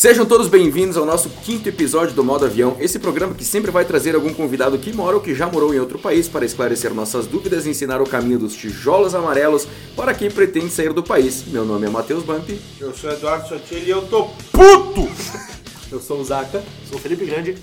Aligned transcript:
Sejam 0.00 0.24
todos 0.24 0.48
bem-vindos 0.48 0.96
ao 0.96 1.04
nosso 1.04 1.28
quinto 1.28 1.68
episódio 1.68 2.14
do 2.14 2.24
Modo 2.24 2.46
Avião, 2.46 2.74
esse 2.80 2.98
programa 2.98 3.34
que 3.34 3.44
sempre 3.44 3.70
vai 3.70 3.84
trazer 3.84 4.14
algum 4.14 4.32
convidado 4.32 4.78
que 4.78 4.94
mora 4.94 5.16
ou 5.16 5.22
que 5.22 5.34
já 5.34 5.46
morou 5.46 5.74
em 5.74 5.78
outro 5.78 5.98
país 5.98 6.26
para 6.26 6.42
esclarecer 6.42 6.94
nossas 6.94 7.26
dúvidas 7.26 7.66
e 7.66 7.68
ensinar 7.68 8.00
o 8.00 8.08
caminho 8.08 8.38
dos 8.38 8.54
tijolos 8.54 9.14
amarelos 9.14 9.68
para 9.94 10.14
quem 10.14 10.30
pretende 10.30 10.70
sair 10.70 10.94
do 10.94 11.02
país. 11.02 11.44
Meu 11.48 11.66
nome 11.66 11.86
é 11.86 11.90
Matheus 11.90 12.22
Bump. 12.22 12.48
Eu 12.80 12.94
sou 12.94 13.10
Eduardo 13.10 13.46
Sotilli 13.46 13.88
e 13.88 13.90
eu 13.90 14.00
tô 14.08 14.24
puto! 14.50 15.06
Eu 15.92 16.00
sou 16.00 16.18
o 16.20 16.24
Zaca. 16.24 16.62
Sou 16.88 16.96
o 16.96 17.00
Felipe 17.02 17.26
Grande. 17.26 17.58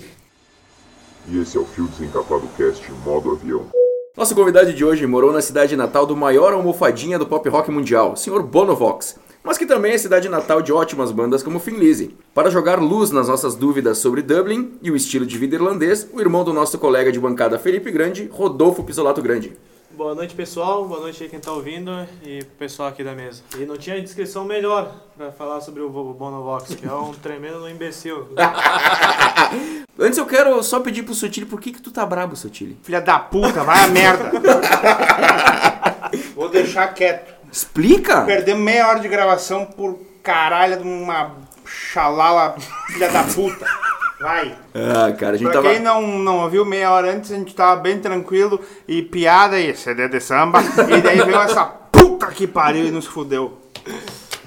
E 1.26 1.40
esse 1.40 1.56
é 1.56 1.60
o 1.60 1.64
Fio 1.64 1.88
Desencapado 1.88 2.48
Cast 2.56 2.88
Modo 3.04 3.32
Avião. 3.32 3.66
Nosso 4.16 4.34
convidado 4.36 4.72
de 4.72 4.84
hoje 4.84 5.04
morou 5.08 5.32
na 5.32 5.42
cidade 5.42 5.74
natal 5.74 6.06
do 6.06 6.16
maior 6.16 6.52
almofadinha 6.52 7.18
do 7.18 7.26
pop 7.26 7.48
rock 7.48 7.68
mundial, 7.68 8.14
Sr. 8.14 8.42
Bonovox, 8.42 9.16
mas 9.48 9.56
que 9.56 9.64
também 9.64 9.92
é 9.92 9.98
cidade 9.98 10.28
natal 10.28 10.60
de 10.60 10.70
ótimas 10.70 11.10
bandas 11.10 11.42
como 11.42 11.58
Finlise. 11.58 12.14
Para 12.34 12.50
jogar 12.50 12.78
luz 12.78 13.10
nas 13.10 13.28
nossas 13.28 13.54
dúvidas 13.54 13.96
sobre 13.96 14.20
Dublin 14.20 14.74
e 14.82 14.90
o 14.90 14.94
estilo 14.94 15.24
de 15.24 15.38
vida 15.38 15.54
irlandês, 15.54 16.06
o 16.12 16.20
irmão 16.20 16.44
do 16.44 16.52
nosso 16.52 16.78
colega 16.78 17.10
de 17.10 17.18
bancada 17.18 17.58
Felipe 17.58 17.90
Grande, 17.90 18.28
Rodolfo 18.30 18.84
Pisolato 18.84 19.22
Grande. 19.22 19.56
Boa 19.92 20.14
noite, 20.14 20.34
pessoal. 20.34 20.86
Boa 20.86 21.00
noite 21.00 21.22
aí 21.22 21.30
quem 21.30 21.40
tá 21.40 21.50
ouvindo 21.50 21.90
e 22.22 22.44
pessoal 22.58 22.90
aqui 22.90 23.02
da 23.02 23.14
mesa. 23.14 23.42
E 23.58 23.64
não 23.64 23.78
tinha 23.78 23.98
descrição 24.02 24.44
melhor 24.44 24.94
para 25.16 25.32
falar 25.32 25.62
sobre 25.62 25.80
o 25.80 25.88
Bonovox, 25.88 26.74
que 26.74 26.86
é 26.86 26.92
um 26.92 27.14
tremendo 27.14 27.66
imbecil. 27.70 28.28
Antes 29.98 30.18
eu 30.18 30.26
quero 30.26 30.62
só 30.62 30.78
pedir 30.80 31.04
pro 31.04 31.14
Sotile, 31.14 31.46
por 31.46 31.58
que 31.58 31.72
que 31.72 31.80
tu 31.80 31.90
tá 31.90 32.04
brabo, 32.04 32.36
Sotile? 32.36 32.78
Filha 32.82 33.00
da 33.00 33.18
puta, 33.18 33.64
vai 33.64 33.82
a 33.82 33.88
merda! 33.88 34.30
Vou 36.36 36.50
deixar 36.50 36.88
quieto. 36.88 37.37
Explica! 37.50 38.22
Perdemos 38.22 38.62
meia 38.62 38.88
hora 38.88 39.00
de 39.00 39.08
gravação 39.08 39.64
por 39.64 39.98
caralho 40.22 40.76
de 40.78 40.82
uma 40.88 41.32
xalala 41.64 42.54
filha 42.86 43.08
da 43.08 43.22
puta. 43.24 43.66
Vai. 44.20 44.54
Ah, 44.74 45.12
cara, 45.12 45.34
a 45.34 45.38
gente 45.38 45.44
Pra 45.50 45.62
tava... 45.62 45.70
quem 45.72 45.80
não, 45.80 46.02
não 46.18 46.38
ouviu 46.40 46.64
meia 46.64 46.90
hora 46.90 47.12
antes, 47.14 47.30
a 47.30 47.36
gente 47.36 47.54
tava 47.54 47.80
bem 47.80 47.98
tranquilo 48.00 48.60
e 48.86 49.00
piada 49.00 49.60
e 49.60 49.74
CD 49.76 50.08
de 50.08 50.20
samba. 50.20 50.60
e 50.60 51.00
daí 51.00 51.18
veio 51.22 51.40
essa 51.40 51.64
puta 51.64 52.26
que 52.26 52.46
pariu 52.46 52.86
e 52.86 52.90
nos 52.90 53.06
fudeu. 53.06 53.58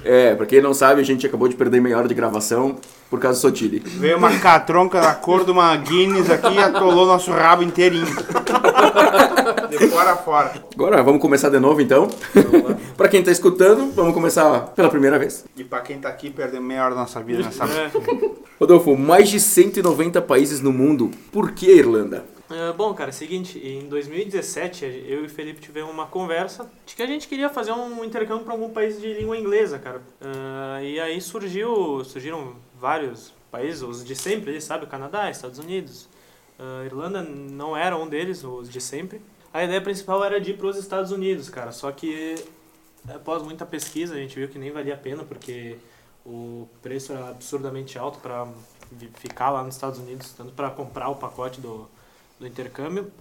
É, 0.03 0.34
pra 0.36 0.45
quem 0.45 0.62
não 0.62 0.73
sabe, 0.73 1.00
a 1.00 1.06
gente 1.06 1.25
acabou 1.25 1.47
de 1.47 1.56
perder 1.56 1.80
meia 1.80 1.97
hora 1.97 2.08
de 2.08 2.14
gravação 2.14 2.78
por 3.09 3.20
causa 3.20 3.38
do 3.38 3.42
Sotile. 3.42 3.80
Veio 3.86 4.18
uma 4.18 4.38
catronca 4.40 5.00
da 5.00 5.14
cor 5.14 5.45
de 5.45 5.52
uma 5.52 5.75
Guinness 5.78 6.30
aqui 6.30 6.53
e 6.56 6.59
atolou 6.59 7.06
nosso 7.06 7.31
rabo 7.31 7.62
inteirinho. 7.64 8.08
De 9.72 9.88
fora 9.88 10.11
a 10.11 10.17
fora. 10.17 10.53
Agora, 10.73 11.02
vamos 11.02 11.22
começar 11.22 11.50
de 11.50 11.58
novo 11.58 11.80
então. 11.80 12.09
pra 12.97 13.08
quem 13.08 13.23
tá 13.23 13.31
escutando, 13.31 13.89
vamos 13.94 14.13
começar 14.13 14.67
pela 14.75 14.89
primeira 14.89 15.17
vez. 15.17 15.45
E 15.55 15.63
pra 15.63 15.80
quem 15.80 15.97
tá 15.97 16.09
aqui, 16.09 16.30
perdeu 16.30 16.61
meia 16.61 16.83
hora 16.83 16.94
da 16.94 17.02
nossa 17.02 17.22
vida 17.23 17.44
nessa 17.44 17.63
É. 17.63 17.89
Rodolfo, 18.59 18.97
mais 18.97 19.30
de 19.30 19.39
190 19.39 20.22
países 20.23 20.59
no 20.59 20.73
mundo. 20.73 21.09
Por 21.31 21.53
que 21.53 21.72
Irlanda? 21.72 22.25
É, 22.50 22.73
bom, 22.73 22.94
cara, 22.94 23.11
é 23.11 23.13
o 23.13 23.16
seguinte, 23.16 23.58
em 23.66 23.88
2017 23.88 24.83
eu 25.08 25.23
e 25.23 25.25
o 25.25 25.30
Felipe 25.30 25.61
tivemos 25.61 25.89
uma 25.89 26.06
conversa 26.06 26.69
de 26.85 26.94
que 26.94 27.02
a 27.02 27.08
gente 27.08 27.30
queria 27.30 27.50
fazer 27.50 27.72
um 27.72 28.03
intercâmbio 28.03 28.44
para 28.44 28.53
algum 28.53 28.69
país 28.69 29.00
de 29.00 29.13
língua 29.13 29.38
inglesa, 29.38 29.80
cara. 29.80 30.02
Ah, 30.19 30.83
e 30.83 31.00
aí 31.00 31.22
surgiu, 31.22 32.03
surgiram 32.03 32.56
vários 32.78 33.33
países, 33.50 33.81
os 33.81 34.03
de 34.03 34.16
sempre, 34.17 34.59
sabe? 34.59 34.85
Canadá, 34.85 35.31
Estados 35.31 35.59
Unidos. 35.59 36.09
Ah, 36.59 36.83
Irlanda 36.85 37.23
não 37.23 37.75
era 37.75 37.97
um 37.97 38.08
deles, 38.08 38.44
os 38.44 38.69
de 38.69 38.81
sempre. 38.81 39.22
A 39.53 39.63
ideia 39.63 39.81
principal 39.81 40.23
era 40.23 40.39
de 40.39 40.52
ir 40.52 40.57
para 40.57 40.67
os 40.67 40.77
Estados 40.77 41.11
Unidos, 41.11 41.49
cara. 41.49 41.71
Só 41.71 41.91
que 41.91 42.35
após 43.09 43.44
muita 43.44 43.66
pesquisa 43.66 44.16
a 44.16 44.17
gente 44.17 44.35
viu 44.35 44.47
que 44.47 44.57
nem 44.57 44.71
valia 44.71 44.94
a 44.94 44.97
pena 44.97 45.23
porque 45.23 45.77
o 46.25 46.67
preço 46.81 47.11
era 47.11 47.30
absurdamente 47.30 47.97
alto 47.97 48.19
para 48.19 48.47
ficar 49.16 49.49
lá 49.49 49.63
nos 49.63 49.75
Estados 49.75 49.99
Unidos, 49.99 50.31
tanto 50.33 50.53
para 50.53 50.69
comprar 50.69 51.09
o 51.09 51.16
pacote 51.16 51.59
do, 51.59 51.89
do 52.39 52.47
intercâmbio. 52.47 53.11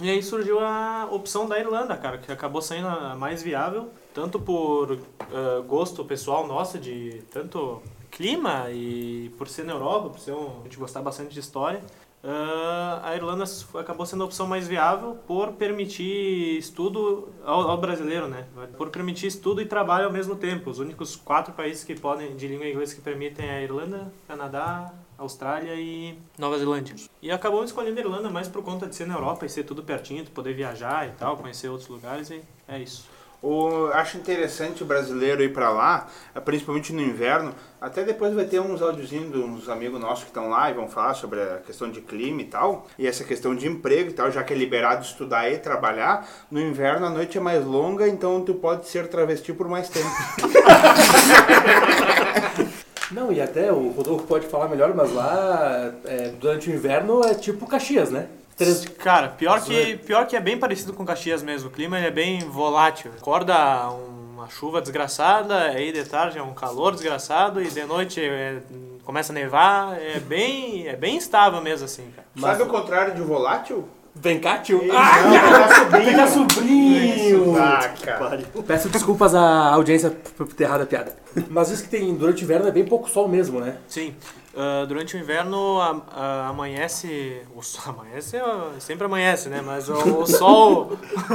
E 0.00 0.08
aí 0.08 0.22
surgiu 0.22 0.60
a 0.60 1.08
opção 1.10 1.48
da 1.48 1.58
Irlanda, 1.58 1.96
cara, 1.96 2.18
que 2.18 2.30
acabou 2.30 2.62
sendo 2.62 2.86
a 2.86 3.16
mais 3.16 3.42
viável, 3.42 3.90
tanto 4.14 4.38
por 4.38 4.92
eh, 4.92 5.62
gosto 5.66 6.04
pessoal 6.04 6.46
nosso 6.46 6.78
de 6.78 7.20
tanto 7.32 7.82
clima 8.10 8.70
e 8.70 9.34
por 9.36 9.48
ser 9.48 9.64
na 9.64 9.72
Europa, 9.72 10.10
por 10.10 10.20
ser 10.20 10.32
um, 10.32 10.60
a 10.60 10.64
gente 10.64 10.76
gostar 10.76 11.02
bastante 11.02 11.34
de 11.34 11.40
história. 11.40 11.82
Ah, 12.22 13.00
a 13.04 13.14
Irlanda 13.14 13.44
acabou 13.78 14.04
sendo 14.04 14.22
a 14.22 14.26
opção 14.26 14.46
mais 14.46 14.66
viável 14.66 15.16
por 15.26 15.52
permitir 15.52 16.58
estudo 16.58 17.28
ao, 17.44 17.70
ao 17.70 17.78
brasileiro, 17.78 18.26
né? 18.26 18.46
Por 18.76 18.90
permitir 18.90 19.26
estudo 19.26 19.62
e 19.62 19.66
trabalho 19.66 20.06
ao 20.06 20.12
mesmo 20.12 20.34
tempo. 20.34 20.70
Os 20.70 20.78
únicos 20.78 21.16
quatro 21.16 21.52
países 21.54 21.84
que 21.84 21.94
podem 21.94 22.36
de 22.36 22.48
língua 22.48 22.68
inglesa 22.68 22.94
que 22.94 23.00
permitem 23.00 23.46
é 23.46 23.58
a 23.58 23.62
Irlanda, 23.62 24.12
Canadá, 24.26 24.92
Austrália 25.16 25.74
e 25.74 26.18
Nova 26.38 26.58
Zelândia. 26.58 26.94
E 27.22 27.30
acabou 27.30 27.64
escolhendo 27.64 27.98
a 27.98 28.02
Irlanda 28.02 28.30
mais 28.30 28.48
por 28.48 28.62
conta 28.62 28.86
de 28.86 28.94
ser 28.94 29.06
na 29.06 29.14
Europa 29.14 29.46
e 29.46 29.48
ser 29.48 29.64
tudo 29.64 29.82
pertinho, 29.82 30.24
tu 30.24 30.30
poder 30.30 30.54
viajar 30.54 31.08
e 31.08 31.12
tal, 31.12 31.36
conhecer 31.36 31.68
outros 31.68 31.88
lugares 31.88 32.30
e 32.30 32.40
é 32.66 32.78
isso. 32.78 33.08
O, 33.40 33.86
acho 33.92 34.16
interessante 34.16 34.82
o 34.82 34.86
brasileiro 34.86 35.42
ir 35.42 35.52
pra 35.52 35.70
lá, 35.70 36.08
principalmente 36.44 36.92
no 36.92 37.00
inverno. 37.00 37.54
Até 37.80 38.02
depois 38.02 38.34
vai 38.34 38.44
ter 38.44 38.60
uns 38.60 38.82
áudiozinhos 38.82 39.32
de 39.32 39.38
uns 39.38 39.68
amigos 39.68 40.00
nossos 40.00 40.24
que 40.24 40.30
estão 40.30 40.48
lá 40.48 40.68
e 40.70 40.74
vão 40.74 40.88
falar 40.88 41.14
sobre 41.14 41.40
a 41.40 41.58
questão 41.58 41.88
de 41.88 42.00
clima 42.00 42.42
e 42.42 42.46
tal. 42.46 42.88
E 42.98 43.06
essa 43.06 43.22
questão 43.22 43.54
de 43.54 43.68
emprego 43.68 44.10
e 44.10 44.12
tal, 44.12 44.32
já 44.32 44.42
que 44.42 44.52
é 44.52 44.56
liberado 44.56 45.04
estudar 45.04 45.48
e 45.50 45.58
trabalhar. 45.58 46.28
No 46.50 46.60
inverno 46.60 47.06
a 47.06 47.10
noite 47.10 47.38
é 47.38 47.40
mais 47.40 47.64
longa, 47.64 48.08
então 48.08 48.42
tu 48.42 48.54
pode 48.54 48.88
ser 48.88 49.06
travesti 49.06 49.52
por 49.52 49.68
mais 49.68 49.88
tempo. 49.88 50.08
Não, 53.10 53.32
e 53.32 53.40
até 53.40 53.72
o 53.72 53.88
Rodolfo 53.88 54.26
pode 54.26 54.46
falar 54.48 54.68
melhor, 54.68 54.94
mas 54.94 55.10
lá, 55.14 55.94
é, 56.04 56.28
durante 56.38 56.68
o 56.68 56.74
inverno, 56.74 57.24
é 57.24 57.32
tipo 57.34 57.66
Caxias, 57.66 58.10
né? 58.10 58.28
Três- 58.58 58.84
Cara, 58.98 59.28
pior 59.28 59.62
que, 59.62 59.96
pior 59.98 60.26
que 60.26 60.36
é 60.36 60.40
bem 60.40 60.58
parecido 60.58 60.92
com 60.92 61.06
Caxias 61.06 61.42
mesmo. 61.42 61.68
O 61.68 61.72
clima 61.72 61.96
ele 61.96 62.08
é 62.08 62.10
bem 62.10 62.40
volátil. 62.40 63.12
Acorda 63.16 63.88
uma 63.88 64.48
chuva 64.50 64.80
desgraçada, 64.82 65.56
aí 65.62 65.92
de 65.92 66.04
tarde 66.04 66.38
é 66.38 66.42
um 66.42 66.52
calor 66.52 66.92
desgraçado 66.92 67.62
e 67.62 67.68
de 67.68 67.84
noite 67.84 68.20
é- 68.20 68.60
começa 69.04 69.32
a 69.32 69.34
nevar. 69.34 69.96
É 70.00 70.18
bem, 70.18 70.88
é 70.88 70.96
bem 70.96 71.16
instável 71.16 71.60
mesmo 71.62 71.84
assim, 71.84 72.10
cara. 72.14 72.26
Sabe 72.38 72.62
o 72.64 72.66
contrário 72.66 73.14
de 73.14 73.22
volátil? 73.22 73.88
Vem 74.20 74.40
cá, 74.40 74.58
tio. 74.58 74.84
Não, 74.84 74.96
Ah, 74.98 75.68
sobrinho. 75.78 76.04
vem 76.04 76.16
cá, 76.16 76.26
sobrinho! 76.26 77.56
Ah, 77.56 77.88
cara. 78.04 78.40
Peço 78.66 78.88
desculpas 78.88 79.32
à 79.32 79.72
audiência 79.72 80.10
por 80.36 80.48
ter 80.52 80.64
errado 80.64 80.80
a 80.82 80.86
piada. 80.86 81.14
Mas 81.48 81.70
isso 81.70 81.84
que 81.84 81.88
tem 81.88 82.12
durante 82.16 82.42
o 82.42 82.44
inverno 82.44 82.66
é 82.66 82.72
bem 82.72 82.84
pouco 82.84 83.08
sol 83.08 83.28
mesmo, 83.28 83.60
né? 83.60 83.76
Sim. 83.86 84.16
Ah, 84.56 84.84
durante 84.86 85.16
o 85.16 85.20
inverno 85.20 85.80
a- 85.80 86.02
a- 86.10 86.48
amanhece. 86.48 87.42
O 87.54 87.62
sol 87.62 87.94
amanhece, 87.98 88.36
ah, 88.36 88.72
sempre 88.80 89.04
amanhece, 89.06 89.48
né? 89.48 89.60
Mas 89.64 89.88
o, 89.88 89.94
o 90.22 90.26
sol. 90.26 90.92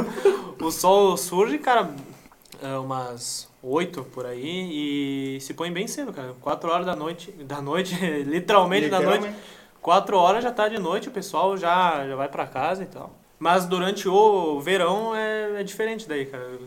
o 0.61 0.71
sol 0.71 1.15
surge, 1.17 1.57
cara, 1.57 1.89
ah, 2.61 2.79
umas 2.79 3.47
8 3.61 4.03
por 4.05 4.25
aí 4.25 5.35
e 5.37 5.41
se 5.41 5.53
põe 5.53 5.71
bem 5.71 5.87
cedo, 5.87 6.11
cara. 6.11 6.33
4 6.41 6.69
horas 6.71 6.85
da 6.85 6.95
noite. 6.95 7.31
Da 7.31 7.61
noite, 7.61 7.95
literalmente, 8.25 8.89
da 8.89 8.99
noite. 8.99 9.15
Literalmente. 9.19 9.53
4 9.81 10.17
horas 10.17 10.43
já 10.43 10.51
tá 10.51 10.67
de 10.69 10.79
noite, 10.79 11.09
o 11.09 11.11
pessoal 11.11 11.57
já, 11.57 12.07
já 12.07 12.15
vai 12.15 12.29
pra 12.29 12.47
casa 12.47 12.83
e 12.83 12.85
tal. 12.85 13.11
Mas 13.37 13.65
durante 13.65 14.07
o 14.07 14.61
verão 14.61 15.13
é, 15.13 15.59
é 15.59 15.63
diferente 15.63 16.07
daí, 16.07 16.25
cara. 16.25 16.57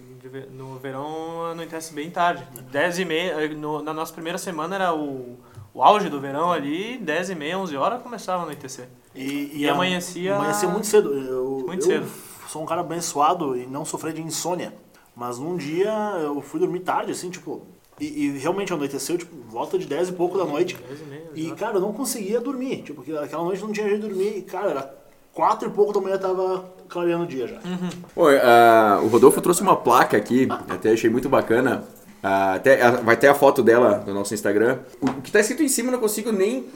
No 0.50 0.76
verão 0.78 1.46
anoitece 1.52 1.94
bem 1.94 2.10
tarde. 2.10 2.46
10 2.70 2.98
e 2.98 3.04
meia, 3.06 3.48
no- 3.48 3.82
na 3.82 3.94
nossa 3.94 4.12
primeira 4.12 4.36
semana 4.36 4.74
era 4.74 4.92
o, 4.94 5.38
o 5.76 5.82
auge 5.82 6.08
do 6.08 6.18
verão 6.20 6.50
ali, 6.50 6.96
10 6.98 7.30
e 7.30 7.34
meia, 7.34 7.58
11 7.58 7.76
horas 7.76 8.02
começava 8.02 8.40
a 8.40 8.42
anoitecer. 8.44 8.88
E, 9.14 9.50
E 9.54 9.68
amanhecia- 9.68 10.34
Amanhecia 10.36 10.68
muito 10.68 10.86
cedo. 10.86 11.12
Eu, 11.12 11.64
Muito 11.66 11.84
eu 11.90 12.02
cedo. 12.02 12.06
sou 12.48 12.62
um 12.62 12.66
cara 12.66 12.80
abençoado 12.80 13.54
e 13.56 13.66
não 13.66 13.84
sofri 13.84 14.12
de 14.14 14.22
insônia. 14.22 14.72
Mas 15.14 15.38
num 15.38 15.56
dia 15.56 15.90
eu 16.22 16.40
fui 16.40 16.60
dormir 16.60 16.80
tarde, 16.80 17.12
assim, 17.12 17.28
tipo. 17.30 17.62
E, 17.98 18.04
e 18.26 18.38
realmente 18.38 18.72
anoiteceu, 18.72 19.16
tipo, 19.16 19.34
volta 19.50 19.78
de 19.78 19.86
10 19.86 20.10
e 20.10 20.12
pouco 20.12 20.36
da 20.36 20.44
noite. 20.44 20.76
10 20.88 21.00
e 21.00 21.04
meia, 21.04 21.22
E, 21.34 21.50
cara, 21.52 21.76
eu 21.76 21.80
não 21.80 21.92
conseguia 21.94 22.38
dormir. 22.40 22.82
Tipo, 22.82 23.02
porque 23.02 23.12
aquela 23.12 23.42
noite 23.44 23.62
não 23.62 23.72
tinha 23.72 23.86
jeito 23.88 24.02
de 24.02 24.08
dormir. 24.08 24.36
E, 24.38 24.42
cara, 24.42 24.70
era 24.70 24.94
4 25.32 25.68
e 25.68 25.70
pouco 25.72 25.92
da 25.94 26.00
manhã 26.00 26.18
tava 26.18 26.64
clareando 26.88 27.24
o 27.24 27.26
dia 27.26 27.46
já. 27.48 27.56
Bom, 28.14 28.26
ah, 28.42 29.00
o 29.02 29.08
Rodolfo 29.08 29.40
trouxe 29.40 29.62
uma 29.62 29.76
placa 29.76 30.16
aqui, 30.16 30.46
até 30.68 30.92
achei 30.92 31.08
muito 31.08 31.28
bacana. 31.28 31.84
Ah, 32.28 32.54
até, 32.54 32.90
vai 32.90 33.16
ter 33.16 33.28
a 33.28 33.34
foto 33.34 33.62
dela 33.62 34.02
no 34.04 34.12
nosso 34.12 34.34
Instagram. 34.34 34.80
O 35.00 35.22
que 35.22 35.30
tá 35.30 35.38
escrito 35.38 35.62
em 35.62 35.68
cima 35.68 35.88
eu 35.88 35.92
não 35.92 36.00
consigo 36.00 36.32
nem, 36.32 36.66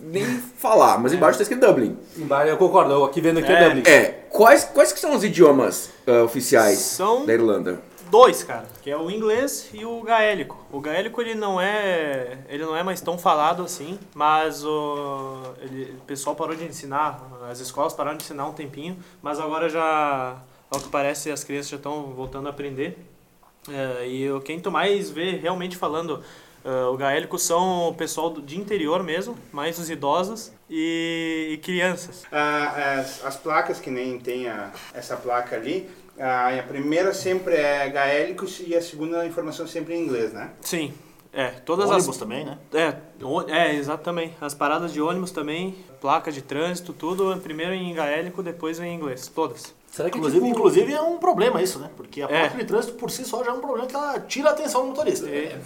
nem 0.00 0.24
falar, 0.58 0.98
mas 0.98 1.12
embaixo 1.12 1.38
tá 1.38 1.42
escrito 1.42 1.64
Dublin. 1.64 1.96
Embaixo, 2.16 2.48
eu 2.50 2.56
concordo, 2.56 2.92
eu 2.92 3.04
aqui 3.04 3.20
vendo 3.20 3.38
aqui 3.38 3.52
é, 3.52 3.54
É. 3.54 3.64
Dublin. 3.68 3.82
É, 3.86 4.04
quais, 4.30 4.64
quais 4.64 4.92
que 4.92 4.98
são 4.98 5.14
os 5.14 5.22
idiomas 5.22 5.90
ah, 6.08 6.24
oficiais 6.24 6.78
São- 6.78 7.24
da 7.24 7.32
Irlanda? 7.32 7.80
Dois, 8.10 8.42
cara, 8.42 8.64
que 8.82 8.90
é 8.90 8.96
o 8.96 9.08
inglês 9.08 9.68
e 9.72 9.84
o 9.84 10.00
gaélico. 10.02 10.64
O 10.72 10.80
gaélico 10.80 11.20
ele 11.20 11.34
não 11.36 11.60
é, 11.60 12.38
ele 12.48 12.64
não 12.64 12.76
é 12.76 12.82
mais 12.82 13.00
tão 13.00 13.16
falado 13.16 13.62
assim, 13.62 13.98
mas 14.12 14.64
o, 14.64 15.42
ele- 15.60 15.94
o 16.00 16.04
pessoal 16.04 16.34
parou 16.34 16.56
de 16.56 16.64
ensinar, 16.64 17.20
as 17.48 17.60
escolas 17.60 17.92
pararam 17.94 18.16
de 18.16 18.24
ensinar 18.24 18.46
um 18.46 18.52
tempinho, 18.52 18.96
mas 19.22 19.38
agora 19.38 19.68
já, 19.68 20.36
ao 20.68 20.80
que 20.80 20.88
parece, 20.88 21.30
as 21.30 21.44
crianças 21.44 21.70
já 21.70 21.76
estão 21.76 22.12
voltando 22.14 22.46
a 22.48 22.50
aprender. 22.50 22.96
É, 23.68 24.08
e 24.08 24.30
o- 24.30 24.40
quem 24.40 24.60
tu 24.60 24.70
mais 24.70 25.10
vê 25.10 25.32
realmente 25.36 25.76
falando 25.76 26.22
Ah, 26.68 26.90
o 26.90 26.96
gaélico 26.96 27.38
são 27.38 27.90
o 27.90 27.94
pessoal 27.94 28.28
do- 28.28 28.42
de 28.42 28.58
interior 28.58 29.00
mesmo, 29.04 29.38
mais 29.52 29.78
os 29.78 29.88
idosos 29.88 30.50
e, 30.68 31.50
e 31.52 31.56
crianças. 31.58 32.24
Ah, 32.32 32.98
as, 32.98 33.24
as 33.24 33.36
placas, 33.36 33.78
que 33.78 33.88
nem 33.88 34.18
tem 34.18 34.48
a- 34.48 34.72
essa 34.92 35.16
placa 35.16 35.54
ali, 35.54 35.88
ah, 36.18 36.48
a 36.58 36.62
primeira 36.64 37.14
sempre 37.14 37.54
é 37.54 37.88
gaélicos 37.88 38.60
e 38.66 38.74
a 38.74 38.82
segunda 38.82 39.20
a 39.20 39.26
informação 39.28 39.64
sempre 39.64 39.94
em 39.94 40.02
inglês, 40.02 40.32
né? 40.32 40.50
Sim, 40.60 40.92
é, 41.32 41.50
todas 41.50 41.88
Ônibus 41.88 42.08
as... 42.08 42.16
também, 42.16 42.44
né? 42.44 42.58
É, 42.74 42.96
o- 43.24 43.42
é, 43.42 43.72
exatamente. 43.76 44.34
As 44.40 44.52
paradas 44.52 44.92
de 44.92 45.00
ônibus 45.00 45.30
também, 45.30 45.76
placa 46.00 46.32
de 46.32 46.42
trânsito, 46.42 46.92
tudo 46.92 47.36
primeiro 47.36 47.74
em 47.74 47.94
gaélico, 47.94 48.42
depois 48.42 48.80
em 48.80 48.92
inglês, 48.92 49.28
todas. 49.28 49.72
Será 49.90 50.10
que 50.10 50.18
Inclusive, 50.18 50.44
tipo, 50.44 50.58
inclusive 50.58 50.92
é 50.92 51.00
um 51.00 51.16
problema 51.18 51.62
isso, 51.62 51.78
né? 51.78 51.88
Porque 51.96 52.20
a 52.22 52.26
É. 52.26 52.40
placa 52.40 52.58
de 52.58 52.64
trânsito 52.64 52.94
por 52.94 53.10
si 53.10 53.24
só 53.24 53.42
já 53.42 53.50
é 53.50 53.54
um 53.54 53.60
problema 53.60 53.86
que 53.86 53.94
ela 53.96 54.20
tira 54.20 54.50
a 54.50 54.52
atenção 54.52 54.82
do 54.82 54.88
motorista. 54.88 55.28
É. 55.28 55.58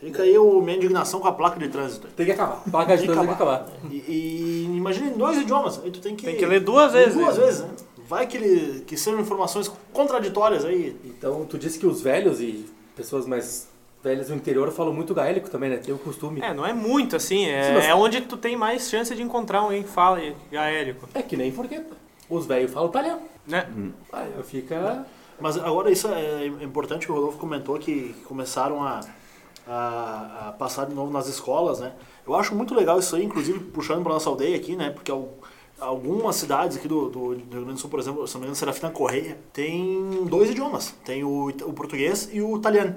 Fica 0.00 0.22
aí 0.22 0.36
o 0.36 0.60
minha 0.60 0.76
indignação 0.76 1.18
com 1.20 1.28
a 1.28 1.32
placa 1.32 1.58
de 1.58 1.68
trânsito. 1.68 2.06
tem 2.08 2.26
que 2.26 2.32
acabar. 2.32 2.62
Placa 2.70 2.96
de 2.96 3.04
trânsito 3.04 3.26
tem 3.26 3.36
que 3.36 3.42
acabar. 3.42 3.66
E, 3.90 3.94
e 3.96 4.64
imagina 4.76 5.06
em 5.08 5.12
dois 5.16 5.38
idiomas, 5.38 5.80
aí 5.82 5.90
tu 5.90 6.00
tem 6.00 6.14
que... 6.14 6.26
Tem 6.26 6.36
que 6.36 6.44
ler 6.44 6.60
duas 6.60 6.92
vezes, 6.92 7.14
Duas 7.14 7.36
vezes, 7.38 7.60
né? 7.62 7.70
Vai 8.06 8.26
que, 8.26 8.36
ele, 8.36 8.80
que 8.80 8.98
sejam 8.98 9.18
informações 9.18 9.72
contraditórias 9.94 10.62
aí. 10.66 10.94
Então, 11.06 11.46
tu 11.46 11.56
disse 11.56 11.78
que 11.78 11.86
os 11.86 12.02
velhos 12.02 12.38
e 12.38 12.66
pessoas 12.94 13.26
mais 13.26 13.66
velhas 14.02 14.28
do 14.28 14.34
interior 14.34 14.70
falam 14.72 14.92
muito 14.92 15.14
gaélico 15.14 15.48
também, 15.48 15.70
né? 15.70 15.78
Tem 15.78 15.94
o 15.94 15.96
costume. 15.98 16.42
É, 16.42 16.52
não 16.52 16.66
é 16.66 16.74
muito 16.74 17.16
assim, 17.16 17.46
é, 17.46 17.68
Sim, 17.68 17.72
mas- 17.76 17.84
é 17.86 17.94
onde 17.94 18.20
tu 18.20 18.36
tem 18.36 18.54
mais 18.56 18.90
chance 18.90 19.14
de 19.14 19.22
encontrar 19.22 19.60
alguém 19.60 19.82
que 19.82 19.88
fala 19.88 20.20
gaélico, 20.52 21.08
É 21.14 21.22
que 21.22 21.34
nem 21.34 21.50
forqueta. 21.50 21.96
Os 22.28 22.46
velhos 22.46 22.72
falam 22.72 22.88
italiano. 22.88 23.22
né? 23.46 23.68
Aí 24.12 24.32
fica. 24.44 25.06
Mas 25.40 25.56
agora 25.58 25.90
isso 25.90 26.08
é 26.08 26.46
importante 26.46 27.06
que 27.06 27.12
o 27.12 27.14
Rodolfo 27.14 27.38
comentou 27.38 27.78
que 27.78 28.14
começaram 28.26 28.82
a, 28.82 29.00
a, 29.66 30.48
a 30.48 30.52
passar 30.52 30.86
de 30.86 30.94
novo 30.94 31.12
nas 31.12 31.26
escolas, 31.28 31.80
né? 31.80 31.92
Eu 32.26 32.34
acho 32.34 32.54
muito 32.54 32.74
legal 32.74 32.98
isso 32.98 33.14
aí, 33.16 33.24
inclusive 33.24 33.58
puxando 33.58 34.02
para 34.02 34.12
nossa 34.14 34.28
aldeia 34.30 34.56
aqui, 34.56 34.76
né? 34.76 34.90
Porque 34.90 35.10
al- 35.10 35.34
algumas 35.80 36.36
cidades 36.36 36.76
aqui 36.76 36.86
do, 36.88 37.08
do, 37.10 37.34
do 37.34 37.56
Rio 37.56 37.64
Grande 37.64 37.72
do 37.74 37.78
Sul, 37.78 37.90
por 37.90 37.98
exemplo, 38.00 38.24
me 38.26 38.36
engano, 38.38 38.54
Serafina 38.54 38.90
Correia, 38.90 39.36
tem 39.52 40.24
dois 40.24 40.50
idiomas. 40.50 40.94
Tem 41.04 41.24
o, 41.24 41.48
o 41.48 41.72
português 41.72 42.30
e 42.32 42.40
o 42.40 42.56
italiano. 42.56 42.94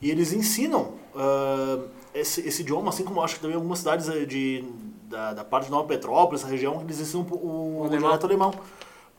E 0.00 0.10
eles 0.10 0.32
ensinam 0.32 0.94
ah, 1.14 1.78
esse, 2.14 2.40
esse 2.40 2.62
idioma, 2.62 2.88
assim 2.88 3.04
como 3.04 3.20
eu 3.20 3.24
acho 3.24 3.34
que 3.36 3.40
também 3.42 3.54
algumas 3.56 3.78
cidades 3.80 4.08
eh, 4.08 4.24
de, 4.24 4.64
da, 5.08 5.32
da 5.32 5.44
parte 5.44 5.66
de 5.66 5.70
Nova 5.70 5.86
Petrópolis, 5.86 6.42
essa 6.42 6.50
região, 6.50 6.80
eles 6.82 7.00
ensinam 7.00 7.26
o, 7.30 7.34
o, 7.34 7.84
alemão. 7.84 7.98
dialeto 7.98 8.26
alemão. 8.26 8.54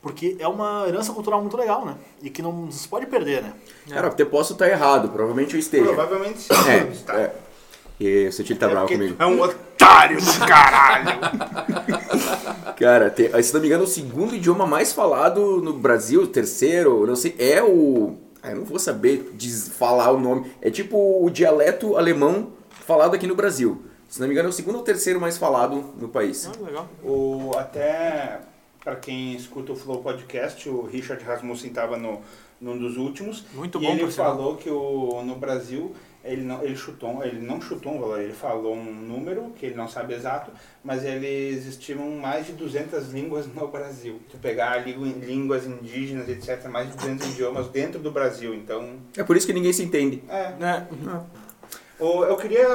Porque 0.02 0.38
é 0.40 0.48
uma 0.48 0.86
herança 0.88 1.12
cultural 1.12 1.42
muito 1.42 1.58
legal, 1.58 1.86
né? 1.86 1.96
E 2.22 2.30
que 2.30 2.42
não 2.42 2.70
se 2.72 2.88
pode 2.88 3.08
perder, 3.08 3.42
né? 3.42 3.54
Cara, 3.90 4.08
até 4.08 4.24
posso 4.24 4.54
estar 4.54 4.70
errado, 4.70 5.10
provavelmente 5.10 5.56
eu 5.56 5.60
esteja. 5.60 5.86
Provavelmente 5.86 6.40
sim. 6.40 6.54
É, 6.70 6.88
está. 6.92 7.20
é. 7.20 7.36
E 8.00 8.28
o 8.28 8.32
seu 8.32 8.46
tio 8.46 8.56
tá 8.56 8.68
É 8.68 8.70
bravo 8.70 8.88
comigo. 8.88 9.16
É 9.18 9.26
um 9.26 9.42
otário 9.42 10.18
do 10.22 10.40
caralho. 10.46 11.20
Cara, 12.78 13.10
tem, 13.10 13.42
se 13.42 13.54
não 13.54 13.60
me 13.60 13.68
engano, 13.68 13.86
o 13.86 13.88
segundo 13.88 14.36
idioma 14.36 14.68
mais 14.68 14.94
falado 14.94 15.62
no 15.64 15.74
Brasil, 15.74 16.22
o 16.22 16.28
terceiro, 16.28 17.02
eu 17.02 17.08
não 17.08 17.16
sei, 17.16 17.36
é 17.40 17.62
o. 17.64 18.16
Ah, 18.44 18.52
eu 18.52 18.58
não 18.58 18.66
vou 18.66 18.78
saber 18.78 19.34
falar 19.72 20.12
o 20.12 20.20
nome. 20.20 20.52
É 20.62 20.70
tipo 20.70 21.26
o 21.26 21.28
dialeto 21.32 21.98
alemão 21.98 22.52
falado 22.86 23.16
aqui 23.16 23.26
no 23.26 23.36
Brasil. 23.36 23.82
Se 24.08 24.20
não 24.20 24.28
me 24.28 24.34
engano, 24.34 24.48
é 24.48 24.52
o 24.52 24.54
segundo 24.54 24.76
ou 24.78 24.84
terceiro 24.84 25.20
mais 25.20 25.38
falado 25.38 25.76
no 26.00 26.08
país. 26.10 26.48
Ah, 26.48 26.66
legal. 26.66 26.88
O, 27.04 27.52
até 27.58 28.40
para 28.84 28.96
quem 28.96 29.34
escuta 29.36 29.74
o 29.74 29.76
Flow 29.76 30.02
Podcast, 30.02 30.68
o 30.70 30.84
Richard 30.86 31.24
Rasmussen 31.24 31.70
estava 31.70 31.98
no, 31.98 32.22
num 32.62 32.78
dos 32.78 32.96
últimos. 32.98 33.44
Muito 33.54 33.78
e 33.80 33.86
bom, 33.86 33.92
ele 33.92 34.04
por 34.06 34.12
sinal. 34.12 34.36
falou 34.38 34.56
que 34.56 34.70
o, 34.70 35.22
no 35.24 35.36
Brasil 35.36 35.94
ele 36.24 36.42
não, 36.42 36.62
ele 36.64 36.76
chutou, 36.76 37.24
ele 37.24 37.40
não 37.46 37.62
chutou 37.62 37.94
um 37.96 38.00
valor, 38.02 38.20
ele 38.20 38.34
falou 38.34 38.76
um 38.76 38.84
número 38.94 39.52
que 39.56 39.66
ele 39.66 39.76
não 39.76 39.88
sabe 39.88 40.14
exato, 40.14 40.52
mas 40.84 41.06
eles 41.06 41.66
estimam 41.66 42.10
mais 42.12 42.46
de 42.48 42.52
200 42.54 43.12
línguas 43.14 43.46
no 43.48 43.68
Brasil. 43.70 44.20
Se 44.26 44.32
tu 44.36 44.38
pegar 44.38 44.86
língua- 44.86 45.08
línguas 45.26 45.66
indígenas, 45.66 46.28
etc, 46.28 46.68
mais 46.70 46.90
de 46.92 46.98
200 46.98 47.28
idiomas 47.30 47.68
dentro 47.68 48.00
do 48.00 48.12
Brasil. 48.12 48.54
Então, 48.54 48.96
É 49.18 49.24
por 49.24 49.38
isso 49.38 49.48
que 49.48 49.54
ninguém 49.54 49.72
se 49.72 49.84
entende. 49.84 50.22
é, 50.30 50.52
Né? 50.60 50.88
o- 50.92 51.47
Eu 52.00 52.36
queria 52.38 52.68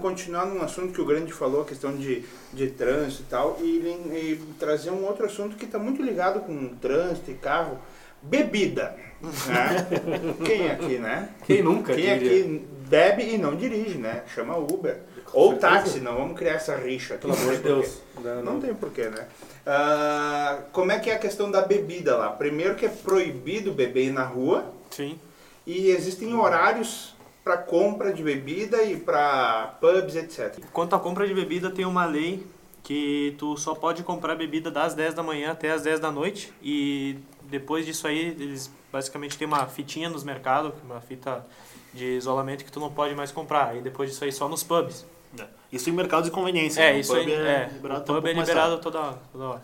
continuar 0.00 0.46
num 0.46 0.62
assunto 0.62 0.92
que 0.92 1.00
o 1.00 1.04
Grande 1.04 1.32
falou, 1.32 1.62
a 1.62 1.64
questão 1.64 1.96
de, 1.96 2.24
de 2.52 2.68
trânsito 2.70 3.22
e 3.22 3.26
tal, 3.26 3.56
e, 3.60 3.64
e 3.64 4.40
trazer 4.58 4.90
um 4.90 5.04
outro 5.04 5.26
assunto 5.26 5.56
que 5.56 5.64
está 5.64 5.78
muito 5.78 6.00
ligado 6.00 6.40
com 6.40 6.68
trânsito 6.76 7.30
e 7.30 7.34
carro. 7.34 7.78
Bebida. 8.20 8.96
Né? 9.20 9.86
Quem 10.44 10.70
aqui, 10.70 10.98
né? 10.98 11.28
Quem 11.44 11.62
nunca 11.62 11.94
Quem 11.94 12.18
diria? 12.18 12.44
aqui 12.44 12.66
bebe 12.88 13.34
e 13.34 13.38
não 13.38 13.54
dirige, 13.54 13.98
né? 13.98 14.22
Chama 14.34 14.56
Uber. 14.56 14.98
Ou 15.32 15.56
táxi, 15.56 16.00
não 16.00 16.16
vamos 16.16 16.36
criar 16.36 16.54
essa 16.54 16.74
rixa 16.74 17.14
aqui. 17.14 17.26
Pelo 17.28 17.34
amor 17.38 17.56
de 17.56 17.62
Deus. 17.62 17.98
Não, 18.22 18.36
Não 18.36 18.42
não. 18.54 18.60
tem 18.60 18.74
porquê, 18.74 19.04
né? 19.04 19.26
Ah, 19.66 20.60
como 20.72 20.90
é 20.90 20.98
que 20.98 21.10
é 21.10 21.14
a 21.14 21.18
questão 21.18 21.50
da 21.50 21.60
bebida 21.62 22.16
lá? 22.16 22.30
Primeiro 22.30 22.74
que 22.74 22.86
é 22.86 22.88
proibido 22.88 23.72
beber 23.72 24.12
na 24.12 24.24
rua, 24.24 24.64
Sim. 24.90 25.18
e 25.66 25.90
existem 25.90 26.34
horários 26.34 27.14
para 27.44 27.56
compra 27.56 28.12
de 28.12 28.22
bebida 28.22 28.82
e 28.82 28.96
para 28.96 29.76
pubs, 29.80 30.16
etc. 30.16 30.58
Quanto 30.72 30.94
à 30.94 30.98
compra 30.98 31.26
de 31.26 31.34
bebida, 31.34 31.70
tem 31.70 31.84
uma 31.84 32.04
lei 32.04 32.46
que 32.82 33.34
tu 33.38 33.56
só 33.56 33.74
pode 33.74 34.02
comprar 34.02 34.34
bebida 34.34 34.70
das 34.70 34.94
10 34.94 35.14
da 35.14 35.22
manhã 35.22 35.50
até 35.52 35.70
as 35.70 35.82
10 35.82 36.00
da 36.00 36.10
noite 36.10 36.52
e 36.62 37.18
depois 37.42 37.84
disso 37.84 38.06
aí 38.06 38.28
eles 38.38 38.70
basicamente 38.90 39.36
tem 39.36 39.46
uma 39.46 39.66
fitinha 39.66 40.08
nos 40.08 40.24
mercados, 40.24 40.72
uma 40.84 41.00
fita 41.00 41.44
de 41.92 42.16
isolamento 42.16 42.64
que 42.64 42.72
tu 42.72 42.80
não 42.80 42.90
pode 42.90 43.14
mais 43.14 43.30
comprar. 43.30 43.76
E 43.76 43.80
depois 43.80 44.10
disso 44.10 44.24
aí 44.24 44.32
só 44.32 44.48
nos 44.48 44.62
pubs. 44.62 45.04
Isso 45.70 45.90
em 45.90 45.92
mercados 45.92 46.26
de 46.26 46.30
conveniência. 46.30 46.80
É, 46.80 46.92
né? 46.92 47.00
Isso 47.00 47.12
pub 47.12 47.20
aí 47.20 47.32
é, 47.32 47.70
liberado 47.72 48.00
o 48.00 48.16
um 48.16 48.20
pub 48.20 48.26
é 48.26 48.32
liberado 48.32 48.78
toda 48.78 49.12
toda 49.32 49.44
hora. 49.44 49.62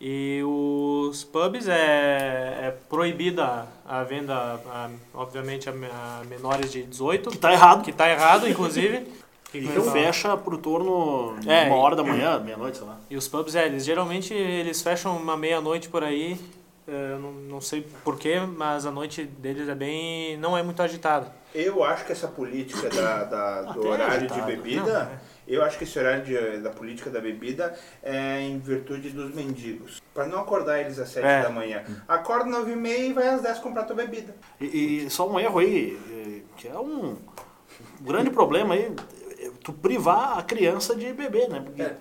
E 0.00 0.42
os 0.44 1.24
pubs 1.24 1.66
é, 1.68 2.58
é 2.68 2.74
proibida 2.88 3.66
a 3.86 4.02
venda, 4.02 4.34
a- 4.34 4.90
obviamente, 5.14 5.68
a, 5.68 5.72
a 5.72 6.24
menores 6.28 6.70
de 6.70 6.82
18, 6.82 7.30
Que 7.30 7.38
tá 7.38 7.52
errado. 7.52 7.82
que 7.84 7.92
tá 7.92 8.10
errado, 8.10 8.48
inclusive. 8.48 9.06
Então 9.54 9.90
fecha 9.90 10.36
pro 10.36 10.58
torno 10.58 11.34
de 11.40 11.48
É, 11.48 11.64
uma 11.64 11.76
hora 11.76 11.96
da 11.96 12.02
manhã, 12.02 12.38
meia-noite, 12.40 12.76
sei 12.76 12.86
lá. 12.86 12.98
E 13.08 13.16
os 13.16 13.26
pubs, 13.26 13.54
é, 13.54 13.64
eles 13.64 13.86
geralmente 13.86 14.34
eles 14.34 14.82
fecham 14.82 15.16
uma 15.16 15.34
meia-noite 15.34 15.88
por 15.88 16.04
aí. 16.04 16.38
é, 16.86 17.12
eu 17.12 17.18
não, 17.18 17.32
não 17.32 17.60
sei 17.60 17.86
porquê, 18.04 18.38
mas 18.40 18.84
a 18.84 18.90
noite 18.90 19.24
deles 19.24 19.66
é 19.66 19.74
bem. 19.74 20.36
não 20.36 20.58
é 20.58 20.62
muito 20.62 20.82
agitada. 20.82 21.32
Eu 21.54 21.82
acho 21.82 22.04
que 22.04 22.12
essa 22.12 22.28
política 22.28 22.90
da, 22.90 23.24
da- 23.24 23.62
do 23.62 23.80
Até 23.80 23.88
horário 23.88 24.28
de 24.28 24.42
bebida, 24.42 25.22
eu 25.46 25.62
acho 25.62 25.78
que 25.78 25.84
esse 25.84 25.98
horário 25.98 26.24
de- 26.24 26.58
da 26.58 26.70
política 26.70 27.08
da 27.10 27.20
bebida 27.20 27.74
é 28.02 28.40
em 28.40 28.58
virtude 28.58 29.10
dos 29.10 29.34
mendigos. 29.34 30.02
Para 30.14 30.26
não 30.26 30.40
acordar 30.40 30.80
eles 30.80 30.98
às 30.98 31.08
7 31.10 31.24
É. 31.26 31.42
da 31.42 31.50
manhã. 31.50 31.84
Acorda 32.08 32.46
9 32.50 32.72
e 32.72 32.76
meia 32.76 33.06
e 33.06 33.12
vai 33.12 33.28
às 33.28 33.42
10 33.42 33.58
comprar 33.58 33.84
tua 33.84 33.96
bebida. 33.96 34.34
E, 34.60 35.04
e 35.06 35.10
só 35.10 35.28
um 35.28 35.38
erro 35.38 35.58
aí, 35.58 35.98
eh, 36.10 36.40
que 36.56 36.68
é 36.68 36.78
um 36.78 37.16
grande 38.00 38.30
problema 38.30 38.74
aí, 38.74 38.92
é 39.38 39.50
tu 39.62 39.72
privar 39.72 40.38
a 40.38 40.42
criança 40.42 40.94
de 40.96 41.12
beber, 41.12 41.48
né? 41.48 41.60
Porque 41.64 41.82
É. 41.82 41.96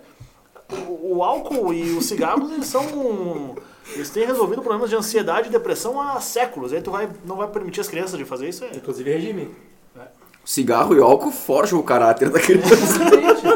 o, 0.89 1.17
o 1.17 1.23
álcool 1.23 1.73
e 1.73 1.91
os 1.91 2.05
cigarros, 2.05 2.51
eles 2.51 2.67
são... 2.67 3.55
Eles 3.93 4.09
têm 4.09 4.25
resolvido 4.25 4.63
problemas 4.63 4.89
de 4.89 4.95
ansiedade 4.95 5.47
e 5.47 5.51
depressão 5.51 6.01
há 6.01 6.19
séculos. 6.19 6.73
Aí 6.73 6.81
tu 6.81 6.89
vai, 6.89 7.07
não 7.23 7.35
vai 7.35 7.47
permitir 7.47 7.81
as 7.81 7.87
crianças 7.87 8.17
de 8.17 8.25
fazer 8.25 8.49
isso? 8.49 8.63
É... 8.65 8.71
Inclusive 8.75 9.11
regime. 9.11 9.53
Cigarro 10.45 10.95
e 10.95 10.99
álcool 11.01 11.31
forjam 11.31 11.79
o 11.79 11.83
caráter 11.83 12.29
da 12.29 12.39
criança. 12.39 12.75
Exatamente. 12.75 13.47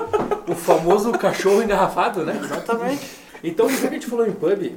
o 0.48 0.56
famoso 0.56 1.12
cachorro 1.12 1.62
engarrafado, 1.62 2.24
né? 2.26 2.40
Exatamente. 2.44 3.08
Então, 3.44 3.70
já 3.70 3.78
que 3.78 3.88
a 3.88 3.92
gente 3.92 4.08
falou 4.08 4.28
em 4.28 4.32
pub, 4.32 4.72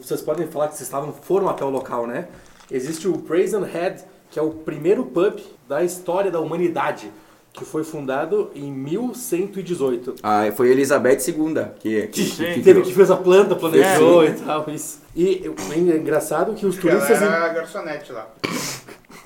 vocês 0.00 0.20
podem 0.20 0.46
falar 0.46 0.68
que 0.68 0.74
vocês 0.76 0.86
estavam, 0.86 1.12
foram 1.12 1.48
até 1.48 1.64
o 1.64 1.70
local, 1.70 2.06
né? 2.06 2.28
Existe 2.70 3.08
o 3.08 3.12
Brazen 3.16 3.64
Head, 3.64 4.02
que 4.30 4.38
é 4.38 4.42
o 4.42 4.50
primeiro 4.50 5.04
pub 5.06 5.40
da 5.68 5.82
história 5.82 6.30
da 6.30 6.40
humanidade, 6.40 7.10
que 7.52 7.64
foi 7.64 7.82
fundado 7.84 8.50
em 8.54 8.70
1118. 8.70 10.16
Ah, 10.22 10.42
foi 10.54 10.68
Elizabeth 10.70 11.18
II 11.28 11.54
que, 11.80 12.06
que, 12.08 12.22
Sim. 12.24 12.44
que, 12.54 12.62
Teve 12.62 12.82
que 12.82 12.88
que 12.88 12.94
fez 12.94 13.10
a 13.10 13.16
planta, 13.16 13.56
planejou 13.56 14.22
É. 14.24 14.28
e 14.28 14.32
tal, 14.34 14.66
isso. 14.68 15.00
E 15.14 15.50
é 15.72 15.96
engraçado 15.96 16.52
que 16.54 16.66
os 16.66 16.74
Porque 16.74 16.90
ela 16.90 17.00
turistas, 17.00 17.26
era 17.26 17.44
a 17.46 17.48
garçonete 17.48 18.12
lá. 18.12 18.26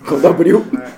Quando 0.07 0.27
abriu. 0.27 0.61
Né? 0.73 0.97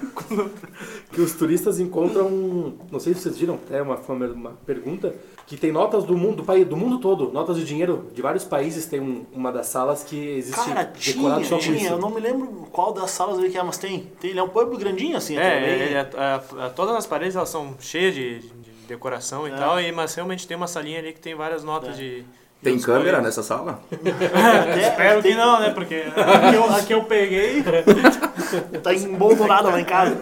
que 1.12 1.20
os 1.20 1.32
turistas 1.34 1.78
encontram, 1.78 2.72
não 2.90 2.98
sei 2.98 3.12
se 3.12 3.20
vocês 3.20 3.36
viram, 3.38 3.58
é 3.70 3.82
uma, 3.82 3.96
uma, 3.96 4.26
uma 4.28 4.50
pergunta, 4.64 5.14
que 5.46 5.58
tem 5.58 5.70
notas 5.70 6.04
do 6.04 6.16
mundo, 6.16 6.36
do, 6.36 6.44
país, 6.44 6.66
do 6.66 6.74
mundo 6.76 6.98
todo, 7.00 7.30
notas 7.30 7.56
de 7.58 7.64
dinheiro 7.64 8.06
de 8.14 8.22
vários 8.22 8.44
países, 8.44 8.86
tem 8.86 8.98
um- 9.00 9.26
uma 9.32 9.52
das 9.52 9.66
salas 9.66 10.02
que 10.04 10.16
existe 10.16 10.64
Cara, 10.64 10.84
decorado 10.84 11.40
tinha, 11.42 11.48
só 11.48 11.56
com 11.56 11.60
tinha. 11.62 11.76
isso. 11.76 11.86
Eu 11.92 11.98
não 11.98 12.08
me 12.10 12.18
lembro 12.20 12.46
qual 12.72 12.92
das 12.94 13.10
salas 13.10 13.38
ali 13.38 13.50
que 13.50 13.58
é, 13.58 13.62
mas 13.62 13.76
tem. 13.76 14.10
tem 14.20 14.30
ele 14.30 14.38
é 14.40 14.42
um 14.42 14.48
pub 14.48 14.74
grandinho 14.78 15.16
assim. 15.16 15.36
É, 15.36 15.60
bem- 15.60 15.70
é, 15.94 16.10
é, 16.60 16.64
é, 16.64 16.68
todas 16.70 16.94
as 16.96 17.06
paredes 17.06 17.36
elas 17.36 17.50
são 17.50 17.74
cheias 17.78 18.14
de, 18.14 18.38
de 18.40 18.70
decoração 18.88 19.46
e 19.46 19.50
É. 19.50 19.54
tal, 19.56 19.78
e, 19.80 19.92
mas 19.92 20.14
realmente 20.14 20.46
tem 20.48 20.56
uma 20.56 20.66
salinha 20.66 20.98
ali 20.98 21.12
que 21.12 21.20
tem 21.20 21.34
várias 21.34 21.62
notas 21.62 21.90
É. 21.90 21.98
de. 21.98 22.24
Tem 22.62 22.78
câmera 22.78 23.20
nessa 23.20 23.42
sala? 23.42 23.80
até- 23.92 24.80
Espero 24.88 25.22
tem- 25.22 25.32
que 25.32 25.38
não, 25.38 25.60
né? 25.60 25.70
Porque 25.70 26.04
a 26.16 26.50
que 26.50 26.56
eu, 26.56 26.64
a 26.64 26.80
que 26.82 26.94
eu 26.94 27.04
peguei. 27.04 27.62
Tá 28.82 28.92
emboldurada 28.94 29.68
lá 29.70 29.80
em 29.80 29.84
casa. 29.84 30.16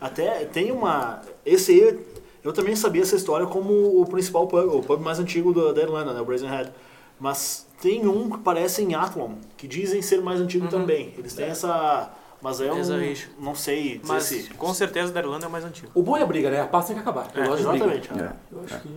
Até 0.00 0.44
tem 0.44 0.70
uma. 0.70 1.20
esse 1.44 1.72
aí, 1.72 1.98
eu 2.44 2.52
também 2.52 2.74
sabia 2.76 3.02
essa 3.02 3.16
história 3.16 3.46
como 3.46 4.00
o 4.00 4.06
principal 4.06 4.46
pub, 4.46 4.64
o 4.74 4.82
pub 4.82 5.00
mais 5.00 5.18
antigo 5.18 5.52
do- 5.52 5.72
da 5.72 5.82
Irlanda, 5.82 6.12
né, 6.14 6.20
o 6.20 6.24
Brazen 6.24 6.48
Head. 6.48 6.70
Mas 7.18 7.66
tem 7.82 8.06
um 8.06 8.30
que 8.30 8.38
parece 8.38 8.82
em 8.82 8.94
Athlone, 8.94 9.36
que 9.56 9.66
dizem 9.68 10.00
ser 10.00 10.22
mais 10.22 10.40
antigo 10.40 10.68
também. 10.68 11.12
Eles 11.18 11.34
têm 11.34 11.46
essa... 11.46 12.10
Mas 12.40 12.58
é 12.62 12.72
um... 12.72 12.98
rixa. 12.98 13.28
Não 13.38 13.54
sei 13.54 13.98
dizer 13.98 14.00
Mas 14.06 14.22
se... 14.22 14.44
com 14.56 14.72
certeza 14.72 15.12
da 15.12 15.20
Irlanda 15.20 15.44
é 15.44 15.48
o 15.48 15.50
mais 15.52 15.62
antigo. 15.64 15.88
O 15.94 16.02
bom 16.02 16.16
é 16.16 16.22
a 16.22 16.26
briga, 16.26 16.48
né? 16.50 16.62
A 16.62 16.66
paz 16.66 16.86
tem 16.86 16.94
que 16.96 17.02
acabar. 17.02 17.26
É. 17.34 17.40
Exatamente. 17.46 18.08
É. 18.18 18.32
Eu 18.50 18.62
acho 18.64 18.80
que... 18.80 18.88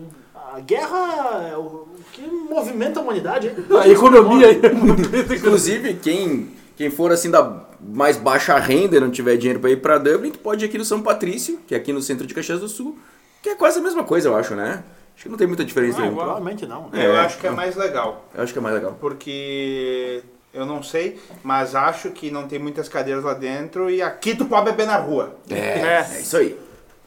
A 0.52 0.60
guerra 0.60 1.50
é 1.52 1.58
o 1.58 1.88
que 2.12 2.22
movimenta 2.22 3.00
a 3.00 3.04
humanidade. 3.04 3.48
hein? 3.48 3.56
A 3.80 3.88
economia 3.88 4.48
aí. 4.48 4.62
Inclusive, 5.38 5.96
quem, 5.96 6.50
quem 6.76 6.90
for 6.92 7.12
assim 7.12 7.32
da 7.32 7.64
mais 7.82 8.18
baixa 8.18 8.58
renda 8.58 8.98
e 8.98 9.00
não 9.00 9.10
tiver 9.12 9.36
dinheiro 9.38 9.60
pra 9.60 9.70
ir 9.70 9.78
pra 9.82 9.98
Dublin, 9.98 10.32
tu 10.32 10.40
pode 10.40 10.64
ir 10.64 10.68
aqui 10.68 10.78
no 10.78 10.86
São 10.86 11.02
Patrício, 11.02 11.60
que 11.68 11.74
é 11.74 11.78
aqui 11.78 11.92
no 11.92 12.02
centro 12.02 12.26
de 12.28 12.34
Caxias 12.34 12.60
do 12.60 12.68
Sul, 12.68 12.98
que 13.42 13.50
é 13.50 13.56
quase 13.56 13.80
a 13.80 13.82
mesma 13.82 14.04
coisa, 14.04 14.30
eu 14.30 14.36
acho, 14.36 14.56
né? 14.56 14.84
Acho 15.16 15.24
que 15.24 15.30
não 15.30 15.38
tem 15.38 15.48
muita 15.48 15.64
diferença. 15.66 15.98
Ah, 16.00 16.02
nenhuma. 16.02 16.22
provavelmente 16.24 16.66
não. 16.66 16.90
É, 16.94 17.06
eu 17.06 17.16
acho 17.18 17.38
que 17.38 17.46
é 17.48 17.52
mais 17.52 17.76
legal. 17.76 18.26
Eu 18.34 18.44
acho 18.44 18.54
que 18.54 18.60
é 18.60 18.62
mais 18.62 18.74
legal. 18.76 18.98
Porque 19.00 20.24
eu 20.54 20.66
não 20.66 20.82
sei, 20.82 21.20
mas 21.44 21.76
acho 21.76 22.10
que 22.12 22.32
não 22.32 22.48
tem 22.48 22.58
muitas 22.60 22.88
cadeiras 22.90 23.24
lá 23.24 23.34
dentro 23.34 23.90
e 23.90 24.02
aqui 24.02 24.36
tu 24.36 24.46
pode 24.46 24.66
beber 24.66 24.88
na 24.88 24.98
rua. 24.98 25.36
É, 25.50 25.56
É. 25.56 26.08
é 26.16 26.20
isso 26.22 26.38
aí. 26.38 26.58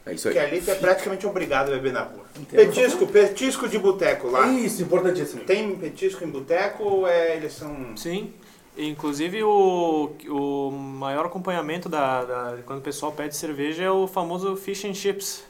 É 0.05 0.13
isso 0.13 0.23
Porque 0.23 0.39
aí. 0.39 0.45
ali 0.51 0.61
tu 0.61 0.71
é 0.71 0.75
praticamente 0.75 1.25
obrigado 1.27 1.67
a 1.67 1.71
beber 1.71 1.91
na 1.91 2.01
rua. 2.03 2.23
Petisco, 2.45 3.07
petisco 3.07 3.67
de 3.67 3.77
boteco 3.79 4.27
lá. 4.29 4.47
Isso, 4.47 4.81
importantíssimo. 4.83 5.41
Tem 5.43 5.75
petisco 5.75 6.23
em 6.23 6.27
boteco 6.29 6.83
ou 6.83 7.07
é, 7.07 7.35
eles 7.35 7.53
são. 7.53 7.75
Sim. 7.95 8.31
Inclusive 8.77 9.43
o, 9.43 10.11
o 10.29 10.71
maior 10.71 11.25
acompanhamento 11.25 11.89
da, 11.89 12.23
da- 12.23 12.57
quando 12.65 12.79
o 12.79 12.83
pessoal 12.83 13.11
pede 13.11 13.35
cerveja 13.35 13.83
é 13.83 13.89
o 13.89 14.05
famoso 14.05 14.55
fish 14.55 14.85
and 14.85 14.93
chips, 14.93 15.43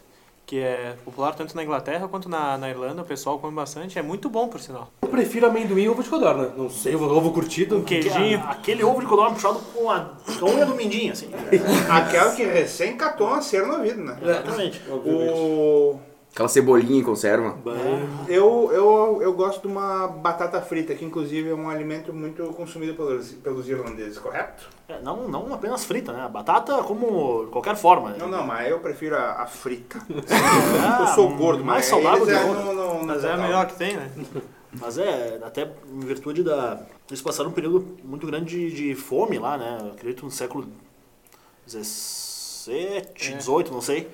que 0.46 0.60
é 0.60 0.96
popular 1.03 1.36
tanto 1.36 1.53
na 1.53 1.62
Inglaterra 1.62 2.08
quanto 2.08 2.29
na, 2.29 2.58
na 2.58 2.70
Irlanda, 2.70 3.01
o 3.01 3.06
pessoal 3.06 3.38
come 3.38 3.53
bastante, 3.53 4.00
é 4.00 4.01
muito 4.01 4.29
bom 4.29 4.48
por 4.48 4.62
sinal. 4.62 4.89
Eu 5.01 5.10
prefiro 5.10 5.46
amendoim 5.46 5.82
e 5.84 5.89
ovo 5.89 6.01
de 6.01 6.08
codorna. 6.10 6.53
Não 6.56 6.70
sei, 6.70 6.96
ovo, 6.96 7.34
curtido. 7.34 7.75
Um 7.79 7.84
queijinho. 7.84 8.15
Aquele- 8.15 8.36
Aquele 8.36 8.84
ovo 8.86 9.01
de 9.01 9.08
codorna 9.08 9.36
puxado 9.36 9.60
com 9.74 9.91
a, 9.91 10.10
com 10.39 10.46
a 10.46 10.50
unha 10.50 10.65
do 10.65 10.74
mindinho, 10.75 11.12
assim. 11.12 11.27
Aquela 11.91 12.34
que 12.34 12.44
recém 12.46 12.96
catou 12.96 13.27
uma 13.27 13.41
cera 13.41 13.65
no 13.67 13.74
ouvido, 13.75 14.01
né? 14.06 14.17
Exatamente. 14.22 14.82
O... 14.89 16.00
Aquela 16.38 16.50
cebolinha 16.50 17.00
em 17.00 17.03
conserva. 17.03 17.58
Eu, 18.27 18.70
eu, 18.72 19.20
eu 19.24 19.34
gosto 19.34 19.62
de 19.62 19.67
uma 19.67 20.08
batata 20.08 20.62
frita, 20.62 20.94
que 20.94 21.03
inclusive 21.03 21.50
é 21.50 21.53
um 21.56 21.67
alimento 21.67 22.13
muito 22.13 22.44
consumido 22.53 22.94
pelos, 22.94 23.32
pelos 23.32 23.67
irlandeses, 23.67 24.20
correto? 24.20 24.70
É, 24.88 25.01
não, 25.01 25.27
não 25.27 25.51
apenas 25.51 25.84
frita, 25.84 26.13
né? 26.13 26.22
A 26.22 26.27
batata 26.29 26.84
como 26.84 27.48
qualquer 27.48 27.75
forma. 27.75 28.12
né? 28.12 28.17
Não, 28.20 28.27
não, 28.27 28.46
mas 28.46 28.70
eu 28.70 28.77
prefiro 28.79 29.15
a, 29.15 29.41
a 29.41 29.48
frita. 29.48 30.00
Ah, 30.29 31.01
eu 31.01 31.08
sou 31.15 31.36
gordo, 31.36 31.65
mais 31.65 31.79
mas 31.79 31.86
saudável 31.88 32.27
eles 32.27 32.39
que 32.39 32.46
é 32.46 32.53
no, 32.53 33.00
no 33.00 33.08
Mas 33.08 33.24
é 33.24 33.27
a 33.27 33.32
total. 33.32 33.46
melhor 33.48 33.65
que 33.65 33.75
tem, 33.75 33.98
né? 33.98 34.12
Mas 34.79 34.98
é, 35.00 35.39
até 35.44 35.72
em 35.91 36.00
virtude 36.01 36.44
da. 36.44 36.79
Eles 37.10 37.22
passaram 37.22 37.50
um 37.50 37.53
período 37.53 37.98
muito 38.03 38.27
grande 38.27 38.70
de, 38.70 38.75
de 38.89 38.96
fome 38.96 39.39
lá, 39.39 39.58
né? 39.58 39.77
Eu 39.82 39.88
acredito 39.94 40.24
no 40.24 40.29
século 40.29 40.67
XVII, 41.67 43.01
XVIII, 43.17 43.72
não 43.72 43.82
sei. 43.82 44.08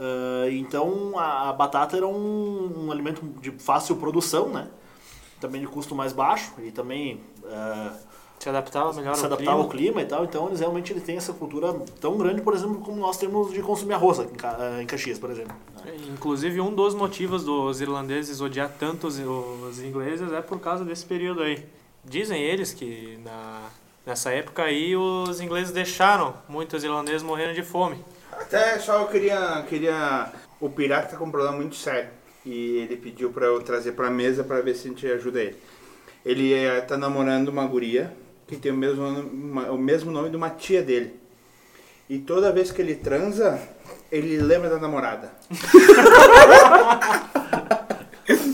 Ah, 0.00 0.48
então 0.50 1.12
a, 1.18 1.50
a 1.50 1.52
batata 1.52 1.96
era 1.96 2.06
um, 2.06 2.86
um 2.86 2.90
alimento 2.90 3.22
de 3.40 3.50
fácil 3.52 3.96
produção, 3.96 4.48
né? 4.48 4.68
Também 5.38 5.60
de 5.60 5.66
custo 5.66 5.94
mais 5.94 6.12
baixo 6.12 6.52
e 6.62 6.70
também 6.70 7.20
ah, 7.46 7.92
Se 8.38 8.48
adaptava 8.48 8.92
melhor 8.94 9.14
se 9.14 9.20
ao 9.20 9.26
adaptava 9.26 9.50
clima. 9.58 9.62
ao 9.62 9.68
clima 9.68 10.02
e 10.02 10.06
tal. 10.06 10.24
Então 10.24 10.46
eles 10.48 10.60
realmente 10.60 10.92
eles 10.92 11.02
têm 11.02 11.16
essa 11.18 11.34
cultura 11.34 11.74
tão 12.00 12.16
grande, 12.16 12.40
por 12.40 12.54
exemplo, 12.54 12.76
como 12.80 12.96
nós 12.96 13.18
temos 13.18 13.52
de 13.52 13.60
consumir 13.62 13.92
arroz 13.94 14.18
aqui 14.20 14.32
em, 14.32 14.38
ah, 14.46 14.84
Caxias, 14.86 15.18
por 15.18 15.30
exemplo. 15.30 15.54
Inclusive, 16.10 16.60
um 16.60 16.74
dos 16.74 16.94
motivos 16.94 17.44
dos 17.44 17.80
irlandeses 17.80 18.40
odiar 18.40 18.70
tanto 18.78 19.06
os, 19.06 19.18
os 19.18 19.82
ingleses 19.82 20.32
é 20.32 20.40
por 20.40 20.58
causa 20.60 20.84
desse 20.84 21.04
período 21.04 21.42
aí. 21.42 21.62
Dizem 22.04 22.40
eles 22.42 22.72
que 22.72 23.18
na, 23.22 23.68
nessa 24.06 24.30
época 24.30 24.62
aí 24.62 24.96
os 24.96 25.40
ingleses 25.40 25.72
deixaram 25.72 26.34
muitos 26.48 26.82
irlandeses 26.84 27.22
morrendo 27.22 27.52
de 27.54 27.62
fome. 27.62 28.02
Até 28.32 28.78
só 28.78 29.00
eu 29.00 29.06
queria, 29.08 29.64
queria. 29.68 30.32
O 30.60 30.68
pirata 30.68 31.08
tá 31.12 31.16
com 31.16 31.24
um 31.26 31.30
problema 31.30 31.56
muito 31.56 31.76
sério. 31.76 32.10
E 32.44 32.78
ele 32.78 32.96
pediu 32.96 33.30
pra 33.30 33.46
eu 33.46 33.60
trazer 33.62 33.92
pra 33.92 34.10
mesa 34.10 34.42
pra 34.44 34.60
ver 34.60 34.74
se 34.74 34.86
a 34.88 34.90
gente 34.90 35.06
ajuda 35.06 35.40
ele. 35.40 35.56
Ele 36.24 36.52
eh, 36.52 36.80
tá 36.82 36.96
namorando 36.96 37.48
uma 37.48 37.66
guria 37.66 38.12
que 38.46 38.56
tem 38.56 38.72
o 38.72 38.76
mesmo, 38.76 39.02
uma- 39.06 39.70
o 39.70 39.78
mesmo 39.78 40.10
nome 40.10 40.30
de 40.30 40.36
uma 40.36 40.50
tia 40.50 40.82
dele. 40.82 41.18
E 42.08 42.18
toda 42.18 42.52
vez 42.52 42.72
que 42.72 42.82
ele 42.82 42.94
transa, 42.96 43.60
ele 44.10 44.38
lembra 44.38 44.68
da 44.70 44.78
namorada. 44.78 45.32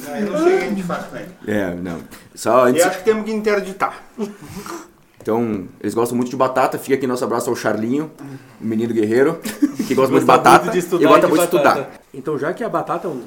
Aí 0.09 0.23
não 0.25 0.39
sei 0.45 0.55
o 0.55 0.59
que 0.59 0.65
a 0.65 0.69
gente 0.69 0.83
faz 0.83 1.07
com 1.07 1.17
ele. 1.17 1.31
É, 1.47 1.75
não. 1.75 2.03
Só 2.35 2.65
antes. 2.67 2.83
Eu 2.83 2.89
acho 2.89 2.99
que 2.99 3.05
temos 3.05 3.25
que 3.25 3.33
interditar. 3.33 4.03
Então, 5.27 5.67
eles 5.81 5.93
gostam 5.93 6.17
muito 6.17 6.31
de 6.31 6.37
batata. 6.37 6.79
Fica 6.79 6.95
aqui 6.95 7.05
nosso 7.05 7.25
abraço 7.25 7.51
ao 7.51 7.57
Charlinho, 7.57 8.13
o 8.61 8.65
menino 8.65 8.95
guerreiro, 8.95 9.41
que 9.89 9.93
gosta 9.93 10.13
muito 10.13 10.23
de 10.23 10.27
batata 10.27 10.67
muito 10.67 10.73
de 10.75 10.79
estudar 10.79 11.03
e 11.03 11.09
gosta 11.09 11.27
de 11.27 11.33
muito 11.33 11.51
de 11.51 11.57
batata. 11.57 11.81
estudar. 11.81 12.01
Então, 12.15 12.39
já 12.39 12.55
que 12.55 12.63
a 12.63 12.69
batata 12.69 13.09
é 13.09 13.11
um, 13.11 13.25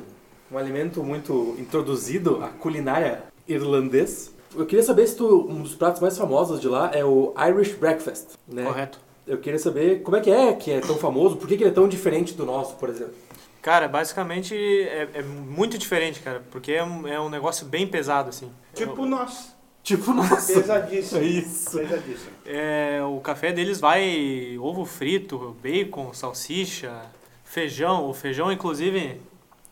um 0.50 0.58
alimento 0.58 1.04
muito 1.04 1.58
introduzido 1.60 2.42
à 2.42 2.48
culinária 2.48 3.24
irlandês, 3.46 4.34
eu 4.56 4.66
queria 4.66 4.82
saber 4.82 5.08
se 5.08 5.18
tu, 5.18 5.46
um 5.50 5.62
dos 5.62 5.76
pratos 5.76 6.02
mais 6.02 6.18
famosos 6.18 6.62
de 6.62 6.70
lá 6.70 6.90
é 6.94 7.04
o 7.04 7.34
Irish 7.50 7.74
Breakfast, 7.74 8.28
né? 8.48 8.64
Correto. 8.64 8.98
Eu 9.28 9.38
queria 9.38 9.60
saber 9.60 10.02
como 10.02 10.16
é 10.16 10.22
que 10.22 10.32
é 10.32 10.54
que 10.54 10.72
é 10.72 10.80
tão 10.80 10.96
famoso, 10.96 11.36
por 11.36 11.50
que, 11.50 11.58
que 11.58 11.64
ele 11.64 11.72
é 11.72 11.74
tão 11.74 11.90
diferente 11.90 12.34
do 12.34 12.46
nosso, 12.46 12.76
por 12.76 12.88
exemplo. 12.88 13.14
Cara, 13.62 13.90
basicamente 13.90 14.56
é, 14.56 15.10
é 15.16 15.22
muito 15.22 15.78
diferente, 15.78 16.22
cara, 16.22 16.42
porque 16.50 16.72
é 16.72 16.82
um, 16.82 17.06
é 17.06 17.20
um 17.20 17.28
negócio 17.28 17.66
bem 17.66 17.86
pesado, 17.86 18.30
assim. 18.30 18.50
Tipo 18.74 19.06
nós. 19.06 19.59
Tipo, 19.90 20.14
nossa. 20.14 20.54
Pesadíssimo. 20.54 21.20
É 21.20 21.24
isso. 21.24 21.80
Pesadíssimo. 21.80 22.32
É, 22.46 23.02
o 23.04 23.20
café 23.22 23.52
deles 23.52 23.80
vai 23.80 24.56
ovo 24.60 24.86
frito, 24.86 25.58
bacon, 25.64 26.14
salsicha, 26.14 27.02
feijão. 27.44 28.08
O 28.08 28.14
feijão, 28.14 28.52
inclusive, 28.52 29.20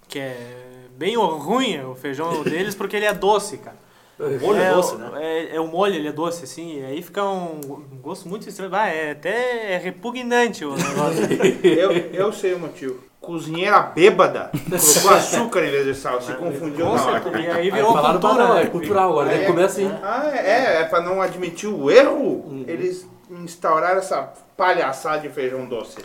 que 0.07 0.17
é 0.17 0.87
bem 0.97 1.15
ruim 1.15 1.79
o 1.81 1.93
feijão 1.93 2.41
deles, 2.41 2.73
porque 2.73 2.95
ele 2.95 3.05
é 3.05 3.13
doce, 3.13 3.59
cara. 3.59 3.77
O 4.19 4.39
molho 4.39 4.59
é 4.61 4.73
doce, 4.73 4.95
né? 4.95 5.09
É, 5.15 5.55
é 5.55 5.59
o 5.61 5.67
molho, 5.67 5.93
ele 5.95 6.07
é 6.07 6.11
doce, 6.11 6.43
assim, 6.43 6.79
e 6.79 6.85
aí 6.85 7.01
fica 7.03 7.23
um, 7.23 7.59
gosto 8.01 8.27
muito 8.27 8.49
estranho. 8.49 8.73
Ah, 8.73 8.87
é 8.87 9.11
até 9.11 9.73
é 9.73 9.77
repugnante 9.77 10.65
o 10.65 10.75
negócio. 10.75 11.27
Eu, 11.63 11.91
eu 11.91 12.33
sei 12.33 12.53
o 12.53 12.59
motivo. 12.59 13.05
Cozinheira 13.21 13.79
bêbada 13.81 14.51
colocou 14.53 15.11
açúcar 15.11 15.65
em 15.65 15.69
vez 15.71 15.85
de 15.85 15.93
sal, 15.95 16.21
se 16.21 16.31
confundiu 16.33 16.85
Com 16.85 16.95
na 16.95 17.05
hora. 17.05 17.23
E 17.41 17.47
aí 17.47 17.51
Aí 17.51 17.71
virou 17.71 17.91
falaram, 17.93 18.19
cultura, 18.19 18.33
"Bah, 18.43 18.47
não, 18.47 18.55
né? 18.55 18.63
é 18.63 18.65
cultural 18.67 19.09
agora, 19.11 19.33
É. 19.33 19.45
Começa 19.45 19.81
assim. 19.81 19.91
Ah, 20.01 20.31
é, 20.33 20.81
é 20.81 20.83
pra 20.85 21.01
não 21.01 21.21
admitir 21.21 21.67
o 21.67 21.91
erro, 21.91 22.63
eles 22.67 23.05
instauraram 23.29 23.97
essa 23.99 24.31
palhaçada 24.55 25.19
de 25.19 25.29
feijão 25.29 25.65
doce. 25.65 25.97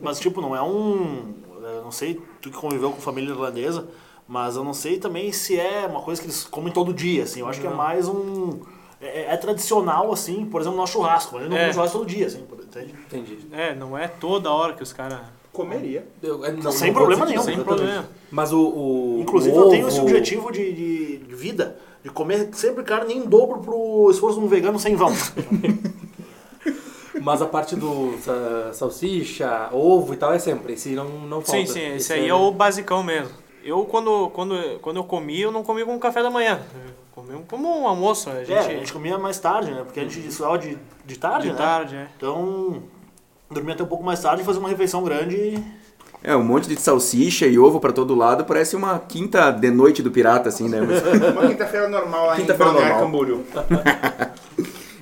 Mas, 0.00 0.18
tipo, 0.20 0.40
não 0.40 0.54
é 0.54 0.62
um. 0.62 1.34
eu 1.62 1.82
Não 1.82 1.90
sei, 1.90 2.20
tu 2.40 2.50
que 2.50 2.56
conviveu 2.56 2.90
com 2.92 3.00
família 3.00 3.30
irlandesa, 3.30 3.86
mas 4.30 4.54
eu 4.54 4.62
não 4.62 4.72
sei 4.72 4.96
também 4.98 5.32
se 5.32 5.58
é 5.58 5.84
uma 5.90 6.02
coisa 6.02 6.20
que 6.20 6.26
eles 6.28 6.44
comem 6.44 6.72
todo 6.72 6.94
dia, 6.94 7.24
assim. 7.24 7.40
Eu 7.40 7.48
acho 7.48 7.60
que 7.60 7.66
é 7.66 7.70
mais 7.70 8.06
um. 8.06 8.60
É, 9.00 9.32
é 9.32 9.36
tradicional, 9.36 10.12
assim, 10.12 10.44
por 10.46 10.60
exemplo, 10.60 10.76
no 10.76 10.82
nosso 10.82 10.92
churrasco. 10.92 11.32
Mas 11.34 11.42
eles 11.42 11.50
não 11.50 11.56
É. 11.56 11.60
comem 11.62 11.74
churrasco 11.74 11.98
todo 11.98 12.08
dia, 12.08 12.26
assim, 12.28 12.44
entende? 12.62 12.94
Entendi. 13.06 13.38
É, 13.50 13.74
não 13.74 13.98
é 13.98 14.06
toda 14.06 14.48
hora 14.52 14.74
que 14.74 14.84
os 14.84 14.92
caras. 14.92 15.18
Comeria. 15.52 16.06
Eu- 16.22 16.44
é, 16.44 16.52
não- 16.52 16.70
Sem 16.70 16.92
não 16.92 16.94
problema 16.94 17.26
nenhum, 17.26 17.42
Sem 17.42 17.58
problema. 17.60 18.08
Mas 18.30 18.52
o. 18.52 18.60
o 18.60 19.18
Inclusive, 19.20 19.58
o 19.58 19.62
eu 19.64 19.68
tenho 19.70 19.88
esse 19.88 19.98
objetivo 20.00 20.52
de, 20.52 20.72
de, 20.72 21.16
de 21.18 21.34
vida, 21.34 21.76
de 22.04 22.10
comer 22.10 22.50
sempre 22.52 22.84
carne 22.84 23.14
em 23.14 23.22
dobro 23.26 23.58
pro 23.58 24.08
esforço 24.12 24.38
de 24.38 24.44
um 24.44 24.48
vegano 24.48 24.78
sem 24.78 24.94
vão. 24.94 25.12
Mas 27.22 27.42
a 27.42 27.46
parte 27.46 27.74
do 27.76 28.14
sa- 28.22 28.70
salsicha, 28.72 29.68
ovo 29.72 30.14
e 30.14 30.16
tal 30.16 30.32
é 30.32 30.38
sempre. 30.38 30.74
Esse 30.74 30.90
não, 30.90 31.08
não 31.26 31.40
falta. 31.42 31.50
Sim, 31.50 31.66
sim, 31.66 31.94
esse 31.96 32.12
aí 32.12 32.28
é 32.28 32.34
o 32.34 32.50
basicão 32.52 33.02
mesmo. 33.02 33.34
Eu, 33.62 33.84
quando, 33.84 34.30
quando, 34.30 34.78
quando 34.80 34.96
eu 34.96 35.04
comi, 35.04 35.40
eu 35.40 35.52
não 35.52 35.62
comi 35.62 35.84
com 35.84 35.98
café 35.98 36.22
da 36.22 36.30
manhã. 36.30 36.60
Eu 36.74 36.92
comi 37.12 37.44
como 37.48 37.82
um 37.82 37.86
almoço. 37.86 38.30
A 38.30 38.44
gente, 38.44 38.52
É, 38.52 38.58
a 38.58 38.62
gente 38.62 38.92
comia 38.92 39.18
mais 39.18 39.38
tarde, 39.38 39.70
né? 39.72 39.82
Porque 39.84 40.00
a 40.00 40.02
gente 40.02 40.20
estudava 40.26 40.58
de, 40.58 40.78
de 41.04 41.18
tarde, 41.18 41.46
de 41.48 41.52
né? 41.52 41.58
tarde, 41.58 41.96
é. 41.96 42.08
Então, 42.16 42.82
dormia 43.50 43.74
até 43.74 43.82
um 43.82 43.86
pouco 43.86 44.02
mais 44.04 44.20
tarde 44.20 44.42
e 44.42 44.44
fazia 44.44 44.60
uma 44.60 44.68
refeição 44.68 45.02
grande 45.04 45.36
e 45.36 45.64
É, 46.22 46.34
um 46.36 46.42
monte 46.44 46.68
de 46.68 46.80
salsicha 46.80 47.46
e 47.46 47.58
ovo 47.58 47.80
pra 47.80 47.92
todo 47.92 48.14
lado, 48.14 48.44
parece 48.44 48.76
uma 48.76 48.98
quinta 48.98 49.50
de 49.50 49.70
noite 49.70 50.02
do 50.02 50.10
pirata, 50.10 50.48
assim, 50.48 50.68
né? 50.68 50.80
Uma 50.80 51.48
quinta-feira 51.48 51.88
normal 51.88 52.26
lá 52.26 52.36
Quinta-feira 52.36 52.70
em 52.70 52.74
Balneário 52.74 53.08
normal. 53.10 53.10
Camboriú. 53.10 53.44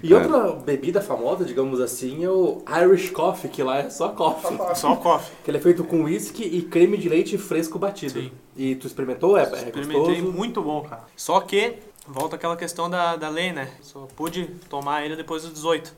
E 0.00 0.15
outra 0.15 0.53
bebida 0.53 1.00
famosa, 1.00 1.45
digamos 1.45 1.81
assim, 1.81 2.25
é 2.25 2.31
o 2.31 2.62
Irish 2.85 3.11
Coffee, 3.11 3.50
que 3.50 3.62
lá 3.65 3.79
é 3.79 3.91
só 3.91 4.11
coffee. 4.11 4.57
Só 4.77 4.95
coffee. 4.95 5.33
Que 5.43 5.50
ele 5.50 5.59
é 5.59 5.61
feito 5.61 5.83
com 5.83 6.05
whisky 6.05 6.45
e 6.45 6.62
creme 6.62 6.97
de 6.97 7.09
leite 7.09 7.37
fresco 7.37 7.81
batido. 7.81 8.12
Sim. 8.12 8.31
E 8.59 8.75
tu 8.75 8.88
experimentou? 8.88 9.38
É, 9.38 9.43
é 9.43 9.45
Experimentei 9.45 10.17
gostoso? 10.21 10.33
muito 10.33 10.61
bom, 10.61 10.83
cara. 10.83 11.03
Só 11.17 11.41
que, 11.41 11.79
volta 12.07 12.35
aquela 12.35 12.57
questão 12.57 12.91
da, 12.91 13.15
da 13.15 13.29
lei, 13.29 13.53
né? 13.53 13.71
Só 13.81 14.09
pude 14.17 14.47
tomar 14.69 15.05
ele 15.05 15.15
depois 15.15 15.43
dos 15.45 15.53
18. 15.55 15.95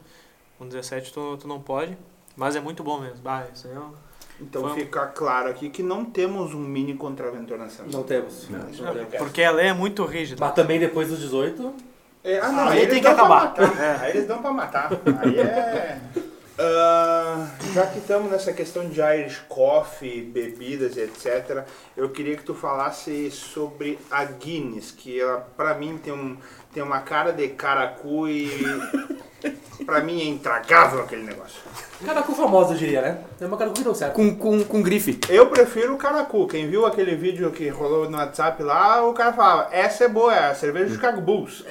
Com 0.59 0.67
17 0.69 1.11
tu, 1.13 1.39
tu 1.39 1.49
não 1.49 1.59
pode. 1.59 1.97
Mas 2.37 2.55
é 2.57 2.61
muito 2.61 2.85
bom 2.85 3.01
mesmo. 3.01 3.17
Bah, 3.23 3.45
isso 3.55 3.67
aí 3.67 3.75
é 3.75 3.79
um- 3.79 3.93
Então 4.39 4.61
Vamos. 4.63 4.77
fica 4.77 5.07
claro 5.07 5.49
aqui 5.49 5.71
que 5.71 5.83
não 5.83 6.05
temos 6.05 6.53
um 6.55 6.61
mini 6.61 6.95
contraventor 6.95 7.57
nacional. 7.59 7.91
Não 7.93 8.03
temos. 8.03 8.49
Não. 8.51 8.59
Não 8.59 8.93
temos. 8.95 9.15
Porque 9.17 9.43
a 9.43 9.51
lei 9.51 9.69
é 9.69 9.73
muito 9.73 10.05
rígida. 10.05 10.45
Mas 10.45 10.55
também 10.55 10.79
depois 10.79 11.09
dos 11.09 11.19
18, 11.19 11.75
É, 12.23 12.39
ah, 12.41 12.53
não, 12.53 12.69
Aí 12.69 12.81
aí, 12.81 12.87
tem 12.89 13.01
que 13.01 13.07
acabar. 13.07 13.55
É, 13.59 13.97
aí 14.05 14.11
eles 14.11 14.27
dão 14.29 14.43
pra 14.43 14.53
matar. 14.53 14.91
Aí 15.23 15.39
é. 15.39 15.99
Ah, 16.63 17.49
já 17.73 17.87
que 17.87 18.01
estamos 18.01 18.31
nessa 18.31 18.53
questão 18.53 18.87
de 18.87 19.01
Irish 19.01 19.41
Coffee, 19.49 20.21
bebidas 20.21 20.95
e 20.95 21.01
etc., 21.01 21.65
eu 21.97 22.11
queria 22.11 22.37
que 22.37 22.43
tu 22.45 22.55
falasse 22.55 23.31
sobre 23.31 23.99
a 24.11 24.27
Guinness, 24.27 24.91
que 24.91 25.19
ela, 25.19 25.41
pra 25.57 25.73
mim 25.73 25.97
tem, 25.97 26.13
um, 26.13 26.37
tem 26.73 26.83
uma 26.83 27.01
cara 27.01 27.33
de 27.33 27.49
caracu 27.49 28.29
e 28.29 28.49
pra 29.85 30.01
mim 30.01 30.21
é 30.21 30.25
intragável 30.25 31.01
aquele 31.01 31.23
negócio. 31.23 31.61
caracu 32.05 32.33
famosa, 32.33 32.75
eu 32.75 32.79
diria, 32.79 33.03
né? 33.03 33.19
É 33.41 33.47
uma 33.47 33.57
caracu 33.57 33.77
que 33.77 33.83
deu 33.83 33.95
certo. 33.95 34.15
Com, 34.15 34.37
com, 34.37 34.65
com 34.65 34.83
grife. 34.83 35.19
Eu 35.29 35.47
prefiro 35.49 35.95
o 35.95 35.99
caracu. 35.99 36.47
Quem 36.47 36.69
viu 36.69 36.87
aquele 36.87 37.17
vídeo 37.17 37.51
que 37.51 37.69
rolou 37.69 38.09
no 38.09 38.17
WhatsApp 38.17 38.63
lá, 38.63 39.05
o 39.05 39.13
cara 39.13 39.33
falava, 39.33 39.69
essa 39.73 40.05
é 40.05 40.09
boa, 40.09 40.35
é 40.35 40.51
a 40.51 40.55
cerveja 40.55 40.87
do 40.87 40.95
Chicago 40.95 41.21
Bulls. 41.21 41.65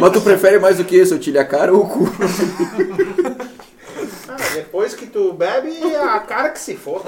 Mas 0.00 0.12
tu 0.12 0.20
prefere 0.20 0.58
mais 0.58 0.76
do 0.76 0.84
que 0.84 0.96
isso, 0.96 1.14
eu 1.14 1.40
a 1.40 1.44
cara 1.44 1.72
ou 1.72 1.84
o 1.84 1.88
cu? 1.88 2.04
Ah, 4.30 4.36
depois 4.54 4.94
que 4.94 5.06
tu 5.06 5.32
bebe, 5.32 5.72
a 5.96 6.20
cara 6.20 6.50
que 6.50 6.60
se 6.60 6.76
for. 6.76 7.02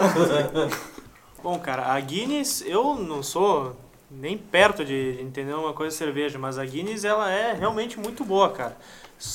Bom, 1.42 1.58
cara, 1.58 1.92
a 1.92 2.00
Guinness, 2.00 2.64
eu 2.66 2.94
não 2.94 3.22
sou 3.22 3.76
nem 4.10 4.36
perto 4.36 4.84
de 4.84 5.00
de 5.00 5.22
entender 5.22 5.54
uma 5.54 5.72
coisa 5.72 5.92
de 5.92 5.98
cerveja, 5.98 6.38
mas 6.38 6.58
a 6.58 6.64
Guinness 6.64 7.04
ela 7.04 7.30
é 7.30 7.52
realmente 7.52 7.98
muito 7.98 8.24
boa, 8.24 8.50
cara. 8.50 8.76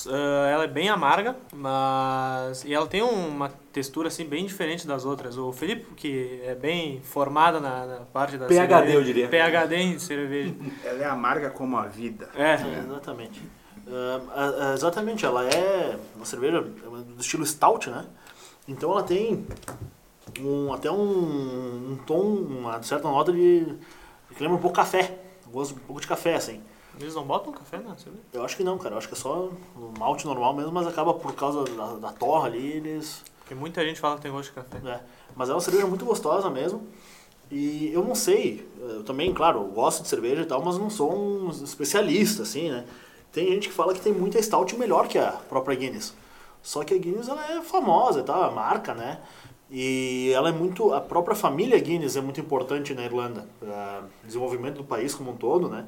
Ah, 0.07 0.49
ela 0.51 0.63
é 0.63 0.67
bem 0.67 0.89
amarga, 0.89 1.35
mas 1.53 2.63
e 2.65 2.73
ela 2.73 2.87
tem 2.87 3.01
uma 3.01 3.49
textura 3.71 4.07
assim 4.07 4.25
bem 4.25 4.45
diferente 4.45 4.87
das 4.87 5.05
outras. 5.05 5.37
O 5.37 5.51
Felipe, 5.51 5.85
que 5.95 6.41
é 6.43 6.55
bem 6.55 7.01
formado 7.01 7.59
na, 7.59 7.85
na 7.85 7.97
parte 7.97 8.37
da 8.37 8.47
PhD, 8.47 8.67
cerveja, 8.67 8.93
eu 8.97 9.03
diria. 9.03 9.27
PhD 9.29 9.75
em 9.75 9.99
cerveja. 9.99 10.53
Ela 10.83 11.03
é 11.03 11.05
amarga 11.05 11.49
como 11.49 11.77
a 11.77 11.85
vida. 11.85 12.29
É, 12.35 12.53
É, 12.53 12.83
exatamente. 12.85 13.41
Ah, 13.87 14.71
exatamente, 14.73 15.23
ela 15.25 15.45
é 15.47 15.95
uma 16.15 16.25
cerveja 16.25 16.59
do 16.59 17.21
estilo 17.21 17.45
stout, 17.45 17.87
né? 17.87 18.05
Então 18.67 18.91
ela 18.91 19.03
tem 19.03 19.45
um, 20.41 20.73
até 20.73 20.89
um, 20.89 21.91
um 21.91 21.99
tom, 22.07 22.23
uma 22.23 22.81
certa 22.81 23.07
nota 23.07 23.31
de. 23.31 23.67
Que 24.35 24.43
lembra 24.43 24.57
um 24.57 24.61
pouco 24.61 24.75
café. 24.75 25.17
Um 25.47 25.51
gosto 25.51 25.75
um 25.75 25.79
pouco 25.79 26.01
de 26.01 26.07
café, 26.07 26.35
assim. 26.35 26.61
eles 26.99 27.15
não 27.15 27.23
botam 27.23 27.53
café 27.53 27.77
na 27.77 27.95
cerveja? 27.97 28.23
Eu 28.33 28.43
acho 28.43 28.57
que 28.57 28.63
não, 28.63 28.77
cara. 28.77 28.95
Eu 28.95 28.97
acho 28.97 29.07
que 29.07 29.13
é 29.13 29.17
só 29.17 29.49
um 29.75 29.93
malte 29.97 30.25
normal 30.25 30.53
mesmo, 30.53 30.71
mas 30.71 30.87
acaba 30.87 31.13
por 31.13 31.33
causa 31.33 31.63
da, 31.63 31.93
da 31.95 32.11
torra 32.11 32.47
ali, 32.47 32.73
eles. 32.73 33.23
Porque 33.39 33.55
muita 33.55 33.85
gente 33.85 33.99
fala 33.99 34.15
que 34.15 34.21
tem 34.23 34.31
gosto 34.31 34.49
de 34.49 34.55
café. 34.55 34.77
É, 34.89 34.99
mas 35.35 35.49
é 35.49 35.53
uma 35.53 35.61
cerveja 35.61 35.87
muito 35.87 36.05
gostosa 36.05 36.49
mesmo. 36.49 36.87
E 37.51 37.91
eu 37.93 38.03
não 38.03 38.15
sei, 38.15 38.67
eu 38.79 39.03
também, 39.03 39.31
claro, 39.31 39.59
eu 39.59 39.67
gosto 39.67 40.01
de 40.01 40.07
cerveja 40.07 40.41
e 40.41 40.45
tal, 40.45 40.63
mas 40.63 40.79
não 40.79 40.89
sou 40.89 41.15
um 41.15 41.49
especialista, 41.49 42.41
assim, 42.41 42.71
né? 42.71 42.85
Tem 43.31 43.47
gente 43.49 43.67
que 43.67 43.73
fala 43.73 43.93
que 43.93 44.01
tem 44.01 44.13
muita 44.13 44.41
stout 44.41 44.75
melhor 44.77 45.07
que 45.07 45.17
a 45.17 45.31
própria 45.31 45.75
Guinness. 45.75 46.15
Só 46.63 46.83
que 46.83 46.93
a 46.93 46.97
Guinness 46.97 47.27
ela 47.27 47.57
é 47.57 47.61
famosa, 47.61 48.23
tá? 48.23 48.47
A 48.47 48.49
marca, 48.49 48.95
né? 48.95 49.19
E 49.69 50.31
ela 50.33 50.49
é 50.49 50.51
muito. 50.51 50.93
A 50.93 51.01
própria 51.01 51.35
família 51.35 51.79
Guinness 51.79 52.15
é 52.15 52.21
muito 52.21 52.39
importante 52.39 52.93
na 52.93 53.03
Irlanda, 53.03 53.47
para 53.59 54.03
desenvolvimento 54.23 54.77
do 54.77 54.83
país 54.83 55.15
como 55.15 55.31
um 55.31 55.35
todo, 55.35 55.67
né? 55.67 55.85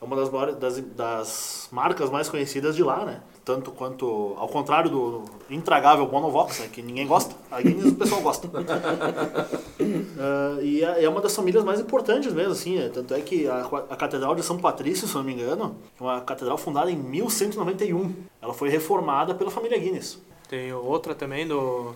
É 0.00 0.04
uma 0.04 0.16
das, 0.16 0.28
maiores, 0.30 0.56
das, 0.56 0.80
das 0.80 1.68
marcas 1.70 2.10
mais 2.10 2.28
conhecidas 2.28 2.74
de 2.74 2.82
lá, 2.82 3.04
né? 3.04 3.20
Tanto 3.44 3.70
quanto. 3.70 4.34
Ao 4.36 4.48
contrário 4.48 4.90
do 4.90 5.24
intragável 5.48 6.06
Bonovox, 6.06 6.58
né? 6.60 6.68
que 6.72 6.82
ninguém 6.82 7.06
gosta. 7.06 7.34
A 7.50 7.60
Guinness 7.62 7.92
o 7.92 7.94
pessoal 7.94 8.20
gosta. 8.20 8.50
Ah, 10.18 10.58
e 10.62 10.82
é 10.82 11.04
é 11.04 11.08
uma 11.08 11.20
das 11.20 11.34
famílias 11.34 11.62
mais 11.62 11.78
importantes 11.80 12.32
mesmo, 12.32 12.52
assim. 12.52 12.76
né? 12.76 12.90
Tanto 12.92 13.14
é 13.14 13.20
que 13.20 13.46
a, 13.46 13.60
a 13.90 13.96
Catedral 13.96 14.34
de 14.34 14.42
São 14.42 14.58
Patrício, 14.58 15.06
se 15.06 15.14
não 15.14 15.22
me 15.22 15.32
engano, 15.32 15.76
é 15.98 16.02
uma 16.02 16.20
catedral 16.20 16.58
fundada 16.58 16.90
em 16.90 16.96
1191. 16.96 18.14
Ela 18.42 18.52
foi 18.54 18.68
reformada 18.68 19.34
pela 19.34 19.50
família 19.50 19.78
Guinness. 19.78 20.20
Tem 20.48 20.72
outra 20.72 21.14
também 21.14 21.46
do. 21.46 21.94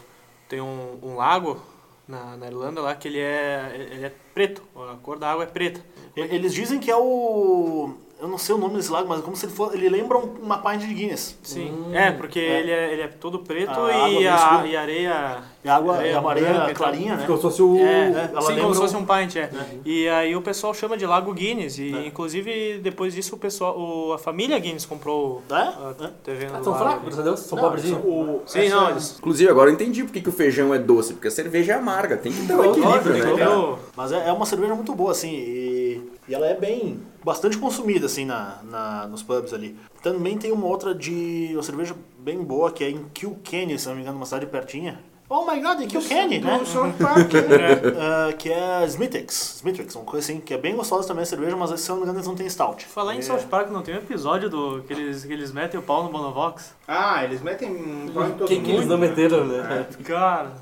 Tem 0.49 0.61
um, 0.61 0.99
um 1.03 1.15
lago 1.15 1.61
na, 2.07 2.37
na 2.37 2.47
Irlanda 2.47 2.81
lá 2.81 2.95
que 2.95 3.07
ele 3.07 3.21
é, 3.21 3.73
ele 3.75 4.07
é 4.07 4.13
preto. 4.33 4.63
A 4.75 4.97
cor 4.97 5.19
da 5.19 5.31
água 5.31 5.45
é 5.45 5.47
preta. 5.47 5.85
Eles 6.17 6.55
dizem 6.55 6.81
que 6.81 6.91
é 6.91 6.97
o. 6.97 7.95
Eu 8.21 8.27
não 8.27 8.37
sei 8.37 8.53
o 8.55 8.59
nome 8.59 8.75
desse 8.75 8.91
lago, 8.91 9.09
mas 9.09 9.21
é 9.21 9.23
como 9.23 9.37
se 9.37 9.47
ele 9.47 9.53
fosse. 9.53 9.77
Ele 9.77 9.89
lembra 9.89 10.19
um- 10.19 10.35
uma 10.43 10.59
pint 10.59 10.81
de 10.81 10.93
Guinness. 10.93 11.39
Sim. 11.43 11.73
é, 11.93 12.11
porque 12.11 12.41
é. 12.41 12.59
Ele, 12.61 12.71
é, 12.73 12.93
ele 12.93 13.03
é 13.03 13.07
todo 13.09 13.39
preto 13.39 13.71
A 13.79 14.09
e, 14.11 14.27
a, 14.27 14.65
e 14.67 14.77
areia. 14.77 15.37
E 15.65 15.69
a 15.69 15.77
água 15.77 16.05
é 16.05 16.19
uma 16.19 16.31
areia 16.31 16.53
branca 16.53 16.75
clarinha, 16.75 17.15
né? 17.17 17.25
Como 17.27 17.37
se 17.39 17.43
fosse 17.43 17.63
o. 17.63 17.79
É, 17.79 18.31
ela 18.33 18.43
sim, 18.43 18.57
como 18.59 18.75
se 18.75 18.81
fosse 18.81 18.97
um- 18.97 19.05
pint, 19.07 19.37
é. 19.37 19.49
E 19.85 20.09
aí 20.09 20.35
o 20.35 20.43
pessoal 20.43 20.75
chama 20.75 20.97
de 20.97 21.07
Lago 21.07 21.33
Guinness. 21.33 21.79
E 21.79 21.91
inclusive 22.07 22.79
depois 22.83 23.15
disso 23.15 23.37
o 23.37 23.39
pessoal, 23.39 23.79
o, 23.79 24.13
a 24.13 24.19
família 24.19 24.59
Guinness 24.59 24.85
comprou 24.85 25.43
É? 25.49 25.55
a 25.55 25.95
É. 26.03 26.11
terreno 26.25 26.57
Ah, 26.59 26.65
São 26.65 26.75
fracos, 26.77 27.03
graças 27.03 27.21
a 27.21 27.23
Deus, 27.23 27.41
são 27.41 27.57
pobrezinhos. 27.59 28.03
o- 28.05 28.41
Sim, 28.47 28.69
não, 28.69 28.91
eles. 28.91 29.17
Inclusive, 29.19 29.49
agora 29.51 29.71
eu 29.71 29.75
entendi 29.75 30.03
por 30.03 30.13
que, 30.13 30.29
o 30.29 30.33
feijão 30.33 30.75
é 30.75 30.79
doce, 30.81 31.13
porque 31.15 31.29
a 31.29 31.31
cerveja 31.31 31.75
é 31.75 31.77
amarga, 31.77 32.17
tem 32.17 32.33
que 32.33 32.47
ter 32.47 32.55
um 32.55 32.65
equilíbrio, 32.65 33.37
né? 33.37 33.79
Mas 33.97 34.11
é, 34.11 34.29
é 34.29 34.33
uma 34.33 34.45
cerveja 34.47 34.75
muito 34.75 34.93
boa, 34.95 35.13
assim, 35.13 35.31
e, 35.33 36.03
e 36.29 36.35
ela 36.35 36.47
é 36.47 36.55
bem. 36.55 37.01
bastante 37.25 37.57
consumida, 37.59 38.07
assim, 38.07 38.25
na, 38.25 38.59
na, 38.65 39.07
nos 39.07 39.23
pubs 39.23 39.53
ali. 39.53 39.77
Também 40.03 40.37
tem 40.39 40.53
uma 40.53 40.67
outra 40.67 40.95
de. 40.95 41.51
uma 41.53 41.63
cerveja 41.63 41.95
bem 42.19 42.43
boa, 42.43 42.71
que 42.71 42.85
é 42.85 42.91
em 42.91 43.05
Kilkenny, 43.15 43.79
se 43.79 43.89
não 43.89 43.95
me 43.97 44.03
engano, 44.03 44.17
uma 44.17 44.27
cidade 44.27 44.47
pertinha. 44.47 45.01
Oh 45.31 45.45
my 45.45 45.61
god, 45.61 45.79
em 45.83 45.87
Kilkenny, 45.87 46.39
né? 46.41 46.63
South 46.65 46.95
Park. 46.99 47.31
Ah, 48.01 48.33
que 48.33 48.51
é 48.51 48.83
Smithix, 48.87 49.57
Smithix, 49.59 49.95
uma 49.95 50.05
coisa 50.07 50.25
assim, 50.25 50.41
que 50.41 50.55
é 50.55 50.59
bem 50.59 50.75
gostosa 50.75 51.07
também 51.07 51.23
a 51.23 51.27
cerveja, 51.27 51.55
mas 51.55 51.79
se 51.79 51.89
não 51.91 51.97
me 51.97 52.03
engano 52.05 52.17
eles 52.19 52.27
não 52.27 52.35
tem 52.35 52.49
stout. 52.49 52.87
falar 52.87 53.15
em 53.15 53.21
South 53.21 53.43
Park, 53.51 53.69
não 53.71 53.83
tem 53.83 53.95
um 53.95 53.99
episódio 53.99 54.49
do 54.49 54.83
que 54.87 54.93
eles, 54.95 55.25
que 55.27 55.33
eles 55.33 55.53
metem 55.53 55.79
o 55.79 55.83
pau 55.83 56.03
no 56.05 56.11
Bonovox? 56.11 56.73
Ah, 56.87 57.23
eles 57.25 57.43
metem 57.43 57.71
um 57.71 58.09
pau 58.13 58.27
em 58.27 58.31
todo 58.33 58.49
Quem 58.49 58.63
que 58.63 58.71
eles 58.71 58.81
mundo. 58.83 58.91
não 58.93 58.99
meteram, 58.99 59.45
né? 59.45 59.87
Cara, 60.05 60.53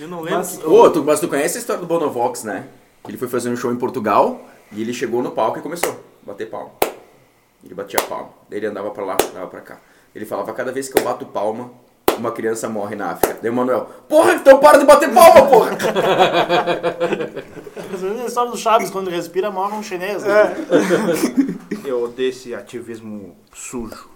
eu 0.00 0.08
não 0.08 0.20
lembro. 0.22 0.38
Mas- 0.38 0.56
que- 0.56 0.66
Ô, 0.66 0.88
tu, 0.90 1.04
mas 1.04 1.20
tu 1.20 1.28
conhece 1.28 1.58
a 1.58 1.60
história 1.60 1.80
do 1.82 1.86
Bonovox, 1.86 2.44
né? 2.44 2.66
Ele 3.06 3.18
foi 3.18 3.28
fazer 3.28 3.50
um 3.50 3.56
show 3.56 3.70
em 3.70 3.76
Portugal 3.76 4.40
e 4.72 4.82
ele 4.82 4.92
chegou 4.92 5.22
no 5.22 5.30
palco 5.30 5.58
e 5.58 5.62
começou 5.62 5.92
a 5.92 6.26
bater 6.26 6.48
palma. 6.48 6.70
Ele 7.64 7.74
batia 7.74 8.00
palma. 8.02 8.30
Daí 8.48 8.58
ele 8.58 8.66
andava 8.66 8.90
pra 8.90 9.04
lá, 9.04 9.16
andava 9.30 9.46
pra 9.48 9.60
cá. 9.60 9.78
Ele 10.14 10.24
falava, 10.24 10.52
cada 10.52 10.72
vez 10.72 10.88
que 10.88 10.98
eu 10.98 11.04
bato 11.04 11.26
palma, 11.26 11.70
uma 12.16 12.32
criança 12.32 12.68
morre 12.68 12.96
na 12.96 13.12
África. 13.12 13.38
Daí 13.40 13.50
o 13.50 13.54
Manuel, 13.54 13.88
porra, 14.08 14.34
então 14.34 14.58
para 14.58 14.78
de 14.78 14.84
bater 14.84 15.12
palma, 15.12 15.46
porra! 15.46 15.70
A 17.88 18.26
história 18.26 18.50
do 18.50 18.56
Chaves, 18.56 18.90
quando 18.90 19.08
ele 19.08 19.16
respira, 19.16 19.50
morre 19.50 19.74
um 19.74 19.82
chinês. 19.82 20.22
É. 20.24 20.54
Eu 21.84 22.04
odeio 22.04 22.30
esse 22.30 22.54
ativismo 22.54 23.36
sujo. 23.54 24.08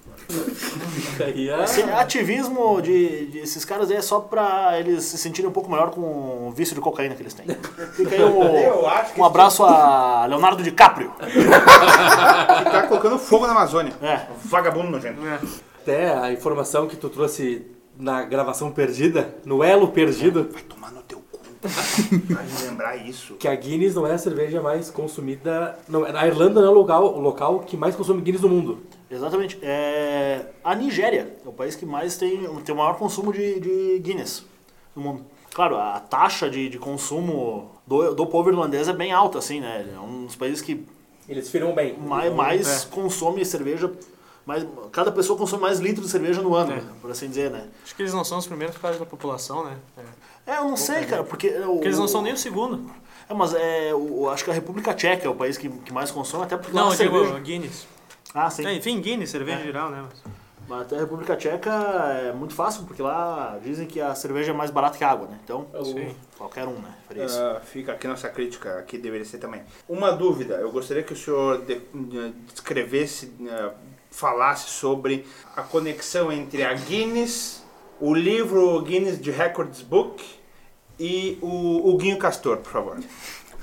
É- 1.20 1.64
Esse 1.64 1.82
ativismo 1.82 2.80
de, 2.82 3.26
de 3.26 3.38
esses 3.38 3.64
caras 3.64 3.90
aí 3.90 3.96
é 3.96 4.02
só 4.02 4.20
pra 4.20 4.78
eles 4.78 5.04
se 5.04 5.18
sentirem 5.18 5.48
um 5.48 5.52
pouco 5.52 5.70
melhor 5.70 5.90
com 5.90 6.48
o 6.48 6.52
vício 6.54 6.74
de 6.74 6.80
cocaína 6.80 7.14
que 7.14 7.22
eles 7.22 7.34
têm. 7.34 7.46
Fica 7.94 8.14
aí 8.14 8.22
o, 8.22 8.86
um 9.20 9.24
abraço 9.24 9.64
a 9.64 10.26
Leonardo 10.26 10.62
DiCaprio. 10.62 11.10
Que 11.20 11.44
tá 12.70 12.86
colocando 12.88 13.18
fogo 13.18 13.46
na 13.46 13.52
Amazônia. 13.52 13.92
É. 14.02 14.26
Vagabundo 14.44 14.90
nojento. 14.90 15.18
Até 15.80 16.14
a 16.16 16.32
informação 16.32 16.86
que 16.86 16.96
tu 16.96 17.08
trouxe 17.08 17.66
na 17.98 18.22
gravação 18.24 18.70
perdida, 18.70 19.34
no 19.44 19.62
elo 19.62 19.88
perdido, 19.88 20.48
Vai 20.52 20.62
tomar 20.62 20.90
no 20.92 21.02
teu 21.02 21.21
me 21.68 22.68
lembrar 22.68 22.96
isso. 22.96 23.34
que 23.34 23.46
a 23.48 23.54
Guinness 23.54 23.94
não 23.94 24.06
é 24.06 24.12
a 24.14 24.18
cerveja 24.18 24.60
mais 24.60 24.90
consumida. 24.90 25.78
Não, 25.88 26.04
a 26.04 26.26
Irlanda 26.26 26.60
não 26.60 26.68
é 26.68 26.70
o 26.70 26.74
local, 26.74 27.14
o 27.14 27.20
local 27.20 27.60
que 27.60 27.76
mais 27.76 27.94
consome 27.94 28.20
Guinness 28.22 28.42
no 28.42 28.48
mundo. 28.48 28.80
Exatamente. 29.10 29.58
É, 29.62 30.46
a 30.64 30.74
Nigéria 30.74 31.36
é 31.44 31.48
o 31.48 31.52
país 31.52 31.76
que 31.76 31.84
mais 31.86 32.16
tem, 32.16 32.42
tem 32.64 32.74
o 32.74 32.78
maior 32.78 32.96
consumo 32.96 33.32
de, 33.32 33.60
de 33.60 33.98
Guinness 34.00 34.44
no 34.96 35.02
mundo. 35.02 35.24
Claro, 35.54 35.76
a 35.76 36.00
taxa 36.00 36.48
de, 36.48 36.68
de 36.70 36.78
consumo 36.78 37.70
do, 37.86 38.14
do 38.14 38.26
povo 38.26 38.48
irlandês 38.48 38.88
é 38.88 38.92
bem 38.92 39.12
alta, 39.12 39.38
assim, 39.38 39.60
né? 39.60 39.86
É 39.94 40.00
um 40.00 40.24
dos 40.24 40.34
países 40.34 40.62
que 40.62 40.86
Eles 41.28 41.50
firmam 41.50 41.74
bem. 41.74 41.96
mais, 41.98 42.32
mais 42.34 42.84
consome 42.84 43.44
cerveja. 43.44 43.92
Mais, 44.46 44.66
cada 44.90 45.12
pessoa 45.12 45.38
consome 45.38 45.62
mais 45.62 45.78
litros 45.78 46.06
de 46.06 46.10
cerveja 46.10 46.42
no 46.42 46.54
ano, 46.54 46.72
É. 46.72 46.82
por 47.00 47.10
assim 47.10 47.28
dizer, 47.28 47.50
né? 47.50 47.68
Acho 47.84 47.94
que 47.94 48.02
eles 48.02 48.12
não 48.14 48.24
são 48.24 48.38
os 48.38 48.46
primeiros 48.46 48.74
por 48.74 48.82
causa 48.82 48.98
da 48.98 49.06
população, 49.06 49.62
né? 49.64 49.76
É. 49.98 50.02
É, 50.46 50.56
eu 50.58 50.64
não 50.64 50.76
sei, 50.76 51.04
cara, 51.04 51.22
porque... 51.24 51.48
o- 51.48 51.74
Porque 51.74 51.86
eles 51.88 51.98
não 51.98 52.08
são 52.08 52.22
nem 52.22 52.32
o 52.32 52.36
segundo. 52.36 52.90
É, 53.28 53.34
mas 53.34 53.54
é, 53.54 53.94
o, 53.94 54.28
acho 54.28 54.44
que 54.44 54.50
a 54.50 54.54
República 54.54 54.92
Tcheca 54.92 55.26
é 55.26 55.28
o 55.28 55.34
país 55.34 55.56
que, 55.56 55.68
que 55.68 55.92
mais 55.92 56.10
consome, 56.10 56.44
até 56.44 56.56
porque 56.56 56.74
lá 56.76 56.82
Não, 56.84 56.92
eu 56.92 56.96
digo 56.98 57.18
cerveja... 57.18 57.38
Guinness. 57.40 57.86
Ah, 58.34 58.50
sim. 58.50 58.66
É, 58.66 58.74
enfim, 58.74 59.00
Guinness, 59.00 59.30
cerveja 59.30 59.60
em 59.60 59.64
geral, 59.64 59.90
né? 59.90 60.02
Mas... 60.08 60.42
Mas 60.68 60.82
até 60.82 60.96
a 60.96 61.00
República 61.00 61.36
Tcheca 61.36 61.70
é 62.28 62.32
muito 62.32 62.54
fácil, 62.54 62.84
porque 62.84 63.02
lá 63.02 63.58
dizem 63.62 63.84
que 63.86 64.00
a 64.00 64.14
cerveja 64.14 64.52
é 64.52 64.54
mais 64.54 64.70
barata 64.70 64.96
que 64.96 65.02
a 65.04 65.10
água, 65.10 65.26
né? 65.26 65.38
Então, 65.44 65.66
Sim. 65.84 66.14
qualquer 66.38 66.66
um, 66.66 66.74
né? 66.74 66.94
Faria 67.06 67.24
isso. 67.24 67.36
Ah, 67.38 67.60
fica 67.60 67.92
aqui 67.92 68.06
nossa 68.06 68.28
crítica, 68.28 68.78
aqui 68.78 68.96
deveria 68.96 69.26
ser 69.26 69.38
também. 69.38 69.60
Uma 69.88 70.12
dúvida, 70.12 70.54
eu 70.54 70.70
gostaria 70.70 71.02
que 71.02 71.12
o 71.12 71.16
senhor 71.16 71.62
de- 71.62 71.80
de- 71.92 72.30
descrevesse, 72.52 73.32
eh, 73.44 73.70
falasse 74.10 74.70
sobre 74.70 75.26
a 75.56 75.62
conexão 75.62 76.30
entre 76.32 76.62
a 76.64 76.72
Guinness, 76.74 77.61
o 78.02 78.12
livro 78.12 78.82
Guinness 78.82 79.20
de 79.20 79.30
Records 79.30 79.80
Book 79.80 80.20
e 80.98 81.38
o, 81.40 81.88
o 81.88 81.96
Guinho 81.96 82.18
Castor, 82.18 82.56
por 82.56 82.72
favor. 82.72 82.98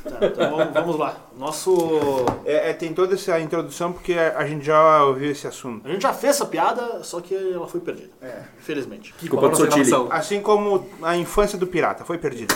Tá, 0.01 0.25
então 0.25 0.71
vamos, 0.73 0.97
lá. 0.97 1.17
Nosso. 1.37 2.25
É, 2.45 2.69
é, 2.69 2.73
tem 2.73 2.93
toda 2.93 3.15
essa 3.15 3.37
introdução 3.37 3.91
porque 3.91 4.13
a, 4.13 4.37
a 4.37 4.47
gente 4.47 4.65
já 4.65 5.03
ouviu 5.03 5.29
esse 5.29 5.45
assunto. 5.45 5.85
A 5.85 5.91
gente 5.91 6.03
já 6.03 6.13
fez 6.13 6.37
essa 6.37 6.45
piada, 6.45 7.03
só 7.03 7.19
que 7.19 7.35
ela 7.35 7.67
foi 7.67 7.81
perdida. 7.81 8.11
É. 8.21 8.43
Infelizmente. 8.57 9.13
Que 9.19 9.27
Culpa 9.27 9.49
do. 9.49 10.07
Assim 10.09 10.41
como 10.41 10.87
a 11.01 11.17
infância 11.17 11.57
do 11.57 11.67
pirata 11.67 12.05
foi 12.05 12.17
perdida. 12.17 12.55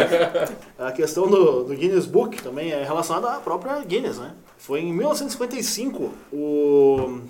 A 0.78 0.92
questão 0.92 1.26
do, 1.26 1.64
do 1.64 1.74
Guinness 1.74 2.04
Book 2.04 2.42
também 2.42 2.72
é 2.72 2.84
relacionada 2.84 3.30
à 3.30 3.40
própria 3.40 3.80
Guinness, 3.80 4.18
né? 4.18 4.34
Foi 4.58 4.80
em 4.80 4.92
1955, 4.92 6.12
o, 6.30 7.20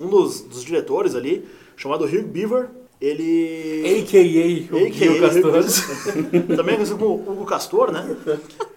um 0.00 0.08
dos, 0.08 0.40
dos 0.40 0.64
diretores 0.64 1.14
ali, 1.14 1.46
chamado 1.76 2.06
Hugh 2.06 2.22
Beaver, 2.22 2.79
ele... 3.00 4.02
A.K.A. 4.02 4.76
o 4.76 4.90
Guinho 4.90 5.20
Castor. 5.20 5.64
também 6.54 6.74
conhecido 6.74 6.98
como 6.98 7.14
Hugo 7.14 7.46
Castor, 7.46 7.90
né? 7.90 8.16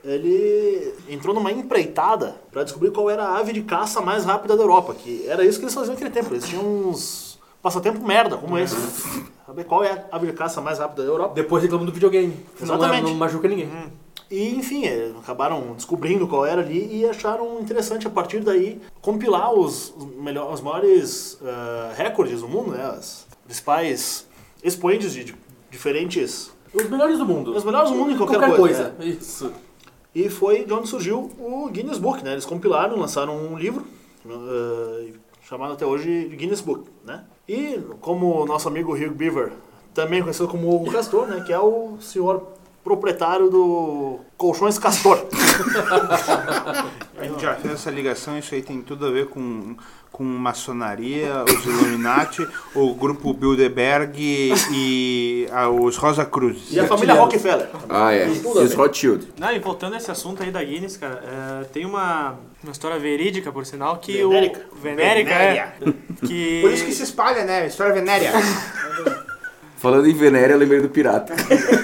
Ele 0.04 0.94
entrou 1.10 1.36
numa 1.36 1.52
empreitada 1.52 2.36
para 2.52 2.64
descobrir 2.64 2.92
qual 2.92 3.10
era 3.10 3.24
a 3.26 3.38
ave 3.38 3.52
de 3.52 3.64
caça 3.64 4.00
mais 4.00 4.24
rápida 4.24 4.56
da 4.56 4.64
Europa, 4.64 4.94
que 4.94 5.26
era 5.28 5.46
isso 5.46 5.60
que 5.60 5.66
eles 5.66 5.74
faziam 5.74 5.94
naquele 5.94 6.10
tempo. 6.10 6.34
Eles 6.34 6.48
tinham 6.48 6.64
uns 6.64 7.38
passatempo 7.62 8.06
merda 8.06 8.38
como 8.38 8.58
esse. 8.58 8.76
Saber 9.46 9.66
qual 9.66 9.84
é 9.84 10.06
a 10.10 10.16
ave 10.16 10.28
de 10.28 10.34
caça 10.34 10.62
mais 10.62 10.80
rápida 10.80 11.04
da 11.04 11.10
Europa. 11.10 11.34
Depois 11.36 11.62
reclamando 11.62 11.92
do 11.92 11.94
videogame. 11.94 12.34
Não, 12.60 12.76
Exatamente. 12.76 13.04
não 13.04 13.16
machuca 13.16 13.48
ninguém. 13.48 13.70
E, 14.32 14.56
enfim, 14.56 14.86
acabaram 15.20 15.74
descobrindo 15.74 16.28
qual 16.28 16.46
era 16.46 16.62
ali 16.62 17.02
e 17.02 17.06
acharam 17.06 17.60
interessante, 17.60 18.08
a 18.08 18.10
partir 18.10 18.40
daí, 18.40 18.82
compilar 19.02 19.54
os, 19.54 19.94
os, 19.96 20.06
melhor, 20.16 20.52
os 20.52 20.60
maiores 20.60 21.38
eh, 21.44 21.94
recordes 21.96 22.42
do 22.42 22.48
mundo, 22.48 22.72
né? 22.72 22.84
As 22.84 23.28
principais 23.45 24.27
expoentes 24.63 25.13
de, 25.13 25.23
de 25.25 25.36
diferentes... 25.69 26.51
Os 26.73 26.89
melhores 26.89 27.17
do 27.17 27.25
mundo. 27.25 27.56
Os 27.56 27.63
melhores 27.63 27.89
do 27.91 27.95
mundo 27.95 28.12
em 28.12 28.17
qualquer, 28.17 28.38
Qualquer 28.39 28.58
coisa. 28.58 28.89
coisa. 28.91 29.12
Isso. 29.12 29.51
E 30.15 30.29
foi 30.29 30.63
de 30.65 30.73
onde 30.73 30.88
surgiu 30.88 31.32
o 31.39 31.67
Guinness 31.69 31.97
Book, 31.97 32.23
né? 32.23 32.34
Eles 32.34 32.45
compilaram, 32.45 32.97
lançaram 32.97 33.36
um 33.36 33.58
livro, 33.58 33.86
eh, 34.27 35.13
chamado 35.47 35.73
até 35.73 35.86
hoje 35.86 36.29
Guinness 36.36 36.62
Book, 36.62 36.89
né? 37.03 37.23
E 37.47 37.79
como 37.99 38.41
o 38.41 38.45
nosso 38.45 38.67
amigo 38.67 38.93
Hugh 38.93 39.12
Beaver, 39.13 39.51
também 39.93 40.21
conhecido 40.21 40.47
como 40.47 40.73
Hugo 40.73 40.91
Castor, 40.91 41.27
né? 41.27 41.43
Que 41.45 41.51
é 41.51 41.60
o 41.60 41.97
senhor 41.99 42.47
proprietário 42.84 43.49
do 43.49 44.19
Colchões 44.38 44.77
Castor. 44.77 45.25
A 47.17 47.23
gente 47.23 47.41
já 47.41 47.56
fez 47.56 47.73
essa 47.73 47.89
ligação, 47.89 48.38
isso 48.38 48.53
aí 48.53 48.62
tem 48.62 48.82
tudo 48.82 49.06
a 49.06 49.12
ver 49.12 49.27
com, 49.27 49.75
com 50.13 50.23
maçonaria, 50.23 51.43
os 51.43 51.65
Illuminati, 51.65 52.47
o 52.76 52.93
grupo 52.93 53.34
Bilderberg 53.34 54.54
e 54.71 55.47
ah, 55.52 55.69
os 55.69 55.97
Rosa 55.97 56.23
Cruzes. 56.23 56.71
E 56.71 56.80
a 56.80 56.88
família 56.88 57.15
Rockefeller. 57.15 57.67
Ah, 57.89 58.13
é. 58.13 58.26
A 58.26 58.28
E 58.28 58.30
os. 58.30 58.73
Rothschild. 58.76 59.34
Não, 59.39 59.52
e 59.52 59.58
voltando 59.58 59.95
a 59.95 59.97
esse 59.97 60.12
assunto 60.12 60.43
aí 60.43 60.52
da 60.52 60.63
Guinness, 60.63 60.97
cara, 60.97 61.23
é, 61.62 61.63
tem 61.65 61.84
uma, 61.84 62.38
uma 62.63 62.71
história 62.71 62.99
verídica, 62.99 63.52
por 63.52 63.65
sinal, 63.65 63.97
que 63.97 64.13
Venérica. 64.13 64.62
o... 64.71 64.76
Venérica. 64.76 65.30
Venéria. 65.30 65.73
é. 65.82 66.26
Que... 66.28 66.62
Por 66.62 66.71
isso 66.71 66.86
que 66.86 66.91
se 66.91 67.04
espalha, 67.04 67.43
né? 67.43 67.65
História 67.65 67.93
venérea. 67.93 68.32
Falando 69.78 70.08
em 70.08 70.13
Venéria, 70.13 70.54
eu 70.54 70.60
lembrei 70.60 70.80
do 70.80 70.89
pirata. 70.89 71.34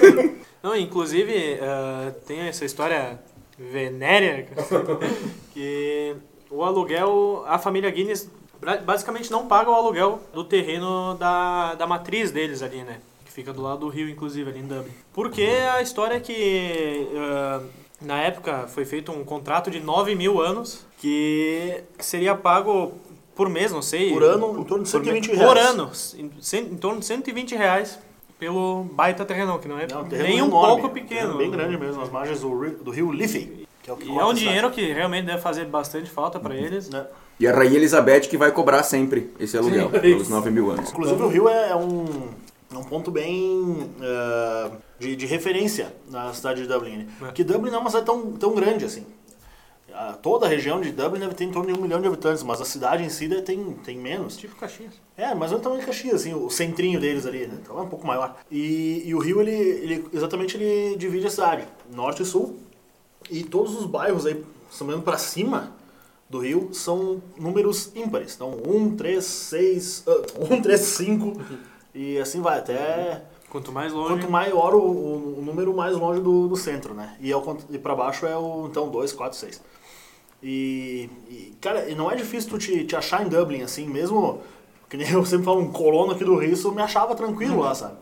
Não, 0.62 0.76
inclusive, 0.76 1.34
eh, 1.34 2.14
tem 2.26 2.40
essa 2.40 2.64
história 2.64 3.18
venérea 3.58 4.46
que 5.52 6.16
o 6.50 6.64
aluguel, 6.64 7.44
a 7.46 7.58
família 7.58 7.90
Guinness 7.90 8.28
basicamente 8.84 9.30
não 9.30 9.46
paga 9.46 9.70
o 9.70 9.74
aluguel 9.74 10.20
do 10.34 10.44
terreno 10.44 11.14
da, 11.14 11.74
da 11.74 11.86
matriz 11.86 12.30
deles 12.30 12.62
ali, 12.62 12.82
né? 12.82 12.98
Que 13.24 13.32
fica 13.32 13.52
do 13.52 13.62
lado 13.62 13.80
do 13.80 13.88
rio, 13.88 14.08
inclusive, 14.08 14.50
ali 14.50 14.58
em 14.60 14.66
Dublin. 14.66 14.92
Porque 15.12 15.42
a 15.74 15.80
história 15.80 16.16
é 16.16 16.20
que 16.20 17.08
eh, 17.14 17.60
na 18.02 18.20
época 18.20 18.66
foi 18.68 18.84
feito 18.84 19.12
um 19.12 19.24
contrato 19.24 19.70
de 19.70 19.80
9 19.80 20.14
mil 20.14 20.40
anos 20.40 20.84
que 20.98 21.82
seria 21.98 22.34
pago 22.34 22.92
por 23.34 23.48
mês, 23.48 23.72
não 23.72 23.80
sei. 23.80 24.12
Por 24.12 24.22
ano, 24.22 24.60
em 24.60 24.64
torno 24.64 24.84
de 24.84 24.90
Por 24.90 24.98
120 25.04 25.28
me- 25.30 25.34
reais. 25.36 25.48
Por 25.48 25.58
ano, 25.58 25.90
em, 26.18 26.30
em 26.58 26.76
torno 26.76 27.00
de 27.00 27.06
120 27.06 27.54
reais 27.56 27.98
pelo 28.38 28.84
baita 28.92 29.24
terreno, 29.24 29.58
que 29.58 29.68
não 29.68 29.78
é 29.78 29.86
Não, 29.86 30.02
nem 30.02 30.42
um 30.42 30.46
enorme, 30.46 30.80
pouco 30.82 30.88
pequeno. 30.94 31.36
Bem 31.38 31.50
grande 31.50 31.76
mesmo, 31.78 32.00
nas 32.00 32.10
margens 32.10 32.40
do 32.40 32.58
rio, 32.58 32.70
do 32.78 32.90
rio 32.90 33.12
Liffey. 33.12 33.59
Que 33.82 33.90
é, 33.90 33.92
o 33.92 33.96
que 33.96 34.08
E 34.08 34.18
é 34.18 34.24
um 34.24 34.34
dinheiro 34.34 34.70
que 34.70 34.92
realmente 34.92 35.26
deve 35.26 35.40
fazer 35.40 35.64
bastante 35.66 36.10
falta 36.10 36.38
para 36.38 36.54
eles. 36.54 36.88
Né? 36.90 37.06
E 37.38 37.46
a 37.46 37.52
Rainha 37.54 37.76
Elizabeth 37.76 38.22
que 38.28 38.36
vai 38.36 38.52
cobrar 38.52 38.82
sempre 38.82 39.30
esse 39.40 39.56
aluguel, 39.56 39.90
Sim. 39.90 39.98
pelos 40.00 40.28
9 40.28 40.50
mil 40.50 40.70
anos. 40.70 40.90
Inclusive 40.90 41.22
o 41.22 41.28
Rio 41.28 41.48
é 41.48 41.74
um, 41.74 42.04
é 42.72 42.76
um 42.76 42.84
ponto 42.84 43.10
bem 43.10 43.90
eh, 44.02 44.70
de, 44.98 45.16
de 45.16 45.24
referência 45.26 45.94
na 46.10 46.32
cidade 46.34 46.62
de 46.62 46.68
Dublin. 46.68 46.98
né? 46.98 47.06
É. 47.22 47.24
Porque 47.26 47.42
Dublin 47.42 47.70
não 47.70 47.78
é 47.78 47.80
uma 47.80 47.90
cidade 47.90 48.06
tão, 48.06 48.32
tão 48.32 48.54
grande 48.54 48.84
assim. 48.84 49.06
Toda 50.22 50.46
a 50.46 50.48
região 50.48 50.80
de 50.80 50.92
Dublin 50.92 51.20
deve 51.20 51.34
ter 51.34 51.44
em 51.44 51.50
torno 51.50 51.70
de 51.72 51.78
um 51.78 51.82
milhão 51.82 52.00
de 52.00 52.06
habitantes, 52.06 52.42
mas 52.42 52.60
a 52.60 52.64
cidade 52.64 53.02
em 53.02 53.08
si 53.10 53.26
deve- 53.28 53.42
tem, 53.42 53.72
tem 53.84 53.98
menos. 53.98 54.36
Tipo 54.36 54.54
Caxias. 54.56 54.94
É, 55.16 55.34
mas 55.34 55.52
é 55.52 55.56
o 55.56 55.58
tamanho 55.58 55.80
de 55.80 55.86
Caxias, 55.86 56.14
assim, 56.22 56.32
o 56.32 56.48
centrinho 56.48 56.98
deles 57.00 57.26
ali, 57.26 57.46
né? 57.46 57.58
Então 57.60 57.78
é 57.78 57.82
um 57.82 57.88
pouco 57.88 58.06
maior. 58.06 58.36
E, 58.50 59.02
e 59.04 59.14
o 59.14 59.18
Rio, 59.18 59.40
ele, 59.42 59.50
ele 59.52 60.06
exatamente 60.12 60.56
ele 60.56 60.96
divide 60.96 61.26
a 61.26 61.30
cidade, 61.30 61.64
norte 61.92 62.22
e 62.22 62.24
sul. 62.24 62.58
E 63.30 63.42
todos 63.44 63.74
os 63.76 63.86
bairros 63.86 64.26
aí, 64.26 64.44
somando 64.70 65.02
para 65.02 65.16
cima 65.18 65.72
do 66.28 66.38
Rio, 66.40 66.70
são 66.72 67.22
números 67.38 67.90
ímpares. 67.94 68.34
Então, 68.34 68.56
1, 68.66 68.96
3, 68.96 69.24
6, 69.24 70.04
1, 70.50 70.62
3, 70.62 70.80
5, 70.80 71.40
e 71.94 72.18
assim 72.18 72.40
vai, 72.40 72.58
até 72.58 73.22
Quanto 73.48 73.72
mais 73.72 73.92
longe. 73.92 74.14
quanto 74.14 74.30
maior 74.30 74.74
o, 74.74 74.78
o- 74.80 75.38
o 75.40 75.42
número, 75.42 75.74
mais 75.74 75.96
longe 75.96 76.20
do, 76.20 76.46
do 76.46 76.56
centro, 76.56 76.94
né? 76.94 77.16
E, 77.20 77.32
ao, 77.32 77.58
e 77.68 77.78
para 77.78 77.94
baixo 77.96 78.26
é 78.26 78.36
o, 78.36 78.66
então, 78.70 78.88
2, 78.88 79.12
4, 79.12 79.36
6. 79.38 79.60
E, 80.42 81.10
e, 81.28 81.54
cara, 81.60 81.84
não 81.94 82.10
é 82.10 82.14
difícil 82.16 82.50
tu 82.50 82.58
te, 82.58 82.84
te 82.84 82.96
achar 82.96 83.24
em 83.24 83.28
Dublin, 83.28 83.62
assim, 83.62 83.86
mesmo 83.86 84.40
que 84.88 84.96
nem 84.96 85.08
eu 85.10 85.24
sempre 85.26 85.44
falo, 85.44 85.60
um 85.60 85.70
colono 85.70 86.12
aqui 86.12 86.24
do 86.24 86.36
Rio, 86.36 86.56
eu 86.56 86.72
me 86.72 86.82
achava 86.82 87.14
tranquilo 87.14 87.60
lá, 87.60 87.74
sabe? 87.74 87.94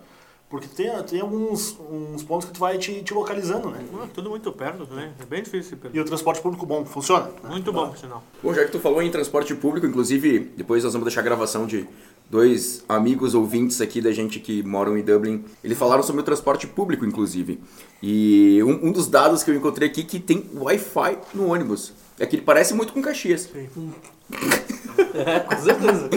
Porque 0.50 0.66
tem, 0.66 0.90
tem 1.02 1.20
alguns 1.20 1.76
uns 1.90 2.22
pontos 2.22 2.46
que 2.48 2.54
tu 2.54 2.61
vai 2.61 2.78
te, 2.78 3.02
te 3.02 3.12
localizando, 3.12 3.68
né? 3.68 3.84
Ah, 4.02 4.06
tudo 4.14 4.30
muito 4.30 4.50
perto, 4.50 4.87
né? 4.94 5.12
É 5.20 5.26
bem 5.26 5.42
difícil 5.42 5.70
se 5.70 5.74
E 5.74 5.76
perder. 5.76 6.00
o 6.00 6.04
transporte 6.06 6.40
público 6.40 6.64
bom, 6.64 6.87
funciona. 6.87 7.26
né? 7.42 7.50
Muito 7.50 7.70
bom, 7.70 7.88
por 7.90 7.98
sinal. 7.98 8.24
Bom, 8.42 8.54
já 8.54 8.64
que 8.64 8.72
tu 8.72 8.80
falou 8.80 9.02
em 9.02 9.11
transporte 9.11 9.54
público, 9.54 9.87
inclusive, 9.87 10.50
depois 10.56 10.84
nós 10.84 10.94
vamos 10.94 11.04
deixar 11.04 11.20
a 11.20 11.24
gravação 11.24 11.66
de 11.66 11.87
dois 12.30 12.82
amigos 12.88 13.34
ouvintes 13.34 13.78
aqui 13.82 14.00
da 14.00 14.11
gente 14.11 14.40
que 14.40 14.62
moram 14.62 14.96
em 14.96 15.02
Dublin. 15.02 15.44
Eles 15.62 15.76
falaram 15.76 16.02
sobre 16.02 16.22
o 16.22 16.24
transporte 16.24 16.66
público, 16.66 17.04
inclusive. 17.04 17.61
E 18.02 18.62
um, 18.62 18.88
um 18.88 18.92
dos 18.92 19.06
dados 19.06 19.42
que 19.42 19.50
eu 19.50 19.54
encontrei 19.54 19.87
aqui 19.87 20.02
que 20.02 20.18
tem 20.18 20.48
Wi-Fi 20.54 21.18
no 21.34 21.52
ônibus. 21.52 21.92
É 22.18 22.24
que 22.24 22.37
ele 22.37 22.42
parece 22.42 22.72
muito 22.72 22.94
com 22.94 23.02
Caxias. 23.02 23.50
É, 23.54 25.40
com 25.40 25.56
certeza. 25.62 26.08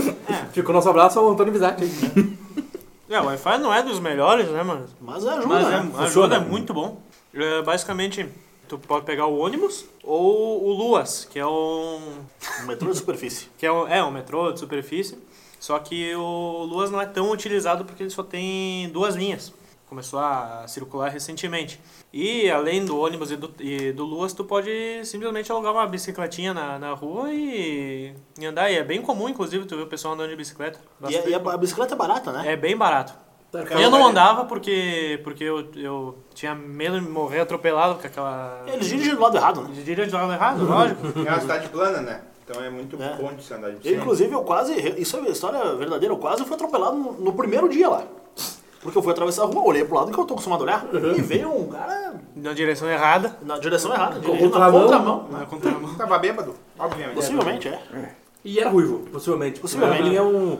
Ficou 0.54 0.74
nosso 0.74 0.89
abraço 0.89 1.20
ao 1.20 1.30
Antônio 1.30 1.52
Bisatti. 1.52 1.84
É, 3.12 3.19
o 3.19 3.26
Wi-Fi 3.26 3.58
não 3.58 3.74
é 3.74 3.84
dos 3.84 4.00
melhores, 4.00 4.47
né, 4.47 4.63
mano? 4.63 4.88
Mas 5.02 5.28
ajuda, 5.28 5.47
Mas 5.47 5.67
é, 5.67 5.84
né? 5.84 5.91
ajuda, 5.97 6.36
é 6.38 6.39
muito 6.39 6.74
bom. 6.74 7.02
É, 7.34 7.62
basicamente, 7.62 8.26
tu 8.69 8.78
pode 8.78 9.06
pegar 9.06 9.26
o 9.26 9.38
ônibus 9.38 9.86
ou 10.02 10.63
o 10.63 10.71
Luas, 10.71 11.28
que 11.30 11.38
é 11.38 11.45
um. 11.45 12.00
Um 12.62 12.67
metrô 12.67 12.89
de 12.89 12.97
superfície. 12.97 13.50
Que 13.60 13.65
é 13.65 13.71
um, 13.71 13.88
é 13.88 14.02
um 14.02 14.12
metrô 14.12 14.54
de 14.54 14.60
superfície. 14.62 15.17
Só 15.60 15.78
que 15.78 16.15
o 16.15 16.63
Luas 16.63 16.89
não 16.89 17.02
é 17.02 17.06
tão 17.06 17.32
utilizado 17.32 17.84
porque 17.84 18.02
ele 18.02 18.10
só 18.10 18.24
tem 18.24 18.89
duas 18.89 19.15
linhas. 19.15 19.54
Começou 19.91 20.19
a 20.21 20.63
circular 20.69 21.10
recentemente. 21.10 21.77
E 22.13 22.49
além 22.49 22.86
do 22.86 22.97
ônibus 22.97 23.30
e 23.30 23.36
do, 23.36 23.51
e 23.60 23.91
do 23.91 24.06
Luas, 24.06 24.32
tu 24.32 24.41
pode 24.45 24.71
simplesmente 25.04 25.51
alugar 25.51 25.73
uma 25.73 25.86
bicicletinha 25.86 26.54
na, 26.54 26.80
na 26.80 26.93
rua 26.93 27.30
e, 27.34 28.13
e 28.39 28.45
andar. 28.45 28.71
E 28.71 28.77
é 28.77 28.86
bem 28.86 29.01
comum, 29.01 29.27
inclusive, 29.27 29.65
tu 29.65 29.75
ver 29.75 29.84
o 29.84 29.88
pessoal 29.88 30.13
andando 30.13 30.30
de 30.30 30.38
bicicleta. 30.38 30.80
E, 30.80 30.84
a- 31.04 31.08
Bastante. 31.10 31.30
e 31.30 31.36
a, 31.36 31.38
a 31.54 31.58
bicicleta 31.58 31.93
é 31.93 31.97
barata, 31.97 32.32
né? 32.32 32.54
É 32.54 32.56
bem 32.56 32.77
barato. 32.77 33.12
Cara, 33.51 33.82
Eu 33.82 33.91
não 33.91 34.08
andava 34.08 34.45
porque, 34.45 35.19
porque 35.25 35.43
eu, 35.43 35.67
eu 35.75 36.17
tinha 36.34 36.56
medo 36.56 36.97
de 36.97 37.06
morrer 37.10 37.41
atropelado 37.41 37.95
com 37.99 38.08
aquela. 38.08 38.63
Eles 38.67 38.88
dirigem 38.88 39.13
do 39.13 39.19
lado 39.19 39.36
errado, 39.36 39.62
né? 39.63 39.71
De 39.73 39.84
dirigir 39.84 40.10
do 40.10 40.15
lado 40.15 40.32
errado, 40.32 40.63
lógico. 40.65 41.01
É 41.19 41.30
uma 41.32 41.41
cidade 41.41 41.67
plana, 41.67 41.99
né? 41.99 42.21
Então 42.45 42.63
é 42.63 42.69
muito 42.69 42.95
É. 43.04 43.13
bom 43.17 43.34
de 43.34 43.43
se 43.43 43.54
andar 43.54 43.67
de 43.71 43.75
bicicleta. 43.75 44.01
inclusive, 44.01 44.34
eu 44.34 44.43
quase. 44.43 44.73
Isso 44.97 45.17
é 45.17 45.30
história 45.32 45.75
verdadeira. 45.75 46.13
Eu 46.13 46.17
quase 46.17 46.45
fui 46.45 46.54
atropelado 46.56 46.95
no, 46.95 47.12
no 47.12 47.34
primeiro 47.34 47.67
dia 47.67 47.89
lá. 47.89 48.06
Porque 48.82 48.98
eu 48.98 49.04
fui 49.04 49.12
atravessar 49.12 49.44
a 49.44 49.46
rua, 49.46 49.63
olhei 49.63 49.86
pro 49.86 49.96
lado 49.96 50.12
que 50.12 50.17
eu 50.17 50.26
tô 50.26 50.34
acostumado 50.34 50.62
a 50.62 50.63
olhar. 50.63 50.88
E 51.17 51.22
veio 51.22 51.56
um 51.56 51.67
cara 51.67 52.15
Na 52.36 52.52
direção 52.54 52.89
errada. 52.89 53.38
na 53.44 53.60
direção 53.60 53.94
errada, 53.94 54.20
dirigindo 54.20 54.58
na 54.58 54.72
contramão. 54.72 54.82
contramão. 54.82 55.28
Na 55.32 55.46
contramão. 55.46 55.96
Tava 55.96 56.17
bêbado, 56.17 56.56
obviamente. 56.80 57.15
Possivelmente, 57.15 57.67
é. 57.67 58.15
E 58.44 58.60
era 58.60 58.70
ruivo, 58.70 59.00
possivelmente. 59.12 59.60
Possivelmente. 59.60 60.02
Dublin 60.02 60.15
é 60.17 60.22
um... 60.24 60.58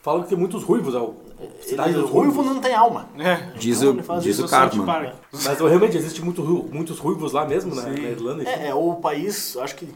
Falam 0.00 0.22
que 0.22 0.28
tem 0.28 0.38
muitos 0.38 0.62
ruivos. 0.62 0.94
É 0.94 0.98
o... 0.98 1.14
Cidade 1.60 1.90
Ele, 1.90 2.00
dos 2.02 2.10
ruivo 2.10 2.42
não 2.44 2.60
tem 2.60 2.72
alma. 2.72 3.08
É. 3.18 3.34
Diz 3.58 3.82
Então 3.82 3.94
o, 3.96 4.14
ele 4.14 4.20
diz 4.20 4.38
o 4.38 4.48
Cartman. 4.48 5.12
Mas 5.32 5.58
realmente 5.58 5.96
existe 5.96 6.22
muito, 6.22 6.42
muitos 6.42 6.98
ruivos 7.00 7.32
lá 7.32 7.44
mesmo, 7.44 7.74
na, 7.74 7.82
na 7.82 7.98
Irlanda. 7.98 8.44
É, 8.48 8.68
é 8.68 8.74
o 8.74 8.94
país, 8.94 9.56
acho 9.56 9.74
que, 9.74 9.88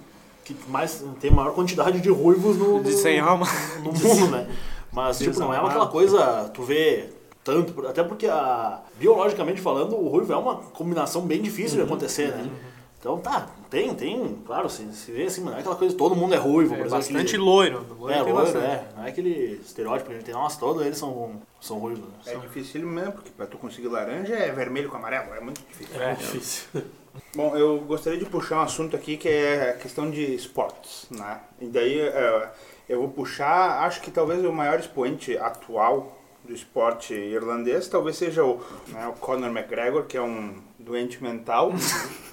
que 0.45 0.57
mais 0.69 1.05
tem 1.21 1.31
maior 1.31 1.53
quantidade 1.55 2.01
de 2.01 2.11
ruivos 2.11 2.57
no, 2.57 2.83
De 2.83 2.91
no- 2.91 2.99
sem 2.99 3.21
alma. 3.21 3.47
no 3.85 3.93
mundo, 3.93 4.27
né? 4.33 4.49
Mas, 4.93 5.19
tipo, 5.19 5.39
não 5.39 5.55
é 5.55 5.59
aquela 5.59 5.87
coisa, 5.87 6.51
tu 6.53 6.63
vê 6.65 7.11
tanto, 7.45 7.73
por- 7.73 7.87
até 7.87 8.03
porque 8.03 8.27
a, 8.27 8.81
biologicamente 8.97 9.61
falando, 9.61 9.97
o 9.97 10.09
ruivo 10.09 10.33
é 10.33 10.37
uma 10.37 10.57
combinação 10.57 11.23
bem 11.23 11.41
difícil 11.43 11.79
de 11.79 11.83
acontecer, 11.85 12.29
né? 12.29 12.51
Então 12.99 13.17
tá, 13.19 13.49
tem, 13.71 13.95
tem, 13.95 14.37
claro, 14.47 14.69
se, 14.69 14.85
se 14.93 15.11
vê 15.11 15.25
assim, 15.25 15.41
mas 15.41 15.53
não 15.53 15.57
é 15.57 15.61
aquela 15.61 15.75
coisa, 15.77 15.97
todo 15.97 16.15
mundo 16.15 16.35
é 16.35 16.37
ruivo, 16.37 16.75
por 16.75 16.77
É 16.77 16.81
exemplo. 16.81 16.99
bastante 16.99 17.21
aquele- 17.29 17.43
loiro. 17.43 17.87
loiro 17.99 18.15
É, 18.15 18.21
loiro, 18.21 18.37
bastante. 18.37 18.65
é. 18.67 18.89
Não 18.95 19.05
é 19.07 19.09
aquele 19.09 19.61
estereótipo 19.65 20.09
que 20.09 20.13
a 20.13 20.17
gente 20.19 20.27
tem, 20.27 20.35
nossa, 20.35 20.61
todos 20.61 20.85
eles 20.85 20.99
são, 20.99 21.41
são 21.63 21.79
ruivos. 21.79 22.05
né? 22.05 22.15
É 22.27 22.33
São- 22.33 22.41
difícil 22.43 22.87
mesmo, 22.87 23.13
porque 23.13 23.31
pra 23.31 23.47
tu 23.47 23.57
conseguir 23.57 23.89
laranja 23.89 24.35
é 24.35 24.53
vermelho 24.53 24.91
com 24.91 24.99
amarelo, 24.99 25.33
é 25.35 25.41
muito 25.41 25.63
difícil. 25.67 26.03
É 26.03 26.13
difícil. 26.15 26.65
Bom, 27.35 27.57
eu 27.57 27.79
gostaria 27.81 28.19
de 28.19 28.27
puxar 28.27 28.59
um 28.59 28.63
assunto 28.63 28.95
aqui 28.95 29.17
que 29.17 29.29
é 29.29 29.71
a 29.71 29.73
questão 29.79 30.11
de 30.11 30.35
esportes, 30.35 31.07
né? 31.11 31.41
E 31.59 31.67
daí 31.69 31.99
eh, 32.01 32.49
eu 32.89 32.99
vou 33.01 33.09
puxar, 33.09 33.83
acho 33.87 34.01
que 34.03 34.11
talvez 34.11 34.45
o 34.45 34.53
maior 34.53 34.79
expoente 34.79 35.37
atual 35.39 36.20
do 36.51 36.55
esporte 36.57 37.15
irlandês 37.15 37.87
talvez 37.87 38.17
seja 38.17 38.45
o, 38.45 38.61
né, 38.89 39.07
o 39.07 39.13
Conor 39.13 39.51
McGregor, 39.51 40.03
que 40.05 40.17
é 40.17 40.23
um 40.23 40.55
doente 40.79 41.23
mental. 41.23 41.73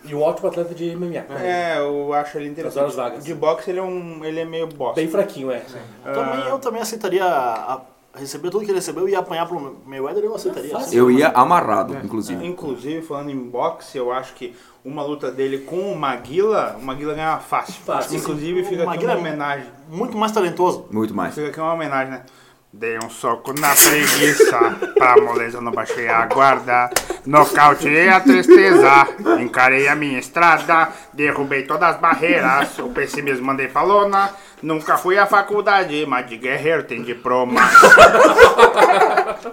E 0.05 0.15
o 0.15 0.21
ótimo 0.21 0.47
atleta 0.47 0.73
de 0.73 0.95
MMA. 0.95 1.25
É, 1.37 1.79
eu 1.79 2.13
acho 2.13 2.37
ele 2.37 2.47
interessante. 2.47 2.81
horas 2.81 2.95
vagas. 2.95 3.25
De 3.25 3.33
boxe 3.33 3.69
ele 3.69 3.79
é 3.79 3.83
um, 3.83 4.23
ele 4.23 4.39
é 4.39 4.45
meio 4.45 4.65
bosta. 4.67 4.95
Bem 5.01 5.09
fraquinho, 5.09 5.51
é. 5.51 5.61
Também, 6.01 6.45
eu 6.47 6.57
também 6.59 6.81
aceitaria 6.81 7.25
a- 7.25 7.81
a 8.13 8.17
receber 8.19 8.49
tudo 8.49 8.63
que 8.63 8.71
ele 8.71 8.77
recebeu 8.77 9.09
e 9.09 9.11
ia 9.11 9.19
apanhar 9.19 9.45
pro 9.45 9.77
Mayweather, 9.85 10.23
eu 10.23 10.33
aceitaria. 10.33 10.77
assim. 10.77 10.95
Eu 10.95 11.11
ia 11.11 11.27
amarrado, 11.29 11.93
inclusive. 12.01 12.45
Inclusive, 12.45 13.01
falando 13.05 13.31
em 13.31 13.37
boxe, 13.37 13.97
eu 13.97 14.13
acho 14.13 14.33
que 14.35 14.55
uma 14.85 15.03
luta 15.03 15.29
dele 15.29 15.57
com 15.59 15.91
o 15.91 15.95
Maguila, 15.97 16.77
o 16.79 16.85
Maguila 16.85 17.13
ganha 17.13 17.37
fácil. 17.39 17.73
Fácil. 17.83 18.17
Inclusive, 18.17 18.61
O 18.61 18.63
fica 18.63 18.77
aqui 18.83 18.85
Maguila 18.85 19.11
uma 19.13 19.17
é 19.17 19.21
homenagem. 19.21 19.67
Muito 19.89 20.17
mais 20.17 20.31
talentoso. 20.31 20.85
Muito 20.89 21.13
mais. 21.13 21.35
Fica 21.35 21.47
aqui 21.49 21.59
uma 21.59 21.73
homenagem, 21.73 22.11
né? 22.13 22.23
Dei 22.73 22.99
um 23.03 23.09
soco 23.09 23.53
na 23.59 23.73
preguiça, 23.73 24.59
pra 24.95 25.15
moleza 25.21 25.59
não 25.61 25.71
baixei 25.71 26.07
a 26.09 26.25
guarda, 26.25 26.89
nocauteei 27.25 28.09
a 28.09 28.19
tristeza, 28.19 29.07
encarei 29.39 29.87
a 29.87 29.95
minha 29.95 30.19
estrada, 30.19 30.89
derrubei 31.13 31.63
todas 31.63 31.95
as 31.95 31.99
barreiras, 32.01 32.77
o 32.79 32.89
pessimismo 32.89 33.45
mandei 33.45 33.67
pra 33.69 33.81
lona, 33.81 34.29
nunca 34.61 34.97
fui 34.97 35.17
à 35.17 35.25
faculdade, 35.25 36.05
mas 36.05 36.27
de 36.27 36.37
guerreiro 36.37 36.83
tem 36.83 37.01
diploma. 37.01 37.61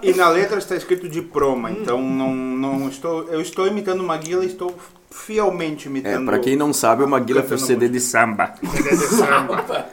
e 0.03 0.13
na 0.13 0.27
letra 0.29 0.57
está 0.59 0.75
escrito 0.75 1.07
diploma, 1.07 1.71
então 1.71 1.99
não, 2.01 2.35
não 2.35 2.89
estou, 2.89 3.23
eu 3.29 3.41
estou 3.41 3.65
imitando 3.65 4.01
o 4.01 4.03
Maguila 4.05 4.43
e 4.43 4.47
estou 4.47 4.77
fielmente 5.09 5.87
É, 5.87 5.89
imitando 5.89 6.25
pra 6.25 6.37
quem 6.39 6.55
não 6.57 6.73
sabe, 6.73 7.01
o 7.01 7.07
Maguila 7.07 7.41
fez 7.41 7.61
Cantando 7.61 7.79
CD 7.79 7.89
de 7.89 7.99
samba. 8.01 8.53
CD 8.61 8.89
de 8.89 8.97
samba. 8.97 9.87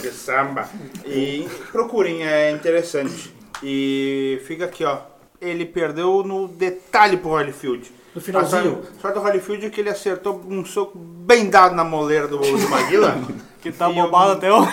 De 0.00 0.10
samba. 0.10 0.68
E 1.04 1.48
procurem, 1.72 2.26
é 2.26 2.50
interessante. 2.50 3.34
E 3.62 4.40
fica 4.46 4.64
aqui, 4.64 4.84
ó. 4.84 4.98
Ele 5.40 5.64
perdeu 5.64 6.22
no 6.24 6.48
detalhe 6.48 7.16
pro 7.16 7.30
Holyfield. 7.30 7.92
No 8.14 8.20
finalzinho. 8.20 8.82
A 8.96 9.00
sorte- 9.00 9.18
do 9.18 9.24
Holyfield 9.24 9.66
é 9.66 9.70
que 9.70 9.80
ele 9.80 9.90
acertou 9.90 10.42
um 10.48 10.64
soco 10.64 10.98
bem 10.98 11.48
dado 11.48 11.74
na 11.74 11.84
moleira 11.84 12.26
do, 12.26 12.38
do 12.38 12.68
Maguila. 12.68 13.16
Que 13.60 13.72
tá 13.72 13.88
bobado 13.88 14.32
até 14.32 14.52
hoje. 14.52 14.70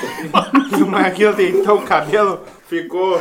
o 0.79 0.85
Maguila 0.85 1.33
deitou 1.33 1.79
o 1.79 1.81
cabelo, 1.81 2.41
ficou. 2.67 3.19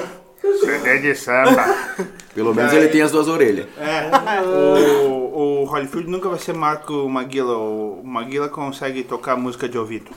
CD 0.60 0.98
de 0.98 1.14
samba. 1.14 1.64
Pelo 2.34 2.54
menos 2.54 2.72
É. 2.72 2.76
ele 2.76 2.88
tem 2.88 3.00
as 3.02 3.12
duas 3.12 3.28
orelhas. 3.28 3.66
É, 3.78 4.10
o, 4.42 5.62
o 5.62 5.64
Holyfield 5.64 6.10
nunca 6.10 6.28
vai 6.28 6.38
ser 6.38 6.52
maior 6.52 6.78
que 6.82 6.92
o 6.92 7.08
Maguila. 7.08 7.56
O 7.56 8.02
Maguila 8.04 8.48
consegue 8.48 9.04
tocar 9.04 9.36
música 9.36 9.68
de 9.68 9.78
ouvido. 9.78 10.10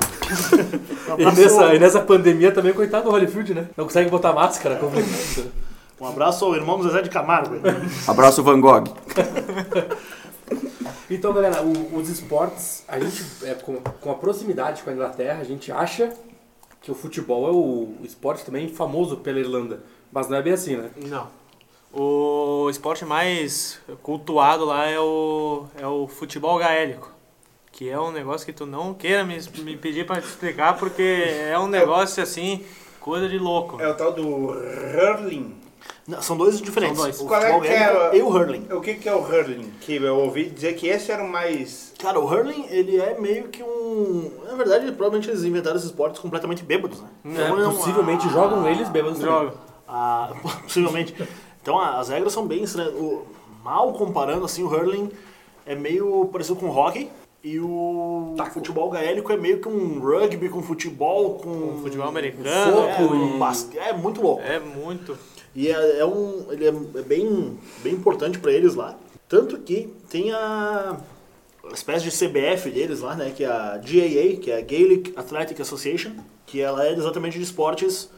E 1.18 1.24
nessa, 1.26 1.76
e 1.76 1.80
nessa 1.80 2.00
pandemia 2.02 2.52
também, 2.52 2.74
coitado 2.74 3.06
do 3.06 3.12
Holyfield, 3.12 3.54
né? 3.54 3.68
Não 3.78 3.86
consegue 3.86 4.10
botar 4.10 4.34
máscara. 4.34 4.76
Como... 4.78 4.92
Um 6.00 6.06
abraço 6.06 6.46
ao 6.46 6.54
irmão 6.56 6.80
Zezé 6.84 7.02
de 7.02 7.10
Camargo. 7.10 7.56
Abraço, 8.08 8.44
Van 8.44 8.60
Gogh. 8.62 8.84
Então, 11.10 11.34
galera, 11.34 11.64
o- 11.64 11.96
os 11.98 12.10
esportes, 12.10 12.84
a 12.88 13.00
gente, 13.00 13.24
é, 13.44 13.54
com, 13.54 13.78
com 13.78 14.12
a 14.12 14.16
proximidade 14.16 14.84
com 14.84 14.90
a 14.90 14.94
Inglaterra, 14.94 15.40
a 15.40 15.44
gente 15.46 15.72
acha 15.72 16.12
que 16.82 16.92
o 16.92 16.96
futebol 16.96 17.48
é 17.48 17.52
o 17.52 18.06
esporte 18.06 18.44
também 18.46 18.68
famoso 18.68 19.18
pela 19.18 19.40
Irlanda. 19.40 19.80
Mas 20.12 20.28
não 20.30 20.38
é 20.38 20.42
bem 20.42 20.54
assim, 20.54 20.76
né? 20.76 20.90
Não. 21.06 21.28
O 22.00 22.70
esporte 22.70 23.04
mais 23.06 23.80
cultuado 24.04 24.66
lá 24.66 24.86
é 24.86 25.00
o, 25.00 25.66
é 25.82 25.88
o 25.88 26.08
futebol 26.08 26.60
gaélico. 26.60 27.12
Que 27.72 27.90
é 27.90 28.00
um 28.00 28.12
negócio 28.12 28.46
que 28.46 28.54
tu 28.54 28.68
não 28.68 28.94
queira 28.94 29.24
me, 29.24 29.36
me 29.64 29.76
pedir 29.76 30.06
pra 30.06 30.22
te 30.22 30.28
explicar, 30.28 30.78
porque 30.78 31.02
é 31.02 31.58
um 31.58 31.66
negócio 31.68 32.22
assim, 32.22 32.64
coisa 33.00 33.28
de 33.28 33.40
louco. 33.40 33.82
É 33.82 33.88
o 33.88 33.96
tal 33.96 34.12
do 34.14 34.28
hurling. 34.52 35.56
Não, 36.08 36.22
são 36.22 36.38
dois 36.38 36.62
diferentes. 36.62 36.98
São 36.98 37.06
dois. 37.06 37.20
O 37.20 37.26
Qual 37.26 37.42
é 37.42 37.46
futebol 37.54 37.62
que 37.62 37.68
é 37.68 38.10
o- 38.12 38.16
e 38.16 38.22
o 38.22 38.30
hurling. 38.30 38.68
O 38.72 38.80
que, 38.82 38.94
que 38.94 39.10
é 39.10 39.14
o 39.16 39.20
hurling? 39.22 39.72
Que 39.82 39.96
eu 39.96 40.18
ouvi 40.20 40.46
dizer 40.52 40.74
que 40.76 40.88
esse 40.88 41.12
era 41.12 41.24
o 41.24 41.28
mais. 41.28 41.94
Cara, 42.00 42.20
o 42.20 42.26
hurling, 42.26 42.68
ele 42.70 42.98
é 43.02 43.20
meio 43.20 43.48
que 43.48 43.64
um... 43.64 44.32
Na 44.46 44.54
verdade, 44.54 44.86
provavelmente 44.92 45.30
eles 45.30 45.44
inventaram 45.44 45.76
esses 45.78 45.90
esportes 45.90 46.20
completamente 46.22 46.64
bêbados, 46.64 47.02
né? 47.02 47.08
É, 47.26 47.30
Então, 47.30 47.60
é 47.72 47.74
possivelmente 47.76 48.28
a- 48.28 48.30
jogam 48.30 48.70
eles 48.70 48.88
bêbados 48.90 49.18
também. 49.20 49.34
Joga. 49.34 49.54
a- 49.88 50.34
possivelmente. 50.64 51.16
Então, 51.62 51.80
as 51.80 52.10
regras 52.10 52.34
são 52.34 52.46
bem 52.48 52.64
estranhas. 52.64 52.94
O- 52.94 53.24
mal 53.64 53.92
comparando, 53.94 54.46
assim, 54.46 54.64
o 54.64 54.68
hurling 54.68 55.10
é 55.66 55.76
meio 55.76 56.26
parecido 56.32 56.56
com 56.58 56.68
o 56.68 56.76
hockey. 56.76 57.10
E 57.44 57.60
o 57.60 58.36
futebol 58.54 58.90
gaélico 58.90 59.32
é 59.32 59.38
meio 59.38 59.62
que 59.62 59.70
um 59.70 60.00
rugby 60.00 60.50
com 60.50 60.62
futebol, 60.62 61.36
com... 61.36 61.80
Futebol 61.82 62.08
americano. 62.08 62.44
Soco 62.44 63.14
é, 63.16 63.36
e- 63.36 63.38
basque- 63.38 63.78
é 63.78 63.94
muito 63.94 64.22
louco. 64.22 64.42
É 64.42 64.60
muito. 64.60 65.18
E 65.56 65.70
é, 65.70 66.00
é 66.00 66.06
um, 66.06 66.46
ele 66.52 66.66
é, 66.66 66.70
é 66.70 67.02
bem, 67.04 67.58
bem 67.84 67.94
importante 67.94 68.38
pra 68.40 68.52
eles 68.52 68.76
lá. 68.76 68.98
Tanto 69.30 69.58
que 69.60 69.94
tem 70.10 70.32
a, 70.34 70.98
a 71.70 71.74
espécie 71.74 72.10
de 72.10 72.12
CBF 72.12 72.70
deles 72.70 73.02
lá, 73.02 73.16
né? 73.16 73.32
Que 73.36 73.44
é 73.44 73.48
a 73.48 73.78
GAA, 73.78 74.38
que 74.42 74.52
é 74.52 74.58
a 74.58 74.62
Gaelic 74.62 75.14
Athletic 75.16 75.62
Association, 75.62 76.12
que 76.46 76.60
ela 76.60 76.86
é 76.86 76.92
exatamente 76.94 77.38
de 77.38 77.44
esportes 77.44 78.10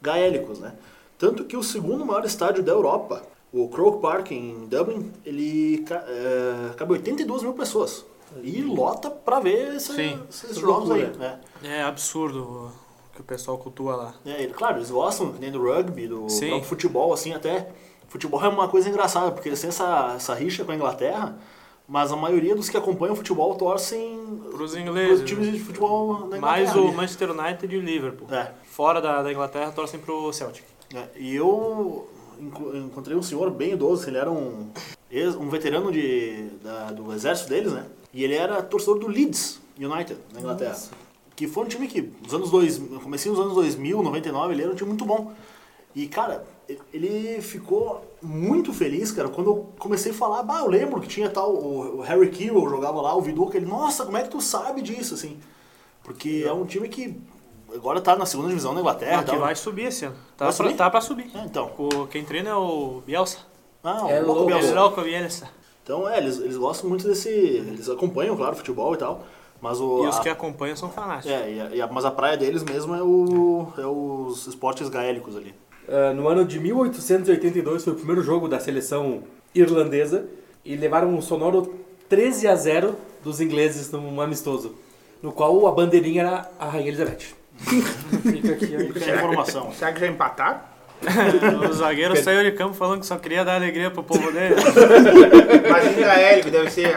gaélicos, 0.00 0.58
né? 0.58 0.72
Tanto 1.20 1.44
que 1.44 1.54
o 1.56 1.62
segundo 1.62 2.04
maior 2.04 2.24
estádio 2.24 2.62
da 2.62 2.72
Europa, 2.72 3.22
o 3.52 3.68
Croke 3.68 4.00
Park 4.00 4.30
em 4.32 4.66
Dublin, 4.66 5.12
ele 5.24 5.84
é, 5.90 6.74
cabe 6.76 6.92
82 6.92 7.42
mil 7.42 7.52
pessoas. 7.52 8.04
E 8.42 8.62
lota 8.62 9.10
pra 9.10 9.38
ver 9.38 9.74
esse- 9.76 10.18
esses 10.30 10.56
jogos 10.56 10.90
aí, 10.90 11.06
né? 11.18 11.38
É 11.62 11.82
absurdo 11.82 12.42
o 12.42 12.72
que 13.14 13.20
o 13.20 13.24
pessoal 13.24 13.58
cultua 13.58 13.94
lá. 13.96 14.14
É, 14.24 14.42
ele- 14.44 14.54
claro, 14.54 14.78
eles 14.78 14.90
gostam 14.90 15.34
nem 15.38 15.52
do 15.52 15.62
rugby, 15.62 16.08
do 16.08 16.26
futebol, 16.62 17.12
assim, 17.12 17.34
até. 17.34 17.68
Futebol 18.08 18.42
é 18.42 18.48
uma 18.48 18.66
coisa 18.68 18.88
engraçada, 18.88 19.30
porque 19.30 19.48
eles 19.50 19.60
têm 19.60 19.68
essa, 19.68 20.14
essa 20.16 20.34
rixa 20.34 20.64
com 20.64 20.72
a 20.72 20.74
Inglaterra, 20.74 21.36
mas 21.86 22.10
a 22.12 22.16
maioria 22.16 22.54
dos 22.56 22.68
que 22.70 22.76
acompanham 22.78 23.12
o 23.12 23.16
futebol 23.16 23.54
torcem 23.56 24.18
Pros 24.52 24.72
os 24.72 24.76
ingleses. 24.76 25.28
times 25.28 25.46
né? 25.48 25.52
de 25.52 25.60
futebol 25.60 26.14
da 26.28 26.38
Inglaterra. 26.38 26.40
Mais 26.40 26.74
o? 26.76 26.92
Manchester 26.92 27.30
United 27.32 27.74
e 27.74 27.78
o 27.78 27.82
Liverpool. 27.82 28.26
É, 28.34 28.52
Fora 28.64 29.00
da, 29.02 29.22
da 29.22 29.30
Inglaterra, 29.32 29.70
torcem 29.72 30.00
pro 30.00 30.32
Celtic. 30.32 30.64
É, 30.94 31.08
e 31.16 31.34
eu 31.34 32.08
enco- 32.40 32.76
encontrei 32.76 33.16
um 33.16 33.22
senhor 33.22 33.50
bem 33.50 33.72
idoso, 33.72 34.08
ele 34.08 34.18
era 34.18 34.30
um, 34.30 34.68
um 35.40 35.48
veterano 35.48 35.90
de, 35.92 36.48
da- 36.62 36.90
do 36.92 37.12
exército 37.12 37.48
deles, 37.48 37.72
né? 37.72 37.86
E 38.12 38.24
ele 38.24 38.34
era 38.34 38.60
torcedor 38.62 38.98
do 38.98 39.06
Leeds 39.08 39.60
United, 39.78 40.18
na 40.32 40.40
Inglaterra. 40.40 40.72
Que 41.36 41.46
foi 41.46 41.64
um 41.64 41.68
time 41.68 41.86
que, 41.88 42.02
nos 42.22 42.34
anos 42.34 42.50
dois, 42.50 42.78
no 42.78 43.00
comecinho 43.00 43.34
dos 43.34 43.42
anos 43.44 43.54
2000, 43.54 44.02
99, 44.02 44.52
ele 44.54 44.62
era 44.62 44.72
um 44.72 44.74
time 44.74 44.88
muito 44.88 45.04
bom. 45.06 45.32
E, 45.94 46.06
cara, 46.06 46.44
ele 46.92 47.40
ficou 47.40 48.04
muito 48.22 48.72
feliz, 48.72 49.10
cara, 49.10 49.28
quando 49.28 49.50
eu 49.50 49.68
comecei 49.78 50.12
a 50.12 50.14
falar, 50.14 50.42
bah, 50.42 50.60
eu 50.60 50.68
lembro 50.68 51.00
que 51.00 51.08
tinha 51.08 51.28
tal, 51.30 51.52
o, 51.54 51.98
o 51.98 52.00
Harry 52.02 52.28
Kewell 52.30 52.68
jogava 52.68 53.00
lá, 53.00 53.14
o 53.16 53.20
Viduca, 53.22 53.56
ele, 53.56 53.66
nossa, 53.66 54.04
como 54.04 54.16
é 54.16 54.22
que 54.22 54.28
tu 54.28 54.40
sabe 54.40 54.82
disso, 54.82 55.14
assim? 55.14 55.38
Porque 56.04 56.44
é 56.46 56.52
um 56.52 56.64
time 56.64 56.88
que 56.88 57.16
agora 57.74 58.00
tá 58.00 58.16
na 58.16 58.26
segunda 58.26 58.48
divisão 58.48 58.74
da 58.74 58.80
Inglaterra. 58.80 59.20
Ah, 59.20 59.24
que 59.24 59.30
tal. 59.30 59.40
vai 59.40 59.54
subir 59.56 59.84
esse 59.86 60.04
ano. 60.04 60.14
Tá, 60.36 60.46
Vai 60.46 60.54
pra, 60.54 60.64
subir? 60.66 60.76
tá 60.76 60.90
pra 60.90 61.00
subir. 61.00 61.30
É, 61.34 61.44
então. 61.44 61.70
O, 61.78 62.06
quem 62.06 62.24
treina 62.24 62.50
é 62.50 62.54
o 62.54 63.02
Bielsa. 63.06 63.38
Ah, 63.82 64.00
É 64.08 64.20
o 64.20 64.26
Marco 64.26 64.26
louco. 64.26 64.46
Bielsa. 64.46 64.68
É 64.68 64.74
louco, 64.80 65.02
Bielsa. 65.02 65.48
Então, 65.82 66.08
é, 66.08 66.18
eles, 66.18 66.38
eles 66.38 66.56
gostam 66.56 66.88
muito 66.88 67.06
desse. 67.08 67.28
Eles 67.28 67.88
acompanham, 67.88 68.36
claro, 68.36 68.54
futebol 68.56 68.94
e 68.94 68.98
tal. 68.98 69.24
Mas 69.60 69.80
o. 69.80 70.04
E 70.04 70.08
os 70.08 70.16
a- 70.18 70.20
que 70.20 70.28
acompanham 70.28 70.76
são 70.76 70.90
fanáticos. 70.90 71.30
é, 71.30 71.52
e 71.52 71.60
a- 71.60 71.70
e 71.76 71.82
a- 71.82 71.86
mas 71.86 72.04
a 72.04 72.10
praia 72.10 72.36
deles 72.36 72.62
mesmo 72.62 72.94
é, 72.94 73.02
o, 73.02 73.66
é 73.78 73.84
os 73.86 74.46
esportes 74.46 74.88
gaélicos 74.88 75.36
ali. 75.36 75.54
Ah, 75.88 76.12
no 76.14 76.28
ano 76.28 76.44
de 76.44 76.58
1882 76.60 77.84
foi 77.84 77.92
o 77.92 77.96
primeiro 77.96 78.22
jogo 78.22 78.48
da 78.48 78.58
seleção 78.60 79.22
irlandesa 79.54 80.26
e 80.64 80.76
levaram 80.76 81.08
um 81.08 81.20
sonoro 81.20 81.74
13 82.08 82.46
a 82.48 82.54
0 82.54 82.94
dos 83.22 83.40
ingleses 83.40 83.90
num 83.90 84.20
amistoso, 84.20 84.74
no 85.22 85.32
qual 85.32 85.66
a 85.66 85.72
bandeirinha 85.72 86.22
era 86.22 86.50
a 86.58 86.66
Rainha 86.66 86.88
Elizabeth. 86.88 87.34
Fica 87.60 88.52
aqui, 88.52 88.76
a 88.76 89.14
informação. 89.16 89.72
Será 89.72 89.92
que 89.92 90.00
já 90.00 90.06
empataram? 90.06 90.60
O 91.70 91.72
zagueiro 91.72 92.16
saiu 92.22 92.42
de 92.42 92.52
campo 92.52 92.74
falando 92.74 93.00
que 93.00 93.06
só 93.06 93.16
queria 93.16 93.44
dar 93.44 93.54
alegria 93.54 93.90
pro 93.90 94.02
povo 94.02 94.30
dele. 94.30 94.54
Mas 95.70 95.96
em 95.96 96.00
gaélico 96.00 96.50
deve 96.50 96.70
ser. 96.70 96.94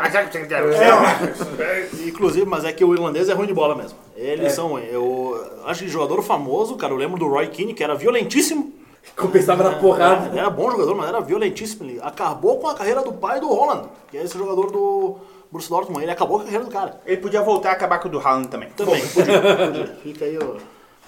Inclusive, 2.05 2.45
mas 2.45 2.65
é 2.65 2.73
que 2.73 2.83
o 2.83 2.93
irlandês 2.93 3.29
é 3.29 3.33
ruim 3.33 3.47
de 3.47 3.53
bola 3.53 3.75
mesmo. 3.75 3.97
Eles 4.15 4.51
são. 4.51 4.77
Eu 4.77 5.61
acho 5.65 5.83
que 5.83 5.89
jogador 5.89 6.21
famoso, 6.21 6.75
cara, 6.75 6.93
eu 6.93 6.97
lembro 6.97 7.17
do 7.17 7.27
Roy 7.27 7.47
Keane, 7.47 7.73
que 7.73 7.83
era 7.83 7.95
violentíssimo. 7.95 8.73
Compensava 9.15 9.63
na 9.63 9.77
porrada. 9.77 10.27
Ele 10.29 10.39
era 10.39 10.49
bom 10.49 10.71
jogador, 10.71 10.95
mas 10.95 11.09
era 11.09 11.19
violentíssimo. 11.21 11.89
Ele 11.89 11.99
acabou 12.01 12.59
com 12.59 12.67
a 12.67 12.73
carreira 12.73 13.01
do 13.01 13.13
pai 13.13 13.39
do 13.39 13.47
Holland, 13.47 13.87
que 14.09 14.17
é 14.17 14.23
esse 14.23 14.37
jogador 14.37 14.71
do 14.71 15.17
Borussia 15.53 15.69
Dortmund. 15.69 16.03
Ele 16.03 16.11
acabou 16.11 16.37
com 16.37 16.41
a 16.41 16.45
carreira 16.45 16.65
do 16.65 16.71
cara. 16.71 16.99
Ele 17.05 17.17
podia 17.21 17.41
voltar 17.43 17.69
e 17.69 17.73
acabar 17.73 17.99
com 17.99 18.07
o 18.07 18.11
do 18.11 18.19
Haaland 18.19 18.47
também. 18.47 18.69
Também, 18.71 19.07
podia, 19.07 19.39
podia. 19.41 19.87
Fica 20.01 20.25
aí 20.25 20.37
o, 20.37 20.57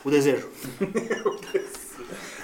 o 0.05 0.10
desejo. 0.12 0.47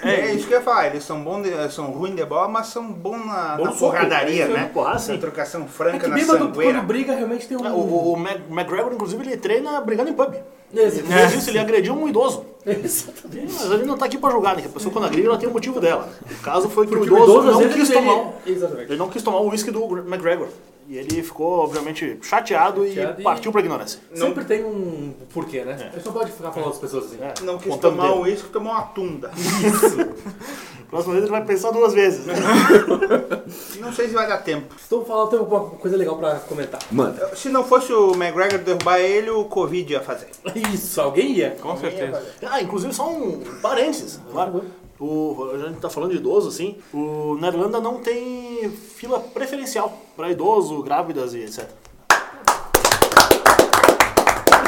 É, 0.02 0.32
isso 0.34 0.48
que 0.48 0.52
eu 0.54 0.58
ia 0.58 0.64
falar, 0.64 0.88
eles 0.88 1.04
são 1.04 1.22
bons, 1.22 1.44
de- 1.44 1.72
são 1.72 1.86
ruins 1.92 2.16
de 2.16 2.24
bola, 2.24 2.48
mas 2.48 2.66
são 2.66 2.90
bons 2.92 3.24
na, 3.24 3.54
Bom 3.56 3.66
na 3.66 3.70
soco, 3.70 3.92
porradaria, 3.92 4.46
é 4.46 4.48
né? 4.48 4.70
Porra, 4.74 4.98
sim. 4.98 5.12
Na 5.12 5.18
trocação 5.18 5.62
É 5.62 5.66
franca, 5.68 5.98
que 6.00 6.08
na 6.08 6.18
sangueira. 6.18 6.72
quando 6.80 6.86
briga, 6.88 7.14
realmente 7.14 7.46
tem 7.46 7.56
um... 7.56 7.64
É, 7.64 7.70
O, 7.70 7.74
o, 7.76 8.12
o 8.14 8.16
McGregor, 8.50 8.92
inclusive, 8.92 9.22
ele 9.24 9.36
treina 9.36 9.80
brigando 9.80 10.10
em 10.10 10.14
pub. 10.14 10.34
Ele 10.74 10.90
fez 10.90 11.34
isso, 11.34 11.50
ele 11.50 11.60
agrediu 11.60 11.94
um 11.94 12.08
idoso. 12.08 12.44
Exatamente. 12.84 13.52
Mas 13.54 13.70
ele 13.72 13.84
não 13.84 13.96
tá 13.98 14.06
aqui 14.06 14.18
pra 14.18 14.30
julgar, 14.30 14.54
né? 14.56 14.62
Que 14.62 14.68
a 14.68 14.70
pessoa 14.70 14.92
quando 14.92 15.04
agride, 15.06 15.26
ela 15.26 15.38
tem 15.38 15.48
o 15.48 15.52
motivo 15.52 15.80
dela. 15.80 16.08
O 16.30 16.42
caso 16.42 16.68
foi 16.68 16.86
que 16.86 16.94
Porque 16.96 17.10
o 17.10 17.14
o 17.14 17.16
idoso, 17.16 17.32
idoso, 17.32 17.48
às 17.58 17.64
não 17.66 17.72
quis 17.72 17.90
ele- 17.90 17.98
tomar 17.98 18.14
o- 18.16 18.34
Exatamente. 18.46 18.90
Ele 18.90 18.98
não 18.98 19.08
quis 19.08 19.22
tomar 19.22 19.38
o 19.40 19.48
uísque 19.50 19.70
do 19.70 19.98
McGregor. 19.98 20.48
E 20.88 20.96
ele 20.98 21.22
ficou, 21.22 21.60
obviamente, 21.60 22.18
chateado, 22.22 22.84
Chateado 22.86 23.18
e 23.18 23.22
e- 23.22 23.24
partiu 23.24 23.52
pra 23.52 23.60
ignorância. 23.60 24.00
Sempre 24.14 24.44
tem 24.44 24.64
um 24.64 25.14
porquê, 25.32 25.64
né? 25.64 25.90
A 25.92 25.96
gente 25.96 26.04
não 26.06 26.12
pode 26.12 26.32
ficar 26.32 26.50
falando 26.50 26.70
das 26.70 26.78
pessoas 26.78 27.04
assim. 27.06 27.18
É, 27.20 27.32
Não 27.42 27.56
quis 27.56 27.68
contando 27.72 27.92
tomar 27.96 28.08
dele. 28.08 28.18
o 28.18 28.22
uísque, 28.24 28.48
tomou 28.48 28.72
uma 28.72 28.82
tunda. 28.82 29.30
Próxima 30.90 31.14
vez 31.14 31.24
ele 31.24 31.32
vai 31.32 31.42
pensar 31.44 31.70
duas 31.70 31.94
vezes. 31.94 32.26
né? 32.26 32.34
Não 33.80 33.92
sei 33.94 34.08
se 34.08 34.14
vai 34.14 34.28
dar 34.28 34.38
tempo. 34.38 34.74
Estou 34.78 35.02
falando, 35.04 35.30
tem 35.30 35.38
alguma 35.38 35.70
coisa 35.70 35.96
legal 35.96 36.16
pra 36.18 36.34
comentar. 36.40 36.80
Manda. 36.90 37.34
Se 37.34 37.48
não 37.48 37.64
fosse 37.64 37.92
o 37.92 38.12
McGregor 38.12 38.58
derrubar 38.58 38.98
ele, 38.98 39.30
o 39.30 39.44
Covid 39.46 39.90
ia 39.90 40.00
fazer. 40.00 40.28
Isso, 40.72 41.00
alguém 41.00 41.32
ia. 41.32 41.56
Com 41.60 41.76
certeza. 41.78 42.22
Ah, 42.52 42.60
inclusive 42.60 42.92
só 42.92 43.10
um 43.10 43.40
parênteses. 43.62 44.20
Claro. 44.30 44.62
O, 45.00 45.52
a 45.54 45.68
gente 45.68 45.80
tá 45.80 45.88
falando 45.88 46.10
de 46.10 46.18
idoso, 46.18 46.48
assim. 46.48 46.76
O, 46.92 47.38
na 47.40 47.48
Irlanda 47.48 47.80
não 47.80 48.02
tem 48.02 48.70
fila 48.70 49.20
preferencial 49.20 49.90
para 50.14 50.30
idoso, 50.30 50.82
grávidas 50.82 51.32
e 51.32 51.38
etc. 51.38 51.66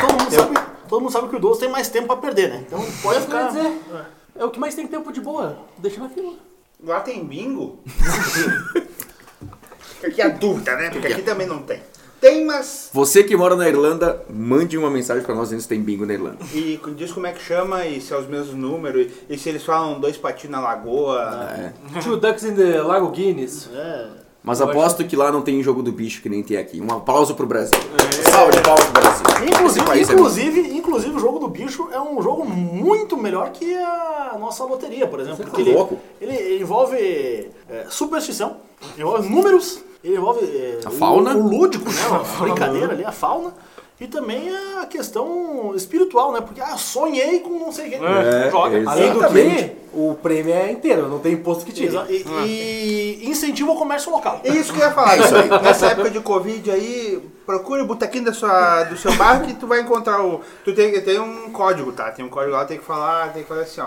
Todo 0.01 0.13
mundo, 0.15 0.31
sabe, 0.31 0.55
todo 0.89 1.01
mundo 1.03 1.13
sabe 1.13 1.29
que 1.29 1.35
o 1.35 1.37
idoso 1.37 1.61
tem 1.61 1.69
mais 1.69 1.91
tempo 1.91 2.07
para 2.07 2.17
perder, 2.17 2.49
né? 2.49 2.65
Então 2.67 2.83
pode 3.03 3.21
ficar. 3.21 3.49
dizer. 3.49 3.79
É 4.35 4.43
o 4.43 4.51
que 4.51 4.59
mais 4.59 4.75
tem 4.75 4.87
tempo 4.87 5.13
de 5.13 5.21
boa. 5.21 5.59
Deixa 5.77 6.01
na 6.01 6.09
fila. 6.09 6.33
Lá 6.83 7.01
tem 7.01 7.23
bingo? 7.23 7.81
Aqui 10.03 10.23
é 10.23 10.25
a 10.25 10.29
dúvida, 10.29 10.75
né? 10.75 10.89
Porque 10.89 11.07
aqui 11.07 11.23
também 11.23 11.47
não 11.47 11.63
tem. 11.63 11.83
Tem, 12.25 12.43
mas. 12.43 12.89
Você 12.91 13.23
que 13.23 13.37
mora 13.37 13.55
na 13.55 13.69
Irlanda, 13.69 14.25
mande 14.31 14.79
uma 14.79 14.89
mensagem 14.89 15.23
pra 15.23 15.35
nós 15.35 15.49
dizendo 15.49 15.61
se 15.61 15.69
tem 15.69 15.83
bingo 15.83 16.07
na 16.07 16.15
Irlanda. 16.15 16.39
E 16.55 16.81
diz 16.97 17.13
como 17.13 17.27
é 17.27 17.33
que 17.33 17.43
chama, 17.43 17.85
e 17.85 18.01
se 18.01 18.15
é 18.15 18.19
os 18.19 18.27
mesmos 18.27 18.55
números, 18.55 19.13
e 19.29 19.37
se 19.37 19.51
eles 19.51 19.63
falam 19.63 20.01
dois 20.01 20.17
patinhos 20.17 20.53
na 20.53 20.59
lagoa. 20.59 21.51
É. 21.53 22.01
Two 22.01 22.17
ducks 22.17 22.43
in 22.45 22.55
the 22.55 22.81
Lago 22.81 23.11
Guinness. 23.11 23.69
É. 23.75 24.07
Mas 24.43 24.63
aposto 24.63 25.05
que 25.05 25.15
lá 25.15 25.31
não 25.31 25.43
tem 25.43 25.63
jogo 25.63 25.83
do 25.83 25.93
bicho 25.93 26.23
que 26.23 26.31
nem 26.31 26.43
tem 26.43 26.57
aqui. 26.57 26.81
Um 26.81 26.91
aplauso 26.95 27.35
pro 27.35 27.47
Brasil. 27.47 27.79
Salve 28.31 28.53
de 28.53 28.63
palmas 28.63 28.85
pro 28.85 29.03
Brasil. 29.03 29.25
Inclusive, 29.47 29.91
é 29.91 30.03
inclusive, 30.03 30.61
inclusive, 30.79 31.17
o 31.17 31.19
jogo 31.19 31.39
do 31.39 31.49
bicho 31.49 31.91
é 31.93 32.01
um 32.01 32.23
jogo 32.23 32.47
muito 32.47 33.19
melhor 33.19 33.51
que 33.53 33.75
a 33.75 34.37
nossa 34.41 34.65
loteria, 34.65 35.07
por 35.07 35.21
exemplo. 35.21 35.37
Você 35.37 35.43
Porque 35.45 35.63
tá 35.63 35.69
ele, 35.69 35.77
louco? 35.77 35.99
ele 36.19 36.63
envolve 36.63 37.51
é, 37.69 37.85
superstição, 37.91 38.57
envolve 38.99 39.29
números, 39.29 39.83
ele 40.05 40.17
envolve 40.17 40.45
é, 40.45 40.79
A 40.85 40.91
fauna? 40.91 41.35
O, 41.35 41.45
o 41.47 41.49
lúdico, 41.49 41.91
né? 41.91 42.01
A 42.39 42.43
brincadeira 42.43 42.93
ali, 42.93 43.05
a 43.05 43.13
fauna. 43.13 43.53
E 44.01 44.09
também 44.09 44.51
a 44.83 44.87
questão 44.87 45.73
espiritual, 45.75 46.33
né? 46.33 46.41
Porque, 46.41 46.61
ah, 46.61 46.77
sonhei 46.77 47.39
com 47.39 47.51
não 47.61 47.71
sei 47.71 47.91
quem. 47.91 48.01
É, 48.05 48.51
Joga. 48.51 48.77
exato. 48.77 48.99
Além 48.99 49.13
do 49.13 49.21
que, 49.29 49.73
o 49.95 50.15
prêmio 50.21 50.53
é 50.53 50.73
inteiro, 50.73 51.09
não 51.09 51.21
tem 51.21 51.35
imposto 51.35 51.65
que 51.65 51.73
tire. 51.73 51.87
Exa- 51.87 52.07
E, 52.11 53.21
e 53.23 53.29
incentiva 53.31 53.71
o 53.71 53.77
comércio 53.77 54.11
local. 54.11 54.41
É 54.43 54.51
isso 54.51 54.73
que 54.73 54.81
eu 54.81 54.85
ia 54.87 54.93
falar. 54.93 55.17
Isso 55.17 55.35
aí. 55.37 55.49
Nessa 55.49 55.87
época 55.87 56.11
de 56.11 56.19
Covid 56.21 56.69
aí, 56.73 57.23
procure 57.47 57.83
o 57.83 57.87
botequim 57.87 58.25
da 58.25 58.33
sua, 58.33 58.83
do 58.83 58.97
seu 58.97 59.13
bairro 59.15 59.47
que 59.47 59.55
tu 59.55 59.69
vai 59.69 59.81
encontrar 59.81 60.21
o. 60.27 60.41
Tu 60.65 60.75
tem, 60.75 61.01
tem 61.01 61.21
um 61.21 61.51
código, 61.53 61.93
tá? 61.93 62.11
Tem 62.11 62.25
um 62.25 62.29
código 62.29 62.53
lá, 62.53 62.65
tem 62.65 62.79
que 62.79 62.85
falar, 62.85 63.33
tem 63.33 63.45
que 63.45 63.49
fazer 63.49 63.63
assim, 63.63 63.81
ó. 63.81 63.87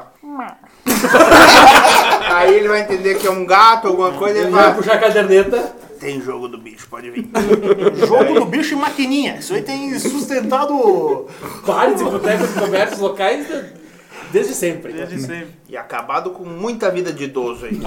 aí 2.33 2.55
ele 2.55 2.67
vai 2.69 2.81
entender 2.81 3.15
que 3.15 3.27
é 3.27 3.31
um 3.31 3.45
gato, 3.45 3.87
alguma 3.89 4.13
coisa, 4.13 4.37
ele 4.37 4.47
Ele 4.47 4.55
vai 4.55 4.63
vai. 4.67 4.75
puxar 4.75 4.93
a 4.93 4.99
caderneta. 4.99 5.75
Tem 5.99 6.21
jogo 6.21 6.47
do 6.47 6.57
bicho, 6.57 6.87
pode 6.89 7.09
vir. 7.09 7.27
Jogo 8.07 8.39
do 8.39 8.45
bicho 8.45 8.73
e 8.73 8.77
maquininha. 8.77 9.37
Isso 9.37 9.53
aí 9.53 9.61
tem 9.61 9.97
sustentado. 9.99 11.27
Bares 11.65 11.99
e 12.01 12.03
botecos 12.03 12.49
e 12.55 12.59
comércios 12.59 12.99
locais 12.99 13.47
de- 13.47 13.87
desde 14.31 14.53
sempre. 14.53 14.93
Desde 14.93 15.19
sempre. 15.21 15.47
E 15.69 15.75
acabado 15.77 16.31
com 16.31 16.43
muita 16.43 16.89
vida 16.91 17.11
de 17.11 17.23
idoso 17.25 17.65
aí. 17.65 17.79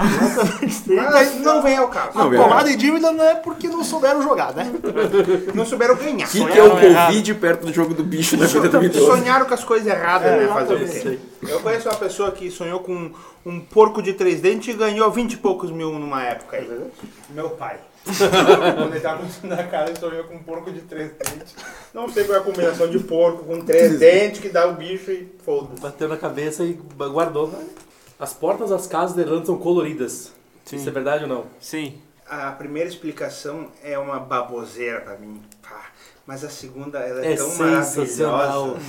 Mas 0.87 1.39
não 1.39 1.61
vem 1.61 1.77
ao 1.77 1.87
caso. 1.87 2.17
Não, 2.17 2.29
Tomada 2.31 2.69
em 2.71 2.77
dívida 2.77 3.11
não 3.11 3.23
é 3.23 3.35
porque 3.35 3.67
não 3.67 3.83
souberam 3.83 4.21
jogar, 4.21 4.53
né? 4.53 4.71
não 5.53 5.65
souberam 5.65 5.95
ganhar. 5.95 6.27
O 6.27 6.29
que, 6.31 6.45
que 6.45 6.57
é 6.59 6.63
o 6.63 6.71
Covid 6.71 7.33
perto 7.35 7.65
do 7.67 7.73
jogo 7.73 7.93
do 7.93 8.03
bicho 8.03 8.37
na 8.37 8.45
vida 8.45 8.67
do 8.69 8.83
idoso? 8.83 9.05
Sonharam 9.05 9.45
com 9.45 9.53
as 9.53 9.63
coisas 9.63 9.87
erradas, 9.87 10.31
né? 10.31 10.47
Fazer 10.47 10.73
o 10.75 10.79
quê? 10.87 11.19
Eu 11.47 11.59
conheço 11.61 11.89
uma 11.89 11.97
pessoa 11.97 12.31
que 12.31 12.49
sonhou 12.51 12.79
com 12.81 13.11
um 13.45 13.59
porco 13.59 14.01
de 14.01 14.13
três 14.13 14.41
dentes 14.41 14.67
e 14.73 14.77
ganhou 14.77 15.09
20 15.11 15.33
e 15.33 15.37
poucos 15.37 15.71
mil 15.71 15.91
numa 15.93 16.23
época 16.23 16.57
aí. 16.57 16.69
Meu 17.31 17.49
pai. 17.51 17.77
Quando 18.03 18.91
ele 18.93 18.99
tava 18.99 19.23
na 19.43 19.63
cara, 19.63 19.89
ele 19.89 19.99
sonhou 19.99 20.23
com 20.25 20.35
um 20.35 20.43
porco 20.43 20.71
de 20.71 20.81
três 20.81 21.11
dentes. 21.11 21.55
Não 21.93 22.09
sei 22.09 22.23
qual 22.23 22.37
é 22.37 22.41
a 22.41 22.43
combinação 22.43 22.89
de 22.89 22.99
porco 22.99 23.43
com 23.43 23.61
três 23.61 23.99
dentes 23.99 24.39
que 24.41 24.49
dá 24.49 24.67
o 24.67 24.73
bicho 24.73 25.11
e 25.11 25.27
foda-se. 25.45 25.81
Bateu 25.81 26.07
na 26.07 26.17
cabeça 26.17 26.63
e 26.63 26.73
guardou. 26.97 27.53
As 28.19 28.33
portas 28.33 28.69
das 28.69 28.87
casas 28.87 29.15
da 29.15 29.21
Irlanda 29.21 29.45
são 29.45 29.57
coloridas. 29.57 30.31
Sim. 30.65 30.75
Isso 30.77 30.89
é 30.89 30.91
verdade 30.91 31.23
ou 31.23 31.29
não? 31.29 31.45
Sim. 31.59 31.99
A 32.27 32.51
primeira 32.51 32.87
explicação 32.87 33.67
é 33.83 33.97
uma 33.97 34.19
baboseira 34.19 35.01
pra 35.01 35.17
mim. 35.17 35.41
pá. 35.61 35.85
Mas 36.25 36.43
a 36.43 36.49
segunda, 36.49 36.99
ela 36.99 37.25
é, 37.25 37.33
É 37.33 37.35
tão 37.35 37.55
maravilhosa 37.57 38.79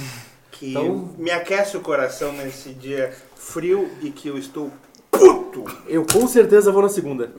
que 0.53 0.71
Então- 0.71 1.11
me 1.19 1.31
aquece 1.31 1.77
o 1.77 1.81
coração 1.81 2.33
nesse 2.33 2.71
dia 2.71 3.13
frio 3.35 3.91
e 4.03 4.11
que 4.11 4.29
eu 4.29 4.39
estou 4.39 4.71
puto. 5.11 5.65
Eu 5.89 6.05
com 6.07 6.27
certeza 6.29 6.71
vou 6.71 6.83
na 6.83 6.89
segunda. 6.89 7.33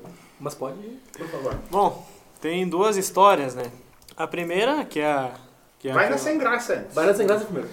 Mas 0.43 0.53
pode 0.53 0.75
ir, 0.79 0.99
por 1.17 1.27
favor. 1.29 1.55
Bom, 1.71 2.05
tem 2.41 2.67
duas 2.67 2.97
histórias, 2.97 3.55
né? 3.55 3.71
A 4.17 4.27
primeira, 4.27 4.83
que 4.83 4.99
é 4.99 5.09
a. 5.09 5.31
Que 5.79 5.87
é 5.87 5.93
Vai 5.93 6.09
na 6.09 6.17
sem 6.17 6.37
graça. 6.37 6.85
Vai 6.93 7.05
na 7.05 7.13
sem 7.13 7.25
graça 7.25 7.45
primeiro. 7.45 7.69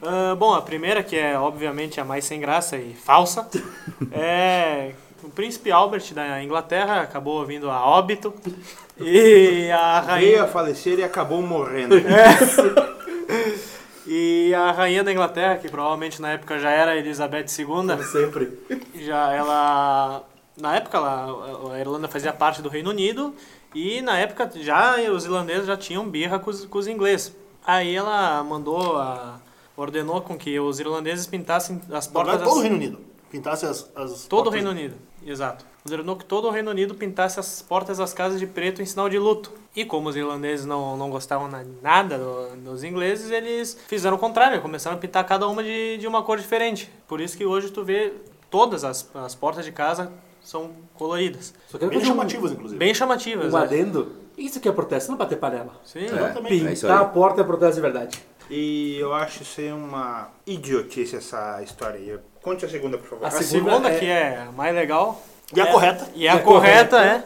Ah, 0.00 0.36
bom, 0.36 0.54
a 0.54 0.62
primeira, 0.62 1.02
que 1.02 1.16
é 1.16 1.36
obviamente 1.36 2.00
a 2.00 2.04
mais 2.04 2.24
sem 2.24 2.38
graça 2.38 2.76
e 2.76 2.94
falsa, 2.94 3.48
é 4.12 4.92
o 5.24 5.28
príncipe 5.28 5.72
Albert 5.72 6.14
da 6.14 6.40
Inglaterra 6.40 7.00
acabou 7.00 7.44
vindo 7.44 7.68
a 7.68 7.84
óbito 7.84 8.32
e 8.96 9.68
a 9.72 10.00
Veio 10.00 10.06
rainha 10.06 10.44
a 10.44 10.46
falecer 10.46 11.00
e 11.00 11.02
acabou 11.02 11.42
morrendo. 11.42 11.96
e 14.06 14.54
a 14.54 14.70
rainha 14.70 15.02
da 15.02 15.10
Inglaterra, 15.10 15.56
que 15.56 15.68
provavelmente 15.68 16.22
na 16.22 16.30
época 16.30 16.60
já 16.60 16.70
era 16.70 16.96
Elizabeth 16.96 17.46
II, 17.58 18.04
Sempre. 18.04 18.56
já 18.94 19.32
ela 19.32 20.24
na 20.56 20.76
época 20.76 20.96
ela, 20.98 21.72
a 21.74 21.80
Irlanda 21.80 22.08
fazia 22.08 22.32
parte 22.32 22.62
do 22.62 22.68
Reino 22.68 22.90
Unido 22.90 23.34
e 23.74 24.00
na 24.02 24.18
época 24.18 24.50
já 24.56 24.96
os 25.10 25.24
irlandeses 25.24 25.66
já 25.66 25.76
tinham 25.76 26.08
birra 26.08 26.38
com 26.38 26.50
os, 26.50 26.64
com 26.66 26.78
os 26.78 26.86
ingleses. 26.86 27.34
Aí 27.66 27.94
ela 27.94 28.42
mandou 28.44 28.96
a, 28.96 29.40
ordenou 29.76 30.20
com 30.20 30.36
que 30.36 30.58
os 30.60 30.78
irlandeses 30.78 31.26
pintassem 31.26 31.80
as 31.90 32.06
Na 32.06 32.12
portas 32.12 32.34
verdade, 32.36 32.50
todo 32.50 32.58
o 32.58 32.62
Reino 32.62 32.76
Unido. 32.76 32.98
Pintasse 33.30 33.66
as. 33.66 33.90
as 33.96 34.26
Todo 34.26 34.46
o 34.46 34.50
Reino 34.50 34.70
Unido, 34.70 34.94
exato. 35.26 35.64
Ordenou 35.90 36.16
que 36.16 36.24
todo 36.24 36.46
o 36.46 36.50
Reino 36.50 36.70
Unido 36.70 36.94
pintasse 36.94 37.38
as 37.40 37.60
portas 37.60 37.98
das 37.98 38.14
casas 38.14 38.38
de 38.38 38.46
preto 38.46 38.80
em 38.80 38.86
sinal 38.86 39.08
de 39.08 39.18
luto. 39.18 39.52
E 39.76 39.84
como 39.84 40.08
os 40.08 40.14
irlandeses 40.16 40.64
não, 40.64 40.96
não 40.96 41.10
gostavam 41.10 41.48
na- 41.48 41.64
nada 41.82 42.16
do- 42.16 42.56
dos 42.58 42.84
ingleses, 42.84 43.30
eles 43.30 43.76
fizeram 43.88 44.16
o 44.16 44.20
contrário, 44.20 44.62
começaram 44.62 44.96
a 44.96 45.00
pintar 45.00 45.24
cada 45.26 45.48
uma 45.48 45.62
de, 45.64 45.98
de 45.98 46.06
uma 46.06 46.22
cor 46.22 46.38
diferente. 46.38 46.88
Por 47.08 47.20
isso 47.20 47.36
que 47.36 47.44
hoje 47.44 47.70
tu 47.70 47.82
vê 47.82 48.12
todas 48.48 48.84
as, 48.84 49.10
as 49.14 49.34
portas 49.34 49.64
de 49.64 49.72
casa 49.72 50.12
são 50.44 50.70
coloridas. 50.94 51.52
Bem 51.78 51.98
um- 51.98 52.04
chamativas, 52.04 52.52
inclusive. 52.52 52.78
Bem 52.78 52.94
chamativas. 52.94 53.52
Um 53.52 53.56
né? 53.58 53.64
adendo. 53.64 54.12
Isso 54.38 54.60
que 54.60 54.68
é 54.68 54.72
protesto, 54.72 55.10
não 55.10 55.18
bater 55.18 55.38
panela. 55.38 55.72
Sim. 55.84 56.00
É, 56.00 56.02
é 56.02 56.54
isso 56.72 56.82
Pintar 56.82 56.98
a 56.98 57.06
aí. 57.06 57.12
porta 57.12 57.40
é 57.40 57.44
protesto 57.44 57.76
de 57.76 57.80
verdade. 57.80 58.22
E 58.50 58.96
eu 58.98 59.14
acho 59.14 59.42
isso 59.42 59.60
aí 59.60 59.72
uma 59.72 60.28
idiotice 60.46 61.16
essa 61.16 61.62
história 61.62 61.98
aí. 61.98 62.18
Conte 62.42 62.64
a 62.64 62.68
segunda, 62.68 62.98
por 62.98 63.08
favor. 63.08 63.24
A 63.24 63.28
A 63.28 63.30
segunda 63.30 63.70
segunda, 63.70 63.88
é- 63.90 63.98
que 63.98 64.06
é 64.06 64.44
a 64.48 64.52
mais 64.52 64.74
legal. 64.74 65.22
E 65.54 65.60
a 65.60 65.64
é- 65.66 65.72
correta. 65.72 66.08
E 66.14 66.28
a 66.28 66.34
E 66.34 66.38
a 66.38 66.42
correta, 66.42 66.96
correta. 66.98 67.04
é. 67.04 67.24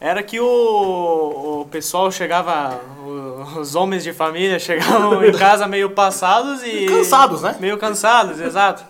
Era 0.00 0.20
que 0.22 0.40
o, 0.40 1.60
o 1.62 1.68
pessoal 1.70 2.10
chegava, 2.10 2.80
o- 3.06 3.60
os 3.60 3.74
homens 3.76 4.02
de 4.02 4.12
família 4.12 4.58
chegavam 4.60 5.24
em 5.24 5.32
casa 5.32 5.66
meio 5.68 5.90
passados 5.90 6.62
e. 6.64 6.86
Cansados, 6.86 7.40
né? 7.42 7.56
Meio 7.60 7.78
cansados, 7.78 8.40
exato. 8.40 8.84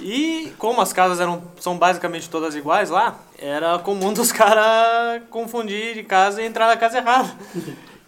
E 0.00 0.52
como 0.58 0.80
as 0.80 0.92
casas 0.92 1.20
eram, 1.20 1.42
são 1.60 1.76
basicamente 1.76 2.28
todas 2.28 2.54
iguais 2.54 2.90
lá, 2.90 3.16
era 3.38 3.78
comum 3.78 4.12
dos 4.12 4.30
caras 4.32 5.22
confundir 5.30 5.94
de 5.94 6.02
casa 6.02 6.42
e 6.42 6.46
entrar 6.46 6.66
na 6.66 6.76
casa 6.76 6.98
errada. 6.98 7.30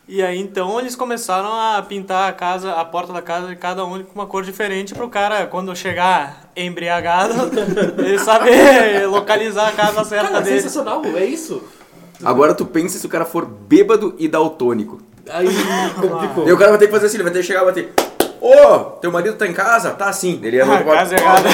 E 0.06 0.22
aí 0.22 0.38
então 0.38 0.80
eles 0.80 0.96
começaram 0.96 1.52
a 1.52 1.82
pintar 1.82 2.30
a 2.30 2.32
casa, 2.32 2.72
a 2.72 2.84
porta 2.84 3.12
da 3.12 3.20
casa 3.20 3.48
de 3.48 3.56
cada 3.56 3.84
um 3.84 4.02
com 4.02 4.14
uma 4.14 4.26
cor 4.26 4.42
diferente 4.42 4.94
pro 4.94 5.08
cara, 5.08 5.46
quando 5.46 5.74
chegar 5.76 6.50
embriagado, 6.56 7.34
ele 8.02 8.18
saber 8.18 9.06
localizar 9.06 9.68
a 9.68 9.72
casa 9.72 10.04
certa 10.04 10.28
Cara, 10.28 10.40
dele. 10.40 10.60
sensacional, 10.60 11.02
é 11.04 11.26
isso. 11.26 11.62
Agora 12.24 12.54
tu 12.54 12.64
pensa 12.64 12.98
se 12.98 13.04
o 13.06 13.08
cara 13.08 13.24
for 13.24 13.44
bêbado 13.44 14.14
e 14.18 14.26
daltônico. 14.26 15.00
Aí 15.28 15.46
complicou. 16.00 16.48
E 16.48 16.52
o 16.52 16.56
cara 16.56 16.70
vai 16.70 16.78
ter 16.78 16.86
que 16.86 16.92
fazer 16.92 17.06
assim, 17.06 17.16
ele 17.16 17.24
vai 17.24 17.32
ter 17.32 17.40
que 17.40 17.46
chegar 17.46 17.62
e 17.62 17.66
bater. 17.66 17.92
Ô, 18.40 18.84
teu 19.00 19.10
marido 19.10 19.36
tá 19.36 19.46
em 19.46 19.52
casa? 19.52 19.90
Tá 19.90 20.12
sim. 20.12 20.40
Ele 20.42 20.58
é 20.58 20.62
A 20.62 20.84
casa 20.84 21.14
errada. 21.16 21.48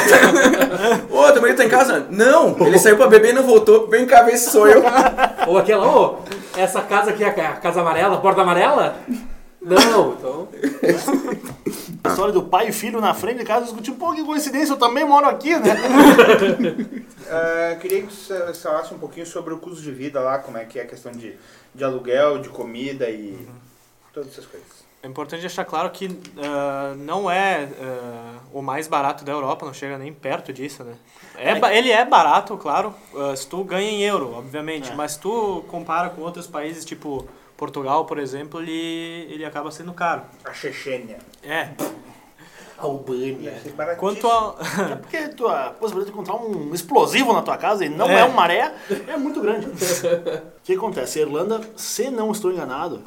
Ô, 1.11 1.32
teu 1.32 1.41
marido 1.41 1.57
tá 1.57 1.64
em 1.64 1.68
casa? 1.68 2.07
Não. 2.11 2.57
Ele 2.66 2.78
saiu 2.78 2.97
pra 2.97 3.07
beber 3.07 3.30
e 3.30 3.32
não 3.35 3.43
voltou. 3.43 3.87
Vem 3.89 4.07
cá 4.07 4.22
ver 4.22 4.37
se 4.37 4.51
sou 4.51 4.68
eu. 4.68 4.82
Ou 5.47 5.59
aquela, 5.59 5.87
ô, 5.87 6.18
essa 6.57 6.82
casa 6.82 7.11
aqui 7.11 7.24
é 7.24 7.28
a 7.28 7.53
casa 7.55 7.80
amarela, 7.80 8.16
a 8.16 8.20
porta 8.20 8.43
amarela? 8.43 8.97
Não, 9.61 10.12
então. 10.12 10.49
A 12.05 12.09
história 12.11 12.32
do 12.32 12.43
pai 12.43 12.68
e 12.68 12.72
filho 12.72 13.01
na 13.01 13.14
frente 13.14 13.39
de 13.39 13.45
casa 13.45 13.64
discutindo, 13.64 13.97
pô, 13.97 14.12
que 14.12 14.22
coincidência, 14.22 14.74
eu 14.74 14.78
também 14.78 15.07
moro 15.07 15.26
aqui, 15.26 15.57
né? 15.57 15.74
É, 17.26 17.76
queria 17.80 18.03
que 18.03 18.12
você 18.12 18.53
falasse 18.53 18.93
um 18.93 18.99
pouquinho 18.99 19.24
sobre 19.24 19.55
o 19.55 19.59
custo 19.59 19.82
de 19.82 19.91
vida 19.91 20.20
lá, 20.20 20.39
como 20.39 20.59
é 20.59 20.64
que 20.66 20.78
é 20.78 20.82
a 20.82 20.87
questão 20.87 21.11
de, 21.11 21.35
de 21.74 21.82
aluguel, 21.82 22.39
de 22.39 22.51
comida 22.51 23.09
e 23.09 23.49
todas 24.12 24.30
essas 24.30 24.45
coisas. 24.45 24.84
É 25.05 25.07
importante 25.07 25.40
deixar 25.42 25.66
claro 25.66 25.90
que 25.90 26.18
ah, 26.42 26.94
não 26.96 27.30
é 27.30 27.68
ah, 27.78 28.38
o 28.55 28.62
mais 28.62 28.88
barato 28.88 29.22
da 29.22 29.32
Europa, 29.32 29.66
não 29.66 29.74
chega 29.74 29.98
nem 29.98 30.11
perto 30.14 30.50
disso, 30.50 30.82
né? 30.82 30.94
É, 31.36 31.59
ba- 31.59 31.74
ele 31.74 31.90
é 31.90 32.02
barato, 32.07 32.57
claro, 32.57 32.94
ah, 33.14 33.36
se 33.36 33.46
tu 33.46 33.62
ganha 33.64 33.90
em 33.90 34.00
euro, 34.02 34.32
obviamente, 34.34 34.90
É. 34.90 34.94
mas 34.94 35.12
se 35.12 35.20
tu 35.20 35.62
compara 35.68 36.09
com 36.09 36.22
outros 36.22 36.46
países, 36.46 36.86
tipo 36.86 37.28
Portugal, 37.55 38.07
por 38.07 38.18
exemplo, 38.18 38.61
ele, 38.62 39.28
ele 39.30 39.44
acaba 39.44 39.70
sendo 39.70 39.92
caro. 39.92 40.22
A 40.42 40.55
Chechênia. 40.55 41.18
É, 41.42 41.68
Albânia. 42.78 43.50
Ia 43.52 43.61
ser 43.61 43.72
baratíssimo. 43.72 44.00
quanto 44.00 44.26
a... 44.28 44.57
É 44.92 44.96
porque 44.96 45.16
a 45.18 45.70
possibilidade 45.78 46.07
de 46.07 46.11
encontrar 46.12 46.34
um 46.36 46.74
explosivo 46.74 47.32
na 47.32 47.42
tua 47.42 47.57
casa 47.57 47.84
e 47.84 47.88
não 47.88 48.11
é, 48.11 48.20
É. 48.20 48.24
um 48.24 48.32
maré 48.32 48.74
é 49.07 49.16
muito 49.18 49.40
grande. 49.42 49.66
O 50.64 50.66
que 50.66 50.72
acontece? 50.72 51.18
A 51.18 51.22
Irlanda, 51.22 51.61
se 51.76 52.09
não 52.11 52.32
estou 52.32 52.50
enganado, 52.50 53.02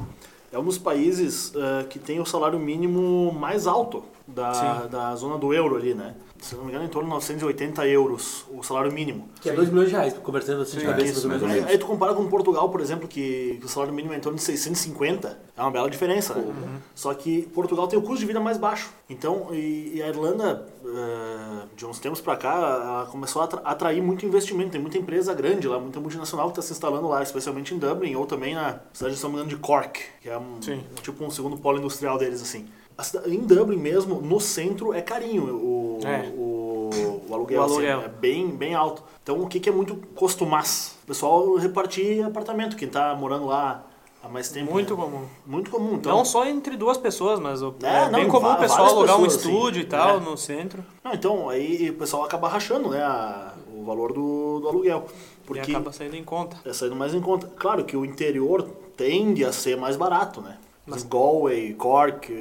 é 0.52 0.58
um 0.58 0.64
dos 0.64 0.78
países 0.78 1.52
eh, 1.54 1.84
que 1.90 1.98
tem 1.98 2.20
o 2.20 2.26
salário 2.26 2.58
mínimo 2.58 3.32
mais 3.32 3.66
alto 3.66 4.02
da, 4.26 4.54
Sim. 4.54 4.88
da 4.88 5.14
zona 5.14 5.36
do 5.36 5.52
euro 5.52 5.76
ali, 5.76 5.94
né? 5.94 6.14
Se 6.40 6.54
não 6.54 6.64
me 6.64 6.70
engano, 6.70 6.84
em 6.84 6.88
torno 6.88 7.08
de 7.08 7.14
980 7.14 7.86
euros 7.88 8.44
o 8.50 8.62
salário 8.62 8.92
mínimo. 8.92 9.28
Que 9.40 9.50
é 9.50 9.52
2 9.52 9.68
milhões 9.70 9.88
de 9.88 9.94
reais, 9.94 10.14
conversando 10.22 10.62
assim 10.62 10.78
de 10.78 10.84
cabeça, 10.84 11.18
Isso, 11.18 11.28
mais 11.28 11.42
ou 11.42 11.48
aí, 11.48 11.54
menos. 11.54 11.70
aí 11.70 11.78
tu 11.78 11.86
compara 11.86 12.14
com 12.14 12.26
Portugal, 12.28 12.68
por 12.70 12.80
exemplo, 12.80 13.08
que, 13.08 13.56
que 13.60 13.66
o 13.66 13.68
salário 13.68 13.92
mínimo 13.92 14.14
é 14.14 14.16
em 14.16 14.20
torno 14.20 14.38
de 14.38 14.44
650, 14.44 15.38
é 15.56 15.60
uma 15.60 15.70
bela 15.70 15.90
diferença, 15.90 16.34
né? 16.34 16.80
Só 16.94 17.12
que 17.14 17.42
Portugal 17.54 17.88
tem 17.88 17.98
o 17.98 18.02
custo 18.02 18.20
de 18.20 18.26
vida 18.26 18.40
mais 18.40 18.56
baixo. 18.56 18.90
Então, 19.10 19.48
e, 19.52 19.92
e 19.96 20.02
a 20.02 20.08
Irlanda, 20.08 20.66
eh, 20.84 21.66
de 21.76 21.86
uns 21.86 21.98
tempos 21.98 22.20
pra 22.20 22.36
cá, 22.36 22.54
ela 22.54 23.06
começou 23.10 23.42
a 23.42 23.44
atra- 23.46 23.60
atrair 23.64 24.02
muito 24.02 24.24
investimento. 24.26 24.70
Tem 24.70 24.80
muita 24.80 24.98
empresa 24.98 25.32
grande 25.34 25.66
lá, 25.66 25.78
muita 25.78 25.98
multinacional 26.00 26.46
que 26.46 26.52
está 26.52 26.62
se 26.62 26.72
instalando 26.72 27.08
lá, 27.08 27.22
especialmente 27.22 27.74
em 27.74 27.78
Dublin 27.78 28.14
ou 28.16 28.26
também 28.26 28.54
na 28.54 28.80
cidade, 28.92 29.20
não 29.22 29.30
me 29.30 29.34
engano, 29.36 29.48
de 29.50 29.56
Cork, 29.56 30.00
que 30.22 30.28
é 30.28 30.36
um, 30.38 30.58
tipo 31.02 31.24
um 31.24 31.30
segundo 31.30 31.56
polo 31.56 31.78
industrial 31.78 32.18
deles, 32.18 32.40
assim. 32.42 32.66
A 32.98 33.02
cida- 33.04 33.22
em 33.28 33.38
Dublin 33.40 33.76
mesmo, 33.78 34.20
no 34.20 34.40
centro, 34.40 34.92
é 34.92 35.00
carinho 35.00 35.44
o, 35.44 35.98
É. 36.04 36.28
o, 36.36 36.90
o 37.28 37.34
aluguel. 37.34 37.60
O 37.60 37.64
assim, 37.64 37.74
aluguel. 37.74 38.00
é 38.02 38.08
bem, 38.08 38.48
bem 38.48 38.74
alto. 38.74 39.04
Então, 39.22 39.40
o 39.40 39.46
que, 39.46 39.60
que 39.60 39.68
é 39.68 39.72
muito 39.72 39.94
costumaz? 40.16 40.96
O 41.04 41.06
pessoal 41.06 41.54
repartir 41.56 42.24
apartamento, 42.24 42.76
quem 42.76 42.88
tá 42.88 43.14
morando 43.14 43.46
lá 43.46 43.84
há 44.22 44.28
mais 44.28 44.48
tempo. 44.50 44.72
Muito 44.72 44.96
né? 44.96 45.02
comum. 45.04 45.24
Muito 45.46 45.70
comum. 45.70 45.94
Então, 45.94 46.16
Não 46.16 46.24
só 46.24 46.44
entre 46.44 46.76
duas 46.76 46.98
pessoas, 46.98 47.38
mas 47.38 47.62
É, 47.62 47.66
é, 47.82 48.10
não, 48.10 48.18
bem 48.18 48.28
comum 48.28 48.50
o 48.52 48.56
pessoal 48.56 48.86
alugar 48.88 49.16
um 49.16 49.22
pessoas, 49.24 49.42
assim. 49.44 49.54
estúdio 49.54 49.82
e 49.82 49.86
tal 49.86 50.16
É. 50.16 50.20
no 50.20 50.36
centro. 50.36 50.84
não, 51.04 51.12
então, 51.14 51.48
aí 51.48 51.90
o 51.90 51.94
pessoal 51.94 52.24
acaba 52.24 52.48
rachando 52.48 52.88
né, 52.90 53.00
a- 53.02 53.52
o 53.72 53.84
valor 53.84 54.12
do, 54.12 54.58
do 54.60 54.68
aluguel. 54.68 55.06
Porque 55.46 55.70
E 55.70 55.74
acaba 55.74 55.92
saindo 55.92 56.16
em 56.16 56.24
conta. 56.24 56.56
é 56.64 56.72
saindo 56.72 56.96
mais 56.96 57.14
em 57.14 57.20
conta. 57.20 57.46
Claro 57.56 57.84
que 57.84 57.96
o 57.96 58.04
interior 58.04 58.68
tende 58.96 59.44
a 59.44 59.52
ser 59.52 59.76
mais 59.76 59.96
barato, 59.96 60.40
né? 60.40 60.58
Mas 60.88 61.02
Galway, 61.04 61.74
Cork, 61.74 62.32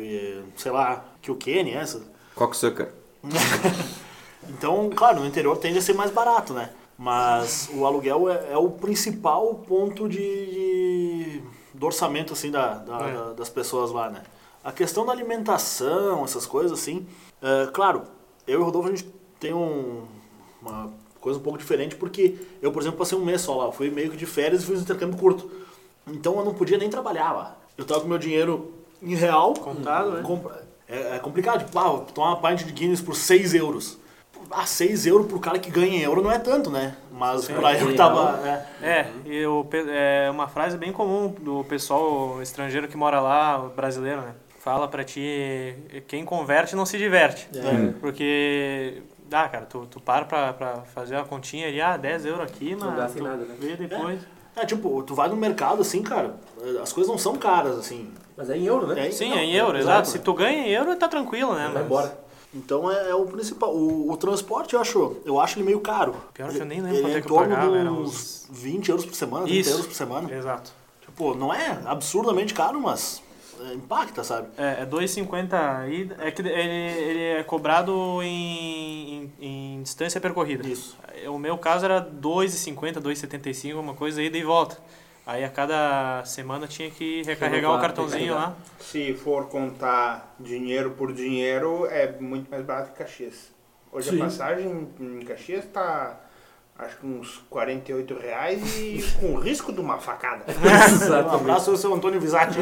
sei 0.56 0.72
lá, 0.72 1.04
Kilkenny, 1.22 1.72
essa. 1.74 2.02
Cocksucker. 2.36 2.92
Então, 4.50 4.90
claro, 4.96 5.20
no 5.20 5.26
interior 5.26 5.58
tende 5.58 5.78
a 5.78 5.82
ser 5.82 5.94
mais 5.94 6.10
barato, 6.10 6.54
né? 6.54 6.70
Mas 6.98 7.70
o 7.74 7.86
aluguel 7.86 8.30
é, 8.30 8.54
é 8.54 8.58
o 8.58 8.70
principal 8.70 9.56
ponto 9.68 10.08
de, 10.08 10.18
de- 10.18 11.42
do 11.74 11.86
orçamento, 11.86 12.32
assim, 12.34 12.50
da, 12.50 12.76
da- 12.76 13.10
É. 13.10 13.14
da- 13.14 13.34
das 13.34 13.50
pessoas 13.50 13.92
lá, 13.92 14.10
né? 14.10 14.22
A 14.64 14.72
questão 14.72 15.06
da 15.06 15.12
alimentação, 15.12 16.24
essas 16.24 16.46
coisas, 16.46 16.72
assim, 16.72 17.06
é, 17.42 17.68
claro, 17.74 18.04
eu 18.48 18.60
e 18.60 18.62
o 18.62 18.66
Rodolfo, 18.66 18.88
a 18.88 18.92
gente 18.96 19.12
tem 19.40 19.54
um- 19.54 20.06
uma 20.62 20.92
coisa 21.20 21.38
um 21.40 21.44
pouco 21.44 21.60
diferente, 21.60 21.96
porque 21.96 22.36
eu, 22.62 22.72
por 22.72 22.82
exemplo, 22.82 22.98
passei 23.00 23.18
um 23.18 23.26
mês 23.26 23.42
só 23.42 23.54
lá, 23.56 23.72
fui 23.72 23.90
meio 23.90 24.10
que 24.12 24.18
de 24.18 24.26
férias 24.26 24.64
e 24.64 24.66
fiz 24.66 24.80
um 24.80 24.82
intercâmbio 24.84 25.20
curto. 25.20 25.52
Então 26.08 26.38
eu 26.40 26.46
não 26.46 26.54
podia 26.54 26.78
nem 26.78 26.90
trabalhar 26.90 27.34
lá. 27.34 27.58
Eu 27.78 27.86
tava 27.86 28.02
com 28.02 28.08
meu 28.08 28.18
dinheiro 28.18 28.74
em 29.02 29.16
real. 29.16 29.54
Contado, 29.54 30.12
né? 30.12 30.22
É, 30.90 31.16
é 31.16 31.20
complicado, 31.20 31.66
tipo, 31.66 31.78
ah, 31.78 32.00
tomar 32.14 32.36
uma 32.36 32.50
pint 32.50 32.64
de 32.64 32.72
Guinness 32.72 33.02
por 33.02 33.16
6 33.16 33.54
euros. 33.54 33.98
Ah, 34.50 34.66
6 34.66 35.06
euros 35.06 35.28
pro 35.28 35.40
cara 35.40 35.60
que 35.60 35.70
ganha 35.70 35.98
em 35.98 36.02
euro 36.02 36.22
não 36.22 36.32
é 36.32 36.40
tanto, 36.40 36.70
né? 36.70 36.96
Mas 37.12 37.46
pra 37.48 37.78
eu 37.78 37.88
que 37.88 37.94
tava. 37.96 38.40
É, 38.82 38.90
É, 38.90 39.08
e 39.26 39.46
o, 39.46 39.68
é 39.90 40.30
uma 40.32 40.48
frase 40.48 40.78
bem 40.78 40.94
comum 40.94 41.28
do 41.42 41.64
pessoal 41.66 42.42
estrangeiro 42.42 42.88
que 42.88 42.96
mora 42.96 43.20
lá, 43.20 43.58
brasileiro, 43.76 44.22
né? 44.22 44.34
Fala 44.60 44.88
pra 44.88 45.04
ti, 45.04 45.76
quem 46.08 46.24
converte 46.24 46.76
não 46.76 46.86
se 46.86 46.98
diverte. 46.98 47.48
É. 47.54 47.92
Porque, 48.00 49.02
ah, 49.32 49.48
cara, 49.50 49.66
tu, 49.66 49.86
tu 49.90 50.00
para 50.00 50.24
pra, 50.26 50.54
pra 50.54 50.76
fazer 50.94 51.16
uma 51.16 51.26
continha 51.26 51.68
ali, 51.68 51.82
ah, 51.82 51.98
10 51.98 52.26
euros 52.26 52.46
aqui, 52.46 52.76
Não 52.76 52.88
mas 52.88 52.98
gasta 52.98 53.20
em 53.20 53.22
tu 53.22 53.28
nada, 53.28 53.44
né? 53.46 53.56
vê 53.60 53.76
depois. 53.76 54.22
É, 54.22 54.37
tipo, 54.66 55.04
tu 55.04 55.14
vai 55.14 55.30
no 55.30 55.36
mercado 55.36 55.82
assim, 55.82 56.02
cara, 56.02 56.36
as 56.82 56.92
coisas 56.94 57.10
não 57.10 57.18
são 57.18 57.36
caras, 57.36 57.78
assim. 57.78 58.10
Mas 58.36 58.50
é 58.50 58.58
em 58.58 58.66
euro, 58.66 58.88
né? 58.88 59.08
É, 59.08 59.12
Sim, 59.12 59.30
não, 59.30 59.38
é 59.38 59.44
em 59.44 59.54
euro, 59.54 59.78
exato, 59.78 59.94
exato. 59.94 60.10
Se 60.10 60.20
tu 60.20 60.34
ganha 60.34 60.68
em 60.68 60.70
euro, 60.70 60.96
tá 60.96 61.08
tranquilo, 61.08 61.54
né? 61.54 61.66
Vai 61.66 61.74
Mas 61.74 61.86
embora. 61.86 62.28
Então 62.54 62.92
é, 62.92 63.10
é 63.10 63.16
o 63.16 63.26
principal. 63.26 63.76
O, 63.76 64.12
o 64.12 64.18
transporte 64.18 64.74
eu 64.74 64.80
acho, 64.80 65.18
eu 65.26 65.40
acho 65.40 65.58
ele 65.58 65.66
meio 65.66 65.80
caro. 65.80 66.16
Pior 66.34 66.50
que 66.50 66.58
eu 66.58 66.66
nem 66.66 66.82
lembro 66.82 66.98
ele 66.98 67.02
quanto 67.02 67.14
é 67.14 67.16
é 67.16 67.20
em 67.20 67.22
que 67.24 67.32
eu 67.32 67.36
pagava, 67.36 67.78
era 67.78 67.92
uns 67.92 68.48
20 68.50 68.90
euros 68.90 69.06
por 69.06 69.16
semana, 69.16 69.46
30 69.46 69.60
Isso. 69.60 69.70
euros 69.72 69.86
por 69.88 69.96
semana. 69.96 70.34
Exato. 70.34 70.72
Tipo, 71.02 71.36
não 71.36 71.54
é 71.54 71.80
absurdamente 71.86 72.54
caro, 72.54 72.80
mas 72.80 73.22
é, 73.22 73.27
impacta, 73.74 74.24
sabe? 74.24 74.50
É, 74.58 74.84
é 74.84 74.86
2,50 74.86 75.54
aí. 75.54 76.12
É 76.20 76.32
que 76.32 76.42
ele, 76.42 76.50
ele 76.50 77.24
é 77.40 77.44
cobrado 77.44 78.22
em, 78.22 79.32
em, 79.40 79.78
em 79.78 79.82
distância 79.82 80.20
percorrida. 80.20 80.68
Isso. 80.68 80.98
O 81.28 81.38
meu 81.38 81.58
caso 81.58 81.86
era 81.86 82.02
2,50, 82.02 83.02
2,75, 83.02 83.80
uma 83.80 83.94
coisa 83.94 84.22
ida 84.22 84.38
e 84.38 84.44
volta. 84.44 84.78
Aí 85.26 85.44
a 85.44 85.50
cada 85.50 86.24
semana 86.24 86.68
tinha 86.68 86.90
que 86.90 87.22
recarregar 87.24 87.76
o 87.76 87.82
cartãozinho 87.82 88.34
lá. 88.34 88.56
Se 88.80 89.14
for 89.14 89.48
contar 89.48 90.34
dinheiro 90.40 90.92
por 90.92 91.12
dinheiro, 91.12 91.86
é 91.88 92.14
muito 92.20 92.50
mais 92.50 92.64
barato 92.66 92.94
que 92.94 93.00
Caxias. 93.00 93.52
Hoje 93.92 94.12
Sim. 94.12 94.22
a 94.22 94.26
passagem 94.26 94.88
em 95.00 95.20
Caxias 95.26 95.66
tá 95.66 96.18
acho 96.80 96.98
que 96.98 97.06
uns 97.08 97.44
48 97.50 98.18
reais 98.20 98.78
e 98.78 99.04
com 99.20 99.36
risco 99.36 99.72
de 99.74 99.80
uma 99.80 99.98
facada. 99.98 100.46
Um 101.28 101.36
abraço 101.36 101.72
ao 101.72 101.78
seu 101.78 101.94
Antônio 101.94 102.20
Visati. 102.20 102.58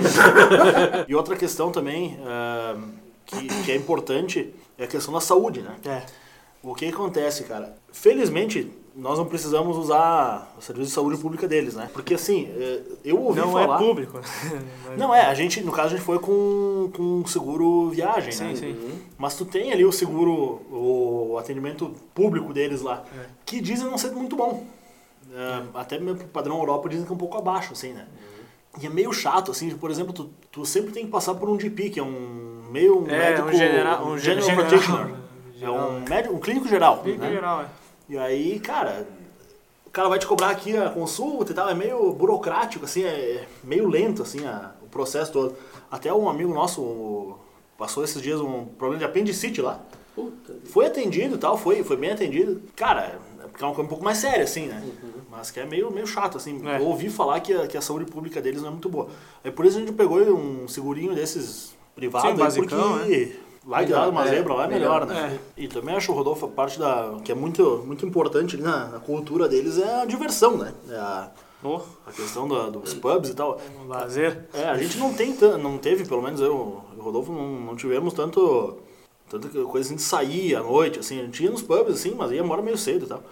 e 1.07 1.15
outra 1.15 1.35
questão 1.35 1.71
também 1.71 2.17
ah, 2.23 2.77
que, 3.25 3.47
que 3.63 3.71
é 3.71 3.75
importante 3.75 4.53
é 4.77 4.83
a 4.83 4.87
questão 4.87 5.13
da 5.13 5.21
saúde, 5.21 5.61
né? 5.61 5.75
É. 5.85 6.01
O 6.63 6.73
que 6.73 6.87
acontece, 6.87 7.43
cara? 7.43 7.75
Felizmente, 7.91 8.71
nós 8.95 9.17
não 9.17 9.25
precisamos 9.25 9.75
usar 9.77 10.53
o 10.57 10.61
serviço 10.61 10.87
de 10.89 10.93
saúde 10.95 11.17
pública 11.17 11.47
deles, 11.47 11.75
né? 11.75 11.89
Porque 11.91 12.13
assim, 12.13 12.49
eh, 12.57 12.81
eu 13.03 13.21
ouvi 13.21 13.41
Não 13.41 13.51
falar... 13.51 13.75
é 13.75 13.77
público. 13.85 14.19
Não, 14.97 15.13
é, 15.13 15.25
a 15.25 15.33
gente, 15.33 15.61
no 15.61 15.71
caso, 15.71 15.87
a 15.95 15.97
gente 15.97 16.05
foi 16.05 16.17
com, 16.19 16.89
com 16.95 17.25
seguro 17.25 17.89
viagem, 17.89 18.31
Sim, 18.31 18.43
né? 18.45 18.55
sim. 18.55 19.01
Mas 19.17 19.35
tu 19.35 19.43
tem 19.43 19.73
ali 19.73 19.83
o 19.83 19.91
seguro, 19.91 20.61
o 20.71 21.37
atendimento 21.37 21.91
público 22.13 22.53
deles 22.53 22.81
lá, 22.81 23.03
É. 23.17 23.25
que 23.45 23.59
dizem 23.59 23.85
não 23.85 23.97
ser 23.97 24.11
muito 24.11 24.35
bom. 24.35 24.65
É, 25.33 25.63
Até 25.73 25.99
mesmo 25.99 26.19
pro 26.19 26.27
padrão 26.27 26.57
Europa 26.59 26.87
dizem 26.87 27.05
que 27.05 27.11
é 27.11 27.15
um 27.15 27.17
pouco 27.17 27.37
abaixo, 27.37 27.73
assim, 27.73 27.91
né? 27.91 28.05
E 28.81 28.85
é 28.85 28.89
meio 28.89 29.11
chato, 29.11 29.51
assim, 29.51 29.69
por 29.71 29.91
exemplo, 29.91 30.13
tu, 30.13 30.29
tu 30.51 30.65
sempre 30.65 30.91
tem 30.93 31.05
que 31.05 31.11
passar 31.11 31.35
por 31.35 31.49
um 31.49 31.59
GP, 31.59 31.89
que 31.89 31.99
é 31.99 32.03
um 32.03 32.63
meio 32.71 33.01
um 33.03 33.07
É, 33.07 33.17
médico... 33.31 33.47
um 33.49 33.51
general. 33.53 34.05
Um 34.07 34.17
general, 34.17 34.45
general. 34.49 34.67
practitioner. 34.69 35.15
É 35.55 35.59
Geral, 35.59 35.89
um, 35.89 36.09
médico, 36.09 36.35
um 36.35 36.39
clínico 36.39 36.67
geral. 36.67 36.97
Clínico 37.01 37.23
né? 37.23 37.31
geral, 37.31 37.61
é. 37.61 37.65
E 38.07 38.17
aí, 38.17 38.59
cara, 38.59 39.07
o 39.85 39.89
cara 39.89 40.09
vai 40.09 40.19
te 40.19 40.27
cobrar 40.27 40.49
aqui 40.49 40.75
a 40.77 40.89
consulta 40.89 41.51
e 41.51 41.55
tal, 41.55 41.69
é 41.69 41.73
meio 41.73 42.11
burocrático, 42.13 42.85
assim, 42.85 43.03
é 43.03 43.47
meio 43.63 43.87
lento, 43.87 44.21
assim, 44.21 44.45
a- 44.45 44.71
o 44.83 44.87
processo 44.87 45.31
todo. 45.31 45.55
Até 45.89 46.13
um 46.13 46.29
amigo 46.29 46.53
nosso 46.53 46.81
o- 46.81 47.37
passou 47.77 48.03
esses 48.03 48.21
dias 48.21 48.39
um 48.39 48.65
problema 48.65 48.99
de 48.99 49.05
apendicite 49.05 49.61
lá. 49.61 49.79
Puta. 50.13 50.53
Foi 50.65 50.85
atendido 50.85 51.35
e 51.35 51.37
tal, 51.37 51.57
foi, 51.57 51.83
foi 51.83 51.97
bem 51.97 52.11
atendido. 52.11 52.61
Cara, 52.75 53.19
é 53.41 53.47
porque 53.47 53.63
é 53.63 53.67
uma 53.67 53.73
coisa 53.75 53.85
um 53.85 53.89
pouco 53.89 54.03
mais 54.03 54.17
séria, 54.17 54.43
assim, 54.43 54.67
né? 54.67 54.81
Mas 54.83 55.25
mas 55.35 55.51
que 55.51 55.59
é 55.59 55.65
meio, 55.65 55.91
meio 55.91 56.07
chato, 56.07 56.37
assim. 56.37 56.65
É. 56.65 56.77
Eu 56.79 56.85
ouvi 56.85 57.09
falar 57.09 57.39
que 57.41 57.51
a, 57.53 57.67
que 57.67 57.77
a 57.77 57.81
saúde 57.81 58.05
pública 58.09 58.41
deles 58.41 58.61
não 58.61 58.69
é 58.69 58.71
muito 58.71 58.87
boa. 58.87 59.09
Aí 59.43 59.51
por 59.51 59.65
isso 59.65 59.75
a 59.77 59.81
gente 59.81 59.91
pegou 59.91 60.19
um 60.21 60.65
segurinho 60.67 61.13
desses 61.13 61.75
privados, 61.93 62.29
Sim, 62.31 62.37
basicão, 62.37 62.99
porque 62.99 63.35
vai 63.65 63.83
Melhor, 63.83 64.01
dar 64.05 64.09
uma 64.09 64.25
é, 64.25 64.29
zebra 64.29 64.53
lá, 64.53 64.65
é 64.65 64.67
melhor, 64.67 65.05
melhor. 65.07 65.29
né? 65.29 65.39
E 65.57 65.67
também 65.67 65.95
acho, 65.95 66.11
Rodolfo, 66.13 66.45
a 66.45 66.49
parte 66.49 66.77
da, 66.79 67.17
que 67.23 67.31
é 67.31 67.35
muito, 67.35 67.83
muito 67.85 68.05
importante 68.05 68.55
ali 68.55 68.63
na, 68.63 68.87
na 68.89 68.99
cultura 68.99 69.47
deles 69.49 69.77
é 69.79 70.01
a 70.01 70.05
diversão, 70.05 70.57
né? 70.57 70.73
É 70.89 70.95
a, 70.95 71.31
Oh, 71.63 71.79
a 72.05 72.11
questão 72.11 72.47
da- 72.47 72.69
dos 72.69 72.93
pubs 72.93 73.29
e 73.29 73.33
tal. 73.33 73.59
um 73.83 73.87
lazer. 73.87 74.45
É, 74.53 74.65
a 74.65 74.77
gente 74.77 74.99
não 74.99 75.11
tem 75.11 75.35
não 75.59 75.79
teve, 75.79 76.05
pelo 76.05 76.21
menos 76.21 76.39
eu 76.39 76.83
e 76.95 76.99
o 76.99 77.01
Rodolfo, 77.01 77.31
não, 77.31 77.47
não 77.59 77.75
tivemos 77.75 78.13
tanto, 78.13 78.77
tanta 79.27 79.47
coisa 79.49 79.87
assim 79.87 79.95
de 79.95 80.01
sair 80.03 80.55
à 80.55 80.61
noite, 80.61 80.99
assim, 80.99 81.19
a 81.19 81.23
gente 81.23 81.43
ia 81.43 81.49
nos 81.49 81.63
pubs, 81.63 81.95
assim, 81.95 82.13
mas 82.15 82.31
ia 82.31 82.41
embora 82.41 82.61
meio 82.61 82.77
cedo 82.77 83.05
e 83.05 83.07
tal. 83.07 83.23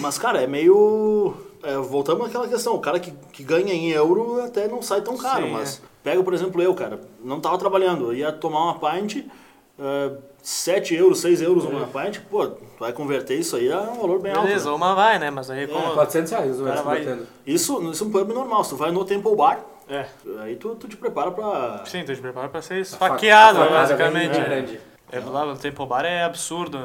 Mas, 0.00 0.16
cara, 0.16 0.42
é 0.42 0.46
meio... 0.46 1.34
é, 1.62 1.76
voltamos 1.78 2.26
àquela 2.26 2.46
questão, 2.46 2.76
o 2.76 2.80
cara 2.80 3.00
que, 3.00 3.10
que 3.32 3.42
ganha 3.42 3.72
em 3.74 3.90
euro 3.90 4.40
até 4.42 4.68
não 4.68 4.80
sai 4.82 5.00
tão 5.00 5.16
caro, 5.16 5.46
Sim, 5.46 5.52
mas... 5.52 5.82
Pega, 6.04 6.22
por 6.22 6.34
exemplo, 6.34 6.60
eu, 6.62 6.74
cara, 6.74 7.00
não 7.24 7.40
tava 7.40 7.56
trabalhando, 7.56 8.12
eu 8.12 8.14
ia 8.14 8.30
tomar 8.30 8.64
uma 8.64 8.74
pint, 8.78 9.24
é, 9.78 10.12
7 10.42 10.94
euros, 10.94 11.18
6 11.20 11.40
euros 11.40 11.64
uma 11.64 11.86
pint, 11.86 12.20
pô, 12.30 12.46
tu 12.46 12.62
vai 12.78 12.92
converter 12.92 13.36
isso 13.36 13.56
aí 13.56 13.72
a 13.72 13.80
um 13.80 14.02
valor 14.02 14.20
bem 14.20 14.30
alto. 14.32 14.46
Beleza, 14.46 14.68
né? 14.68 14.76
uma 14.76 14.94
vai, 14.94 15.18
né? 15.18 15.30
Mas 15.30 15.48
aí 15.50 15.66
como... 15.66 15.94
400 15.94 16.30
reais 16.30 16.60
o 16.60 16.64
Cara, 16.64 16.74
resto 16.74 16.84
vai-. 16.84 17.18
Isso, 17.46 17.90
isso 17.90 18.04
é 18.04 18.06
um 18.06 18.10
pub 18.10 18.28
normal, 18.34 18.62
se 18.62 18.70
tu 18.70 18.76
vai 18.76 18.90
no 18.92 19.02
Temple 19.02 19.34
Bar, 19.34 19.64
É. 19.88 20.04
aí 20.42 20.56
tu, 20.56 20.74
tu 20.74 20.86
te 20.86 20.96
prepara 20.98 21.30
pra... 21.30 21.82
Sim, 21.86 22.04
tu 22.04 22.14
te 22.14 22.20
prepara 22.20 22.50
pra 22.50 22.60
ser 22.60 22.80
esfaqueado, 22.80 23.58
basicamente. 23.60 24.32
bem 24.32 24.40
né? 24.40 24.46
grande. 24.46 24.80
É, 25.12 25.20
lá 25.20 25.44
no 25.46 25.56
Temple 25.56 25.86
Bar 25.86 26.04
é 26.04 26.24
absurdo 26.24 26.78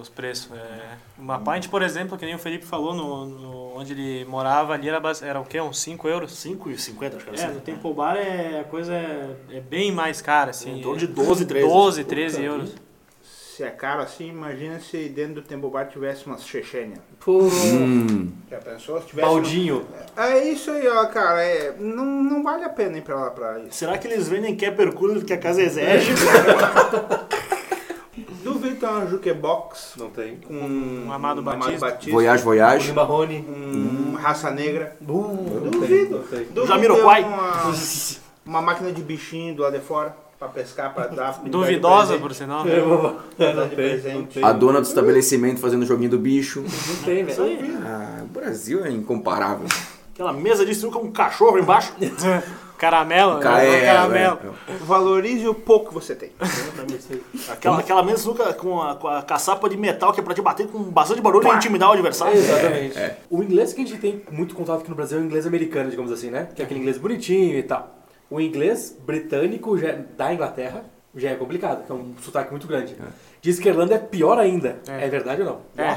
os 0.00 0.08
preços. 0.08 0.50
É, 0.56 0.96
uma 1.18 1.38
pint, 1.40 1.68
por 1.68 1.82
exemplo, 1.82 2.16
que 2.16 2.24
nem 2.24 2.34
o 2.34 2.38
Felipe 2.38 2.64
falou, 2.64 2.94
no, 2.94 3.26
no- 3.26 3.76
onde 3.76 3.92
ele 3.92 4.24
morava 4.24 4.72
ali 4.72 4.88
era, 4.88 5.00
base- 5.00 5.24
era 5.26 5.38
o 5.40 5.44
quê? 5.44 5.60
Uns 5.60 5.80
5 5.80 6.08
euros? 6.08 6.32
5,50, 6.32 7.16
acho 7.16 7.24
que 7.24 7.30
era 7.30 7.40
É, 7.40 7.44
assim. 7.46 7.54
no 7.54 7.60
Temple 7.60 7.92
Bar 7.92 8.16
é, 8.16 8.60
a 8.60 8.64
coisa 8.64 8.94
é, 8.94 9.30
é 9.50 9.60
bem 9.60 9.92
mais 9.92 10.22
cara, 10.22 10.50
assim. 10.50 10.78
Em 10.78 10.82
torno 10.82 10.98
de 10.98 11.06
12, 11.08 11.44
13. 11.46 11.66
12, 11.68 12.04
13 12.04 12.44
euros. 12.44 12.72
Se 13.22 13.62
é 13.62 13.70
caro 13.70 14.02
assim, 14.02 14.28
imagina 14.30 14.80
se 14.80 15.08
dentro 15.08 15.34
do 15.34 15.42
Temple 15.42 15.70
Bar 15.70 15.86
tivesse 15.88 16.26
umas 16.26 16.44
Chechênia. 16.44 16.98
Hum. 17.26 18.32
Já 18.50 18.58
pensou? 18.58 19.00
Se 19.00 19.06
tivesse 19.08 19.28
baldinho. 19.28 19.86
É 20.16 20.42
isso 20.48 20.70
aí, 20.72 20.88
ó, 20.88 21.06
cara. 21.06 21.40
É, 21.42 21.72
não, 21.78 22.04
não 22.04 22.42
vale 22.42 22.64
a 22.64 22.68
pena 22.68 22.98
ir 22.98 23.02
pra 23.02 23.14
lá 23.14 23.30
pra 23.30 23.58
isso. 23.60 23.72
Será 23.76 23.96
que 23.98 24.08
eles 24.08 24.28
vendem 24.28 24.56
Kepper 24.56 24.92
Cooler 24.92 25.24
que 25.24 25.32
a 25.32 25.38
casa 25.38 25.60
exige? 25.62 26.12
Duvido 28.44 28.76
ter 28.76 28.86
uma 28.86 29.06
jukebox 29.06 29.94
Não 29.96 30.10
tem. 30.10 30.36
com 30.36 30.54
Um 30.54 31.12
Amado 31.12 31.42
Batista. 31.42 31.78
Batista 31.78 32.10
Voyage, 32.10 32.44
voyage. 32.44 32.92
Marrone. 32.92 33.38
um 33.48 34.14
raça 34.14 34.50
negra. 34.50 34.96
Uh, 35.00 35.70
Duvido. 35.70 36.18
Não 36.18 36.22
tem. 36.24 36.44
Duvido 36.44 36.66
Jamiroquai. 36.66 37.24
Uma, 37.24 37.72
uma 38.44 38.62
máquina 38.62 38.92
de 38.92 39.02
bichinho 39.02 39.54
do 39.54 39.62
lado 39.62 39.78
de 39.78 39.84
fora 39.84 40.14
pra 40.38 40.48
pescar, 40.48 40.92
pra 40.92 41.06
dar. 41.06 41.40
Duvidosa, 41.44 42.18
por 42.18 42.34
sinal. 42.34 42.64
É, 42.66 43.68
tem, 44.00 44.24
tem. 44.26 44.44
A 44.44 44.52
dona 44.52 44.80
do 44.80 44.86
estabelecimento 44.86 45.60
fazendo 45.60 45.86
joguinho 45.86 46.10
do 46.10 46.18
bicho. 46.18 46.60
Não 46.62 46.96
tem, 47.04 47.24
velho. 47.24 47.78
Ah, 47.84 48.20
o 48.22 48.26
Brasil 48.26 48.84
é 48.84 48.90
incomparável. 48.90 49.66
Aquela 50.12 50.32
mesa 50.32 50.64
de 50.64 50.74
sinuca 50.74 50.98
com 50.98 51.06
um 51.06 51.12
cachorro 51.12 51.58
embaixo. 51.58 51.92
Caramelo, 52.84 53.40
Ca- 53.40 53.52
né? 53.58 53.74
é, 53.82 53.86
caramelo. 53.86 54.38
é, 54.68 54.72
Valorize 54.84 55.48
o 55.48 55.54
pouco 55.54 55.88
que 55.88 55.94
você 55.94 56.14
tem. 56.14 56.30
Aquela, 57.50 57.78
aquela 57.78 58.16
sinuca 58.16 58.52
com 58.52 58.80
a, 58.82 58.94
com 58.96 59.08
a 59.08 59.22
caçapa 59.22 59.68
de 59.68 59.76
metal 59.76 60.12
que 60.12 60.20
é 60.20 60.22
pra 60.22 60.34
te 60.34 60.42
bater 60.42 60.66
com 60.68 60.82
bastante 60.82 61.20
barulho 61.20 61.46
e 61.48 61.56
intimidar 61.56 61.88
o 61.88 61.92
adversário. 61.92 62.36
Exatamente. 62.36 62.98
É. 62.98 63.18
O 63.30 63.42
inglês 63.42 63.72
que 63.72 63.82
a 63.82 63.86
gente 63.86 63.98
tem 64.00 64.22
muito 64.30 64.54
contato 64.54 64.80
aqui 64.80 64.90
no 64.90 64.96
Brasil 64.96 65.18
é 65.18 65.20
o 65.22 65.24
inglês 65.24 65.46
americano, 65.46 65.90
digamos 65.90 66.12
assim, 66.12 66.30
né? 66.30 66.48
Que 66.54 66.62
é 66.62 66.64
aquele 66.64 66.80
inglês 66.80 66.98
bonitinho 66.98 67.56
e 67.58 67.62
tal. 67.62 67.94
O 68.30 68.40
inglês 68.40 68.96
britânico 69.06 69.76
já- 69.78 69.96
da 70.16 70.32
Inglaterra 70.32 70.84
já 71.16 71.30
é 71.30 71.34
complicado, 71.34 71.86
que 71.86 71.92
é 71.92 71.94
um 71.94 72.14
sotaque 72.20 72.50
muito 72.50 72.66
grande. 72.66 72.96
Diz 73.40 73.58
que 73.58 73.68
a 73.68 73.72
Irlanda 73.72 73.94
é 73.94 73.98
pior 73.98 74.38
ainda. 74.38 74.78
É, 74.88 75.04
É. 75.04 75.08
verdade 75.08 75.42
ou 75.42 75.46
não? 75.48 75.58
É. 75.84 75.94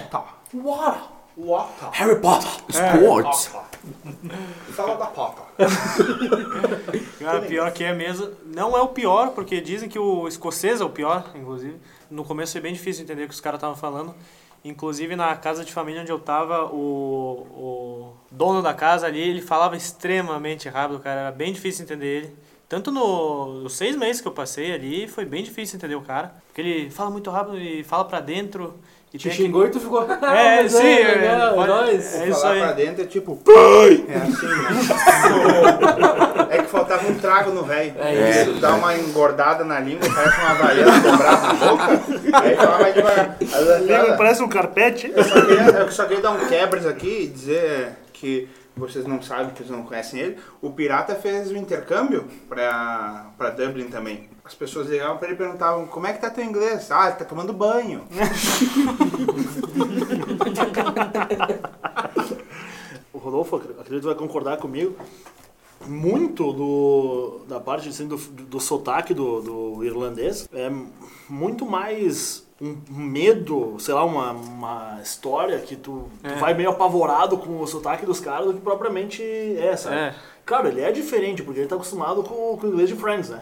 Harry 1.91 2.19
Potter. 2.19 2.49
Sports. 2.69 3.51
Fala 4.73 4.95
da 4.95 5.05
pota. 5.07 5.43
Cara, 7.19 7.41
pior 7.41 7.71
que 7.71 7.83
é 7.83 7.93
mesmo. 7.93 8.29
Não 8.45 8.75
é 8.75 8.81
o 8.81 8.89
pior, 8.89 9.31
porque 9.31 9.61
dizem 9.61 9.87
que 9.87 9.99
o 9.99 10.27
escocês 10.27 10.81
é 10.81 10.83
o 10.83 10.89
pior, 10.89 11.31
inclusive. 11.35 11.77
No 12.09 12.23
começo 12.23 12.53
foi 12.53 12.61
bem 12.61 12.73
difícil 12.73 13.03
entender 13.03 13.23
o 13.23 13.27
que 13.27 13.33
os 13.33 13.41
caras 13.41 13.57
estavam 13.57 13.75
falando. 13.75 14.13
Inclusive 14.63 15.15
na 15.15 15.35
casa 15.35 15.63
de 15.63 15.71
família 15.71 16.01
onde 16.01 16.11
eu 16.11 16.19
tava, 16.19 16.65
o, 16.65 17.47
o 17.51 18.13
dono 18.31 18.61
da 18.61 18.73
casa 18.73 19.05
ali, 19.05 19.19
ele 19.19 19.41
falava 19.41 19.77
extremamente 19.77 20.67
rápido, 20.67 20.99
cara. 20.99 21.21
Era 21.21 21.31
bem 21.31 21.53
difícil 21.53 21.85
entender 21.85 22.07
ele. 22.07 22.35
Tanto 22.67 22.91
no, 22.91 23.61
nos 23.61 23.73
seis 23.73 23.95
meses 23.95 24.21
que 24.21 24.27
eu 24.27 24.31
passei 24.33 24.73
ali, 24.73 25.07
foi 25.07 25.23
bem 25.23 25.41
difícil 25.43 25.77
entender 25.77 25.95
o 25.95 26.01
cara. 26.01 26.35
Porque 26.47 26.61
ele 26.61 26.89
fala 26.89 27.09
muito 27.09 27.29
rápido 27.29 27.57
e 27.57 27.83
fala 27.83 28.03
pra 28.05 28.19
dentro. 28.19 28.77
E 29.13 29.17
Te 29.17 29.31
xingou 29.31 29.65
e 29.65 29.69
tu 29.69 29.79
ficou. 29.79 30.03
É, 30.21 30.63
mas 30.63 30.71
sim, 30.73 30.85
é, 30.85 31.15
legal, 31.15 31.53
pode- 31.55 31.67
nós. 31.69 32.15
É 32.15 32.27
isso 32.29 32.41
falar 32.41 32.53
aí. 32.53 32.59
pra 32.61 32.71
dentro 32.73 33.03
é 33.03 33.05
tipo. 33.05 33.37
Pai! 33.43 34.05
É 34.09 34.17
assim, 34.17 34.47
né? 34.47 34.67
é 36.51 36.57
que 36.61 36.67
faltava 36.69 37.07
um 37.07 37.15
trago 37.15 37.51
no 37.51 37.63
velho. 37.63 37.93
É 37.99 38.41
isso. 38.43 38.53
Dá 38.59 38.75
uma 38.75 38.95
engordada 38.97 39.63
na 39.63 39.79
língua, 39.79 40.07
parece 40.13 40.39
uma 40.39 40.49
havaiana 40.51 40.99
dobrada 40.99 41.47
na 41.47 41.53
boca. 41.53 42.01
Aí 42.43 42.55
fala 42.55 42.79
mais 42.79 42.93
devagar. 42.95 43.37
A 43.39 43.77
língua 43.79 44.17
parece 44.17 44.43
um 44.43 44.49
carpete. 44.49 45.11
Eu 45.15 45.23
só 45.23 45.41
queria, 45.41 45.61
eu 45.61 45.91
só 45.91 46.03
queria 46.05 46.21
dar 46.23 46.31
um 46.31 46.45
quebras 46.47 46.85
aqui 46.85 47.23
e 47.23 47.27
dizer 47.27 47.93
que 48.11 48.49
vocês 48.79 49.05
não 49.05 49.21
sabem, 49.21 49.49
que 49.51 49.57
vocês 49.57 49.69
não 49.69 49.83
conhecem 49.83 50.19
ele. 50.19 50.37
O 50.61 50.71
Pirata 50.71 51.15
fez 51.15 51.51
o 51.51 51.57
intercâmbio 51.57 52.27
pra 52.47 53.49
Dublin 53.55 53.89
também. 53.89 54.29
As 54.43 54.55
pessoas 54.55 54.87
ligavam 54.87 55.17
pra 55.17 55.27
ele 55.27 55.35
e 55.35 55.37
perguntavam 55.37 55.85
como 55.87 56.07
é 56.07 56.13
que 56.13 56.21
tá 56.21 56.29
teu 56.29 56.43
inglês? 56.43 56.89
Ah, 56.91 57.07
ele 57.07 57.17
tá 57.17 57.25
tomando 57.25 57.51
banho. 57.53 58.03
O 63.13 63.19
Rodolfo, 63.19 63.55
acredito 63.55 64.01
que 64.01 64.05
vai 64.05 64.15
concordar 64.15 64.57
comigo. 64.57 64.95
Muito 65.87 66.51
do, 66.53 67.39
da 67.47 67.59
parte 67.59 67.89
assim, 67.89 68.07
do, 68.07 68.17
do 68.17 68.59
sotaque 68.59 69.13
do, 69.13 69.41
do 69.41 69.83
irlandês 69.83 70.47
é 70.53 70.71
muito 71.29 71.65
mais 71.65 72.45
um 72.61 72.75
medo, 72.89 73.75
sei 73.79 73.93
lá, 73.93 74.03
uma, 74.03 74.31
uma 74.31 74.99
história 75.03 75.59
que 75.59 75.75
tu, 75.75 76.05
tu 76.23 76.27
É. 76.29 76.35
vai 76.35 76.53
meio 76.55 76.69
apavorado 76.71 77.37
com 77.37 77.61
o 77.61 77.67
sotaque 77.67 78.05
dos 78.05 78.19
caras 78.19 78.47
do 78.47 78.53
que 78.55 78.61
propriamente 78.61 79.21
é, 79.23 79.75
sabe? 79.77 79.95
É. 79.95 80.15
Claro, 80.43 80.67
ele 80.69 80.79
é 80.81 80.91
diferente, 80.91 81.43
porque 81.43 81.59
ele 81.59 81.67
tá 81.67 81.75
acostumado 81.75 82.23
com, 82.23 82.57
com 82.57 82.65
o 82.65 82.69
inglês 82.69 82.89
de 82.89 82.95
Friends, 82.95 83.29
né? 83.29 83.41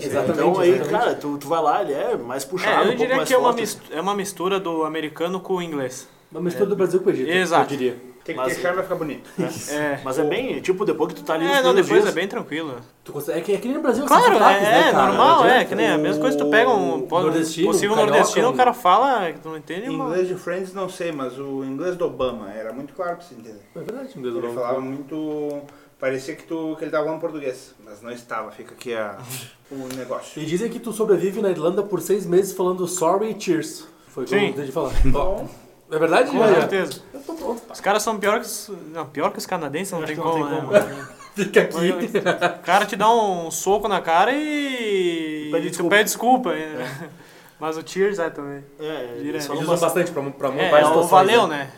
Exatamente, 0.00 0.32
Então 0.40 0.58
aí, 0.60 0.70
exatamente. 0.70 0.90
cara, 0.98 1.14
tu, 1.14 1.36
tu 1.38 1.46
vai 1.46 1.62
lá, 1.62 1.82
ele 1.82 1.92
é 1.92 2.16
mais 2.16 2.44
É, 2.44 2.46
puxado, 2.46 2.72
eu 2.76 2.80
um 2.80 2.84
pouco 2.86 2.96
diria 2.98 3.16
mais 3.16 3.28
que 3.28 3.34
é 3.34 3.38
uma, 3.38 3.48
forte. 3.50 3.60
mistura, 3.60 3.94
é 3.96 4.00
uma 4.00 4.14
mistura 4.16 4.58
do 4.58 4.84
americano 4.84 5.38
com 5.38 5.54
o 5.56 5.62
inglês. 5.62 6.08
Uma 6.32 6.40
mistura 6.40 6.66
do 6.68 6.74
Brasil 6.74 7.00
com 7.00 7.08
o 7.10 7.12
Egito, 7.12 7.30
Exato. 7.30 7.72
eu 7.72 7.78
diria. 7.78 8.00
Tem 8.26 8.34
que 8.34 8.40
Mas- 8.42 8.56
ter 8.56 8.60
charme 8.62 8.74
pra 8.78 8.82
ficar 8.82 8.96
bonito. 8.96 9.30
É, 9.70 10.00
Mas 10.04 10.18
é 10.18 10.24
bem, 10.24 10.60
tipo, 10.60 10.84
depois 10.84 11.12
que 11.12 11.20
tu 11.20 11.24
tá 11.24 11.34
ali 11.34 11.46
é 11.46 11.62
não, 11.62 11.72
depois 11.72 12.02
dias, 12.02 12.06
é 12.06 12.12
bem 12.12 12.26
tranquilo. 12.26 12.74
Tu 13.04 13.12
consegue- 13.12 13.38
É 13.38 13.40
que, 13.40 13.52
é 13.52 13.56
que 13.58 13.68
nem 13.68 13.76
no 13.76 13.82
Brasil, 13.82 14.04
Claro, 14.04 14.24
são 14.24 14.32
sotaques, 14.32 14.66
é, 14.66 14.70
né, 14.70 14.88
é 14.88 14.92
cara? 14.92 15.06
normal, 15.06 15.46
é, 15.46 15.64
que 15.64 15.74
nem 15.76 15.88
a 15.88 15.96
mesma 15.96 16.20
coisa 16.20 16.36
que 16.36 16.42
tu 16.44 16.50
pega 16.50 16.68
um 16.70 17.06
Nordestino, 17.06 17.68
possível 17.68 17.92
um 17.92 17.94
carioca, 17.94 18.16
nordestino, 18.18 18.48
um- 18.48 18.50
o 18.50 18.56
cara 18.56 18.74
fala 18.74 19.32
que 19.32 19.38
tu 19.38 19.48
não 19.48 19.56
entende, 19.56 19.88
mano. 19.90 20.10
Inglês 20.10 20.26
de 20.28 20.34
Friends 20.34 20.74
não 20.74 20.88
sei, 20.88 21.12
mas 21.12 21.38
o 21.38 21.64
inglês 21.64 21.96
do 21.96 22.04
Obama 22.04 22.50
era 22.52 22.72
muito 22.72 22.92
claro 22.94 23.16
pra 23.16 23.24
você 23.24 23.34
entender. 23.34 23.60
É 23.76 23.78
verdade, 23.78 24.10
inglês 24.18 24.34
do 24.34 24.40
Ele 24.40 24.40
Brasil. 24.40 24.60
falava 24.60 24.80
muito. 24.80 25.62
Parecia 25.98 26.34
que, 26.34 26.42
tu, 26.42 26.74
que 26.76 26.84
ele 26.84 26.90
tava 26.90 27.04
falando 27.04 27.20
português, 27.20 27.74
mas 27.84 28.02
não 28.02 28.10
estava. 28.10 28.50
Fica 28.50 28.74
aqui 28.74 28.92
a, 28.92 29.16
o 29.70 29.88
negócio. 29.96 30.42
E 30.42 30.44
dizem 30.44 30.68
que 30.68 30.78
tu 30.80 30.92
sobrevive 30.92 31.40
na 31.40 31.48
Irlanda 31.50 31.82
por 31.82 32.02
seis 32.02 32.26
meses 32.26 32.52
falando 32.54 32.86
sorry 32.88 33.30
e 33.36 33.40
cheers. 33.40 33.86
Foi 34.08 34.24
o 34.24 34.26
que 34.26 34.34
eu 34.34 34.40
tentei 34.40 34.66
falar. 34.72 34.92
Bom, 35.06 35.48
É 35.90 35.98
verdade? 35.98 36.30
Com 36.30 36.46
certeza. 36.46 37.00
Eu 37.14 37.20
tô 37.20 37.34
pronto. 37.34 37.62
Os 37.72 37.80
caras 37.80 38.02
são 38.02 38.18
pior 38.18 38.40
que 38.40 38.46
os, 38.46 38.70
não, 38.92 39.06
pior 39.06 39.30
que 39.32 39.38
os 39.38 39.46
canadenses, 39.46 39.92
não 39.92 40.02
tem 40.02 40.16
que 40.16 40.20
não 40.20 40.30
como, 40.32 40.44
tem 40.44 40.54
né? 40.54 40.60
como. 40.60 40.72
mano? 40.72 41.08
Fica 41.36 41.60
aqui. 41.62 41.90
O 41.90 42.62
cara 42.64 42.86
te 42.86 42.96
dá 42.96 43.12
um 43.12 43.50
soco 43.50 43.86
na 43.88 44.00
cara 44.00 44.32
e, 44.32 45.48
Pede 45.52 45.66
e 45.66 45.70
tu 45.70 45.72
desculpa. 45.72 45.90
pede 45.96 46.04
desculpa. 46.04 46.52
é. 46.54 47.10
Mas 47.60 47.76
o 47.78 47.82
Cheers 47.86 48.18
é 48.18 48.28
também. 48.30 48.62
É, 48.78 49.16
eles 49.18 49.44
usam 49.48 49.64
bastante. 49.66 50.10
bastante 50.10 50.10
pra, 50.12 50.22
pra 50.30 50.48
É, 50.48 50.64
montar 50.64 50.78
é 50.80 50.84
o 50.84 50.86
situações, 50.88 51.10
valeu, 51.10 51.46
né? 51.46 51.70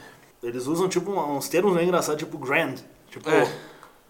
Eles 0.42 0.66
usam 0.66 0.88
tipo 0.88 1.11
uns 1.12 1.48
termos 1.48 1.72
meio 1.74 1.86
engraçados, 1.86 2.18
tipo 2.22 2.36
grand. 2.38 2.74
Tipo, 3.11 3.28
É. 3.30 3.48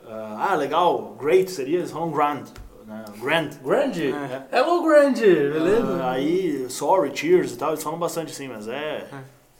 ah, 0.06 0.54
legal, 0.54 1.14
great 1.20 1.50
seria, 1.50 1.78
eles 1.78 1.90
falam 1.90 2.10
grand. 2.10 2.44
Né? 2.86 3.04
Grand. 3.20 3.50
Grande? 3.62 4.14
É. 4.50 4.58
Hello, 4.58 4.82
Grande! 4.82 5.26
Beleza? 5.26 6.00
Ah, 6.02 6.12
aí, 6.12 6.66
sorry, 6.70 7.10
cheers 7.14 7.52
e 7.52 7.56
tal, 7.58 7.70
eles 7.70 7.82
falam 7.82 7.98
bastante 7.98 8.32
assim, 8.32 8.48
mas 8.48 8.66
é. 8.66 9.06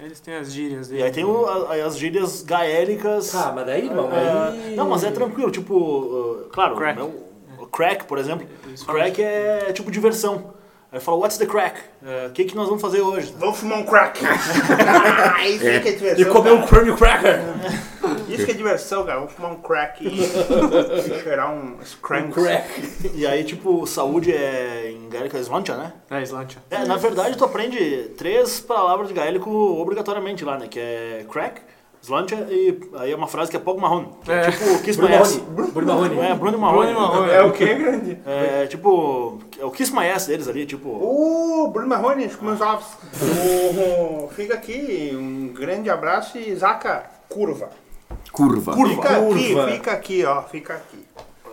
Eles 0.01 0.20
têm 0.20 0.34
as 0.36 0.53
gírias 0.53 0.86
E 0.88 0.90
dele. 0.92 1.03
aí 1.03 1.11
tem 1.11 1.24
o- 1.24 1.46
a- 1.46 1.74
as 1.86 1.99
gírias 1.99 2.42
gaélicas. 2.42 3.34
Ah, 3.34 3.53
mas 3.55 3.66
daí, 3.66 3.86
irmão, 3.86 4.09
aí... 4.12 4.76
Não, 4.76 4.88
mas 4.88 5.03
é 5.03 5.11
tranquilo, 5.11 5.51
tipo, 5.51 6.44
ah, 6.46 6.49
claro, 6.53 6.76
Crack. 6.76 6.99
né, 7.01 7.05
o- 7.59 7.62
o 7.62 7.66
crack, 7.66 8.05
por 8.05 8.16
exemplo. 8.18 8.46
Eles 8.66 8.82
falam- 8.84 9.01
Crack 9.01 9.20
é 9.22 9.72
tipo 9.72 9.90
diversão. 9.90 10.55
Aí 10.91 11.01
fala, 11.01 11.18
what's 11.18 11.36
the 11.36 11.45
crack? 11.45 11.78
É, 12.03 12.28
O 12.28 12.30
que, 12.30 12.45
que 12.45 12.57
nós 12.57 12.66
vamos 12.66 12.80
fazer 12.80 13.03
hoje? 13.03 13.34
Vamos 13.36 13.59
fumar 13.59 13.78
um 13.78 13.84
crack. 13.84 14.20
Isso 15.47 15.66
é. 15.66 15.80
que 15.80 15.89
é 15.89 15.93
diversão. 15.93 16.20
E 16.20 16.24
comer 16.24 16.53
um 16.53 16.66
crummy 16.66 16.97
cracker. 16.97 17.41
Isso 18.26 18.47
que 18.47 18.53
é 18.53 18.55
diversão, 18.55 19.05
cara. 19.05 19.18
Vamos 19.18 19.34
fumar 19.34 19.53
um 19.53 19.57
crack 19.57 20.03
e, 20.03 20.09
e 20.24 21.22
cheirar 21.22 21.53
um 21.53 21.76
scrank. 21.84 22.32
Crack. 22.32 23.11
E 23.14 23.26
aí, 23.26 23.45
tipo, 23.45 23.86
saúde 23.86 24.32
é 24.32 24.91
em 24.91 25.11
gaélico 25.11 25.36
é 25.36 25.41
slancha, 25.41 25.76
né? 25.76 25.93
É, 26.11 26.22
Slantia. 26.22 26.59
É, 26.70 26.84
na 26.86 26.97
verdade, 26.97 27.36
tu 27.36 27.45
aprende 27.45 28.11
três 28.16 28.59
palavras 28.61 29.09
de 29.09 29.14
gaélico 29.14 29.51
obrigatoriamente 29.51 30.43
lá, 30.45 30.57
né? 30.59 30.68
Que 30.68 30.80
é 30.80 31.26
crack, 31.30 31.61
slancha 32.03 32.34
e 32.51 32.78
aí 32.96 33.12
é 33.12 33.16
uma 33.16 33.26
frase 33.26 33.51
que 33.51 33.57
é 33.57 33.61
pouco 33.61 33.80
marrom. 33.80 34.07
Que 34.24 34.30
é. 34.32 34.46
É. 34.46 34.51
tipo, 34.51 34.82
kiss 34.82 34.96
Bruno 34.99 35.14
my 35.14 35.20
ass. 35.20 35.36
Marrone. 35.36 35.70
Bruno 35.72 35.86
Marrone. 35.94 36.18
É, 36.20 36.34
Bruno 36.34 36.59
Marrone. 36.59 36.92
Bruno 36.92 37.01
Marrone. 37.09 37.30
É 37.30 37.42
o 37.42 37.53
que, 37.53 37.74
grande? 37.74 38.18
É, 38.26 38.66
tipo, 38.66 39.38
é 39.59 39.64
o 39.64 39.70
kiss 39.70 39.92
my 39.94 40.09
ass 40.11 40.26
deles 40.26 40.49
ali, 40.49 40.64
tipo... 40.66 40.88
Uh, 40.88 41.68
Bruno 41.68 41.88
Marrone, 41.88 42.30
ovos. 42.61 42.86
Uh, 43.20 44.28
fica 44.34 44.55
aqui, 44.55 45.11
um 45.14 45.49
grande 45.49 45.90
abraço 45.90 46.38
e 46.38 46.55
Zaca, 46.55 47.05
curva. 47.28 47.68
Curva. 48.32 48.74
Fica 48.74 49.09
aqui, 49.09 49.49
Curva. 49.49 49.68
fica 49.72 49.92
aqui, 49.92 50.24
ó, 50.24 50.42
fica 50.42 50.74
aqui. 50.74 51.05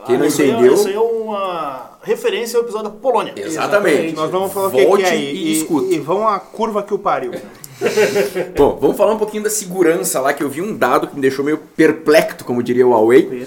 Quem 0.06 0.18
não 0.20 0.26
isso 0.28 0.42
aí 0.42 0.50
é- 0.50 0.54
entendeu- 0.54 0.74
Isso 0.74 0.88
aí 0.88 0.94
é 0.94 1.00
uma 1.00 1.98
referência 2.04 2.58
ao 2.58 2.64
episódio 2.64 2.92
da 2.92 2.96
Polônia. 2.96 3.34
Exatamente. 3.36 4.14
Nós 4.14 4.30
vamos 4.30 4.54
falar 4.54 4.68
o 4.68 4.72
que, 4.72 4.86
Volte 4.86 5.04
que 5.04 5.10
é 5.10 5.16
e, 5.16 5.36
e, 5.48 5.52
escute. 5.58 5.96
e 5.96 6.00
vão 6.00 6.28
a 6.28 6.40
curva 6.40 6.84
que 6.84 6.94
o 6.94 7.00
pariu. 7.00 7.32
Bom, 8.56 8.78
vamos 8.80 8.98
falar 8.98 9.14
um 9.14 9.18
pouquinho 9.18 9.44
da 9.44 9.50
segurança 9.50 10.20
lá, 10.20 10.34
que 10.34 10.44
eu 10.44 10.50
vi 10.50 10.62
um 10.62 10.76
dado 10.76 11.08
que 11.08 11.16
me 11.16 11.22
deixou 11.22 11.44
meio 11.44 11.58
perplexo, 11.58 12.44
como 12.46 12.64
diria 12.64 12.86
o 12.88 12.92
Huawei. 12.92 13.46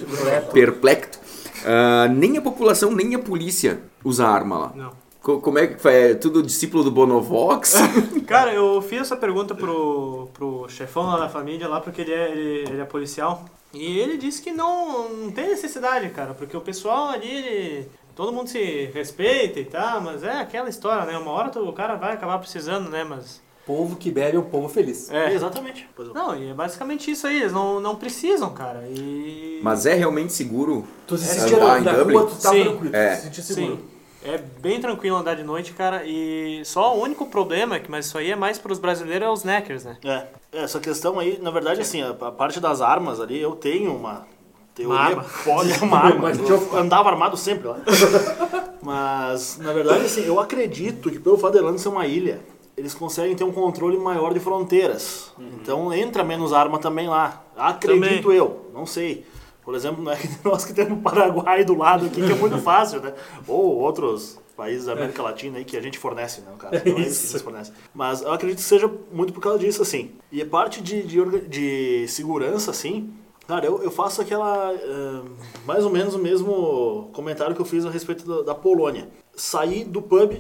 Perplexo. 0.52 1.18
Ah, 1.64 2.08
nem 2.08 2.36
a 2.38 2.42
população, 2.42 2.90
nem 2.92 3.14
a 3.14 3.18
polícia 3.18 3.80
usa 4.04 4.26
arma 4.26 4.58
lá. 4.58 4.72
Não. 4.74 4.90
Co- 5.22 5.40
Como 5.40 5.58
é 5.58 5.66
que 5.66 5.80
foi? 5.80 5.92
É 6.10 6.14
tudo 6.14 6.42
discípulo 6.42 6.84
do 6.84 6.90
Bonovox? 6.90 7.74
Cara, 8.26 8.52
eu 8.54 8.80
fiz 8.82 9.00
essa 9.02 9.16
pergunta 9.16 9.54
pro, 9.54 10.28
pro 10.32 10.68
chefão 10.68 11.06
lá 11.06 11.18
da 11.18 11.28
família, 11.28 11.66
lá 11.68 11.80
porque 11.80 12.02
ele 12.02 12.12
é, 12.12 12.30
ele, 12.30 12.64
ele 12.70 12.80
é 12.80 12.84
policial. 12.84 13.44
E 13.74 13.98
ele 13.98 14.16
disse 14.16 14.40
que 14.40 14.50
não, 14.52 15.08
não 15.10 15.30
tem 15.30 15.48
necessidade, 15.48 16.08
cara, 16.10 16.32
porque 16.32 16.56
o 16.56 16.60
pessoal 16.60 17.08
ali, 17.08 17.28
ele- 17.30 17.88
todo 18.14 18.32
mundo 18.32 18.48
se 18.48 18.88
respeita 18.94 19.58
e 19.60 19.64
tal, 19.64 20.00
mas 20.00 20.22
é 20.22 20.38
aquela 20.40 20.68
história, 20.68 21.04
né? 21.04 21.18
Uma 21.18 21.32
hora 21.32 21.50
tu- 21.50 21.68
o 21.68 21.72
cara 21.72 21.96
vai 21.96 22.12
acabar 22.14 22.38
precisando, 22.38 22.88
né? 22.88 23.04
Mas. 23.04 23.40
Povo 23.68 23.96
que 23.96 24.10
bebe 24.10 24.36
é 24.36 24.40
um 24.40 24.44
povo 24.44 24.66
feliz. 24.68 25.10
É, 25.10 25.30
É. 25.30 25.34
exatamente. 25.34 25.86
Pois 25.94 26.08
é. 26.08 26.12
Não, 26.14 26.34
e 26.34 26.48
é 26.50 26.54
basicamente 26.54 27.10
isso 27.10 27.26
aí, 27.26 27.36
eles 27.40 27.52
não, 27.52 27.78
não 27.78 27.94
precisam, 27.94 28.48
cara. 28.50 28.82
E. 28.88 29.60
Mas 29.62 29.84
é 29.84 29.92
realmente 29.94 30.32
seguro 30.32 30.84
Tu 31.06 31.18
se 31.18 31.30
É, 31.30 31.40
sentia 31.40 31.56
andar 31.58 31.80
na, 31.82 31.92
em 31.92 31.96
Dublin? 31.98 32.16
rua, 32.16 32.26
tu 32.26 32.36
tá 32.42 32.50
Sim. 32.50 32.64
tranquilo, 32.64 32.96
É. 32.96 33.10
tu 33.10 33.16
se 33.16 33.22
sentia 33.24 33.44
seguro. 33.44 33.76
Sim. 33.76 33.84
É 34.24 34.38
bem 34.38 34.80
tranquilo 34.80 35.16
andar 35.16 35.34
de 35.36 35.42
noite, 35.44 35.72
cara. 35.74 36.02
E 36.04 36.62
só 36.64 36.96
o 36.96 37.02
único 37.02 37.26
problema, 37.26 37.76
é 37.76 37.78
que- 37.78 37.90
mas 37.90 38.06
isso 38.06 38.16
aí 38.18 38.30
é 38.32 38.36
mais 38.36 38.58
pros 38.58 38.78
brasileiros, 38.78 39.28
é 39.28 39.30
os 39.30 39.44
neckers, 39.44 39.84
né? 39.84 39.96
É, 40.02 40.24
essa 40.64 40.80
questão 40.80 41.18
aí, 41.18 41.38
na 41.40 41.50
verdade, 41.50 41.80
assim, 41.82 42.02
a, 42.02 42.08
a 42.10 42.32
parte 42.32 42.58
das 42.60 42.80
armas 42.80 43.20
ali, 43.20 43.38
eu 43.38 43.52
tenho 43.52 43.94
uma 43.94 44.26
teoria. 44.74 44.94
Uma 44.96 45.00
arma. 45.04 45.24
Pode 45.44 45.72
uma 45.84 45.98
arma. 45.98 46.20
Mas 46.22 46.38
eu 46.40 46.76
andava 46.76 47.10
armado 47.10 47.36
sempre 47.36 47.68
lá. 47.68 47.78
Mas, 48.82 49.58
na 49.58 49.72
verdade, 49.72 50.06
assim, 50.06 50.24
eu 50.24 50.40
acredito 50.40 51.10
que 51.10 51.18
pelo 51.18 51.36
fato 51.36 51.52
de 51.52 51.58
Irlanda 51.58 51.78
ser 51.78 51.88
uma 51.88 52.06
ilha, 52.06 52.40
eles 52.78 52.94
conseguem 52.94 53.34
ter 53.34 53.42
um 53.42 53.50
controle 53.50 53.98
maior 53.98 54.32
de 54.32 54.38
fronteiras. 54.38 55.32
Então 55.38 55.92
entra 55.92 56.22
menos 56.22 56.52
arma 56.52 56.78
também 56.78 57.08
lá. 57.08 57.42
Acredito 57.56 58.22
Também. 58.22 58.36
eu, 58.36 58.70
não 58.72 58.86
sei. 58.86 59.26
Por 59.64 59.74
exemplo, 59.74 60.02
não 60.02 60.12
é 60.12 60.16
que 60.16 60.28
nós 60.44 60.64
que 60.64 60.72
temos 60.72 60.96
o 60.98 61.02
Paraguai 61.02 61.64
do 61.64 61.76
lado 61.76 62.06
aqui, 62.06 62.24
que 62.24 62.32
é 62.32 62.36
muito 62.36 62.56
fácil, 62.58 63.00
né? 63.00 63.12
Ou 63.48 63.78
outros 63.78 64.38
países 64.56 64.86
da 64.86 64.92
América 64.92 65.22
Latina 65.22 65.58
aí 65.58 65.64
que 65.64 65.76
a 65.76 65.82
gente 65.82 65.98
fornece, 65.98 66.40
né? 66.42 66.52
Cara, 66.56 66.80
não 66.86 66.98
é 66.98 67.00
isso 67.00 67.26
que 67.26 67.32
eles 67.32 67.42
fornecem. 67.42 67.74
Mas 67.92 68.22
eu 68.22 68.32
acredito 68.32 68.58
que 68.58 68.64
seja 68.64 68.88
muito 69.12 69.32
por 69.32 69.40
causa 69.40 69.58
disso, 69.58 69.82
assim. 69.82 70.12
E 70.30 70.40
a 70.40 70.46
parte 70.46 70.80
de, 70.80 71.02
de, 71.02 71.40
de 71.48 72.08
segurança, 72.08 72.70
assim, 72.70 73.12
cara, 73.48 73.66
eu, 73.66 73.82
eu 73.82 73.90
faço 73.90 74.22
aquela. 74.22 74.72
eh, 74.72 75.22
mais 75.66 75.84
ou 75.84 75.90
menos 75.90 76.14
o 76.14 76.18
mesmo 76.18 77.10
comentário 77.12 77.56
que 77.56 77.60
eu 77.60 77.66
fiz 77.66 77.84
a 77.84 77.90
respeito 77.90 78.24
da, 78.24 78.42
da 78.42 78.54
Polônia. 78.54 79.08
Sair 79.34 79.84
do 79.84 80.00
pub 80.00 80.32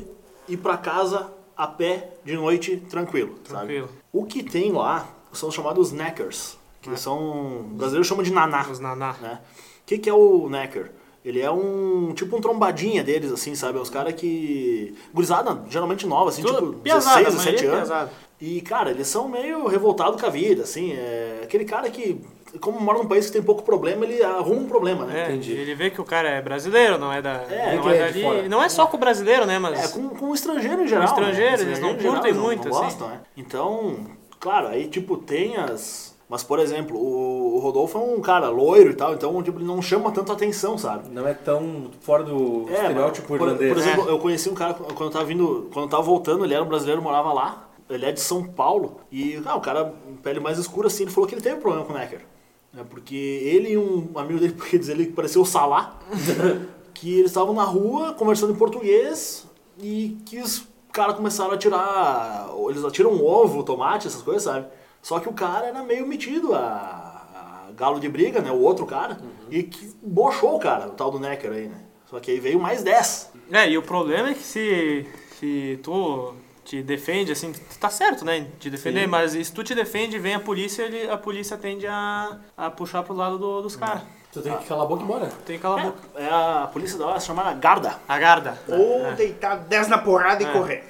e 0.48 0.52
ir 0.54 0.56
pra 0.56 0.76
casa 0.76 1.36
a 1.58 1.66
pé 1.66 2.10
de 2.24 2.34
noite 2.36 2.76
tranquilo, 2.88 3.34
sabe? 3.44 3.48
Tranquilo. 3.66 3.88
O 4.12 4.24
que 4.24 4.42
tem 4.42 4.72
lá 4.72 5.06
são 5.32 5.48
os 5.48 5.54
chamados 5.54 5.92
knackers, 5.92 6.56
que 6.80 6.96
são. 6.96 7.18
O 7.60 7.62
brasileiro 7.74 8.04
chama 8.04 8.22
de 8.22 8.32
naná 8.32 8.66
Os 8.70 8.78
naná. 8.78 9.12
né? 9.20 9.40
O 9.82 9.86
que, 9.88 9.98
que 9.98 10.08
é 10.08 10.14
o 10.14 10.48
Necker? 10.48 10.92
Ele 11.24 11.40
é 11.40 11.50
um 11.50 12.12
tipo 12.14 12.36
um 12.36 12.40
trombadinha 12.40 13.02
deles, 13.02 13.32
assim, 13.32 13.54
sabe? 13.54 13.76
É 13.76 13.80
os 13.80 13.90
caras 13.90 14.14
que. 14.14 14.94
Gurizada, 15.12 15.62
geralmente 15.68 16.06
nova, 16.06 16.30
assim, 16.30 16.42
Tudo 16.42 16.70
tipo 16.70 16.72
piazada, 16.80 17.24
16, 17.24 17.34
a 17.34 17.36
maioria 17.36 17.52
17 17.52 17.64
é 17.64 17.68
anos. 17.68 17.88
piazada. 17.88 18.12
E, 18.40 18.60
cara, 18.60 18.90
eles 18.92 19.08
são 19.08 19.28
meio 19.28 19.66
revoltados 19.66 20.20
com 20.20 20.26
a 20.26 20.30
vida, 20.30 20.62
assim. 20.62 20.92
É 20.92 21.40
aquele 21.42 21.64
cara 21.64 21.90
que, 21.90 22.20
como 22.60 22.80
mora 22.80 22.98
num 22.98 23.06
país 23.06 23.26
que 23.26 23.32
tem 23.32 23.42
pouco 23.42 23.62
problema, 23.62 24.04
ele 24.04 24.22
arruma 24.22 24.60
um 24.62 24.66
problema, 24.66 25.04
né? 25.04 25.20
É, 25.20 25.24
Entendi. 25.30 25.52
ele 25.52 25.74
vê 25.74 25.90
que 25.90 26.00
o 26.00 26.04
cara 26.04 26.28
é 26.28 26.40
brasileiro, 26.40 26.96
não 26.98 27.12
é 27.12 27.20
da. 27.20 27.42
É, 27.50 27.76
não 27.76 27.90
é, 27.90 27.96
é 27.96 28.00
dali. 28.06 28.48
Não 28.48 28.62
é 28.62 28.68
só 28.68 28.86
com 28.86 28.96
o 28.96 29.00
brasileiro, 29.00 29.44
né? 29.46 29.58
Mas. 29.58 29.84
É, 29.84 29.88
com, 29.88 30.08
com 30.10 30.26
o 30.30 30.34
estrangeiro 30.34 30.82
em 30.82 30.86
geral. 30.88 31.04
estrangeiro, 31.04 31.56
né? 31.58 31.62
eles 31.62 31.80
não 31.80 31.90
em 31.90 31.98
geral, 31.98 32.14
curtem 32.14 32.32
não- 32.34 32.42
muito, 32.42 32.68
não 32.68 32.74
assim. 32.76 32.84
gostam, 32.84 33.08
né? 33.08 33.20
Então, 33.36 33.96
claro, 34.40 34.68
aí, 34.68 34.88
tipo, 34.88 35.16
tem 35.16 35.56
as. 35.56 36.16
Mas, 36.30 36.42
por 36.42 36.58
exemplo, 36.58 36.98
o 36.98 37.58
Rodolfo 37.58 37.96
é 37.96 38.02
um 38.02 38.20
cara 38.20 38.50
loiro 38.50 38.90
e 38.90 38.94
tal, 38.94 39.14
então, 39.14 39.42
tipo, 39.42 39.58
ele 39.58 39.64
não 39.66 39.80
chama 39.80 40.12
tanta 40.12 40.34
atenção, 40.34 40.76
sabe? 40.76 41.08
Não 41.10 41.26
é 41.26 41.32
tão 41.32 41.90
fora 42.02 42.22
do 42.22 42.66
É, 42.68 42.74
estereótipo 42.74 43.26
por, 43.28 43.40
irlandês. 43.40 43.72
por 43.72 43.78
exemplo, 43.78 44.08
eu 44.10 44.18
conheci 44.18 44.50
um 44.50 44.54
cara 44.54 44.74
quando 44.74 45.04
eu 45.04 45.10
tava 45.10 45.24
vindo, 45.24 45.70
quando 45.72 45.86
eu 45.86 45.90
tava 45.90 46.02
voltando, 46.02 46.44
ele 46.44 46.52
era 46.52 46.62
um 46.62 46.68
brasileiro, 46.68 47.00
morava 47.00 47.32
lá. 47.32 47.64
Ele 47.88 48.04
é 48.04 48.12
de 48.12 48.20
São 48.20 48.44
Paulo 48.44 49.00
e, 49.10 49.40
ah, 49.46 49.56
o 49.56 49.62
cara, 49.62 49.94
pele 50.22 50.38
mais 50.38 50.58
escura 50.58 50.88
assim, 50.88 51.04
ele 51.04 51.10
falou 51.10 51.26
que 51.26 51.34
ele 51.34 51.40
teve 51.40 51.56
problema 51.62 51.86
com 51.86 51.94
o 51.94 51.96
Necker. 51.96 52.20
Né, 52.72 52.84
porque 52.88 53.14
ele 53.14 53.70
e 53.72 53.78
um 53.78 54.10
amigo 54.16 54.38
dele, 54.38 54.54
porque 54.56 54.78
dizer 54.78 54.92
ele 54.92 55.06
que 55.06 55.12
parecia 55.12 55.40
o 55.40 55.46
Salá, 55.46 55.98
que 56.94 57.14
eles 57.14 57.30
estavam 57.30 57.54
na 57.54 57.64
rua 57.64 58.12
conversando 58.14 58.52
em 58.52 58.56
português 58.56 59.46
e 59.78 60.18
que 60.26 60.38
os 60.38 60.66
caras 60.92 61.16
começaram 61.16 61.52
a 61.52 61.58
tirar, 61.58 62.48
eles 62.68 62.84
atiram 62.84 63.12
um 63.12 63.24
ovo, 63.24 63.62
tomate, 63.62 64.06
essas 64.06 64.22
coisas, 64.22 64.42
sabe? 64.42 64.66
Só 65.00 65.20
que 65.20 65.28
o 65.28 65.32
cara 65.32 65.66
era 65.66 65.82
meio 65.82 66.06
metido 66.06 66.54
a, 66.54 66.58
a 66.58 67.72
galo 67.72 68.00
de 68.00 68.08
briga, 68.08 68.40
né? 68.40 68.50
O 68.50 68.60
outro 68.60 68.84
cara, 68.84 69.18
e 69.50 69.62
que 69.62 69.94
bochou 70.02 70.56
o 70.56 70.58
cara, 70.58 70.88
o 70.88 70.90
tal 70.90 71.10
do 71.10 71.20
Necker 71.20 71.52
aí, 71.52 71.68
né? 71.68 71.84
Só 72.06 72.18
que 72.18 72.30
aí 72.30 72.40
veio 72.40 72.58
mais 72.58 72.82
10. 72.82 73.32
É, 73.52 73.68
e 73.70 73.78
o 73.78 73.82
problema 73.82 74.30
é 74.30 74.34
que 74.34 74.42
se, 74.42 75.06
se 75.38 75.78
tu 75.82 76.34
te 76.68 76.82
defende, 76.82 77.32
assim, 77.32 77.50
tá 77.80 77.88
certo, 77.88 78.26
né? 78.26 78.46
De 78.60 78.68
defender, 78.68 79.06
mas 79.08 79.32
se 79.32 79.50
tu 79.50 79.64
te 79.64 79.74
defende, 79.74 80.18
vem 80.18 80.34
a 80.34 80.40
polícia, 80.40 80.82
ele, 80.82 81.08
a 81.10 81.16
polícia 81.16 81.56
tende 81.56 81.86
a, 81.86 82.36
a 82.56 82.70
puxar 82.70 83.02
pro 83.02 83.14
lado 83.14 83.38
do- 83.38 83.62
dos 83.62 83.74
caras. 83.74 84.02
Tu 84.30 84.42
tem 84.42 84.54
que 84.58 84.66
calar 84.66 84.84
a 84.84 84.86
boca 84.86 85.00
e 85.00 85.04
embora. 85.04 85.28
Tem 85.46 85.56
que 85.56 85.62
calar 85.62 85.78
a 85.80 85.82
boca. 85.84 85.98
É 86.14 86.26
a 86.28 86.68
polícia 86.70 86.98
da 86.98 87.06
hora 87.06 87.18
chamada 87.20 87.54
Garda. 87.54 87.94
A 88.06 88.18
garda. 88.18 88.58
Ou 88.68 89.14
deitar 89.16 89.56
10 89.56 89.88
na 89.88 89.96
porrada 89.96 90.42
e 90.42 90.46
correr. 90.46 90.84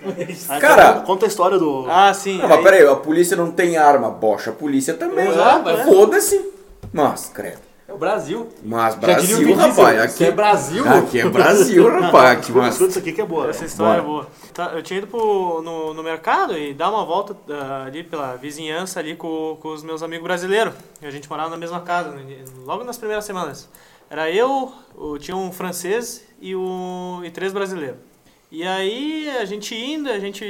Aí 0.49 0.61
Cara- 0.61 0.95
conta, 0.95 1.07
conta 1.07 1.27
a 1.27 1.29
história 1.29 1.57
do. 1.57 1.87
Ah, 1.89 2.13
sim. 2.13 2.39
Não, 2.39 2.49
mas 2.49 2.59
aí- 2.59 2.65
peraí, 2.65 2.85
a 2.89 2.97
polícia 2.97 3.37
não 3.37 3.53
tem 3.53 3.77
arma, 3.77 4.11
bocha, 4.11 4.51
a 4.51 4.53
polícia 4.53 4.95
também. 4.95 5.29
Exato, 5.29 5.71
é. 5.71 5.85
Foda-se. 5.85 6.51
Mas, 6.93 7.31
credo. 7.33 7.59
É 7.87 7.93
o 7.93 7.97
Brasil. 7.97 8.49
Mas 8.65 8.95
o 8.95 8.99
Brasil, 8.99 9.39
Vin 9.39 9.45
Diesel, 9.57 9.67
rapaz. 9.85 10.13
Isso 10.13 10.23
é 10.23 10.27
Aqui, 10.27 10.37
Brasil. 10.37 10.89
aqui 10.89 11.21
é 11.21 11.29
Brasil, 11.29 11.89
rapaz. 12.01 12.49
Mas... 12.51 12.75
Escuta 12.75 12.91
isso 12.91 12.99
aqui 12.99 13.13
que 13.13 13.21
é 13.21 13.25
boa. 13.25 13.49
Essa 13.49 13.61
né? 13.61 13.67
história 13.67 14.03
Bora. 14.03 14.25
é 14.25 14.25
boa. 14.25 14.29
Tá, 14.59 14.73
eu 14.75 14.83
tinha 14.83 14.99
ido 14.99 15.07
pro, 15.07 15.63
no, 15.63 15.95
no 15.95 16.03
mercado 16.03 16.59
e 16.59 16.75
dar 16.75 16.91
uma 16.91 17.05
volta 17.05 17.37
ah, 17.49 17.85
ali 17.87 18.03
pela 18.03 18.35
vizinhança 18.35 18.99
ali 18.99 19.15
com, 19.15 19.57
com 19.61 19.69
os 19.69 19.85
meus 19.85 20.03
amigos 20.03 20.25
brasileiros. 20.25 20.75
A 21.01 21.11
gente 21.13 21.31
morava 21.31 21.49
na 21.51 21.57
mesma 21.57 21.81
casa, 21.83 22.11
né, 22.11 22.45
logo 22.65 22.83
nas 22.83 22.99
primeiras 22.99 23.25
semanas. 23.25 23.69
Era 24.11 24.29
eu, 24.33 24.73
o- 24.97 25.17
tinha 25.17 25.37
um 25.37 25.53
francês 25.53 26.27
e, 26.41 26.57
o, 26.57 27.21
e 27.25 27.31
três 27.31 27.53
brasileiros. 27.53 27.99
E 28.51 28.67
aí 28.67 29.31
a 29.31 29.45
gente 29.45 29.77
indo, 29.77 30.11
a 30.11 30.19
gente 30.19 30.45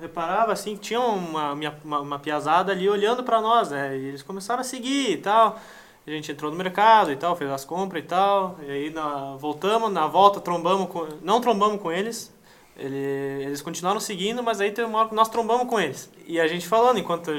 reparava 0.00 0.50
assim 0.52 0.74
que 0.74 0.80
tinha 0.80 1.00
uma, 1.00 1.52
uma, 1.52 2.00
uma 2.00 2.18
piazada 2.18 2.72
ali 2.72 2.88
olhando 2.88 3.22
pra 3.24 3.42
nós, 3.42 3.70
né? 3.70 3.94
E 3.94 4.06
eles 4.06 4.22
começaram 4.22 4.62
a 4.62 4.64
seguir 4.64 5.10
e 5.10 5.16
tal. 5.18 5.58
A 6.06 6.10
gente 6.10 6.32
entrou 6.32 6.50
no 6.50 6.56
mercado 6.56 7.12
e 7.12 7.16
tal, 7.16 7.36
fez 7.36 7.50
as 7.50 7.64
compras 7.64 8.02
e 8.02 8.06
tal. 8.06 8.58
E 8.66 8.70
aí 8.70 8.90
na, 8.90 9.36
voltamos, 9.36 9.92
na 9.92 10.06
volta 10.06 10.40
trombamos 10.40 10.88
com. 10.88 11.06
Não 11.22 11.40
trombamos 11.42 11.80
com 11.82 11.92
eles. 11.92 12.33
Ele- 12.76 13.44
eles 13.44 13.62
continuaram 13.62 14.00
seguindo, 14.00 14.42
mas 14.42 14.60
aí 14.60 14.72
teve 14.72 14.88
uma 14.88 14.98
hora 14.98 15.08
que 15.08 15.14
nós 15.14 15.28
trombamos 15.28 15.68
com 15.68 15.78
eles. 15.78 16.10
E 16.26 16.40
a 16.40 16.46
gente 16.48 16.66
falando, 16.66 16.98
enquanto 16.98 17.30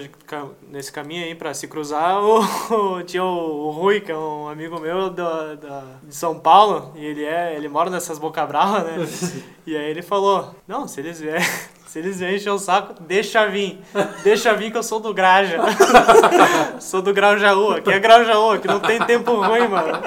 nesse 0.70 0.92
caminho 0.92 1.26
aí 1.26 1.36
pra 1.36 1.54
se 1.54 1.68
cruzar, 1.68 2.20
o, 2.24 3.04
tinha 3.04 3.24
o, 3.24 3.68
o 3.68 3.72
Rui, 3.72 4.00
que 4.00 4.12
é 4.14 4.18
um 4.18 4.48
amigo 4.48 4.80
meu 4.80 5.10
da, 5.10 5.56
da- 5.56 5.84
de 6.04 6.16
São 6.16 6.40
Paulo, 6.40 6.94
e 6.96 7.04
ele 7.06 7.26
é, 7.26 7.54
ele 7.56 7.68
mora 7.68 7.90
nessas 7.90 8.18
boca 8.18 8.46
brava, 8.46 8.80
né? 8.80 9.06
E 9.68 9.76
aí 9.76 9.90
ele 9.90 10.04
falou, 10.04 10.54
não, 10.68 10.88
se 10.88 11.00
eles 11.02 11.20
vierem, 11.20 11.42
se 11.88 11.98
eles 11.98 12.20
vierem 12.20 12.36
encher 12.36 12.52
o 12.52 12.60
saco, 12.60 12.94
deixa 13.02 13.48
vir. 13.48 13.82
Deixa 14.24 14.54
vir 14.54 14.72
que 14.72 14.78
eu 14.78 14.84
sou 14.84 15.00
do 15.00 15.12
Graja. 15.12 15.58
sou 16.80 17.02
do 17.02 17.12
Grau 17.12 17.36
Jaú, 17.38 17.72
aqui 17.72 17.92
é 17.92 18.00
Grau 18.00 18.24
Jaú, 18.24 18.52
aqui 18.52 18.68
não 18.68 18.80
tem 18.80 19.00
tempo 19.00 19.34
ruim, 19.36 19.68
mano. 19.68 20.00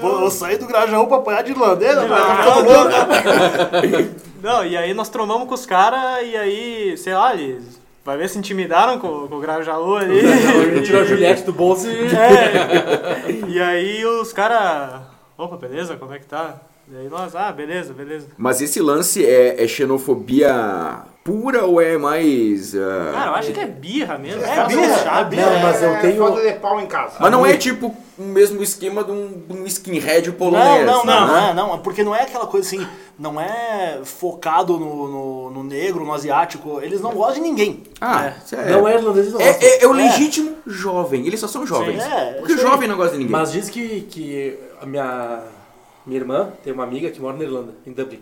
Vou, 0.00 0.18
vou 0.20 0.30
sair 0.30 0.56
do 0.58 0.66
Grajaú 0.66 1.06
pra 1.06 1.16
apanhar 1.18 1.42
de. 1.42 1.54
Tá 1.54 1.76
ficando 1.76 2.70
louco. 2.72 4.14
Não, 4.42 4.64
e 4.64 4.76
aí 4.76 4.94
nós 4.94 5.08
trombamos 5.08 5.48
com 5.48 5.54
os 5.54 5.66
caras 5.66 6.24
e 6.26 6.36
aí, 6.36 6.96
sei 6.96 7.14
lá, 7.14 7.34
eles. 7.34 7.78
Vai 8.04 8.16
ver 8.16 8.28
se 8.30 8.38
intimidaram 8.38 8.98
com, 8.98 9.28
com 9.28 9.34
o 9.34 9.40
Grajaú 9.40 9.96
ali. 9.96 10.18
Ele 10.18 10.80
tirou 10.82 11.02
a 11.02 11.04
Juliette 11.04 11.42
do 11.42 11.52
bolso 11.52 11.86
e... 11.90 12.06
É. 12.16 13.48
E 13.48 13.60
aí 13.60 14.04
os 14.06 14.32
caras. 14.32 15.02
Opa, 15.36 15.56
beleza? 15.56 15.94
Como 15.96 16.14
é 16.14 16.18
que 16.18 16.24
tá? 16.24 16.54
E 16.90 16.96
aí 16.96 17.08
nós, 17.10 17.36
ah, 17.36 17.52
beleza, 17.52 17.92
beleza. 17.92 18.28
Mas 18.38 18.62
esse 18.62 18.80
lance 18.80 19.26
é, 19.26 19.62
é 19.62 19.68
xenofobia 19.68 21.00
pura 21.22 21.66
ou 21.66 21.82
é 21.82 21.98
mais. 21.98 22.74
ah, 22.74 23.10
Cara, 23.12 23.30
eu 23.30 23.34
acho 23.34 23.52
que 23.52 23.60
é 23.60 23.66
birra 23.66 24.16
mesmo. 24.16 24.42
É 24.42 24.66
birra, 24.66 25.20
é 25.20 25.24
birra. 25.24 25.50
Não, 25.50 25.60
mas 25.60 25.82
eu 25.82 25.90
É 25.90 26.00
tenho... 26.00 26.16
falta 26.26 26.40
de 26.40 26.52
pau 26.54 26.80
em 26.80 26.86
casa. 26.86 27.16
Mas 27.20 27.30
não 27.30 27.44
é 27.44 27.56
tipo 27.58 27.94
o 28.18 28.22
mesmo 28.24 28.62
esquema 28.62 29.04
de 29.04 29.12
um, 29.12 29.42
de 29.46 29.52
um 29.56 29.64
skinhead 29.66 30.28
Não, 30.28 30.36
polonês. 30.36 30.84
não, 30.86 31.04
não, 31.04 31.26
né? 31.28 31.52
não, 31.54 31.68
não, 31.68 31.78
porque 31.78 32.02
não 32.02 32.14
é 32.14 32.22
aquela 32.22 32.46
coisa 32.46 32.66
assim, 32.66 32.86
não 33.18 33.40
é 33.40 34.00
focado 34.04 34.78
no, 34.78 35.08
no, 35.08 35.50
no 35.50 35.62
negro, 35.64 36.04
no 36.04 36.12
asiático, 36.12 36.80
eles 36.82 37.00
não 37.00 37.12
gostam 37.12 37.42
de 37.42 37.48
ninguém. 37.48 37.82
Ah, 38.00 38.32
isso 38.44 38.54
é. 38.56 38.70
Não 38.70 38.88
é 38.88 38.94
irlandês, 38.94 39.32
não 39.32 39.40
É, 39.40 39.50
é- 39.50 39.82
é 39.84 39.86
o 39.86 39.94
É. 39.94 40.02
legítimo 40.02 40.56
jovem. 40.66 41.26
Eles 41.26 41.38
só 41.40 41.46
são 41.48 41.64
jovens. 41.66 42.02
Sim, 42.02 42.08
é, 42.10 42.32
Porque 42.38 42.54
o 42.54 42.58
jovem 42.58 42.88
não 42.88 42.96
gosta 42.96 43.12
de 43.12 43.18
ninguém. 43.18 43.32
Mas 43.32 43.52
diz 43.52 43.68
que, 43.70 44.00
que 44.02 44.58
a 44.82 44.86
minha, 44.86 45.42
minha 46.04 46.20
irmã 46.20 46.52
tem 46.64 46.72
uma 46.72 46.84
amiga 46.84 47.10
que 47.10 47.20
mora 47.20 47.36
na 47.36 47.44
Irlanda, 47.44 47.74
em 47.86 47.92
Dublin. 47.92 48.20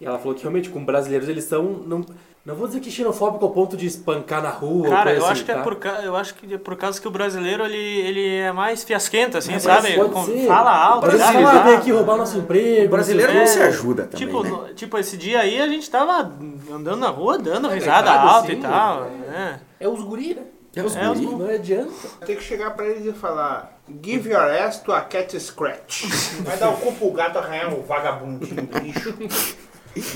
E 0.00 0.04
ela 0.04 0.18
falou 0.18 0.34
que 0.34 0.42
realmente 0.42 0.68
com 0.68 0.84
brasileiros 0.84 1.28
eles 1.28 1.44
são. 1.44 1.62
Não, 1.86 2.04
não 2.44 2.54
vou 2.56 2.66
dizer 2.66 2.80
que 2.80 2.90
xenofóbico 2.90 3.44
ao 3.44 3.50
ponto 3.52 3.76
de 3.76 3.86
espancar 3.86 4.42
na 4.42 4.50
rua. 4.50 4.86
ou 4.88 4.90
Cara, 4.90 5.04
coisa 5.10 5.18
eu 5.20 5.22
assim, 5.24 5.32
acho 5.32 5.44
que 5.44 5.50
é 5.52 5.54
tá? 5.54 5.62
por 5.62 5.76
ca- 5.76 6.00
eu 6.02 6.16
acho 6.16 6.34
que 6.34 6.54
é 6.54 6.58
por 6.58 6.76
causa 6.76 7.00
que 7.00 7.06
o 7.06 7.10
brasileiro 7.10 7.64
ele, 7.64 7.76
ele 7.76 8.36
é 8.38 8.50
mais 8.52 8.82
fiasquento, 8.82 9.38
assim, 9.38 9.52
Mas 9.52 9.62
sabe? 9.62 9.94
pode 9.94 10.10
Com- 10.10 10.24
ser. 10.24 10.46
Fala 10.48 10.74
alto, 10.76 11.06
ah, 11.06 11.10
risada. 11.10 11.62
vem 11.62 11.74
aqui 11.76 11.92
roubar 11.92 12.16
nosso 12.16 12.38
emprego. 12.38 12.86
O 12.86 12.90
brasileiro 12.90 13.32
não 13.32 13.44
o 13.44 13.46
se 13.46 13.60
ajuda 13.62 14.04
também. 14.04 14.26
Tipo, 14.26 14.42
né? 14.42 14.72
tipo, 14.74 14.98
esse 14.98 15.16
dia 15.16 15.40
aí 15.40 15.60
a 15.60 15.68
gente 15.68 15.88
tava 15.88 16.32
andando 16.72 16.96
na 17.00 17.08
rua, 17.10 17.38
dando 17.38 17.68
risada 17.68 18.10
ligado, 18.10 18.28
alta 18.28 18.46
assim, 18.48 18.58
e 18.58 18.60
tal. 18.60 19.00
né? 19.04 19.60
É 19.78 19.86
os 19.88 20.00
guri, 20.02 20.34
né? 20.34 20.42
É 20.74 20.82
os 20.82 20.96
É, 20.96 21.08
os 21.10 21.20
guri. 21.20 21.36
Não 21.44 21.50
adianta. 21.54 21.92
Tem 22.26 22.34
que 22.34 22.42
chegar 22.42 22.70
pra 22.70 22.86
eles 22.86 23.04
e 23.06 23.12
falar: 23.12 23.78
Give 24.02 24.30
your 24.30 24.40
ass 24.42 24.78
to 24.78 24.90
a 24.92 25.02
cat 25.02 25.38
scratch. 25.38 26.04
Vai 26.42 26.56
dar 26.56 26.70
o 26.70 26.76
cu 26.78 26.92
pro 26.92 27.10
gato 27.12 27.38
arranhar 27.38 27.72
o 27.72 27.82
vagabundinho 27.82 28.62
do 28.62 28.78
lixo. 28.78 29.14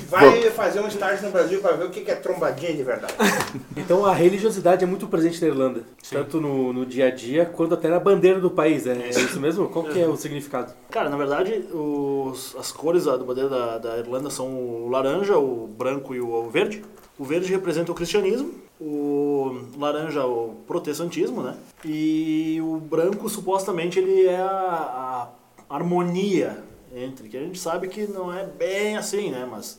Vai 0.08 0.50
fazer 0.50 0.80
um 0.80 0.88
estágio 0.88 1.26
no 1.26 1.32
Brasil 1.32 1.60
pra 1.60 1.72
ver 1.72 1.84
o 1.84 1.90
que 1.90 2.10
é 2.10 2.14
trombadinha 2.14 2.74
de 2.74 2.82
verdade. 2.82 3.14
Então 3.76 4.04
a 4.04 4.12
religiosidade 4.12 4.82
é 4.82 4.86
muito 4.86 5.06
presente 5.06 5.40
na 5.40 5.48
Irlanda. 5.48 5.82
Tanto 6.10 6.40
no, 6.40 6.72
no 6.72 6.84
dia 6.84 7.06
a 7.06 7.10
dia 7.10 7.44
quanto 7.44 7.74
até 7.74 7.88
na 7.88 8.00
bandeira 8.00 8.40
do 8.40 8.50
país. 8.50 8.86
É, 8.86 8.92
é 8.92 9.10
isso 9.10 9.38
mesmo? 9.38 9.68
Qual 9.68 9.84
que 9.84 10.00
é 10.00 10.08
o 10.08 10.16
significado? 10.16 10.72
Cara, 10.90 11.08
na 11.08 11.16
verdade, 11.16 11.66
os, 11.72 12.56
as 12.58 12.72
cores 12.72 13.04
da, 13.04 13.16
da 13.16 13.24
bandeira 13.24 13.48
da, 13.48 13.78
da 13.78 13.98
Irlanda 13.98 14.30
são 14.30 14.48
o 14.48 14.88
laranja, 14.88 15.38
o 15.38 15.68
branco 15.68 16.14
e 16.14 16.20
o, 16.20 16.28
o 16.28 16.50
verde. 16.50 16.82
O 17.18 17.24
verde 17.24 17.52
representa 17.52 17.92
o 17.92 17.94
cristianismo, 17.94 18.54
o 18.80 19.56
laranja 19.78 20.26
o 20.26 20.56
protestantismo, 20.66 21.42
né? 21.42 21.56
E 21.84 22.58
o 22.62 22.76
branco 22.78 23.28
supostamente 23.28 23.98
ele 23.98 24.26
é 24.26 24.36
a, 24.40 25.28
a 25.68 25.74
harmonia 25.74 26.62
entre, 26.96 27.28
que 27.28 27.36
a 27.36 27.40
gente 27.40 27.58
sabe 27.58 27.88
que 27.88 28.06
não 28.06 28.32
é 28.32 28.44
bem 28.44 28.96
assim, 28.96 29.30
né? 29.30 29.46
Mas 29.50 29.78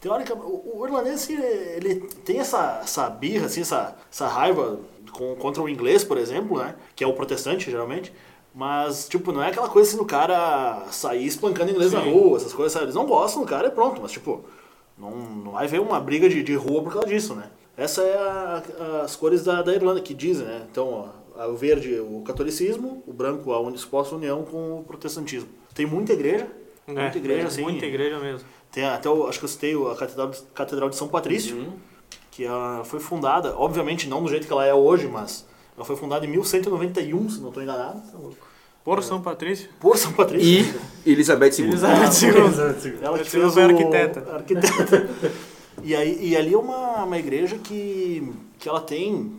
teoricamente, 0.00 0.46
o, 0.46 0.78
o 0.80 0.86
irlandês 0.86 1.28
ele, 1.28 1.42
ele 1.42 1.94
tem 2.24 2.38
essa, 2.38 2.80
essa 2.82 3.08
birra, 3.10 3.46
assim, 3.46 3.62
essa, 3.62 3.96
essa 4.12 4.28
raiva 4.28 4.78
com, 5.12 5.34
contra 5.36 5.62
o 5.62 5.68
inglês, 5.68 6.04
por 6.04 6.18
exemplo, 6.18 6.58
né? 6.58 6.74
Que 6.94 7.02
é 7.02 7.06
o 7.06 7.12
protestante, 7.14 7.70
geralmente. 7.70 8.12
Mas, 8.54 9.08
tipo, 9.08 9.30
não 9.30 9.42
é 9.42 9.48
aquela 9.48 9.68
coisa 9.68 9.88
assim 9.88 9.98
do 9.98 10.04
cara 10.04 10.86
sair 10.90 11.26
espancando 11.26 11.70
inglês 11.70 11.92
na 11.92 12.00
rua, 12.00 12.36
essas 12.38 12.52
coisas, 12.52 12.72
sabe? 12.72 12.86
Eles 12.86 12.94
não 12.94 13.06
gostam 13.06 13.42
do 13.42 13.48
cara 13.48 13.68
e 13.68 13.70
pronto. 13.70 14.00
Mas, 14.02 14.10
tipo, 14.12 14.44
não, 14.98 15.10
não 15.10 15.52
vai 15.52 15.66
ver 15.68 15.80
uma 15.80 16.00
briga 16.00 16.28
de, 16.28 16.42
de 16.42 16.54
rua 16.54 16.82
por 16.82 16.92
causa 16.92 17.06
disso, 17.08 17.34
né? 17.34 17.50
Essa 17.76 18.02
é 18.02 18.16
a- 18.16 18.62
a- 18.80 19.02
as 19.02 19.14
cores 19.14 19.44
da, 19.44 19.62
da 19.62 19.72
Irlanda 19.72 20.00
que 20.00 20.12
dizem, 20.12 20.44
né? 20.46 20.66
Então, 20.70 21.12
ó, 21.36 21.46
o 21.48 21.54
verde 21.56 22.00
o 22.00 22.22
catolicismo, 22.22 23.00
o 23.06 23.12
branco 23.12 23.52
a 23.52 23.60
uni- 23.60 23.78
suposta 23.78 24.16
união 24.16 24.42
com 24.42 24.80
o 24.80 24.84
protestantismo. 24.84 25.48
Tem 25.78 25.86
muita 25.86 26.12
igreja, 26.12 26.48
muita 26.86 27.00
É, 27.02 27.16
igreja, 27.16 27.42
é, 27.42 27.46
assim. 27.46 27.62
Muita 27.62 27.86
igreja 27.86 28.18
mesmo. 28.18 28.40
Tem 28.72 28.84
até, 28.84 29.08
o- 29.08 29.28
acho 29.28 29.38
que 29.38 29.44
eu 29.44 29.48
citei 29.48 29.74
a 29.74 29.94
Catedral, 29.94 30.28
de- 30.30 30.42
Catedral 30.52 30.90
de 30.90 30.96
São 30.96 31.06
Patrício, 31.06 31.72
que 32.32 32.44
ela 32.44 32.82
foi 32.84 32.98
fundada, 32.98 33.54
obviamente 33.56 34.08
não 34.08 34.20
do 34.24 34.28
jeito 34.28 34.44
que 34.44 34.52
ela 34.52 34.66
é 34.66 34.74
hoje, 34.74 35.06
mas 35.06 35.46
ela 35.76 35.84
foi 35.84 35.94
fundada 35.94 36.26
em 36.26 36.28
1191, 36.28 37.30
se 37.30 37.40
não 37.40 37.48
estou 37.48 37.62
enganado, 37.62 38.02
Por 38.84 39.02
São 39.04 39.20
Patrício. 39.22 39.68
por 39.78 39.96
São 39.96 40.12
Patrício. 40.12 40.74
E 41.06 41.10
Elizabeth 41.12 41.52
II. 41.60 41.66
Elizabeth 41.68 42.24
II. 42.24 42.98
Ela 43.00 43.00
que 43.00 43.04
Ela 43.04 43.16
fez 43.24 43.54
foi 43.54 43.62
o... 43.62 43.66
arquiteta. 43.68 44.34
arquiteta. 44.34 45.08
E, 45.84 45.94
aí, 45.94 46.18
e 46.30 46.36
ali 46.36 46.52
é 46.54 46.58
uma, 46.58 47.04
uma 47.04 47.16
igreja 47.18 47.56
que, 47.56 48.32
que 48.58 48.68
ela 48.68 48.80
tem 48.80 49.30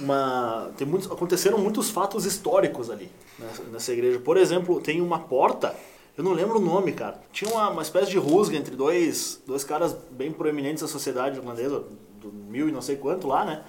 uma... 0.00 0.70
Tem 0.76 0.86
muitos, 0.86 1.10
aconteceram 1.10 1.58
muitos 1.58 1.90
fatos 1.90 2.24
históricos 2.24 2.90
ali, 2.90 3.10
nessa, 3.38 3.62
nessa 3.64 3.92
igreja. 3.92 4.18
Por 4.18 4.36
exemplo, 4.36 4.80
tem 4.80 5.00
uma 5.00 5.18
porta, 5.20 5.74
eu 6.16 6.24
não 6.24 6.32
lembro 6.32 6.58
o 6.58 6.64
nome, 6.64 6.92
cara. 6.92 7.20
Tinha 7.32 7.50
uma, 7.50 7.70
uma 7.70 7.82
espécie 7.82 8.10
de 8.10 8.18
rusga 8.18 8.56
entre 8.56 8.74
dois, 8.76 9.40
dois 9.46 9.64
caras 9.64 9.96
bem 10.10 10.32
proeminentes 10.32 10.82
da 10.82 10.88
sociedade 10.88 11.38
irlandesa, 11.38 11.84
do 12.20 12.32
mil 12.32 12.68
e 12.68 12.72
não 12.72 12.82
sei 12.82 12.96
quanto 12.96 13.26
lá, 13.28 13.44
né? 13.44 13.62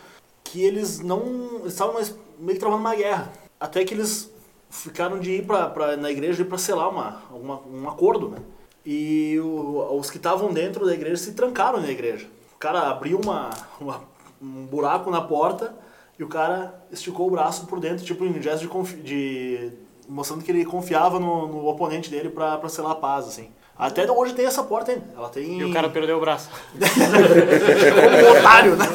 Que 0.43 0.63
eles 0.63 0.99
não... 0.99 1.57
Eles 1.61 1.73
estavam 1.73 1.93
mais- 1.93 2.15
meio 2.39 2.53
que 2.53 2.59
travando 2.59 2.81
uma 2.81 2.95
guerra. 2.95 3.31
Até 3.59 3.83
que 3.83 3.93
eles 3.93 4.31
ficaram 4.69 5.19
de 5.19 5.31
ir 5.31 5.45
pra, 5.45 5.95
na 5.97 6.09
igreja 6.09 6.43
para 6.45 6.57
selar 6.57 6.89
uma, 6.89 7.21
alguma, 7.31 7.61
um 7.61 7.87
acordo, 7.87 8.29
né? 8.29 8.37
E 8.85 9.37
o- 9.39 9.97
os 9.99 10.09
que 10.09 10.17
estavam 10.17 10.51
dentro 10.51 10.85
da 10.85 10.93
igreja 10.93 11.17
se 11.17 11.33
trancaram 11.33 11.79
na 11.79 11.89
igreja. 11.89 12.27
O 12.55 12.57
cara 12.57 12.89
abriu 12.89 13.19
uma, 13.23 13.51
uma- 13.79 14.01
um 14.41 14.65
buraco 14.65 15.11
na 15.11 15.21
porta 15.21 15.75
e 16.19 16.23
o 16.23 16.27
cara 16.27 16.75
esticou 16.91 17.27
o 17.27 17.31
braço 17.31 17.65
por 17.65 17.79
dentro, 17.79 18.03
tipo 18.05 18.25
em 18.25 18.41
gesto 18.41 18.59
de, 18.61 18.67
confi- 18.67 18.97
de 18.97 19.71
mostrando 20.07 20.43
que 20.43 20.51
ele 20.51 20.65
confiava 20.65 21.19
no, 21.19 21.47
no 21.47 21.65
oponente 21.67 22.09
dele 22.11 22.29
pra, 22.29 22.57
pra 22.57 22.67
selar 22.69 22.91
a 22.91 22.95
paz, 22.95 23.25
assim. 23.27 23.49
Até 23.77 24.11
hoje 24.11 24.33
tem 24.33 24.45
essa 24.45 24.61
porta 24.61 24.91
ainda. 24.91 25.05
Ela 25.15 25.29
tem. 25.29 25.57
E 25.59 25.63
o 25.63 25.71
cara 25.71 25.87
perdeu 25.89 26.17
o 26.17 26.19
braço. 26.19 26.49
como 26.73 28.27
um 28.27 28.37
otário, 28.37 28.75
né? 28.75 28.85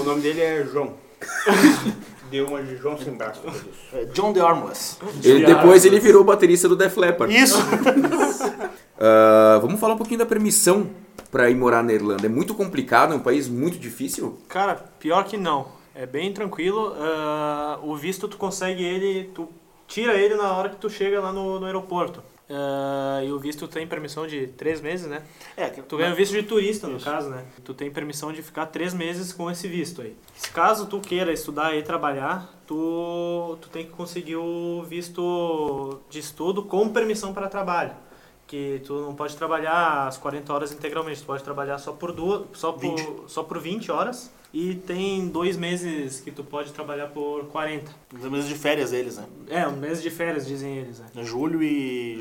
O 0.00 0.04
nome 0.04 0.20
dele 0.20 0.40
é 0.42 0.64
João. 0.70 0.92
Deu 2.30 2.46
uma 2.48 2.62
de 2.62 2.76
João 2.76 2.98
sem 2.98 3.14
braço. 3.14 3.40
É 3.94 4.04
John 4.06 4.32
the 4.34 4.40
Armless. 4.40 4.98
Ele, 5.24 5.46
depois 5.46 5.86
ele 5.86 5.98
virou 6.00 6.22
baterista 6.22 6.68
do 6.68 6.76
Def 6.76 6.96
Leppard. 6.98 7.34
Isso! 7.34 7.56
Ah, 9.04 9.58
vamos 9.60 9.80
falar 9.80 9.94
um 9.94 9.96
pouquinho 9.96 10.18
da 10.20 10.26
permissão 10.26 10.88
para 11.30 11.50
ir 11.50 11.56
morar 11.56 11.82
na 11.82 11.92
Irlanda. 11.92 12.26
É 12.26 12.28
muito 12.28 12.54
complicado, 12.54 13.12
é 13.12 13.16
um 13.16 13.20
país 13.20 13.48
muito 13.48 13.76
difícil. 13.76 14.38
Cara, 14.48 14.76
pior 15.00 15.24
que 15.24 15.36
não. 15.36 15.66
É 15.94 16.06
bem 16.06 16.32
tranquilo. 16.32 16.94
ah, 16.96 17.78
o 17.82 17.94
visto 17.96 18.26
tu 18.28 18.36
consegue 18.36 18.82
ele, 18.84 19.30
tu 19.34 19.48
tira 19.86 20.14
ele 20.14 20.34
na 20.36 20.52
hora 20.56 20.68
que 20.70 20.76
tu 20.76 20.88
chega 20.88 21.20
lá 21.20 21.32
no, 21.32 21.60
no 21.60 21.66
aeroporto. 21.66 22.22
Ah, 22.50 23.22
e 23.24 23.30
o 23.32 23.38
visto 23.38 23.66
tem 23.68 23.86
permissão 23.86 24.26
de 24.26 24.46
três 24.48 24.80
meses, 24.80 25.06
né? 25.06 25.22
É, 25.56 25.68
que- 25.70 25.80
Tu 25.82 25.96
ganha 25.96 26.12
o 26.12 26.16
visto 26.16 26.32
de 26.32 26.42
turista, 26.42 26.86
no 26.86 26.98
caso, 27.00 27.28
né? 27.30 27.44
Tu 27.64 27.72
tem 27.74 27.90
permissão 27.90 28.32
de 28.32 28.42
ficar 28.42 28.66
três 28.66 28.92
meses 28.92 29.32
com 29.32 29.50
esse 29.50 29.68
visto 29.68 30.02
aí. 30.02 30.16
Caso 30.52 30.86
tu 30.86 30.98
queira 31.00 31.32
estudar 31.32 31.74
e 31.76 31.82
trabalhar, 31.82 32.52
tu, 32.66 33.56
tu 33.60 33.68
tem 33.70 33.84
que 33.86 33.92
conseguir 33.92 34.36
o 34.36 34.82
visto 34.82 36.00
de 36.10 36.18
estudo 36.18 36.62
com 36.64 36.88
permissão 36.90 37.32
para 37.32 37.48
trabalho. 37.48 37.92
Que 38.46 38.82
tu 38.84 38.94
não 39.00 39.14
pode 39.14 39.34
trabalhar 39.36 40.06
as 40.08 40.18
40 40.18 40.52
horas 40.52 40.72
integralmente, 40.72 41.20
tu 41.20 41.26
pode 41.26 41.42
trabalhar 41.42 41.78
só 41.78 41.92
por 41.92 42.12
duas, 42.12 42.42
só 42.52 42.72
por, 42.72 43.24
só 43.28 43.42
por 43.42 43.58
20 43.58 43.90
horas. 43.90 44.30
E 44.52 44.74
tem 44.74 45.28
dois 45.28 45.56
meses 45.56 46.20
que 46.20 46.30
tu 46.30 46.44
pode 46.44 46.72
trabalhar 46.72 47.06
por 47.08 47.46
40. 47.46 47.90
Os 48.14 48.30
meses 48.30 48.48
de 48.48 48.54
férias 48.54 48.90
deles, 48.90 49.16
né? 49.16 49.24
É, 49.48 49.66
um 49.66 49.76
mês 49.76 50.02
de 50.02 50.10
férias, 50.10 50.46
dizem 50.46 50.76
eles, 50.78 50.98
né? 50.98 51.06
Julho 51.24 51.62
e. 51.62 52.16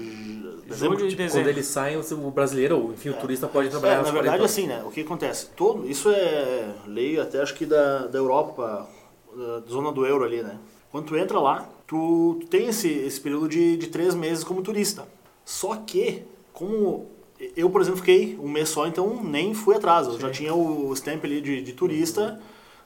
dezembro. 0.66 0.98
Julho 0.98 1.12
e 1.12 1.16
Quando 1.16 1.18
dezembro. 1.18 1.50
eles 1.50 1.66
saem, 1.66 1.98
o 1.98 2.32
brasileiro, 2.32 2.78
ou 2.78 2.94
enfim, 2.94 3.10
o 3.10 3.14
turista 3.16 3.48
pode 3.48 3.70
trabalhar 3.70 3.96
É, 3.96 3.98
na 3.98 4.04
verdade, 4.04 4.24
40 4.28 4.32
horas. 4.40 4.52
assim, 4.52 4.66
né? 4.66 4.82
O 4.86 4.92
que 4.92 5.02
acontece? 5.02 5.50
Todo, 5.58 5.86
isso 5.90 6.10
é 6.10 6.74
lei 6.88 7.20
até 7.20 7.42
acho 7.42 7.54
que 7.54 7.66
da, 7.66 8.08
da 8.08 8.18
Europa, 8.18 8.88
da, 9.36 9.60
da 9.60 9.68
zona 9.70 9.92
do 9.92 10.06
euro 10.06 10.24
ali, 10.24 10.42
né? 10.42 10.58
Quando 10.90 11.08
tu 11.08 11.18
entra 11.18 11.38
lá, 11.38 11.68
tu, 11.86 12.38
tu 12.40 12.48
tem 12.48 12.68
esse, 12.68 12.88
esse 12.88 13.20
período 13.20 13.50
de, 13.50 13.76
de 13.76 13.88
três 13.88 14.16
meses 14.16 14.44
como 14.44 14.62
turista. 14.62 15.06
Só 15.44 15.76
que, 15.76 16.24
como 16.54 17.10
eu, 17.56 17.70
por 17.70 17.82
exemplo, 17.82 18.00
fiquei 18.00 18.38
um 18.42 18.48
mês 18.50 18.70
só, 18.70 18.88
então 18.88 19.22
nem 19.24 19.54
fui 19.54 19.76
atrás. 19.76 20.08
Eu 20.08 20.20
já 20.20 20.30
tinha 20.30 20.54
o 20.54 20.94
stamp 20.94 21.24
ali 21.26 21.42
de, 21.42 21.62
de 21.62 21.74
turista, 21.74 22.40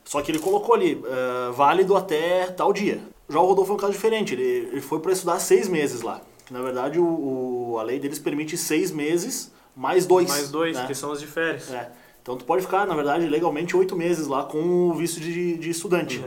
só 0.04 0.22
que 0.22 0.32
ele 0.32 0.40
colocou 0.40 0.76
ali, 0.76 1.02
eh, 1.06 1.52
válido 1.54 1.96
até 1.96 2.48
tal 2.48 2.72
dia. 2.72 3.00
Já 3.30 3.40
o 3.40 3.46
Rodolfo 3.46 3.72
é 3.72 3.76
um 3.76 3.78
caso 3.78 3.94
diferente, 3.94 4.34
ele, 4.34 4.70
ele 4.72 4.82
foi 4.82 5.00
para 5.00 5.12
estudar 5.12 5.40
seis 5.40 5.68
meses 5.68 6.02
lá. 6.02 6.22
Na 6.52 6.62
verdade, 6.62 7.00
o, 7.00 7.04
o- 7.74 7.80
a 7.80 7.84
lei 7.84 8.00
deles 8.00 8.20
permite 8.20 8.56
seis 8.56 8.92
meses 8.92 9.52
mais 9.76 10.06
dois. 10.06 10.30
Mais 10.30 10.50
dois, 10.52 10.76
né? 10.78 10.86
que 10.86 10.94
são 10.94 11.12
os 11.12 11.20
de 11.20 11.26
férias. 11.28 11.72
É. 11.74 11.92
Então 12.22 12.38
tu 12.38 12.46
pode 12.46 12.62
ficar, 12.64 12.86
na 12.88 12.96
verdade, 12.96 13.26
legalmente 13.28 13.76
oito 13.76 13.96
meses 13.96 14.28
lá 14.28 14.44
com 14.44 14.90
o 14.90 14.94
visto 14.94 15.20
de, 15.20 15.58
de 15.58 15.70
estudante. 15.70 16.24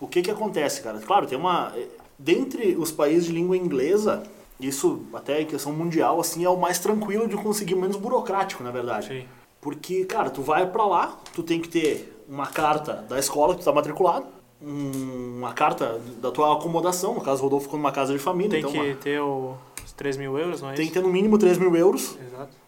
O 0.00 0.06
que 0.08 0.20
que 0.22 0.30
acontece, 0.30 0.80
cara? 0.82 0.98
Claro, 1.00 1.26
tem 1.26 1.38
uma... 1.38 1.72
Dentre 2.18 2.76
os 2.76 2.90
países 2.90 3.26
de 3.26 3.32
língua 3.32 3.56
inglesa, 3.56 4.22
Isso, 4.66 5.02
até 5.12 5.42
em 5.42 5.46
questão 5.46 5.72
mundial, 5.72 6.20
assim, 6.20 6.44
é 6.44 6.48
o 6.48 6.56
mais 6.56 6.78
tranquilo 6.78 7.26
de 7.28 7.36
conseguir, 7.36 7.74
menos 7.74 7.96
burocrático, 7.96 8.62
na 8.62 8.70
verdade. 8.70 9.08
Sim. 9.08 9.24
Porque, 9.60 10.04
cara, 10.04 10.30
tu 10.30 10.40
vai 10.42 10.66
pra 10.70 10.84
lá, 10.86 11.16
tu 11.34 11.42
tem 11.42 11.60
que 11.60 11.68
ter 11.68 12.22
uma 12.28 12.46
carta 12.46 13.04
da 13.08 13.18
escola 13.18 13.54
que 13.54 13.60
tu 13.60 13.64
tá 13.64 13.72
matriculado, 13.72 14.26
um- 14.60 15.38
uma 15.38 15.52
carta 15.52 16.00
da 16.20 16.30
tua 16.30 16.52
acomodação, 16.56 17.14
no 17.14 17.20
caso 17.20 17.40
o 17.40 17.44
Rodolfo 17.44 17.64
ficou 17.64 17.78
numa 17.78 17.92
casa 17.92 18.12
de 18.12 18.18
família, 18.18 18.50
Tem 18.50 18.60
então 18.60 18.70
que 18.72 18.78
uma- 18.78 18.94
ter 18.96 19.20
o- 19.20 19.54
os 19.84 19.92
3 19.92 20.16
mil 20.16 20.38
euros, 20.38 20.62
não 20.62 20.70
é 20.70 20.74
tem 20.74 20.86
que 20.86 20.92
isso? 20.92 21.00
ter 21.00 21.06
no 21.06 21.12
mínimo 21.12 21.36
3 21.38 21.58
mil 21.58 21.74
euros. 21.76 22.16
Exato. 22.24 22.62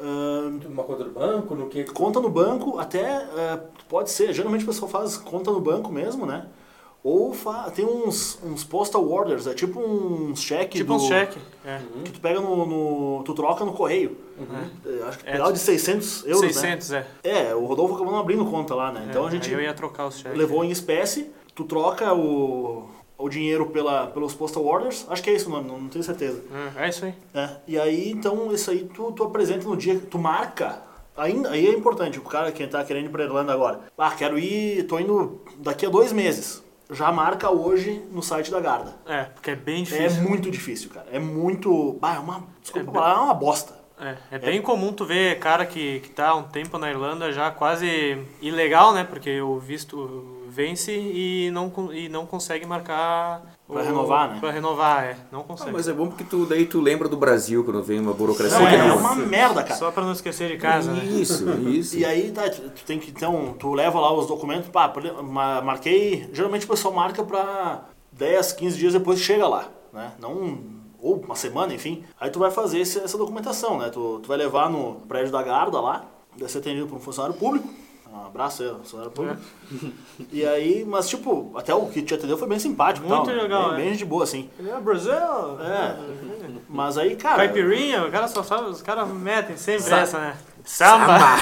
ahn, 0.00 0.60
Uma 0.68 0.84
conta 0.84 1.02
do 1.04 1.10
banco, 1.10 1.54
no 1.56 1.66
que... 1.68 1.82
conta 1.84 2.20
no 2.20 2.30
banco, 2.30 2.78
até 2.78 3.00
é, 3.00 3.60
pode 3.88 4.10
ser, 4.10 4.32
geralmente 4.32 4.62
o 4.62 4.66
pessoal 4.66 4.88
faz 4.88 5.16
conta 5.16 5.50
no 5.50 5.60
banco 5.60 5.90
mesmo, 5.90 6.24
né? 6.24 6.46
Ou 7.10 7.34
tem 7.74 7.84
uns, 7.86 8.38
uns 8.44 8.64
postal 8.64 9.08
orders, 9.10 9.46
é 9.46 9.54
tipo 9.54 9.80
uns 9.80 10.40
cheques 10.42 10.78
Tipo 10.80 10.94
do- 10.96 11.02
um 11.02 11.06
cheque. 11.08 11.38
É. 11.64 11.80
que 12.04 12.12
tu 12.12 12.20
pega 12.20 12.40
no, 12.40 12.66
no- 12.66 13.22
tu 13.24 13.32
troca 13.34 13.64
no 13.64 13.72
correio. 13.72 14.16
É, 14.38 15.02
Acho 15.08 15.18
que 15.18 15.28
É, 15.30 15.52
de 15.52 15.58
600 15.58 16.24
euros, 16.26 16.40
600, 16.40 16.92
é. 16.92 17.00
né? 17.00 17.06
É, 17.24 17.54
o 17.54 17.64
Rodolfo 17.64 17.94
acabou 17.94 18.12
não 18.12 18.20
abrindo 18.20 18.44
conta 18.44 18.74
lá, 18.74 18.92
né? 18.92 19.06
Então 19.08 19.24
É, 19.24 19.28
a 19.28 19.30
gente 19.30 19.48
aí 19.48 19.54
eu 19.54 19.60
ia 19.62 19.72
trocar 19.72 20.06
os 20.06 20.18
cheques. 20.18 20.38
levou 20.38 20.62
em 20.64 20.70
espécie, 20.70 21.30
tu 21.54 21.64
troca 21.64 22.12
o, 22.14 22.88
o 23.16 23.28
dinheiro 23.28 23.66
pela, 23.66 24.06
pelos 24.08 24.34
postal 24.34 24.64
orders, 24.66 25.06
acho 25.08 25.22
que 25.22 25.30
é 25.30 25.32
isso 25.34 25.48
o 25.48 25.52
nome, 25.52 25.66
não, 25.66 25.80
não 25.80 25.88
tenho 25.88 26.04
certeza. 26.04 26.42
É, 26.76 26.84
é 26.84 26.88
isso 26.90 27.04
aí. 27.06 27.14
É, 27.34 27.48
e 27.66 27.78
aí, 27.78 28.10
então, 28.10 28.52
isso 28.52 28.70
aí 28.70 28.84
tu, 28.94 29.10
tu 29.12 29.24
apresenta 29.24 29.66
no 29.66 29.76
dia, 29.76 29.98
tu 30.10 30.18
marca. 30.18 30.82
Ainda, 31.16 31.50
aí 31.50 31.66
é 31.66 31.72
importante, 31.72 32.18
o 32.18 32.22
cara 32.22 32.52
que 32.52 32.64
tá 32.68 32.84
querendo 32.84 33.06
ir 33.06 33.08
pra 33.08 33.24
Irlanda 33.24 33.52
agora. 33.52 33.80
Ah, 33.98 34.12
quero 34.12 34.38
ir, 34.38 34.84
tô 34.86 35.00
indo 35.00 35.40
daqui 35.58 35.84
a 35.84 35.88
dois 35.88 36.12
meses. 36.12 36.62
Já 36.90 37.12
marca 37.12 37.50
hoje 37.50 38.02
no 38.10 38.22
site 38.22 38.50
da 38.50 38.60
Garda. 38.60 38.94
É, 39.06 39.24
porque 39.24 39.50
é 39.50 39.56
bem 39.56 39.82
É 39.82 39.84
difícil. 39.84 40.22
muito 40.22 40.50
difícil, 40.50 40.90
cara. 40.90 41.06
É 41.12 41.18
muito. 41.18 41.98
Bah, 42.00 42.14
é 42.14 42.18
uma. 42.18 42.44
Desculpa 42.62 42.86
É 42.86 42.90
a 42.90 42.92
palavra, 42.94 43.20
é 43.20 43.24
uma 43.24 43.34
bosta. 43.34 43.78
É, 44.00 44.16
é 44.30 44.38
bem 44.38 44.62
comum 44.62 44.92
tu 44.92 45.04
ver 45.04 45.38
cara 45.40 45.66
que, 45.66 45.98
que 46.00 46.10
tá 46.10 46.28
há 46.28 46.34
um 46.36 46.44
tempo 46.44 46.78
na 46.78 46.88
Irlanda 46.88 47.32
já 47.32 47.50
quase 47.50 48.24
ilegal, 48.40 48.94
né? 48.94 49.02
Porque 49.02 49.40
o 49.40 49.58
visto 49.58 50.44
vence 50.48 50.92
e 50.92 51.50
não, 51.50 51.72
e 51.92 52.08
não 52.08 52.24
consegue 52.24 52.64
marcar... 52.64 53.42
Pra 53.68 53.82
o- 53.82 53.84
renovar, 53.84 54.30
né? 54.30 54.40
Pra 54.40 54.50
renovar, 54.50 55.04
é. 55.04 55.16
Não 55.30 55.40
Ah, 55.40 55.44
consegue. 55.44 55.72
mas 55.72 55.86
é 55.86 55.92
bom 55.92 56.06
porque 56.08 56.24
tu, 56.24 56.46
daí 56.46 56.64
tu 56.64 56.80
lembra 56.80 57.06
do 57.08 57.16
Brasil 57.18 57.62
quando 57.62 57.82
vem 57.82 58.00
uma 58.00 58.14
burocracia 58.14 58.58
Não, 58.58 58.66
que 58.66 58.74
é, 58.74 58.78
não... 58.78 58.88
é 58.88 58.94
uma 58.94 59.14
merda, 59.14 59.62
cara. 59.62 59.76
Só 59.78 59.90
pra 59.90 60.02
não 60.04 60.12
esquecer 60.12 60.48
de 60.50 60.56
casa, 60.56 60.90
né? 60.92 61.04
Isso, 61.04 61.46
isso. 61.68 61.96
E 61.98 62.04
aí, 62.04 62.30
tá, 62.32 62.48
tu, 62.48 62.62
tem 62.86 62.98
que, 62.98 63.10
então, 63.10 63.54
tu 63.58 63.74
leva 63.74 64.00
lá 64.00 64.10
os 64.12 64.26
documentos, 64.26 64.68
pá, 64.70 64.90
marquei, 65.62 66.28
geralmente 66.32 66.64
o 66.64 66.68
pessoal 66.68 66.94
marca 66.94 67.22
pra 67.22 67.84
10, 68.12 68.52
15 68.52 68.78
dias 68.78 68.92
depois 68.94 69.18
que 69.20 69.24
chega 69.26 69.46
lá, 69.46 69.68
né? 69.92 70.12
Não, 70.18 70.58
ou 71.00 71.16
uma 71.16 71.36
semana, 71.36 71.72
enfim. 71.74 72.04
Aí 72.20 72.30
tu 72.30 72.38
vai 72.38 72.50
fazer 72.50 72.80
essa 72.80 73.18
documentação, 73.18 73.78
né? 73.78 73.90
Tu, 73.90 74.20
tu 74.22 74.28
vai 74.28 74.36
levar 74.38 74.70
no 74.70 74.94
prédio 75.06 75.30
da 75.30 75.42
Garda 75.42 75.80
lá, 75.80 76.04
vai 76.38 76.48
ser 76.48 76.58
atendido 76.58 76.86
por 76.86 76.96
um 76.96 77.00
funcionário 77.00 77.36
público, 77.38 77.68
um 78.22 78.26
abraço 78.26 78.62
aí, 78.62 78.68
funcionário 78.70 79.12
público. 79.12 79.40
E 80.32 80.44
aí, 80.44 80.84
mas 80.86 81.08
tipo, 81.08 81.52
até 81.56 81.74
o 81.74 81.86
que 81.86 82.02
te 82.02 82.14
atendeu 82.14 82.36
foi 82.38 82.48
bem 82.48 82.58
simpático 82.58 83.06
Muito 83.06 83.24
tal, 83.26 83.34
né? 83.34 83.42
legal, 83.42 83.70
bem, 83.74 83.86
é. 83.86 83.88
bem 83.88 83.96
de 83.96 84.04
boa, 84.04 84.24
assim. 84.24 84.48
Ele 84.58 84.70
é 84.70 84.80
Brasil! 84.80 85.12
É, 85.12 85.96
mas 86.68 86.98
aí, 86.98 87.16
cara... 87.16 87.36
Caipirinha, 87.36 88.04
o 88.04 88.10
cara 88.10 88.28
só 88.28 88.42
sabe, 88.42 88.68
os 88.70 88.82
caras 88.82 89.08
metem 89.08 89.56
sempre 89.56 89.82
Sa- 89.82 89.98
essa, 90.00 90.18
né? 90.18 90.36
Samba! 90.64 91.16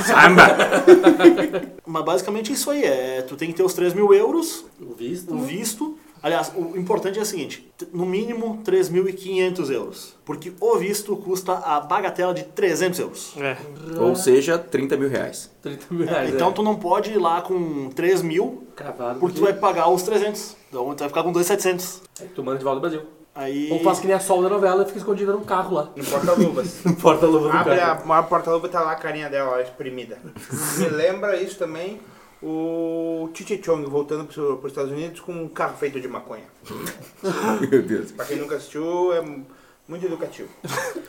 Mas 1.84 2.04
basicamente 2.04 2.52
isso 2.52 2.70
aí, 2.70 2.84
é, 2.84 3.22
tu 3.22 3.34
tem 3.36 3.48
que 3.48 3.54
ter 3.54 3.62
os 3.64 3.74
3 3.74 3.92
mil 3.94 4.12
euros, 4.14 4.64
O 4.80 4.94
visto. 4.94 5.34
o 5.34 5.38
visto. 5.38 5.98
Aliás, 6.26 6.52
o 6.56 6.76
importante 6.76 7.20
é 7.20 7.22
o 7.22 7.24
seguinte: 7.24 7.72
no 7.92 8.04
mínimo 8.04 8.60
3.500 8.64 9.70
euros. 9.70 10.16
Porque 10.24 10.52
o 10.58 10.76
visto 10.76 11.16
custa 11.16 11.52
a 11.52 11.78
bagatela 11.78 12.34
de 12.34 12.42
300 12.42 12.98
euros. 12.98 13.34
É. 13.36 13.56
Ou 13.96 14.16
seja, 14.16 14.58
30 14.58 14.96
mil 14.96 15.08
reais. 15.08 15.48
30 15.62 15.86
mil 15.88 16.04
reais. 16.04 16.34
Então 16.34 16.48
é. 16.48 16.52
tu 16.52 16.64
não 16.64 16.74
pode 16.74 17.12
ir 17.12 17.18
lá 17.18 17.42
com 17.42 17.90
3 17.90 18.22
mil, 18.22 18.66
Cravado. 18.74 19.20
porque 19.20 19.36
tu 19.38 19.44
vai 19.44 19.52
pagar 19.52 19.88
os 19.88 20.02
300. 20.02 20.56
Então 20.68 20.92
tu 20.96 20.98
vai 20.98 21.08
ficar 21.08 21.22
com 21.22 21.32
2.700. 21.32 22.00
Aí 22.20 22.28
tu 22.34 22.42
manda 22.42 22.58
de 22.58 22.64
volta 22.64 22.80
do 22.80 22.80
Brasil. 22.80 23.02
Aí. 23.32 23.70
Ou 23.70 23.78
faz 23.84 24.00
que 24.00 24.08
nem 24.08 24.16
a 24.16 24.18
sol 24.18 24.42
da 24.42 24.48
novela 24.48 24.82
e 24.82 24.86
fica 24.86 24.98
escondida 24.98 25.32
no 25.32 25.42
carro 25.42 25.76
lá. 25.76 25.92
No 25.94 26.04
porta-luvas. 26.04 26.82
No 26.84 26.96
porta-luva 26.96 27.50
do 27.50 27.56
Abre 27.56 27.76
carro. 27.76 28.12
a, 28.12 28.18
a 28.18 28.22
porta-luva 28.24 28.66
e 28.66 28.70
tá 28.70 28.80
lá 28.80 28.90
a 28.90 28.96
carinha 28.96 29.30
dela 29.30 29.52
ó, 29.52 29.60
espremida. 29.60 30.18
Me 30.78 30.88
lembra 30.88 31.40
isso 31.40 31.56
também 31.56 32.00
o 32.42 33.30
Chichi 33.34 33.60
Chong 33.64 33.88
voltando 33.88 34.24
para 34.24 34.42
os 34.42 34.72
Estados 34.72 34.92
Unidos 34.92 35.20
com 35.20 35.32
um 35.32 35.48
carro 35.48 35.76
feito 35.76 36.00
de 36.00 36.08
maconha. 36.08 36.44
Meu 37.70 37.82
Deus. 37.82 38.12
Pra 38.12 38.24
quem 38.24 38.36
nunca 38.36 38.56
assistiu, 38.56 39.12
é 39.12 39.22
muito 39.88 40.04
educativo. 40.04 40.48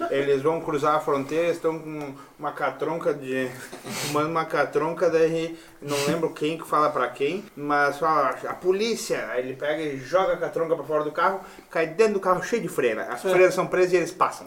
Eles 0.09 0.41
vão 0.41 0.61
cruzar 0.61 0.95
a 0.95 0.99
fronteira, 0.99 1.49
estão 1.49 1.79
com 1.79 2.13
uma 2.37 2.51
catronca 2.51 3.13
de. 3.13 3.49
fumando 3.83 4.29
uma 4.29 4.45
catronca, 4.45 5.09
daí 5.09 5.57
não 5.81 5.97
lembro 6.07 6.31
quem 6.33 6.57
que 6.57 6.67
fala 6.67 6.89
pra 6.89 7.07
quem, 7.09 7.43
mas 7.55 7.97
fala, 7.99 8.35
a 8.47 8.53
polícia, 8.53 9.27
aí 9.31 9.41
ele 9.43 9.53
pega 9.55 9.81
e 9.81 9.97
joga 9.99 10.33
a 10.33 10.37
catronca 10.37 10.75
pra 10.75 10.83
fora 10.83 11.03
do 11.03 11.11
carro, 11.11 11.39
cai 11.69 11.87
dentro 11.87 12.15
do 12.15 12.19
carro 12.19 12.41
cheio 12.43 12.61
de 12.61 12.67
freira. 12.67 13.03
As 13.11 13.21
freiras 13.21 13.53
são 13.53 13.67
presas 13.67 13.93
e 13.93 13.97
eles 13.97 14.11
passam. 14.11 14.45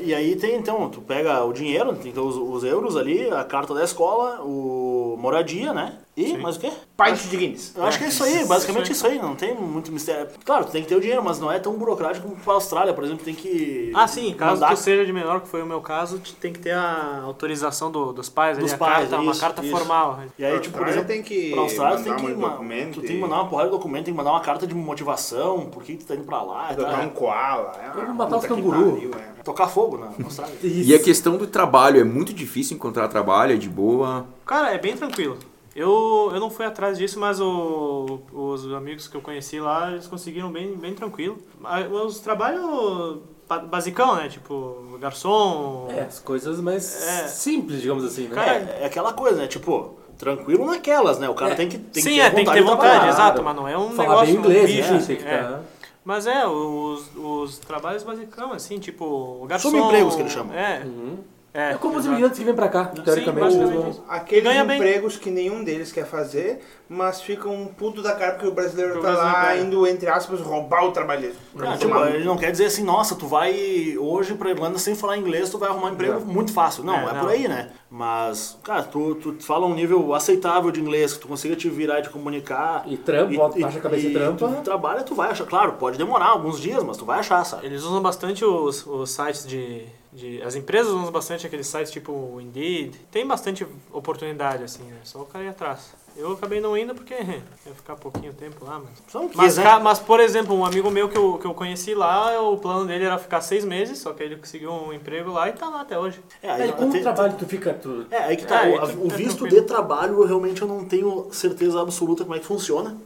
E 0.00 0.14
aí 0.14 0.36
tem 0.36 0.56
então, 0.56 0.88
tu 0.90 1.00
pega 1.00 1.42
o 1.44 1.52
dinheiro, 1.52 1.94
tem 1.94 2.10
então 2.10 2.26
os, 2.26 2.36
os 2.36 2.64
euros 2.64 2.96
ali, 2.96 3.30
a 3.30 3.42
carta 3.44 3.72
da 3.74 3.82
escola, 3.84 4.40
o 4.42 5.16
moradia, 5.18 5.72
né? 5.72 5.98
E 6.16 6.36
mais 6.38 6.56
o 6.56 6.60
quê? 6.60 6.70
Pint 6.96 7.22
de 7.28 7.36
Guinness. 7.36 7.72
Eu 7.76 7.82
acho 7.84 7.98
que 7.98 8.04
é 8.04 8.08
isso 8.08 8.22
aí, 8.22 8.44
basicamente 8.46 8.92
isso 8.92 9.04
aí, 9.04 9.18
não 9.20 9.34
tem 9.34 9.52
muito 9.54 9.90
mistério. 9.90 10.28
Claro, 10.44 10.64
tu 10.66 10.70
tem 10.70 10.82
que 10.82 10.88
ter 10.88 10.94
o 10.94 11.00
dinheiro, 11.00 11.24
mas 11.24 11.40
não 11.40 11.50
é 11.50 11.58
tão 11.58 11.72
burocrático 11.72 12.28
como 12.28 12.40
pra 12.40 12.52
Austrália, 12.52 12.92
por 12.94 13.02
exemplo, 13.02 13.24
tem 13.24 13.34
que. 13.34 13.90
Ah, 13.94 14.06
sim, 14.06 14.32
caso 14.34 14.54
mandar- 14.60 14.68
tu 14.68 14.76
seja 14.76 15.04
de 15.04 15.12
menor, 15.12 15.40
que 15.40 15.48
foi 15.48 15.60
o 15.62 15.66
meu 15.66 15.80
caso, 15.80 16.18
tu 16.20 16.32
tem 16.34 16.52
que 16.52 16.60
ter 16.60 16.70
a 16.72 17.20
autorização 17.24 17.90
do- 17.90 18.12
dos 18.12 18.28
pais, 18.28 18.58
ali, 18.58 18.64
Dos 18.66 18.74
a 18.74 18.78
pais, 18.78 19.08
carta, 19.08 19.16
uma 19.34 19.40
carta 19.40 19.62
isso. 19.62 19.70
formal. 19.76 20.20
E 20.38 20.44
aí, 20.44 20.60
tipo, 20.60 20.76
por 20.78 20.86
Austrália 20.86 20.90
exemplo, 20.92 21.08
tem 21.08 21.22
que 21.22 21.50
pra 21.52 21.60
Austrália 21.62 21.96
tu 21.98 22.02
tem 22.04 22.12
mandar 22.12 22.26
que, 22.26 22.34
ma- 22.34 22.48
documento 22.48 22.94
tu 22.94 23.00
tem 23.00 23.10
que 23.16 23.20
mandar 23.22 23.36
uma 23.36 23.48
porrada 23.48 23.68
de 23.70 23.76
documento, 23.76 24.04
tem 24.06 24.14
que 24.14 24.18
mandar 24.18 24.30
uma 24.30 24.40
carta 24.40 24.66
de 24.66 24.74
motivação, 24.74 25.66
por 25.66 25.82
que 25.82 25.96
tu 25.96 26.06
tá 26.06 26.14
indo 26.14 26.24
pra 26.24 26.42
lá 26.42 26.68
Adotar 26.70 26.92
tal. 26.96 27.04
um 27.04 27.08
koala. 27.10 27.72
É 27.82 28.00
uma 28.04 28.14
matar 28.14 28.36
os 28.38 28.46
canguru. 28.46 28.92
pariu, 28.92 29.10
é. 29.14 29.42
Tocar 29.42 29.68
fogo 29.68 29.98
na 29.98 30.06
Austrália. 30.24 30.54
E 30.62 30.94
a 30.94 31.02
questão 31.02 31.36
do 31.36 31.46
trabalho, 31.46 32.00
é 32.00 32.04
muito 32.04 32.32
difícil 32.32 32.76
encontrar 32.76 33.08
trabalho, 33.08 33.52
é 33.52 33.56
de 33.56 33.68
boa. 33.68 34.26
Cara, 34.46 34.72
é 34.72 34.78
bem 34.78 34.96
tranquilo. 34.96 35.36
Eu, 35.76 36.30
eu 36.32 36.38
não 36.38 36.50
fui 36.50 36.64
atrás 36.64 36.96
disso, 36.98 37.18
mas 37.18 37.40
o- 37.40 38.20
os 38.32 38.72
amigos 38.72 39.08
que 39.08 39.16
eu 39.16 39.20
conheci 39.20 39.58
lá, 39.58 39.90
eles 39.90 40.06
conseguiram 40.06 40.50
bem, 40.52 40.76
bem 40.76 40.94
tranquilo. 40.94 41.36
Mas 41.60 41.90
Os 41.90 42.20
trabalhos 42.20 42.62
ba- 42.62 43.18
basicão, 43.66 44.16
né? 44.16 44.28
Tipo, 44.28 44.96
garçom... 45.00 45.88
É, 45.90 46.00
as 46.02 46.18
coisas 46.18 46.60
mais 46.60 47.02
É. 47.06 47.28
simples, 47.28 47.80
digamos 47.80 48.04
assim, 48.04 48.28
né? 48.28 48.34
Cara, 48.34 48.50
É, 48.52 48.78
é 48.82 48.86
aquela 48.86 49.12
coisa, 49.12 49.36
né? 49.36 49.46
Tipo, 49.46 49.94
tranquilo 50.18 50.64
naquelas, 50.66 51.18
né? 51.18 51.28
O 51.28 51.34
cara 51.34 51.52
É. 51.52 51.54
tem 51.54 51.68
que 51.68 51.78
tem 51.78 52.02
Sim, 52.02 52.10
que 52.10 52.20
é, 52.20 52.30
ter 52.30 52.36
tem 52.36 52.44
que 52.44 52.50
vontade 52.50 52.58
ter 52.60 52.64
de 52.64 52.70
vontade, 52.70 53.08
exato, 53.08 53.42
mas 53.42 53.56
não 53.56 53.68
é 53.68 53.76
um 53.76 53.90
Falar 53.90 54.08
negócio, 54.08 54.26
bem 54.26 54.36
inglês, 54.36 54.62
um 54.62 54.66
bicho, 54.76 54.90
né? 54.92 54.96
assim, 54.98 55.12
é. 55.24 55.38
tá... 55.42 55.60
Mas 56.04 56.26
é, 56.26 56.46
os, 56.46 57.10
os 57.16 57.58
trabalhos 57.58 58.02
basicão, 58.02 58.52
assim, 58.52 58.78
tipo, 58.78 59.44
garçom... 59.48 59.70
Subempregos 59.70 60.14
que 60.14 60.20
eles 60.22 60.32
chamam. 60.32 60.54
É, 60.54 60.82
Uhum. 60.84 61.18
É. 61.54 61.70
É 61.70 61.74
como 61.74 61.96
os 61.98 62.04
imigrantes 62.04 62.38
que 62.38 62.44
vêm 62.44 62.54
pra 62.54 62.68
cá, 62.68 62.86
teoricamente. 62.86 63.56
vão- 63.56 64.04
Aqueles 64.08 64.44
Ganha 64.44 64.64
bem. 64.64 64.76
empregos 64.76 65.16
que 65.16 65.30
nenhum 65.30 65.62
deles 65.64 65.92
quer 65.92 66.04
fazer, 66.04 66.60
mas 66.88 67.22
ficam 67.22 67.54
um 67.54 67.66
puto 67.66 68.02
da 68.02 68.12
cara 68.14 68.32
porque 68.32 68.46
o 68.48 68.52
brasileiro 68.52 68.98
O 68.98 69.02
tá 69.02 69.10
lá 69.10 69.14
brasileiro 69.32 69.46
quer. 69.60 69.64
indo, 69.66 69.86
entre 69.86 70.08
aspas, 70.08 70.40
roubar 70.40 70.84
o 70.84 70.92
trabalhista. 70.92 71.38
Ah, 71.60 71.76
tipo, 71.78 71.96
ele 72.06 72.24
não 72.24 72.36
quer 72.36 72.50
dizer 72.50 72.66
assim, 72.66 72.82
nossa, 72.82 73.14
tu 73.14 73.26
vai 73.26 73.96
hoje 73.98 74.34
pra 74.34 74.50
Irlanda 74.50 74.78
sem 74.78 74.94
falar 74.94 75.16
inglês, 75.16 75.48
tu 75.48 75.56
vai 75.58 75.68
arrumar 75.70 75.88
um 75.88 75.92
emprego 75.92 76.20
Não. 76.20 76.26
muito 76.26 76.52
fácil. 76.52 76.82
Não, 76.84 76.94
É, 76.96 77.04
é, 77.10 77.12
não. 77.14 77.20
por 77.20 77.30
aí, 77.30 77.46
né? 77.48 77.70
Mas, 77.88 78.58
cara, 78.64 78.82
tu, 78.82 79.14
tu 79.14 79.36
fala 79.40 79.64
um 79.66 79.74
nível 79.74 80.12
aceitável 80.12 80.72
de 80.72 80.80
inglês, 80.80 81.12
que 81.14 81.20
tu 81.20 81.28
consiga 81.28 81.54
te 81.54 81.68
virar 81.70 82.00
e 82.00 82.02
te 82.02 82.10
comunicar. 82.10 82.82
E 82.86 82.96
trampa, 82.96 83.32
bota- 83.34 83.60
baixa 83.60 83.78
a 83.78 83.80
cabeça 83.80 84.06
e 84.08 84.12
trampa. 84.12 84.48
Tu 84.48 84.62
trabalha, 84.62 85.02
tu 85.04 85.14
vai 85.14 85.30
achar. 85.30 85.46
Claro, 85.46 85.74
pode 85.74 85.96
demorar 85.96 86.26
alguns 86.26 86.60
dias, 86.60 86.82
mas 86.82 86.96
tu 86.96 87.04
vai 87.04 87.20
achar, 87.20 87.44
sabe? 87.44 87.66
Eles 87.66 87.84
usam 87.84 88.02
bastante 88.02 88.44
os, 88.44 88.84
os 88.84 89.10
sites 89.10 89.46
de, 89.46 89.84
de... 90.14 90.40
As 90.42 90.54
empresas 90.54 90.92
usam 90.92 91.10
bastante 91.10 91.46
aqueles 91.46 91.66
sites 91.66 91.90
tipo 91.92 92.12
o 92.12 92.40
Indeed. 92.40 92.94
Tem 93.10 93.26
bastante 93.26 93.66
oportunidade, 93.92 94.62
assim, 94.64 94.84
né? 94.84 94.98
Só 95.04 95.20
o 95.20 95.26
cara 95.26 95.44
ir 95.44 95.48
atrás. 95.48 95.92
Eu 96.16 96.30
acabei 96.32 96.60
não 96.60 96.76
indo 96.78 96.94
porque 96.94 97.12
ia 97.66 97.74
ficar 97.74 97.96
pouquinho 97.96 98.32
tempo 98.32 98.64
lá, 98.64 98.78
mas... 98.78 98.92
São 99.08 99.28
que, 99.28 99.36
Mas, 99.36 99.56
né? 99.56 99.64
ca- 99.64 99.80
mas, 99.80 99.98
por 99.98 100.20
exemplo, 100.20 100.54
um 100.54 100.64
amigo 100.64 100.88
meu 100.88 101.08
que 101.08 101.18
eu, 101.18 101.38
que 101.38 101.44
eu 101.46 101.52
conheci 101.52 101.92
lá, 101.92 102.40
o 102.40 102.56
plano 102.56 102.86
dele 102.86 103.04
era 103.04 103.18
ficar 103.18 103.40
seis 103.40 103.64
meses, 103.64 103.98
só 103.98 104.12
que 104.12 104.22
ele 104.22 104.36
conseguiu 104.36 104.70
um 104.70 104.92
emprego 104.92 105.32
lá 105.32 105.48
e 105.48 105.52
tá 105.54 105.68
lá 105.68 105.80
até 105.80 105.98
hoje. 105.98 106.20
É, 106.40 106.48
aí, 106.50 106.62
Aí, 106.62 106.72
com 106.72 106.88
o 106.88 107.00
trabalho 107.02 107.34
tu 107.36 107.46
fica... 107.46 107.74
Tu... 107.74 108.06
É, 108.12 108.18
aí 108.18 108.36
que 108.36 108.46
tá. 108.46 108.64
É, 108.64 108.70
o, 108.70 108.72
aí 108.74 108.78
a- 108.78 108.92
tu- 108.92 109.04
o 109.04 109.08
tá 109.08 109.16
visto 109.16 109.38
tranquilo. 109.38 109.62
de 109.62 109.66
trabalho, 109.66 110.20
eu 110.22 110.26
realmente 110.26 110.62
eu 110.62 110.68
não 110.68 110.84
tenho 110.84 111.28
certeza 111.32 111.80
absoluta 111.82 112.22
como 112.22 112.36
é 112.36 112.38
que 112.38 112.46
funciona. 112.46 112.96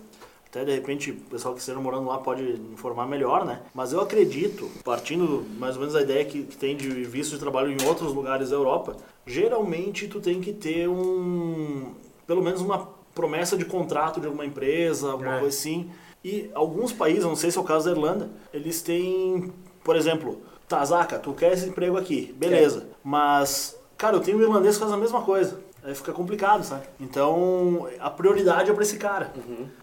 Até 0.51 0.65
de 0.65 0.73
repente 0.75 1.11
o 1.11 1.15
pessoal 1.15 1.53
que 1.55 1.61
esteja 1.61 1.79
morando 1.79 2.07
lá 2.07 2.19
pode 2.19 2.43
informar 2.73 3.07
melhor, 3.07 3.45
né? 3.45 3.61
Mas 3.75 3.93
eu 3.93 4.01
acredito, 4.01 4.71
partindo 4.83 5.45
mais 5.59 5.75
ou 5.75 5.81
menos 5.81 5.95
da 5.95 6.01
ideia 6.03 6.25
que, 6.25 6.43
que 6.45 6.57
tem 6.57 6.75
de 6.75 6.89
visto 7.05 7.33
de 7.33 7.39
trabalho 7.39 7.71
em 7.71 7.87
outros 7.87 8.15
lugares 8.15 8.49
da 8.51 8.57
Europa, 8.57 8.97
geralmente 9.27 10.09
tu 10.09 10.21
tem 10.21 10.41
que 10.41 10.53
ter 10.55 10.89
um. 10.89 11.93
pelo 12.27 12.43
menos 12.43 12.61
uma 12.63 12.89
promessa 13.15 13.57
de 13.59 13.65
contrato 13.65 14.21
de 14.21 14.27
alguma 14.27 14.47
empresa, 14.47 15.11
alguma 15.11 15.37
É. 15.37 15.41
coisa 15.41 15.57
assim. 15.57 15.91
E 16.25 16.51
alguns 16.55 16.93
países, 16.93 17.25
não 17.25 17.37
sei 17.37 17.51
se 17.51 17.59
é 17.59 17.61
o 17.61 17.65
caso 17.65 17.85
da 17.85 17.91
Irlanda, 17.93 18.31
eles 18.53 18.81
têm, 18.83 19.53
por 19.85 19.97
exemplo, 19.97 20.41
Zaca, 20.85 21.19
tu 21.19 21.33
quer 21.33 21.53
esse 21.53 21.69
emprego 21.69 21.97
aqui, 21.97 22.35
beleza. 22.37 22.89
Mas, 23.05 23.79
cara, 23.97 24.17
eu 24.17 24.21
tenho 24.21 24.39
um 24.39 24.43
irlandês 24.43 24.75
que 24.77 24.81
faz 24.81 24.93
a 24.93 24.97
mesma 24.97 25.23
coisa. 25.23 25.61
Aí 25.83 25.95
fica 25.95 26.13
complicado, 26.13 26.65
sabe? 26.65 26.83
Então, 27.01 27.89
a 28.01 28.11
prioridade 28.11 28.69
é 28.71 28.75
pra 28.75 28.83
esse 28.83 28.97
cara. 28.99 29.33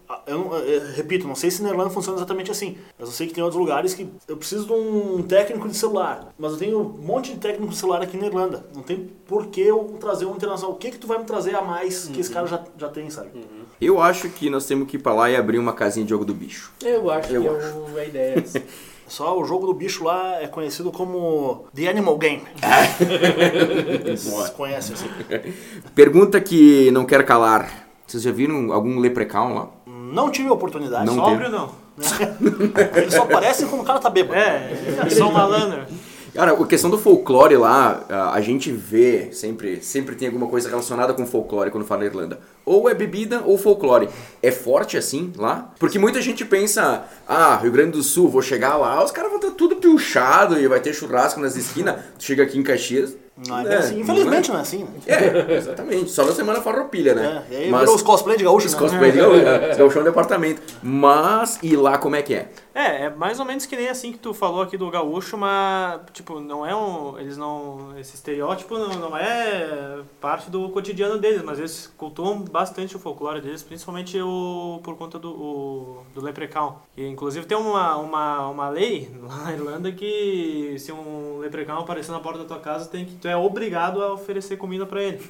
Ah, 0.08 0.20
Eu, 0.26 0.38
não- 0.38 0.54
eu 0.58 0.92
repito, 0.94 1.26
não 1.26 1.34
sei 1.34 1.50
se 1.50 1.62
na 1.62 1.70
Irlanda 1.70 1.90
funciona 1.90 2.18
exatamente 2.18 2.50
assim, 2.50 2.76
mas 2.98 3.08
eu 3.08 3.14
sei 3.14 3.26
que 3.26 3.34
tem 3.34 3.42
outros 3.42 3.58
lugares 3.60 3.94
que 3.94 4.08
eu 4.28 4.36
preciso 4.36 4.66
de 4.66 4.72
um 4.72 5.22
técnico 5.22 5.68
de 5.68 5.76
celular, 5.76 6.32
mas 6.38 6.52
eu 6.52 6.58
tenho 6.58 6.80
um 6.80 6.84
monte 6.88 7.32
de 7.32 7.38
técnico 7.38 7.72
de 7.72 7.76
celular 7.78 8.02
aqui 8.02 8.16
na 8.16 8.26
Irlanda. 8.26 8.64
Não 8.74 8.82
tem 8.82 9.10
por 9.26 9.46
que 9.46 9.60
eu 9.60 9.96
trazer 9.98 10.26
um 10.26 10.36
internacional. 10.36 10.74
O 10.76 10.78
que 10.78 10.90
que 10.90 10.98
tu 10.98 11.06
vai 11.06 11.18
me 11.18 11.24
trazer 11.24 11.54
a 11.56 11.62
mais 11.62 12.06
que 12.08 12.20
esse 12.20 12.30
cara 12.30 12.46
já, 12.46 12.62
já 12.76 12.88
tem, 12.88 13.08
sabe? 13.10 13.30
Eu 13.80 14.00
acho 14.00 14.28
que 14.28 14.48
nós 14.50 14.64
temos 14.66 14.88
que 14.88 14.96
ir 14.96 15.00
pra 15.00 15.12
lá 15.14 15.30
e 15.30 15.36
abrir 15.36 15.58
uma 15.58 15.72
casinha 15.72 16.04
de 16.04 16.10
jogo 16.10 16.24
do 16.24 16.34
bicho. 16.34 16.72
Eu 16.84 17.10
acho 17.10 17.32
Eu 17.34 17.42
que 17.42 17.48
é 17.48 17.50
o- 17.50 17.98
a 17.98 18.04
ideia. 18.04 18.44
Só 19.08 19.38
o 19.38 19.44
jogo 19.44 19.66
do 19.66 19.72
bicho 19.74 20.04
lá 20.04 20.40
é 20.42 20.46
conhecido 20.48 20.90
como 20.90 21.66
The 21.74 21.88
Animal 21.88 22.18
Game. 22.18 22.42
Vocês 24.16 24.50
conhecem 24.50 24.94
assim. 24.94 25.08
Pergunta 25.94 26.40
que 26.40 26.90
não 26.90 27.04
quero 27.04 27.24
calar. 27.24 27.86
Vocês 28.06 28.22
já 28.22 28.32
viram 28.32 28.72
algum 28.72 28.98
leprechaun 28.98 29.54
lá? 29.54 29.68
Não 29.86 30.30
tive 30.30 30.48
a 30.48 30.52
oportunidade. 30.52 31.06
Não 31.06 31.14
só- 31.16 31.24
Sóbrio 31.30 31.50
não. 31.50 31.70
Eles 32.96 33.14
só 33.14 33.22
aparecem 33.22 33.66
quando 33.68 33.82
o 33.82 33.84
cara 33.84 33.98
tá 33.98 34.10
bêbado. 34.10 34.34
É, 34.38 34.70
só 35.10 35.28
um 35.28 35.32
malandro. 35.32 35.82
Cara, 36.36 36.52
a 36.52 36.66
questão 36.66 36.90
do 36.90 36.98
folclore 36.98 37.56
lá, 37.56 38.04
a- 38.08 38.40
gente 38.40 38.70
vê, 38.70 39.30
sempre, 39.32 39.82
sempre 39.82 40.14
tem 40.14 40.28
alguma 40.28 40.46
coisa 40.46 40.68
relacionada 40.68 41.14
com 41.14 41.26
folclore 41.26 41.70
quando 41.70 41.84
fala 41.84 42.04
Irlanda. 42.04 42.38
Ou 42.64 42.88
é 42.88 42.94
bebida 42.94 43.42
ou 43.44 43.56
folclore. 43.56 44.08
É 44.42 44.50
forte 44.50 44.96
assim 44.96 45.32
lá? 45.36 45.72
Porque 45.78 45.98
muita 45.98 46.20
gente 46.20 46.44
pensa, 46.44 47.04
ah, 47.26 47.56
Rio 47.56 47.72
Grande 47.72 47.92
do 47.92 48.02
Sul, 48.02 48.28
vou 48.28 48.42
chegar 48.42 48.76
lá, 48.76 49.02
os 49.02 49.10
caras 49.10 49.30
vão 49.30 49.40
estar 49.40 49.52
tudo 49.52 49.76
piochado 49.76 50.58
e 50.60 50.68
vai 50.68 50.80
ter 50.80 50.92
churrasco 50.92 51.40
nas 51.40 51.56
esquinas. 51.56 51.96
Chega 52.18 52.42
aqui 52.42 52.58
em 52.58 52.62
Caxias. 52.62 53.16
Não 53.46 53.58
é 53.58 53.64
bem 53.64 53.74
assim. 53.76 54.00
Infelizmente 54.00 54.48
não 54.50 54.56
é 54.58 54.62
assim, 54.62 54.78
né? 54.84 54.88
É, 55.06 55.54
exatamente. 55.56 56.10
Só 56.10 56.24
na 56.24 56.32
semana 56.32 56.60
farroupilha, 56.62 57.14
né? 57.14 57.42
É, 57.50 57.54
e 57.54 57.56
aí 57.64 57.72
virou 57.72 57.94
os 57.94 58.02
cosplay 58.02 58.36
de 58.38 58.44
gaúcho, 58.44 58.66
Os 58.66 58.72
né? 58.72 58.78
cosplay 58.78 59.12
de 59.12 59.18
gaúcho, 59.18 59.40
é, 59.46 59.70
os 59.72 59.76
gaúchão 59.76 60.00
é 60.00 60.02
um 60.02 60.08
departamento. 60.08 60.62
Mas, 60.82 61.58
e 61.62 61.76
lá 61.76 61.98
como 61.98 62.16
é 62.16 62.22
que 62.22 62.34
é? 62.34 62.48
É, 62.76 63.04
é 63.04 63.10
mais 63.10 63.40
ou 63.40 63.46
menos 63.46 63.64
que 63.64 63.74
nem 63.74 63.88
assim 63.88 64.12
que 64.12 64.18
tu 64.18 64.34
falou 64.34 64.60
aqui 64.60 64.76
do 64.76 64.90
gaúcho, 64.90 65.38
mas, 65.38 65.98
tipo, 66.12 66.40
não 66.40 66.66
é 66.66 66.76
um. 66.76 67.18
Eles 67.18 67.38
não. 67.38 67.98
Esse 67.98 68.16
estereótipo 68.16 68.76
não, 68.76 68.88
não 68.96 69.16
é 69.16 70.02
parte 70.20 70.50
do 70.50 70.68
cotidiano 70.68 71.16
deles, 71.16 71.42
mas 71.42 71.58
eles 71.58 71.86
cultuam 71.96 72.38
bastante 72.42 72.94
o 72.94 72.98
folclore 72.98 73.40
deles, 73.40 73.62
principalmente 73.62 74.20
o, 74.20 74.78
por 74.84 74.94
conta 74.94 75.18
do, 75.18 75.30
o, 75.30 76.02
do 76.14 76.20
leprechaun. 76.20 76.74
E, 76.94 77.06
inclusive 77.06 77.46
tem 77.46 77.56
uma, 77.56 77.96
uma, 77.96 78.48
uma 78.50 78.68
lei 78.68 79.10
na 79.24 79.54
Irlanda 79.54 79.90
que 79.90 80.76
se 80.78 80.92
um 80.92 81.38
leprechaun 81.38 81.80
aparecer 81.80 82.12
na 82.12 82.20
porta 82.20 82.40
da 82.40 82.44
tua 82.44 82.60
casa, 82.60 82.90
tem 82.90 83.06
que, 83.06 83.14
tu 83.14 83.26
é 83.26 83.34
obrigado 83.34 84.02
a 84.02 84.12
oferecer 84.12 84.58
comida 84.58 84.84
pra 84.84 85.02
ele. 85.02 85.26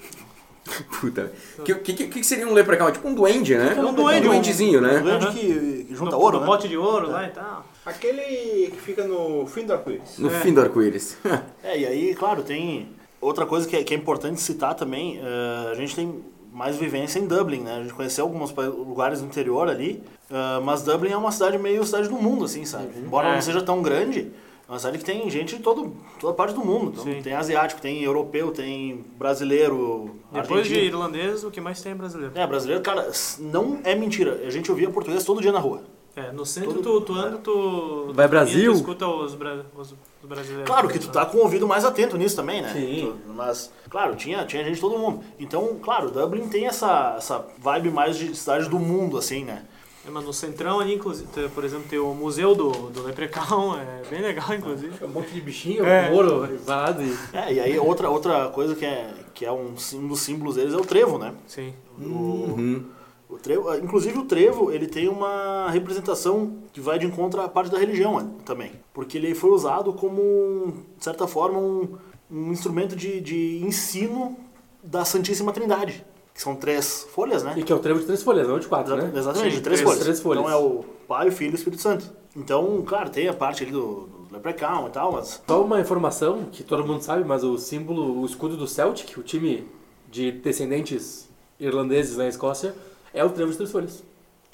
Puta. 1.00 1.32
O 1.58 1.62
que, 1.62 1.74
que, 1.74 2.06
que 2.08 2.24
seria 2.24 2.46
um 2.46 2.52
leprechaun? 2.52 2.90
Tipo 2.90 3.08
um 3.08 3.14
duende, 3.14 3.56
né? 3.56 3.74
É 3.76 3.80
um 3.80 3.92
duende, 3.94 4.26
Um 4.26 4.30
duendezinho, 4.30 4.80
né? 4.80 5.00
Um 5.00 5.08
Aham. 5.08 5.32
que, 5.32 5.86
junta 5.90 6.12
no, 6.12 6.18
ouro, 6.20 6.36
no 6.36 6.40
né? 6.42 6.46
pote 6.46 6.68
de 6.68 6.76
ouro 6.76 7.10
lá 7.10 7.24
e 7.26 7.30
tal. 7.30 7.64
Aquele 7.84 8.70
que 8.70 8.78
fica 8.80 9.04
no 9.04 9.46
fim 9.46 9.64
do 9.64 9.72
arco-íris. 9.72 10.18
No 10.18 10.28
É. 10.28 10.40
fim 10.40 10.52
do 10.52 10.60
arco-íris. 10.60 11.16
É, 11.62 11.78
e 11.78 11.86
aí, 11.86 12.14
claro, 12.14 12.42
tem 12.42 12.88
outra 13.20 13.44
coisa 13.46 13.66
que 13.68 13.76
é, 13.76 13.82
que 13.84 13.92
é 13.94 13.96
importante 13.96 14.40
citar 14.40 14.74
também, 14.74 15.18
eh, 15.22 15.70
a 15.70 15.74
gente 15.74 15.94
tem 15.96 16.22
mais 16.52 16.76
vivência 16.76 17.18
em 17.18 17.26
Dublin, 17.26 17.60
né? 17.60 17.78
A 17.78 17.82
gente 17.82 17.92
conheceu 17.94 18.24
alguns 18.24 18.52
lugares 18.54 19.20
do 19.20 19.26
interior 19.26 19.68
ali, 19.68 20.02
eh, 20.30 20.60
mas 20.62 20.82
Dublin 20.82 21.10
é 21.10 21.16
uma 21.16 21.32
cidade 21.32 21.58
meio 21.58 21.84
cidade 21.84 22.08
do 22.08 22.14
mundo, 22.16 22.44
assim, 22.44 22.64
sabe? 22.64 22.88
Embora 22.96 23.28
É. 23.28 23.34
não 23.34 23.42
seja 23.42 23.60
tão 23.62 23.82
grande, 23.82 24.20
é 24.20 24.45
uma 24.68 24.78
cidade 24.78 24.98
que 24.98 25.04
tem 25.04 25.28
gente 25.30 25.56
de 25.56 25.62
todo, 25.62 25.92
toda 26.18 26.32
parte 26.34 26.54
do 26.54 26.64
mundo. 26.64 26.90
Então, 26.92 27.04
Sim. 27.04 27.22
tem 27.22 27.32
asiático, 27.34 27.80
tem 27.80 28.02
europeu, 28.02 28.50
tem 28.50 29.04
brasileiro, 29.18 30.16
Depois 30.32 30.66
de 30.66 30.72
argentino. 30.74 30.84
irlandês, 30.86 31.44
o 31.44 31.50
que 31.50 31.60
mais 31.60 31.80
tem 31.80 31.92
é 31.92 31.94
brasileiro. 31.94 32.32
É, 32.34 32.46
brasileiro, 32.46 32.82
cara, 32.82 33.10
não 33.38 33.78
é 33.84 33.94
mentira. 33.94 34.40
A 34.44 34.50
gente 34.50 34.70
ouvia 34.70 34.90
português 34.90 35.24
todo 35.24 35.40
dia 35.40 35.52
na 35.52 35.58
rua. 35.60 35.82
É, 36.16 36.32
no 36.32 36.46
centro 36.46 36.80
tu, 36.82 37.00
tu 37.02 37.12
anda, 37.12 37.36
tu. 37.36 38.10
Vai 38.14 38.26
tu 38.26 38.30
Brasil? 38.30 38.72
Tu 38.72 38.76
escuta 38.78 39.06
os, 39.06 39.34
bra- 39.34 39.60
os 39.76 39.94
brasileiros. 40.22 40.66
Claro 40.66 40.88
que 40.88 40.98
tu 40.98 41.10
tá 41.10 41.26
com 41.26 41.36
o 41.36 41.40
ouvido 41.42 41.68
mais 41.68 41.84
atento 41.84 42.16
nisso 42.16 42.34
também, 42.34 42.62
né? 42.62 42.70
Sim. 42.72 43.12
Tu- 43.26 43.32
mas, 43.34 43.70
claro, 43.90 44.16
tinha, 44.16 44.44
tinha 44.46 44.64
gente 44.64 44.76
de 44.76 44.80
todo 44.80 44.98
mundo. 44.98 45.20
Então, 45.38 45.76
claro, 45.80 46.10
Dublin 46.10 46.48
tem 46.48 46.66
essa, 46.66 47.16
essa 47.18 47.44
vibe 47.58 47.90
mais 47.90 48.16
de 48.16 48.34
cidade 48.34 48.66
do 48.70 48.78
mundo, 48.78 49.18
assim, 49.18 49.44
né? 49.44 49.64
É, 50.06 50.10
mas 50.10 50.24
no 50.24 50.32
centrão 50.32 50.78
ali, 50.80 50.94
inclusive, 50.94 51.28
por 51.54 51.64
exemplo, 51.64 51.86
tem 51.88 51.98
o 51.98 52.14
museu 52.14 52.54
do, 52.54 52.70
do 52.90 53.02
Leprechaun, 53.02 53.76
é 53.80 54.02
bem 54.08 54.20
legal, 54.22 54.54
inclusive. 54.54 55.04
Um 55.04 55.08
monte 55.08 55.30
de 55.32 55.40
bichinho, 55.40 55.84
É. 55.84 56.10
ouro, 56.12 56.48
varado 56.64 57.02
e... 57.02 57.16
É, 57.32 57.52
e 57.52 57.60
aí 57.60 57.78
outra, 57.78 58.08
outra 58.08 58.48
coisa 58.50 58.74
que 58.74 58.84
é, 58.84 59.12
que 59.34 59.44
é 59.44 59.52
um, 59.52 59.74
um 59.94 60.08
dos 60.08 60.20
símbolos 60.20 60.56
deles 60.56 60.74
é 60.74 60.76
o 60.76 60.84
trevo, 60.84 61.18
né? 61.18 61.34
Sim. 61.46 61.74
O, 62.00 62.84
o 63.28 63.36
trevo, 63.38 63.74
inclusive 63.76 64.16
o 64.18 64.24
trevo, 64.24 64.70
ele 64.70 64.86
tem 64.86 65.08
uma 65.08 65.68
representação 65.70 66.58
que 66.72 66.80
vai 66.80 66.98
de 66.98 67.06
encontro 67.06 67.40
à 67.40 67.48
parte 67.48 67.70
da 67.70 67.78
religião 67.78 68.20
né, 68.20 68.30
também. 68.44 68.72
Porque 68.94 69.18
ele 69.18 69.34
foi 69.34 69.50
usado 69.50 69.92
como, 69.92 70.84
de 70.96 71.02
certa 71.04 71.26
forma, 71.26 71.58
um, 71.58 71.88
um 72.30 72.52
instrumento 72.52 72.94
de, 72.94 73.20
de 73.20 73.60
ensino 73.64 74.36
da 74.82 75.04
Santíssima 75.04 75.52
Trindade. 75.52 76.04
Que 76.36 76.42
são 76.42 76.54
três 76.54 77.06
folhas, 77.14 77.42
né? 77.42 77.54
E 77.56 77.62
que 77.62 77.72
é 77.72 77.74
o 77.74 77.78
trevo 77.78 77.98
de 77.98 78.04
três 78.04 78.22
folhas, 78.22 78.46
não 78.46 78.58
de 78.58 78.66
quatro, 78.66 78.92
Exata- 78.92 79.08
né? 79.10 79.18
Exatamente, 79.18 79.50
Sim, 79.52 79.56
de 79.56 79.62
três 79.62 79.80
três- 79.80 79.82
folhas. 79.90 80.02
três 80.04 80.20
folhas. 80.20 80.44
Então 80.44 80.52
é 80.54 80.56
o 80.62 80.84
Pai, 81.08 81.28
o 81.28 81.32
Filho 81.32 81.52
e 81.52 81.54
o 81.54 81.56
Espírito 81.56 81.80
Santo. 81.80 82.12
Então, 82.36 82.82
claro, 82.86 83.08
tem 83.08 83.26
a 83.26 83.32
parte 83.32 83.62
ali 83.62 83.72
do, 83.72 84.06
do 84.28 84.34
Leprechaun 84.34 84.86
e 84.88 84.90
tal, 84.90 85.12
mas... 85.12 85.42
Só 85.48 85.64
uma 85.64 85.80
informação 85.80 86.44
que 86.52 86.62
todo 86.62 86.86
mundo 86.86 87.00
sabe, 87.02 87.24
mas 87.24 87.42
o 87.42 87.56
símbolo, 87.56 88.20
o 88.20 88.26
escudo 88.26 88.54
do 88.54 88.66
Celtic, 88.68 89.16
o 89.16 89.22
time 89.22 89.66
de 90.10 90.30
descendentes 90.30 91.26
irlandeses 91.58 92.18
na 92.18 92.28
Escócia, 92.28 92.74
é 93.14 93.24
o 93.24 93.30
trevo 93.30 93.50
de 93.50 93.56
três 93.56 93.72
folhas. 93.72 94.04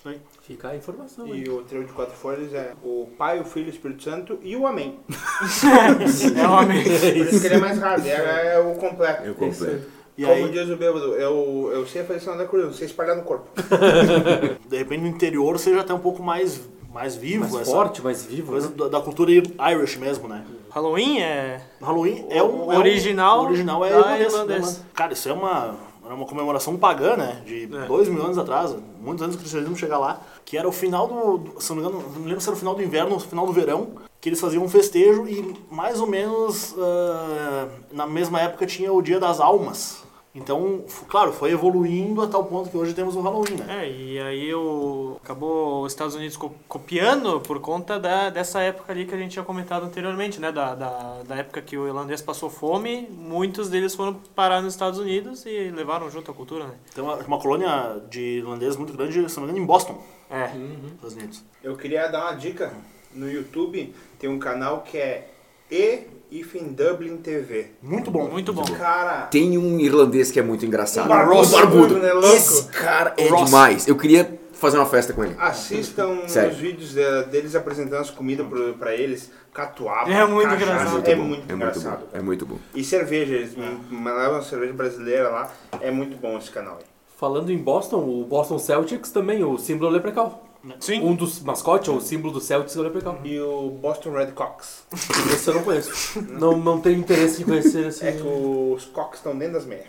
Sim. 0.04 0.14
Fica 0.42 0.68
a 0.68 0.76
informação 0.76 1.24
aí. 1.26 1.44
E 1.44 1.48
o 1.50 1.62
trevo 1.62 1.84
de 1.84 1.92
quatro 1.92 2.14
folhas 2.14 2.54
é 2.54 2.74
o 2.84 3.08
Pai, 3.18 3.40
o 3.40 3.44
Filho, 3.44 3.66
o 3.66 3.70
Espírito 3.70 4.04
Santo 4.04 4.38
e 4.42 4.54
o 4.56 4.66
Amém. 4.68 5.00
É 6.36 6.46
um 6.48 6.52
homem. 6.52 6.82
Por 6.84 7.16
isso 7.16 7.40
que 7.40 7.46
ele 7.46 7.54
é 7.56 7.58
mais 7.58 7.78
raro, 7.78 8.02
é, 8.06 8.54
é 8.54 8.58
o 8.60 8.74
completo. 8.76 9.22
Eu 9.24 9.34
completo. 9.34 10.01
E 10.22 10.24
Como 10.24 10.34
aí, 10.46 10.50
diz 10.50 10.68
o 10.70 10.76
bêbado, 10.76 11.14
eu, 11.14 11.70
eu 11.72 11.86
sei 11.86 12.02
a 12.02 12.04
feição 12.04 12.36
da 12.36 12.46
cruz, 12.46 12.64
eu 12.64 12.72
sei 12.72 12.86
espalhar 12.86 13.16
no 13.16 13.22
corpo. 13.22 13.48
de 14.68 14.76
repente, 14.78 15.00
no 15.02 15.08
interior, 15.08 15.58
você 15.58 15.74
já 15.74 15.82
tem 15.82 15.94
um 15.94 15.98
pouco 16.00 16.22
mais, 16.22 16.60
mais 16.92 17.16
vivo. 17.16 17.40
Mais 17.40 17.54
essa 17.62 17.70
forte, 17.70 18.02
mais 18.02 18.24
vivo. 18.24 18.52
Coisa 18.52 18.68
né? 18.68 18.74
da, 18.76 18.88
da 18.88 19.00
cultura 19.00 19.30
Irish 19.32 19.96
mesmo, 19.96 20.28
né? 20.28 20.44
Halloween 20.70 21.20
é. 21.20 21.60
Halloween 21.80 22.24
é 22.30 22.42
um... 22.42 22.66
O 22.66 22.72
é 22.72 22.76
um- 22.76 22.78
original 22.78 23.40
o 23.40 23.44
original 23.46 23.84
é 23.84 23.90
irlandês, 23.90 24.32
irlandês. 24.32 24.78
né? 24.78 24.84
Cara, 24.94 25.12
isso 25.12 25.28
é 25.28 25.32
uma... 25.32 25.74
Era 26.04 26.14
uma 26.16 26.26
comemoração 26.26 26.76
pagã, 26.76 27.16
né? 27.16 27.42
De 27.46 27.64
É. 27.64 27.86
dois 27.86 28.08
mil 28.08 28.22
anos 28.24 28.36
atrás, 28.36 28.74
muitos 29.00 29.22
anos 29.22 29.36
que 29.36 29.40
o 29.40 29.42
cristianismo 29.42 29.76
chegar 29.76 29.98
lá, 29.98 30.20
que 30.44 30.58
era 30.58 30.68
o 30.68 30.72
final 30.72 31.06
do, 31.06 31.38
do- 31.38 31.60
se 31.60 31.70
não 31.70 31.76
me 31.76 31.82
engano, 31.88 32.02
não 32.12 32.20
me 32.20 32.26
lembro 32.26 32.40
se 32.40 32.48
era 32.48 32.56
o 32.56 32.58
final 32.58 32.74
do 32.74 32.82
inverno 32.82 33.10
ou 33.12 33.16
o 33.18 33.20
final 33.20 33.46
do 33.46 33.52
verão, 33.52 33.90
que 34.20 34.28
eles 34.28 34.40
faziam 34.40 34.64
um 34.64 34.68
festejo 34.68 35.28
e 35.28 35.54
mais 35.70 36.00
ou 36.00 36.06
menos 36.08 36.74
ah, 36.76 37.68
na 37.92 38.04
mesma 38.06 38.40
época 38.40 38.66
tinha 38.66 38.92
o 38.92 39.00
Dia 39.00 39.20
das 39.20 39.38
Almas. 39.38 40.02
Então, 40.34 40.82
claro, 41.08 41.30
foi 41.30 41.50
evoluindo 41.50 42.22
a 42.22 42.26
tal 42.26 42.44
ponto 42.46 42.70
que 42.70 42.76
hoje 42.76 42.94
temos 42.94 43.14
o 43.16 43.20
Halloween, 43.20 43.54
né? 43.56 43.84
É, 43.84 43.90
e 43.90 44.18
aí 44.18 44.54
o, 44.54 45.18
acabou 45.22 45.82
os 45.84 45.92
Estados 45.92 46.14
Unidos 46.14 46.38
co- 46.38 46.52
copiando 46.66 47.38
por 47.42 47.60
conta 47.60 48.00
da, 48.00 48.30
dessa 48.30 48.60
época 48.62 48.90
ali 48.92 49.04
que 49.04 49.14
a 49.14 49.18
gente 49.18 49.32
tinha 49.32 49.44
comentado 49.44 49.84
anteriormente, 49.84 50.40
né? 50.40 50.50
Da, 50.50 50.74
da, 50.74 51.22
da 51.22 51.36
época 51.36 51.60
que 51.60 51.76
o 51.76 51.86
irlandês 51.86 52.22
passou 52.22 52.48
fome, 52.48 53.06
muitos 53.10 53.68
deles 53.68 53.94
foram 53.94 54.14
parar 54.34 54.62
nos 54.62 54.72
Estados 54.72 54.98
Unidos 54.98 55.44
e 55.44 55.70
levaram 55.70 56.10
junto 56.10 56.30
a 56.30 56.34
cultura, 56.34 56.64
né? 56.66 56.74
Tem 56.94 57.04
uma, 57.04 57.16
uma 57.16 57.38
colônia 57.38 58.00
de 58.08 58.38
irlandeses 58.38 58.76
muito 58.78 58.94
grande, 58.94 59.28
se 59.28 59.36
não 59.36 59.44
me 59.44 59.50
engano, 59.50 59.62
em 59.64 59.66
Boston, 59.66 60.02
É. 60.30 60.46
Estados 60.94 61.14
Unidos. 61.14 61.44
Eu 61.62 61.76
queria 61.76 62.08
dar 62.08 62.22
uma 62.30 62.32
dica. 62.34 62.72
No 63.14 63.30
YouTube 63.30 63.94
tem 64.18 64.30
um 64.30 64.38
canal 64.38 64.80
que 64.80 64.96
é 64.96 65.28
E 65.70 66.04
Ifin 66.32 66.72
Dublin 66.72 67.18
TV. 67.18 67.72
Muito 67.82 68.10
bom. 68.10 68.28
Muito 68.28 68.52
bom. 68.52 68.62
Cara, 68.64 69.26
Tem 69.26 69.58
um 69.58 69.78
irlandês 69.78 70.30
que 70.30 70.40
é 70.40 70.42
muito 70.42 70.64
engraçado. 70.64 71.06
O 71.06 71.08
barbudo, 71.08 71.46
O 71.46 71.50
barbudo. 71.50 71.98
né, 71.98 72.12
louco? 72.12 72.28
Esse 72.28 72.64
cara 72.68 73.12
é 73.18 73.28
Ross. 73.28 73.44
demais. 73.44 73.86
Eu 73.86 73.96
queria 73.96 74.40
fazer 74.52 74.78
uma 74.78 74.86
festa 74.86 75.12
com 75.12 75.24
ele. 75.24 75.34
assistam 75.38 76.26
Sério. 76.28 76.50
os 76.52 76.56
vídeos 76.56 76.94
de- 76.94 77.24
deles 77.30 77.54
apresentando 77.54 78.00
as 78.00 78.10
comidas 78.10 78.46
pra 78.78 78.94
eles. 78.94 79.30
Catuaba, 79.52 80.10
É 80.10 80.24
muito 80.26 80.48
cachaça, 80.48 80.64
engraçado. 80.72 81.06
É 81.08 81.14
bom. 81.16 81.22
muito 81.24 81.40
é 81.42 81.54
muito 81.54 81.54
engraçado. 81.54 82.00
bom. 82.00 82.06
É 82.18 82.22
muito 82.22 82.46
bom. 82.46 82.56
E 82.74 82.82
cerveja, 82.82 83.34
eles 83.34 83.54
levam 83.54 84.32
uma 84.32 84.42
cerveja 84.42 84.72
brasileira 84.72 85.28
lá. 85.28 85.52
É 85.80 85.90
muito 85.90 86.16
bom 86.16 86.38
esse 86.38 86.50
canal 86.50 86.76
aí. 86.78 86.84
Falando 87.18 87.52
em 87.52 87.58
Boston, 87.58 87.98
o 87.98 88.24
Boston 88.24 88.58
Celtics 88.58 89.10
também, 89.10 89.44
o 89.44 89.58
símbolo 89.58 89.88
é 89.88 89.90
o 89.90 89.92
Leprechaun. 89.92 90.32
Sim. 90.78 91.02
Um 91.02 91.14
dos 91.14 91.40
mascotes, 91.40 91.88
ou 91.88 91.96
o 91.96 92.00
símbolo 92.00 92.32
do 92.34 92.40
Celtics 92.40 92.76
é 92.76 92.78
o 92.78 92.82
Leprechaun. 92.82 93.18
E 93.24 93.40
o 93.40 93.70
Boston 93.70 94.12
Red 94.12 94.32
Cox. 94.32 94.84
Esse 95.32 95.48
eu 95.48 95.54
não 95.54 95.62
conheço. 95.62 96.22
não, 96.22 96.56
não 96.56 96.80
tenho 96.80 96.98
interesse 96.98 97.42
em 97.42 97.44
conhecer 97.44 97.88
esse... 97.88 98.06
É 98.06 98.12
que 98.12 98.22
os 98.22 98.84
Cox 98.86 99.18
estão 99.18 99.36
dentro 99.36 99.54
das 99.54 99.66
meias. 99.66 99.86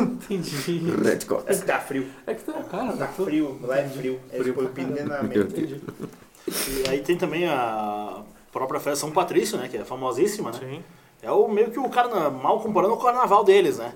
Entendi. 0.00 0.90
Redcoats. 1.02 1.60
Tá 1.60 1.78
frio. 1.78 2.06
É 2.26 2.34
que 2.34 2.42
tá, 2.42 2.54
cara, 2.64 2.92
Tá 2.92 3.06
frio, 3.08 3.58
lá 3.62 3.78
é 3.78 3.88
frio. 3.88 4.18
É 4.32 4.38
Frio 4.38 4.48
escorpião 4.50 4.88
na 5.06 5.22
Meu 5.22 5.44
mente. 5.44 5.60
Entendi. 5.60 5.80
E 6.46 6.88
aí 6.88 7.00
tem 7.02 7.16
também 7.18 7.46
a 7.46 8.22
própria 8.50 8.80
festa 8.80 9.00
São 9.00 9.10
Patrício, 9.10 9.58
né? 9.58 9.68
Que 9.68 9.76
é 9.76 9.84
famosíssima, 9.84 10.50
né? 10.52 10.58
Sim. 10.58 10.84
É 11.20 11.30
o 11.30 11.48
meio 11.48 11.70
que 11.70 11.78
o 11.78 11.88
carnaval, 11.88 12.30
mal 12.30 12.60
comparando 12.60 12.94
o 12.94 12.98
carnaval 12.98 13.44
deles, 13.44 13.78
né? 13.78 13.92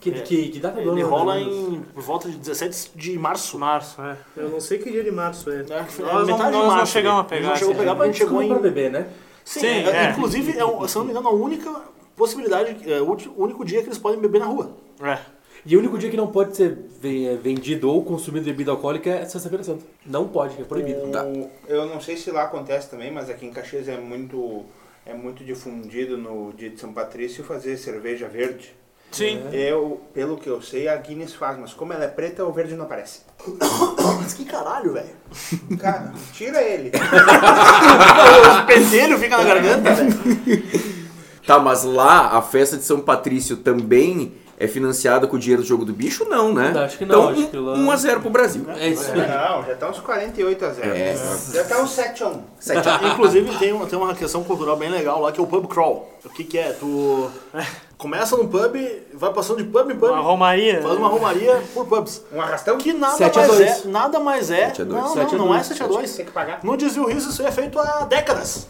Que, 0.00 0.10
que, 0.22 0.48
que 0.48 0.58
data 0.60 0.80
do 0.80 0.92
Ele 0.92 1.00
ano, 1.02 1.10
rola 1.10 1.24
mais 1.34 1.46
ou 1.46 1.52
menos? 1.52 1.74
em 1.74 1.80
por 1.92 2.02
volta 2.02 2.28
de 2.28 2.36
17 2.36 2.90
de 2.94 3.18
março. 3.18 3.58
Março, 3.58 4.00
é. 4.02 4.16
Eu 4.36 4.48
não 4.50 4.60
sei 4.60 4.78
que 4.78 4.90
dia 4.90 5.02
de 5.04 5.10
março 5.10 5.50
é. 5.50 5.60
É, 5.60 5.62
Nós, 5.64 5.98
é 5.98 6.02
não, 6.02 6.24
metade 6.26 6.26
de 6.26 6.34
nós 6.36 6.52
não 6.52 6.66
março, 6.66 6.92
chegamos 6.92 7.20
a 7.20 7.22
né? 7.22 7.28
pegar. 7.28 7.48
Não 7.48 7.56
chegou 7.56 7.74
a 7.74 7.76
pegar 7.76 7.94
porque 7.94 8.08
a 8.08 8.12
gente 8.12 8.18
chegou 8.18 8.42
em... 8.42 8.48
pra 8.48 8.58
beber, 8.58 8.90
né? 8.90 9.08
Sim, 9.44 9.60
Sim, 9.60 9.66
é, 9.66 10.06
é. 10.06 10.10
inclusive, 10.10 10.50
é, 10.58 10.88
se 10.88 10.96
não 10.96 11.04
me 11.04 11.10
engano, 11.10 11.28
a 11.28 11.32
única 11.32 11.82
possibilidade, 12.16 12.90
é 12.90 13.00
o 13.00 13.16
único 13.36 13.64
dia 13.64 13.80
que 13.80 13.88
eles 13.88 13.98
podem 13.98 14.20
beber 14.20 14.40
na 14.40 14.46
rua. 14.46 14.72
É. 15.02 15.18
E 15.66 15.76
o 15.76 15.80
único 15.80 15.98
dia 15.98 16.08
que 16.10 16.16
não 16.16 16.28
pode 16.28 16.56
ser 16.56 16.78
ve- 17.00 17.36
vendido 17.42 17.90
ou 17.90 18.02
consumido 18.04 18.44
bebida 18.46 18.70
alcoólica 18.70 19.10
é 19.10 19.24
Sexta-feira 19.24 19.62
Santa. 19.64 19.84
Não 20.06 20.26
pode, 20.28 20.60
é 20.60 20.64
proibido. 20.64 21.00
O- 21.00 21.50
Eu 21.66 21.86
não 21.86 22.00
sei 22.00 22.16
se 22.16 22.30
lá 22.30 22.44
acontece 22.44 22.88
também, 22.90 23.10
mas 23.10 23.28
aqui 23.28 23.44
em 23.46 23.50
Caxias 23.52 23.88
é 23.88 23.96
muito, 23.98 24.64
é 25.04 25.12
muito 25.14 25.44
difundido 25.44 26.16
no 26.16 26.52
dia 26.52 26.70
de 26.70 26.78
São 26.80 26.92
Patrício 26.92 27.42
fazer 27.44 27.76
cerveja 27.76 28.28
verde. 28.28 28.74
Sim. 29.10 29.42
Eu, 29.52 30.02
pelo 30.12 30.36
que 30.36 30.48
eu 30.48 30.60
sei, 30.60 30.88
a 30.88 30.96
Guinness 30.96 31.34
faz, 31.34 31.58
mas 31.58 31.72
como 31.72 31.92
ela 31.92 32.04
é 32.04 32.08
preta, 32.08 32.44
o 32.44 32.52
verde 32.52 32.74
não 32.74 32.84
aparece. 32.84 33.20
Mas 34.20 34.34
que 34.34 34.44
caralho, 34.44 34.92
velho. 34.92 35.78
Cara, 35.78 36.12
tira 36.32 36.60
ele. 36.60 36.90
o 38.62 38.66
pentelho 38.66 39.18
fica 39.18 39.38
na 39.38 39.44
garganta, 39.44 39.94
velho. 39.94 40.12
Tá, 41.46 41.58
mas 41.58 41.82
lá 41.82 42.36
a 42.36 42.42
festa 42.42 42.76
de 42.76 42.82
São 42.84 43.00
Patrício 43.00 43.56
também 43.56 44.34
é 44.60 44.66
financiada 44.66 45.26
com 45.26 45.36
o 45.36 45.38
dinheiro 45.38 45.62
do 45.62 45.68
jogo 45.68 45.84
do 45.84 45.92
bicho? 45.92 46.24
Não, 46.28 46.52
né? 46.52 46.72
Não, 46.74 46.82
acho 46.82 46.98
que 46.98 47.04
não, 47.06 47.30
Então, 47.30 47.42
acho 47.42 47.50
que 47.50 47.56
lá- 47.56 47.74
1 47.74 47.90
a 47.90 47.96
0 47.96 48.20
pro 48.20 48.30
Brasil. 48.30 48.64
É 48.76 48.88
isso 48.88 49.10
aí. 49.12 49.18
Não, 49.18 49.64
já 49.64 49.74
tá 49.76 49.88
uns 49.88 50.00
48 50.00 50.64
a 50.64 50.70
0. 50.70 50.90
É. 50.96 51.16
Já 51.54 51.64
tá 51.64 51.78
uns 51.80 51.90
7 51.92 52.24
a 52.24 52.28
1. 52.28 52.42
Sete 52.58 52.88
a- 52.88 53.00
Inclusive, 53.12 53.56
tem 53.58 53.72
uma, 53.72 53.86
tem 53.86 53.98
uma 53.98 54.14
questão 54.14 54.42
cultural 54.42 54.76
bem 54.76 54.90
legal 54.90 55.20
lá, 55.20 55.30
que 55.30 55.38
é 55.40 55.42
o 55.42 55.46
pub 55.46 55.66
crawl. 55.68 56.12
O 56.24 56.28
que 56.28 56.42
que 56.44 56.58
é? 56.58 56.72
Tu 56.72 57.30
começa 57.96 58.36
num 58.36 58.48
pub, 58.48 58.76
vai 59.14 59.32
passando 59.32 59.58
de 59.58 59.64
pub 59.64 59.90
em 59.90 59.96
pub, 59.96 60.10
Uma 60.10 60.20
romaria. 60.20 60.82
faz 60.82 60.96
uma 60.98 61.08
romaria 61.08 61.62
por 61.72 61.86
pubs. 61.86 62.22
Um 62.32 62.40
arrastão 62.40 62.76
Que 62.78 62.92
nada 62.92 63.16
mais 63.30 63.60
é, 63.60 63.80
nada 63.86 64.18
mais 64.20 64.50
é. 64.50 64.72
Não, 64.80 65.14
não, 65.14 65.14
não 65.14 65.54
é 65.54 65.58
dois. 65.58 65.66
7 65.68 65.82
a 65.82 65.86
2 65.86 66.16
tem 66.16 66.26
que 66.26 66.32
pagar. 66.32 66.60
No 66.64 66.76
Desvio 66.76 67.06
Riso 67.06 67.30
isso 67.30 67.42
é 67.46 67.50
feito 67.52 67.78
há 67.78 68.04
décadas. 68.04 68.66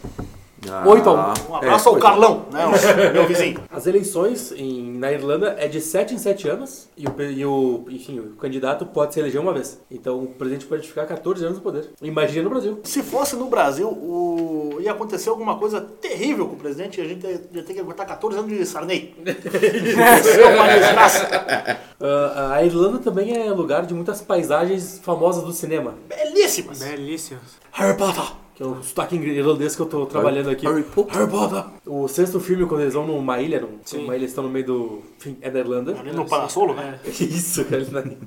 Ah, 0.69 0.83
Oito 0.87 1.09
a 1.09 1.33
Um 1.49 1.55
abraço 1.55 1.89
ao 1.89 1.95
oito 1.95 2.05
a 2.05 2.09
um. 2.09 2.11
Carlão, 2.11 2.45
né, 2.51 2.65
o 2.65 3.13
meu 3.13 3.27
vizinho. 3.27 3.61
As 3.69 3.85
eleições 3.87 4.51
em, 4.51 4.97
na 4.97 5.11
Irlanda 5.11 5.55
é 5.59 5.67
de 5.67 5.79
7 5.79 6.13
em 6.13 6.17
7 6.17 6.49
anos 6.49 6.89
e 6.97 7.07
o, 7.07 7.21
e 7.21 7.45
o, 7.45 7.85
enfim, 7.89 8.19
o 8.19 8.35
candidato 8.35 8.85
pode 8.85 9.13
se 9.13 9.19
eleger 9.19 9.39
uma 9.39 9.53
vez. 9.53 9.79
Então 9.89 10.23
o 10.23 10.27
presidente 10.27 10.65
pode 10.65 10.87
ficar 10.87 11.05
14 11.05 11.43
anos 11.45 11.57
no 11.57 11.63
poder. 11.63 11.89
Imagina 12.01 12.43
no 12.43 12.49
Brasil. 12.49 12.79
Se 12.83 13.03
fosse 13.03 13.35
no 13.35 13.47
Brasil, 13.47 13.87
o... 13.87 14.77
ia 14.79 14.91
acontecer 14.91 15.29
alguma 15.29 15.57
coisa 15.57 15.81
terrível 15.81 16.47
com 16.47 16.55
o 16.55 16.59
presidente 16.59 16.99
e 16.99 17.03
a 17.03 17.07
gente 17.07 17.25
ia 17.25 17.63
ter 17.63 17.73
que 17.73 17.79
aguentar 17.79 18.05
14 18.05 18.39
anos 18.39 18.51
de 18.51 18.65
Sarney. 18.65 19.15
Isso 19.25 20.39
é 20.39 20.55
uma 20.55 20.67
desgraça. 20.67 21.79
Ah, 22.01 22.53
a 22.53 22.63
Irlanda 22.63 22.99
também 22.99 23.35
é 23.35 23.51
lugar 23.51 23.85
de 23.85 23.93
muitas 23.93 24.21
paisagens 24.21 24.99
famosas 25.03 25.43
do 25.43 25.51
cinema. 25.51 25.95
Belíssimas. 26.07 26.79
Belíssimos. 26.79 27.57
Harry 27.71 27.97
Potter. 27.97 28.23
Que 28.59 28.63
é 28.63 28.67
o 28.67 28.83
sotaque 28.83 29.15
irlandês 29.15 29.73
que 29.73 29.81
eu 29.81 29.85
tô 29.85 30.05
trabalhando 30.05 30.49
aqui. 30.49 30.67
Harry 30.67 30.83
Potter. 30.83 31.15
Harry 31.15 31.31
Potter. 31.31 31.63
O 31.85 32.09
sexto 32.09 32.41
filme, 32.41 32.65
quando 32.65 32.81
eles 32.81 32.93
vão 32.93 33.07
numa 33.07 33.39
ilha, 33.39 33.61
num, 33.61 33.79
uma 34.01 34.17
ilha 34.17 34.25
estão 34.25 34.43
no 34.43 34.49
meio 34.49 34.65
do. 34.65 35.01
Enfim, 35.17 35.37
é 35.39 35.49
da 35.49 35.59
Irlanda. 35.59 35.95
Ali 35.97 36.11
no 36.11 36.25
Parassolo, 36.27 36.73
né? 36.73 36.99
Isso, 37.05 37.63
cara. 37.63 37.81
ele 37.81 37.89
não- 37.89 38.17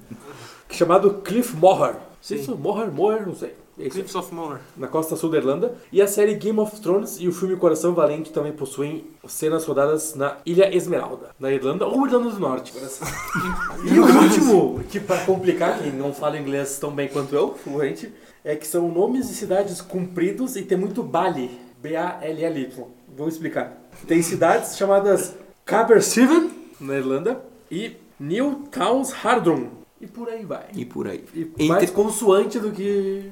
Chamado 0.70 1.20
Cliff 1.22 1.55
Moher. 1.55 1.97
Isso, 2.30 2.57
Moher, 2.57 2.91
Moher, 2.91 3.26
não 3.26 3.35
sei. 3.35 3.55
É. 3.78 3.91
Cliffs 3.91 4.14
of 4.14 4.35
Moher. 4.35 4.61
na 4.74 4.87
costa 4.89 5.16
sul 5.16 5.28
da 5.28 5.37
Irlanda. 5.37 5.74
E 5.93 6.01
a 6.01 6.07
série 6.07 6.35
Game 6.35 6.59
of 6.59 6.80
Thrones 6.80 7.18
e 7.20 7.28
o 7.28 7.33
filme 7.33 7.55
Coração 7.57 7.93
Valente 7.93 8.33
também 8.33 8.53
possuem 8.53 9.05
cenas 9.26 9.66
rodadas 9.66 10.14
na 10.14 10.39
Ilha 10.47 10.74
Esmeralda, 10.74 11.30
na 11.39 11.53
Irlanda 11.53 11.87
ou 11.87 12.07
Irlanda 12.07 12.30
do 12.30 12.41
Norte. 12.41 12.72
e 13.85 13.99
o 13.99 14.22
último, 14.22 14.85
que 14.91 14.99
para 14.99 15.26
complicar 15.26 15.78
quem 15.83 15.93
não 15.93 16.14
fala 16.14 16.39
inglês 16.39 16.78
tão 16.78 16.91
bem 16.91 17.09
quanto 17.09 17.35
eu, 17.35 17.55
fluente, 17.55 18.11
é 18.45 18.57
que 18.57 18.66
são 18.66 18.88
nomes 18.88 19.28
de 19.28 19.34
cidades 19.34 19.80
compridos 19.80 20.57
e 20.57 20.62
tem 20.62 20.76
muito 20.76 21.03
Bali, 21.03 21.51
B-A-L-L-Y. 21.80 22.84
Vou 23.16 23.28
explicar. 23.28 23.80
Tem 24.07 24.22
cidades 24.22 24.76
chamadas 24.76 25.34
Cabersiven, 25.64 26.51
na 26.80 26.97
Irlanda, 26.97 27.43
e 27.70 27.97
New 28.18 28.64
Towns 28.70 29.12
Hardrum. 29.12 29.68
E 30.01 30.07
por 30.07 30.28
aí 30.28 30.45
vai. 30.45 30.66
E 30.74 30.84
por 30.84 31.07
aí. 31.07 31.24
E 31.34 31.68
mais 31.68 31.84
Entre- 31.84 31.95
consoante 31.95 32.59
do 32.59 32.72
que. 32.72 33.30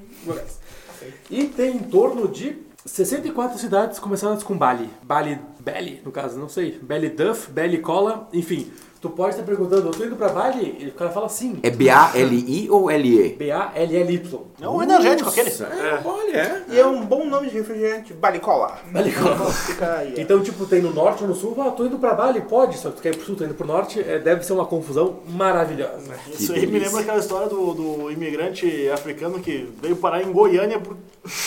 E 1.31 1.47
tem 1.47 1.77
em 1.77 1.81
torno 1.81 2.29
de 2.29 2.57
64 2.85 3.59
cidades 3.59 3.99
começadas 3.99 4.43
com 4.43 4.57
Bali. 4.57 4.89
Bali, 5.03 5.41
Bali, 5.59 6.01
no 6.05 6.13
caso, 6.13 6.39
não 6.39 6.49
sei. 6.49 6.79
Bali 6.81 7.09
Duff, 7.09 7.51
Bali 7.51 7.79
Cola, 7.79 8.29
enfim. 8.33 8.71
Tu 9.01 9.09
pode 9.09 9.31
estar 9.31 9.45
perguntando, 9.45 9.89
eu 9.89 9.93
tô 9.93 10.05
indo 10.05 10.15
pra 10.15 10.29
Bali? 10.29 10.77
E 10.79 10.89
o 10.89 10.93
cara 10.93 11.11
fala 11.11 11.27
sim. 11.27 11.59
É 11.63 11.71
B-A-L-I 11.71 12.69
ou 12.71 12.91
L-E? 12.91 13.31
B-A-L-L-Y. 13.31 14.41
É 14.61 14.69
um 14.69 14.83
energético 14.83 15.31
aquele. 15.31 15.49
É, 15.49 16.01
olha, 16.05 16.37
é. 16.37 16.63
E 16.69 16.79
é 16.79 16.87
um 16.87 17.01
bom 17.07 17.25
nome 17.25 17.49
de 17.49 17.55
refrigerante, 17.57 18.13
Balicola. 18.13 18.77
Bali 18.93 19.11
Cola. 19.11 19.51
Fica 19.51 19.95
aí. 19.95 20.15
Então, 20.19 20.41
tipo, 20.43 20.67
tem 20.67 20.83
no 20.83 20.93
norte 20.93 21.23
ou 21.23 21.31
no 21.31 21.35
sul, 21.35 21.57
ah, 21.61 21.71
tô 21.71 21.87
indo 21.87 21.99
pra 21.99 22.13
Bali, 22.13 22.43
pode, 22.43 22.77
só 22.77 22.91
que 22.91 22.97
tu 22.97 23.03
quer 23.03 23.15
ir 23.15 23.17
pro 23.17 23.25
sul, 23.25 23.37
tô 23.37 23.45
indo 23.45 23.55
pro 23.55 23.67
norte, 23.67 24.01
é, 24.07 24.19
deve 24.19 24.45
ser 24.45 24.53
uma 24.53 24.67
confusão 24.67 25.21
maravilhosa. 25.31 26.13
Isso 26.29 26.53
Que 26.53 26.59
aí 26.61 26.67
me 26.67 26.73
delícia. 26.73 26.89
lembra 26.89 27.01
aquela 27.01 27.19
história 27.21 27.49
do, 27.49 27.73
do 27.73 28.11
imigrante 28.11 28.87
africano 28.91 29.41
que 29.41 29.67
veio 29.81 29.97
parar 29.97 30.23
em 30.23 30.31
Goiânia 30.31 30.79
porque 30.79 31.01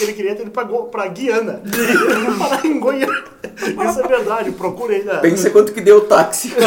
ele 0.03 0.13
queria 0.13 0.35
ter 0.35 0.41
ido 0.41 0.51
pra, 0.51 0.63
Go- 0.63 0.85
pra 0.85 1.05
Guiana. 1.07 1.61
Ele 1.65 1.97
veio 2.25 2.37
parar 2.39 2.65
em 2.65 2.79
Goiânia. 2.79 3.23
Isso 3.55 3.99
é 3.99 4.07
verdade, 4.07 4.51
procure 4.53 4.95
aí. 4.95 5.03
Na, 5.03 5.17
Pensa 5.19 5.51
quanto 5.51 5.71
que 5.71 5.81
deu 5.81 5.97
o 5.97 6.01
táxi. 6.01 6.51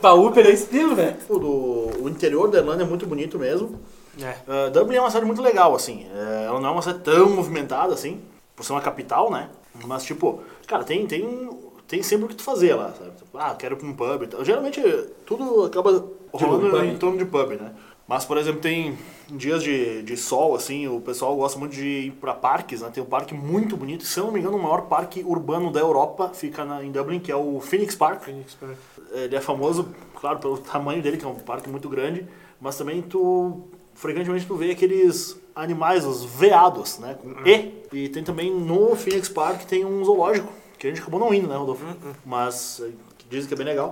Pra 0.00 0.14
Uber 0.14 0.46
é 0.46 0.50
estilo, 0.50 0.94
né? 0.94 1.16
o, 1.28 1.38
do- 1.38 2.02
o 2.04 2.08
interior 2.08 2.50
da 2.50 2.58
Irlanda 2.58 2.82
é 2.82 2.86
muito 2.86 3.06
bonito 3.06 3.38
mesmo. 3.38 3.78
É. 4.20 4.34
Uh, 4.68 4.70
Dublin 4.70 4.96
é 4.96 5.00
uma 5.00 5.08
cidade 5.08 5.24
muito 5.26 5.40
legal, 5.40 5.74
assim. 5.74 6.06
É, 6.14 6.44
ela 6.46 6.60
não 6.60 6.68
é 6.68 6.72
uma 6.72 6.82
cidade 6.82 7.00
tão 7.00 7.30
movimentada, 7.30 7.94
assim, 7.94 8.20
por 8.54 8.64
ser 8.64 8.72
uma 8.72 8.80
capital, 8.80 9.30
né? 9.30 9.48
Mas, 9.86 10.04
tipo, 10.04 10.40
cara, 10.66 10.84
tem, 10.84 11.06
tem, 11.06 11.48
tem 11.88 12.02
sempre 12.02 12.26
o 12.26 12.28
que 12.28 12.34
tu 12.34 12.42
fazer 12.42 12.74
lá, 12.74 12.92
sabe? 12.92 13.10
Tipo, 13.16 13.38
Ah, 13.38 13.54
quero 13.58 13.74
ir 13.74 13.78
pra 13.78 13.86
um 13.88 13.94
pub 13.94 14.22
e 14.22 14.26
tal. 14.26 14.44
Geralmente, 14.44 14.82
tudo 15.24 15.64
acaba 15.64 16.04
rolando 16.32 16.70
pub. 16.70 16.84
em 16.84 16.96
torno 16.98 17.16
de 17.18 17.24
pub, 17.24 17.50
né? 17.58 17.72
Mas, 18.06 18.24
por 18.24 18.36
exemplo, 18.36 18.60
tem 18.60 18.98
dias 19.30 19.62
de, 19.62 20.02
de 20.02 20.16
sol, 20.16 20.54
assim, 20.54 20.88
o 20.88 21.00
pessoal 21.00 21.34
gosta 21.36 21.58
muito 21.58 21.74
de 21.74 21.86
ir 22.06 22.10
pra 22.12 22.34
parques, 22.34 22.82
né? 22.82 22.90
Tem 22.92 23.02
um 23.02 23.06
parque 23.06 23.34
muito 23.34 23.76
bonito. 23.76 24.04
Se 24.04 24.18
eu 24.18 24.24
não 24.24 24.32
me 24.32 24.40
engano, 24.40 24.56
o 24.56 24.62
maior 24.62 24.82
parque 24.82 25.22
urbano 25.24 25.70
da 25.70 25.80
Europa 25.80 26.30
fica 26.34 26.64
na, 26.64 26.84
em 26.84 26.90
Dublin, 26.90 27.20
que 27.20 27.30
é 27.30 27.36
o 27.36 27.60
Phoenix 27.60 27.94
Park. 27.94 28.22
Phoenix 28.22 28.54
Park. 28.54 28.76
Ele 29.12 29.36
é 29.36 29.40
famoso, 29.40 29.94
claro, 30.20 30.38
pelo 30.38 30.58
tamanho 30.58 31.02
dele, 31.02 31.16
que 31.16 31.24
é 31.24 31.28
um 31.28 31.34
parque 31.34 31.68
muito 31.68 31.88
grande, 31.88 32.26
mas 32.60 32.76
também 32.76 33.00
tu 33.00 33.62
frequentemente 33.94 34.46
tu 34.46 34.56
vê 34.56 34.70
aqueles 34.70 35.38
animais, 35.54 36.04
os 36.04 36.24
veados, 36.24 36.98
né, 36.98 37.16
com 37.20 37.46
E. 37.46 37.82
E 37.92 38.08
tem 38.08 38.24
também 38.24 38.52
no 38.52 38.96
Phoenix 38.96 39.28
Park 39.28 39.64
tem 39.64 39.84
um 39.84 40.04
zoológico, 40.04 40.50
que 40.78 40.86
a 40.86 40.90
gente 40.90 41.00
acabou 41.00 41.20
não 41.20 41.32
indo, 41.32 41.46
né, 41.46 41.56
Rodolfo? 41.56 41.84
Mas 42.24 42.80
eh, 42.80 42.90
que 43.18 43.26
dizem 43.28 43.48
que 43.48 43.54
é 43.54 43.56
bem 43.56 43.66
legal. 43.66 43.90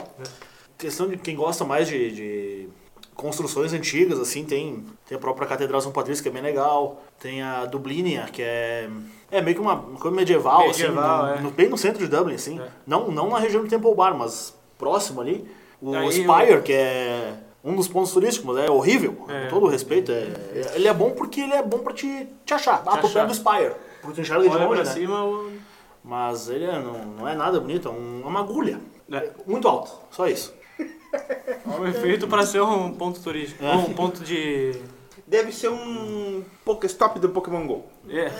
Questão 0.79 1.09
de 1.09 1.19
quem 1.19 1.37
gosta 1.37 1.65
mais 1.65 1.87
de, 1.87 2.11
de 2.11 2.69
construções 3.21 3.73
antigas, 3.73 4.19
assim, 4.19 4.45
tem, 4.45 4.85
tem 5.07 5.17
a 5.17 5.21
própria 5.21 5.47
Catedral 5.47 5.81
São 5.81 5.93
Patrício, 5.93 6.23
que 6.23 6.29
é 6.29 6.33
bem 6.33 6.43
legal. 6.43 7.03
Tem 7.19 7.43
a 7.43 7.67
Dublinia, 7.67 8.29
que 8.33 8.43
é... 8.43 8.89
É 9.31 9.41
meio 9.41 9.55
que 9.57 9.63
uma 9.63 9.75
uma 9.75 9.99
coisa 9.99 10.17
medieval, 10.17 10.67
Medieval, 10.67 11.25
assim, 11.27 11.39
é. 11.39 11.43
no- 11.43 11.51
bem 11.51 11.69
no 11.69 11.77
centro 11.79 11.99
de 12.05 12.09
Dublin, 12.09 12.35
assim. 12.35 12.59
É. 12.61 12.69
Não, 12.87 13.11
não 13.11 13.29
na 13.31 13.39
região 13.39 13.63
do 13.63 13.69
Temple 13.69 13.95
Bar, 13.95 14.17
mas 14.17 14.55
próximo 14.79 15.21
ali. 15.21 15.49
O 15.81 15.95
Aí 15.95 16.11
Spire, 16.13 16.63
que 16.63 16.73
é 16.73 17.35
um 17.63 17.77
dos 17.77 17.87
pontos 17.87 18.11
turísticos, 18.13 18.57
é 18.59 18.69
horrível, 18.71 19.25
É. 19.29 19.45
com 19.45 19.51
todo 19.51 19.67
o 19.67 19.69
respeito. 19.69 20.11
É, 20.11 20.15
é- 20.55 20.73
ele 20.75 20.89
é 20.89 20.93
bom 20.95 21.11
porque 21.13 21.41
ele 21.43 21.53
é 21.53 21.63
bom 21.63 21.79
pra 21.79 21.93
te, 21.93 22.27
te 22.45 22.55
achar. 22.55 22.83
Ah, 22.87 22.97
tô 22.99 23.07
achar. 23.07 23.27
do 23.27 23.35
Spire. 23.35 23.73
Porque 24.01 24.15
tu 24.17 24.21
enxerga 24.23 24.43
de 24.43 24.49
longe, 24.49 24.67
pra 24.67 24.77
né? 24.79 24.85
cima, 24.87 25.25
o... 25.25 25.53
Mas 26.03 26.49
ele 26.49 26.65
é- 26.65 26.79
não, 26.81 26.99
não 27.19 27.29
é 27.29 27.35
nada 27.37 27.61
bonito, 27.61 27.87
é 27.89 27.91
um- 27.93 28.23
é 28.25 28.27
uma 28.27 28.41
agulha. 28.41 28.81
Muito 29.47 29.69
alto, 29.69 29.91
só 30.11 30.27
isso. 30.27 30.53
Foi 31.77 31.93
feito 31.93 32.27
para 32.29 32.45
ser 32.47 32.63
um 32.63 32.93
ponto 32.93 33.21
turístico. 33.21 33.65
É. 33.65 33.75
Um 33.75 33.93
ponto 33.95 34.23
de. 34.23 34.75
Deve 35.27 35.53
ser 35.53 35.69
um 35.69 36.43
Pokéstop 36.65 37.21
do 37.21 37.29
Pokémon 37.29 37.67
GO. 37.67 37.85
É. 38.09 38.31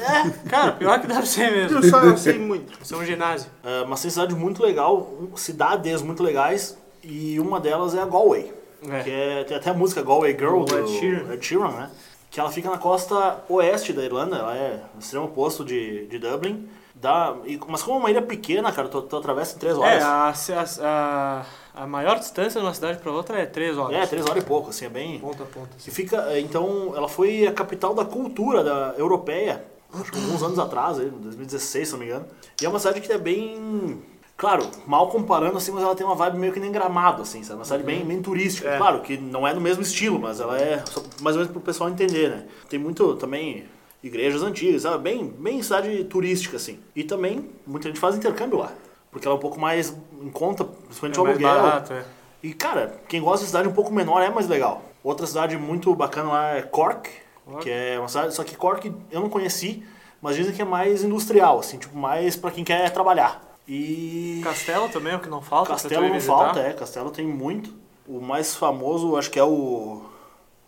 Cara, 0.49 0.73
pior 0.73 1.01
que 1.01 1.07
deve 1.07 1.27
ser 1.27 1.51
mesmo. 1.53 1.79
Eu 1.79 1.83
só 1.89 2.03
não 2.05 2.17
sei 2.17 2.39
muito. 2.39 2.73
Isso 2.83 2.95
é 2.95 2.99
um 2.99 3.05
ginásio. 3.05 3.51
É, 3.63 3.85
mas 3.85 4.03
tem 4.03 4.11
cidade 4.11 4.35
muito 4.35 4.63
legal, 4.63 5.09
cidades 5.37 6.03
muito 6.03 6.23
legais, 6.23 6.77
e 7.03 7.39
uma 7.39 7.61
delas 7.61 7.95
é 7.95 8.01
a 8.01 8.07
Galway. 8.07 8.53
É. 8.89 9.03
Que 9.03 9.11
é, 9.11 9.45
tem 9.45 9.57
até 9.57 9.71
a 9.71 9.75
música 9.75 10.03
Galway 10.03 10.33
Girl 10.33 10.65
Do 10.65 10.65
do 10.65 10.79
Ed 10.79 10.89
Sheeran. 10.99 11.33
Ed 11.35 11.47
Sheeran, 11.47 11.69
né? 11.69 11.91
que 12.31 12.39
ela 12.39 12.51
fica 12.51 12.71
na 12.71 12.79
costa 12.79 13.43
oeste 13.49 13.93
da 13.93 14.05
Irlanda, 14.05 14.37
ela 14.37 14.57
é 14.57 14.81
no 14.95 15.01
extremo 15.01 15.27
oposto 15.27 15.65
de, 15.65 16.07
de 16.07 16.19
Dublin. 16.19 16.69
Dá, 16.95 17.35
e, 17.45 17.59
mas 17.67 17.83
como 17.83 17.97
é 17.97 18.01
uma 18.01 18.11
ilha 18.11 18.23
pequena, 18.23 18.71
cara, 18.71 18.89
tu, 18.89 19.03
tu 19.03 19.17
atravessa 19.17 19.57
em 19.57 19.59
três 19.59 19.77
É, 19.77 19.79
horas. 19.79 20.03
a, 20.05 20.35
a, 20.83 21.43
a 21.75 21.87
maior 21.87 22.19
distância 22.19 22.61
de 22.61 22.67
uma 22.67 22.75
cidade 22.75 22.99
pra 22.99 23.13
outra 23.13 23.39
é 23.39 23.47
3 23.47 23.79
horas. 23.79 23.97
É, 23.97 24.07
três 24.07 24.25
horas 24.27 24.43
e 24.43 24.47
pouco, 24.47 24.71
assim, 24.71 24.87
é 24.87 24.89
bem... 24.89 25.19
Ponta 25.19 25.43
a 25.43 25.47
ponta. 25.47 25.71
E 25.87 25.91
fica, 25.91 26.17
eh, 26.31 26.41
então, 26.41 26.93
ela 26.97 27.09
foi 27.09 27.47
a 27.47 27.53
capital 27.53 27.95
da 27.95 28.05
cultura 28.05 28.65
da 28.65 28.95
europeia, 28.99 29.65
acho 29.93 30.11
que 30.11 30.19
alguns 30.19 30.43
anos 30.43 30.59
atrás, 30.59 30.99
aí, 30.99 31.09
2016, 31.09 31.89
se 31.89 31.93
não 31.93 32.01
me 32.01 32.07
engano. 32.07 32.27
E 32.61 32.67
é 32.67 32.69
uma 32.69 32.79
cidade 32.79 33.01
que 33.01 33.13
é 33.13 33.19
bem, 33.19 34.03
claro, 34.37 34.67
mal 34.87 35.09
comparando 35.09 35.57
assim, 35.57 35.71
mas 35.71 35.83
ela 35.83 35.95
tem 35.95 36.07
uma 36.07 36.15
vibe 36.15 36.39
meio 36.39 36.53
que 36.53 36.61
nem 36.61 36.73
Gramado, 36.73 37.23
assim, 37.23 37.43
sabe? 37.43 37.59
Uma 37.59 37.65
cidade 37.65 37.85
bem, 37.85 38.05
bem 38.05 38.21
turística. 38.21 38.69
É. 38.69 38.77
Claro 38.77 39.01
que 39.01 39.17
não 39.17 39.47
é 39.47 39.55
do 39.55 39.61
mesmo 39.61 39.83
estilo, 39.83 40.19
mas 40.19 40.41
ela 40.41 40.59
é 40.59 40.83
só 40.87 41.03
mais 41.21 41.37
ou 41.37 41.41
menos 41.41 41.53
pro 41.53 41.61
pessoal 41.61 41.89
entender, 41.89 42.31
né? 42.31 42.45
Tem 42.69 42.79
muito 42.79 43.15
também 43.17 43.65
igrejas 44.03 44.43
antigas, 44.43 44.83
sabe? 44.83 45.03
Bem, 45.03 45.27
bem 45.27 45.63
cidade 45.63 46.05
turística, 46.05 46.57
assim. 46.57 46.79
E 46.97 47.05
também 47.05 47.51
muita 47.67 47.89
gente 47.89 48.01
faz 48.01 48.17
intercâmbio 48.17 48.59
lá, 48.59 48.73
porque 49.11 49.27
ela 49.27 49.35
é 49.37 49.39
um 49.39 49.41
pouco 49.41 49.59
mais 49.61 49.95
em 50.21 50.31
conta, 50.31 50.65
principalmente 50.65 51.19
É 51.19 51.23
o 51.23 51.27
aluguel. 51.27 51.49
barato, 51.63 51.93
é. 51.93 52.05
E, 52.43 52.55
cara, 52.55 53.01
quem 53.09 53.21
gosta 53.21 53.41
de 53.41 53.47
cidade 53.49 53.69
um 53.69 53.73
pouco 53.73 53.93
menor 53.93 54.21
é 54.23 54.31
mais 54.31 54.49
legal. 54.49 54.83
Outra 55.05 55.27
cidade 55.27 55.57
muito 55.57 55.95
bacana 55.95 56.31
lá 56.31 56.57
é 56.57 56.63
Cork, 56.63 57.11
Cork. 57.45 57.63
que 57.63 57.71
é 57.71 57.99
uma 57.99 58.09
cidade, 58.09 58.35
só 58.35 58.43
que 58.45 58.57
Cork 58.57 58.93
eu 59.11 59.21
não 59.21 59.29
conheci, 59.29 59.83
mas 60.23 60.37
dizem 60.37 60.55
que 60.55 60.63
é 60.63 60.65
mais 60.65 61.03
industrial, 61.05 61.59
assim, 61.59 61.79
tipo, 61.79 61.97
mais 61.97 62.37
pra 62.37 62.51
quem 62.51 62.65
quer 62.65 62.91
trabalhar. 62.91 63.47
E 63.69 64.41
Castelo 64.43 64.89
também 64.89 65.13
é 65.13 65.17
o 65.17 65.21
que 65.21 65.29
não 65.29 65.41
falta. 65.43 65.71
Castelo 65.71 66.07
não 66.07 66.13
visitar. 66.15 66.37
falta, 66.37 66.61
é, 66.61 66.73
Castelo 66.73 67.11
tem 67.11 67.27
muito. 67.27 67.73
O 68.09 68.21
mais 68.21 68.57
famoso, 68.57 69.17
acho 69.17 69.31
que 69.31 69.39
é 69.39 69.45
o 69.45 70.03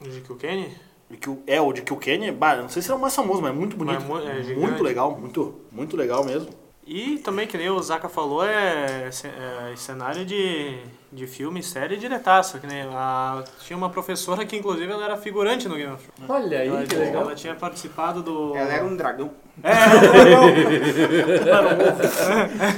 De 0.01 0.21
Kilkenny? 0.21 0.77
é 1.47 1.61
o 1.61 1.73
de 1.73 1.83
Kilkenny, 1.83 2.31
bah, 2.31 2.57
não 2.57 2.69
sei 2.69 2.81
se 2.81 2.91
é 2.91 2.95
o 2.95 2.99
mais 2.99 3.15
famoso, 3.15 3.43
mas 3.43 3.51
é 3.51 3.55
muito 3.55 3.77
bonito. 3.77 4.03
Mu- 4.05 4.19
é 4.19 4.43
gigante. 4.43 4.61
muito 4.61 4.83
legal, 4.83 5.19
muito, 5.19 5.55
muito 5.71 5.97
legal 5.97 6.25
mesmo. 6.25 6.49
E 6.85 7.19
também, 7.19 7.47
que 7.47 7.57
nem 7.57 7.71
o 7.71 7.81
Zaka 7.81 8.09
falou, 8.09 8.45
é, 8.45 9.09
é 9.09 9.77
cenário 9.77 10.25
de, 10.25 10.79
de 11.13 11.29
filme, 11.29 11.63
série 11.63 11.97
diretaço. 11.97 12.59
Que 12.59 12.67
nem 12.67 12.83
a, 12.83 13.45
tinha 13.61 13.77
uma 13.77 13.89
professora 13.89 14.45
que, 14.45 14.57
inclusive, 14.57 14.91
ela 14.91 15.05
era 15.05 15.17
figurante 15.17 15.69
no 15.69 15.77
Game 15.77 15.93
of 15.93 16.05
Thrones. 16.11 16.29
Olha 16.29 16.59
aí, 16.59 16.69
Ela, 16.69 16.83
que 16.85 16.97
legal. 16.97 17.23
ela 17.23 17.35
tinha 17.37 17.55
participado 17.55 18.21
do... 18.21 18.57
Ela 18.57 18.73
era 18.73 18.85
um 18.85 18.97
dragão. 18.97 19.31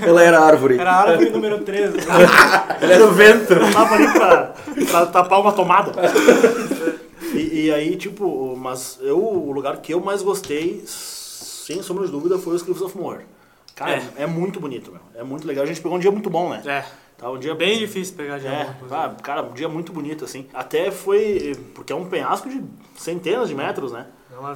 Ela 0.07 0.23
era 0.23 0.41
árvore. 0.41 0.79
Era 0.79 0.91
a 0.91 1.01
árvore 1.03 1.31
número 1.31 1.61
13. 1.61 1.99
Ela 2.81 2.93
era 2.95 3.07
o 3.07 3.13
vento. 3.13 3.55
Tava 3.73 3.95
ali 3.95 4.13
pra, 4.13 4.55
pra 4.91 5.07
tapar 5.07 5.41
uma 5.41 5.53
tomada. 5.53 5.93
E, 7.33 7.67
e 7.67 7.73
aí, 7.73 7.97
tipo, 7.97 8.55
mas 8.57 8.99
eu, 9.01 9.19
o 9.19 9.51
lugar 9.53 9.79
que 9.79 9.95
eu 9.95 10.01
mais 10.01 10.21
gostei, 10.23 10.83
sem 10.87 11.81
sombra 11.83 12.05
de 12.07 12.13
dúvida, 12.13 12.39
foi 12.39 12.55
os 12.55 12.63
Cliffs 12.63 12.83
of 12.83 12.97
Moher. 12.99 13.25
Cara, 13.75 14.03
é. 14.17 14.23
É. 14.23 14.27
muito 14.27 14.61
bonito, 14.61 14.93
meu. 14.93 15.01
É 15.15 15.23
muito 15.23 15.47
legal. 15.47 15.65
A 15.65 15.67
gente 15.67 15.81
pegou 15.81 15.97
um 15.97 16.01
dia 16.01 16.11
muito 16.11 16.31
bom, 16.31 16.49
né? 16.51 16.63
É, 16.65 16.85
Tá, 17.17 17.31
um 17.31 17.39
dia 17.39 17.55
bem 17.55 17.79
difícil 17.79 18.17
pegar 18.17 18.39
de 18.39 18.47
É, 18.47 18.75
ah, 18.91 19.15
cara, 19.23 19.43
um 19.43 19.53
dia 19.53 19.69
muito 19.69 19.93
bonito, 19.93 20.25
assim. 20.25 20.49
Até 20.53 20.91
foi. 20.91 21.57
Porque 21.75 21.93
é 21.93 21.97
um 21.97 22.07
penhasco 22.07 22.49
de 22.49 22.63
centenas 22.97 23.49
de 23.49 23.55
metros, 23.55 23.93
né? 23.93 24.07
É 24.33 24.39
uma 24.39 24.53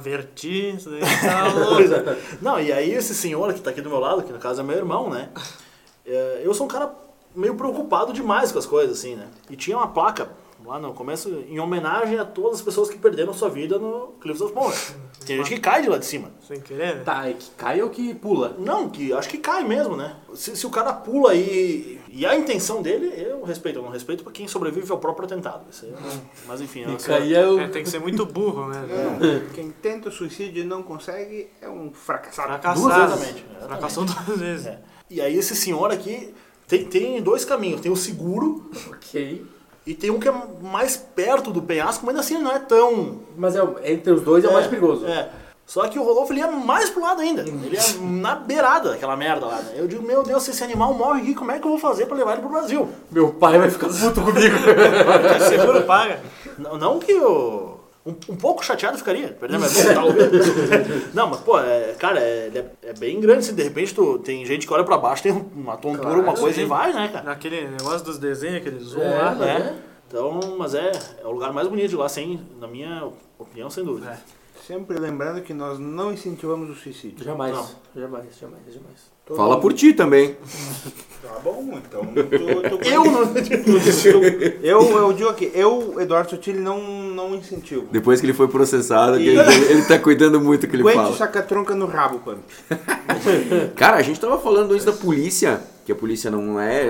isso 0.77 0.89
daí 0.91 0.99
tá 0.99 2.11
é. 2.11 2.17
Não, 2.41 2.59
e 2.59 2.71
aí 2.71 2.91
esse 2.91 3.15
senhor 3.15 3.53
que 3.53 3.61
tá 3.61 3.69
aqui 3.69 3.81
do 3.81 3.89
meu 3.89 3.99
lado, 3.99 4.23
que 4.23 4.33
no 4.33 4.39
caso 4.39 4.59
é 4.59 4.63
meu 4.63 4.77
irmão, 4.77 5.09
né? 5.09 5.29
É, 6.11 6.41
eu 6.43 6.51
sou 6.55 6.65
um 6.65 6.67
cara 6.67 6.91
meio 7.35 7.53
preocupado 7.53 8.11
demais 8.11 8.51
com 8.51 8.57
as 8.57 8.65
coisas, 8.65 8.97
assim, 8.97 9.15
né? 9.15 9.27
E 9.47 9.55
tinha 9.55 9.77
uma 9.77 9.89
placa 9.89 10.27
lá 10.69 10.79
no 10.79 10.93
começo 10.93 11.43
em 11.49 11.59
homenagem 11.59 12.19
a 12.19 12.23
todas 12.25 12.59
as 12.59 12.61
pessoas 12.61 12.89
que 12.89 12.97
perderam 12.99 13.33
sua 13.33 13.49
vida 13.49 13.79
no 13.79 14.13
Cliffs 14.21 14.39
of 14.39 14.53
Moher. 14.53 14.77
Tem 15.25 15.37
gente 15.37 15.55
que 15.55 15.59
cai 15.59 15.81
de 15.81 15.89
lá 15.89 15.97
de 15.97 16.05
cima. 16.05 16.29
Sem 16.47 16.61
querer, 16.61 16.97
né? 16.97 17.01
Tá, 17.03 17.27
é 17.27 17.33
que 17.33 17.49
cai 17.57 17.81
ou 17.81 17.89
que 17.89 18.13
pula? 18.13 18.55
Não, 18.59 18.87
que 18.87 19.11
acho 19.11 19.27
que 19.27 19.39
cai 19.39 19.63
mesmo, 19.67 19.97
né? 19.97 20.15
Se, 20.35 20.55
se 20.55 20.67
o 20.67 20.69
cara 20.69 20.93
pula 20.93 21.33
e, 21.33 21.99
e 22.07 22.23
a 22.23 22.35
intenção 22.35 22.83
dele, 22.83 23.11
eu 23.17 23.43
respeito. 23.43 23.79
Eu 23.79 23.83
não 23.83 23.89
respeito 23.89 24.23
pra 24.23 24.31
quem 24.31 24.47
sobrevive 24.47 24.91
ao 24.91 24.99
próprio 24.99 25.25
atentado. 25.25 25.65
Isso 25.71 25.85
aí, 25.85 25.91
eu 25.91 25.99
não- 25.99 26.21
mas 26.47 26.61
enfim, 26.61 26.85
E 26.87 26.95
cair 26.97 27.33
é 27.35 27.47
o... 27.47 27.59
É, 27.59 27.67
tem 27.67 27.83
que 27.83 27.89
ser 27.89 27.99
muito 27.99 28.23
burro, 28.27 28.67
né? 28.67 28.85
Não, 28.87 29.49
quem 29.53 29.71
tenta 29.71 30.09
o 30.09 30.11
suicídio 30.11 30.61
e 30.61 30.65
não 30.65 30.83
consegue 30.83 31.49
é 31.59 31.67
um 31.67 31.91
fracassado. 31.91 32.47
Fracassado. 32.47 32.79
Duas 32.81 32.95
vezes, 32.95 33.13
exatamente. 33.15 33.45
Fracassou 33.65 34.05
duas 34.05 34.39
vezes. 34.39 34.67
É. 34.67 34.79
E 35.09 35.19
aí 35.19 35.35
esse 35.35 35.55
senhor 35.55 35.91
aqui 35.91 36.31
tem, 36.67 36.85
tem 36.85 37.21
dois 37.23 37.43
caminhos. 37.43 37.81
Tem 37.81 37.91
o 37.91 37.95
seguro 37.95 38.69
Ok. 38.91 39.45
E 39.89 39.95
tem 39.95 40.11
um 40.11 40.19
que 40.19 40.29
é 40.29 40.33
mais 40.61 40.95
perto 40.95 41.49
do 41.49 41.63
penhasco, 41.63 42.05
mas 42.05 42.15
assim 42.15 42.35
ele 42.35 42.43
não 42.43 42.51
é 42.51 42.59
tão... 42.59 43.21
Mas 43.35 43.55
é, 43.55 43.61
entre 43.85 44.13
os 44.13 44.21
dois 44.21 44.43
é 44.43 44.47
o 44.47 44.53
mais 44.53 44.67
perigoso. 44.67 45.03
É. 45.07 45.29
Só 45.65 45.87
que 45.87 45.97
o 45.97 46.03
Rodolfo 46.03 46.31
ele 46.31 46.41
é 46.41 46.51
mais 46.51 46.91
pro 46.91 47.01
lado 47.01 47.21
ainda. 47.21 47.41
Ele 47.41 47.75
é 47.75 47.81
na 47.99 48.35
beirada 48.35 48.91
daquela 48.91 49.17
merda 49.17 49.47
lá. 49.47 49.55
Né? 49.55 49.71
Eu 49.77 49.87
digo, 49.87 50.05
meu 50.05 50.21
Deus, 50.21 50.43
se 50.43 50.51
esse 50.51 50.63
animal 50.63 50.93
morre 50.93 51.21
aqui, 51.21 51.33
como 51.33 51.51
é 51.51 51.57
que 51.57 51.65
eu 51.65 51.71
vou 51.71 51.79
fazer 51.79 52.05
pra 52.05 52.15
levar 52.15 52.33
ele 52.33 52.41
pro 52.41 52.51
Brasil? 52.51 52.87
Meu 53.09 53.29
pai 53.33 53.57
vai 53.57 53.71
ficar 53.71 53.87
puto 53.87 54.21
comigo. 54.21 54.55
O 55.39 55.49
seguro 55.49 55.81
paga. 55.85 56.19
Não, 56.59 56.77
não 56.77 56.99
que 56.99 57.11
eu. 57.11 57.78
Um, 58.05 58.11
um 58.29 58.35
pouco 58.35 58.63
chateado 58.63 58.97
ficaria, 58.97 59.27
perder 59.29 59.57
minha 59.57 59.69
vida, 59.69 59.93
talvez. 59.93 61.13
Não, 61.13 61.27
mas, 61.27 61.41
pô, 61.41 61.59
é, 61.59 61.93
cara, 61.99 62.19
é, 62.19 62.49
é, 62.55 62.89
é 62.89 62.93
bem 62.93 63.19
grande, 63.19 63.39
assim, 63.39 63.53
de 63.53 63.61
repente 63.61 63.93
tu, 63.93 64.17
tem 64.19 64.45
gente 64.45 64.65
que 64.65 64.73
olha 64.73 64.83
pra 64.85 64.97
baixo, 64.97 65.21
tem 65.21 65.31
uma 65.33 65.75
tontura, 65.75 66.03
Claro, 66.03 66.21
uma 66.21 66.33
coisa 66.33 66.55
sim. 66.55 66.61
e 66.63 66.65
vai, 66.65 66.93
né, 66.93 67.09
cara? 67.11 67.25
Naquele 67.25 67.67
negócio 67.67 68.05
dos 68.05 68.17
desenhos, 68.17 68.57
aquele 68.57 68.79
zoom 68.79 69.01
É, 69.01 69.17
lá. 69.17 69.35
mas 69.35 69.47
É. 69.47 69.51
é. 69.57 69.75
Então, 70.07 70.39
mas 70.57 70.73
é, 70.73 70.91
é 71.21 71.27
o 71.27 71.31
lugar 71.31 71.53
mais 71.53 71.67
bonito 71.67 71.89
de 71.89 71.95
lá, 71.95 72.09
sem, 72.09 72.41
na 72.59 72.67
minha 72.67 73.09
opinião, 73.37 73.69
sem 73.69 73.83
dúvida. 73.83 74.11
É. 74.11 74.17
Sempre 74.65 74.97
lembrando 74.97 75.41
que 75.41 75.53
nós 75.53 75.77
não 75.77 76.11
incentivamos 76.13 76.69
o 76.69 76.75
suicídio. 76.75 77.23
Jamais, 77.23 77.53
Não. 77.55 77.67
jamais, 77.95 78.25
jamais, 78.39 78.63
jamais. 78.73 79.11
Todo 79.25 79.35
Fala 79.37 79.49
mundo- 79.55 79.61
por 79.61 79.73
ti 79.73 79.93
também. 79.93 80.35
Tá 81.21 81.37
bom, 81.43 81.77
então. 81.85 82.01
Tu, 82.13 82.77
tu- 82.77 82.89
Eu 82.89 83.03
não. 83.05 83.33
eu, 84.63 84.81
eu 84.97 85.13
digo 85.13 85.29
aqui, 85.29 85.51
eu, 85.53 85.95
Eduardo 85.99 86.29
Sotile, 86.29 86.59
não, 86.59 86.79
não 86.81 87.35
incentivo. 87.35 87.85
Depois 87.91 88.19
que 88.19 88.25
ele 88.25 88.33
foi 88.33 88.47
processado, 88.47 89.19
E- 89.19 89.27
ele, 89.27 89.39
ele 89.69 89.81
tá 89.83 89.99
cuidando 89.99 90.39
muito 90.39 90.61
do 90.61 90.67
que 90.69 90.75
ele 90.75 90.83
Aguente 90.83 90.95
fala. 90.95 91.15
saca-tronca 91.17 91.75
no 91.75 91.85
rabo, 91.87 92.19
Pamp. 92.19 92.39
Cara, 93.75 93.97
a 93.97 94.01
gente 94.01 94.19
tava 94.19 94.37
falando 94.39 94.71
antes 94.73 94.85
da 94.85 94.91
polícia, 94.93 95.61
que 95.85 95.91
a 95.91 95.95
polícia 95.95 96.31
não 96.31 96.59
é. 96.59 96.87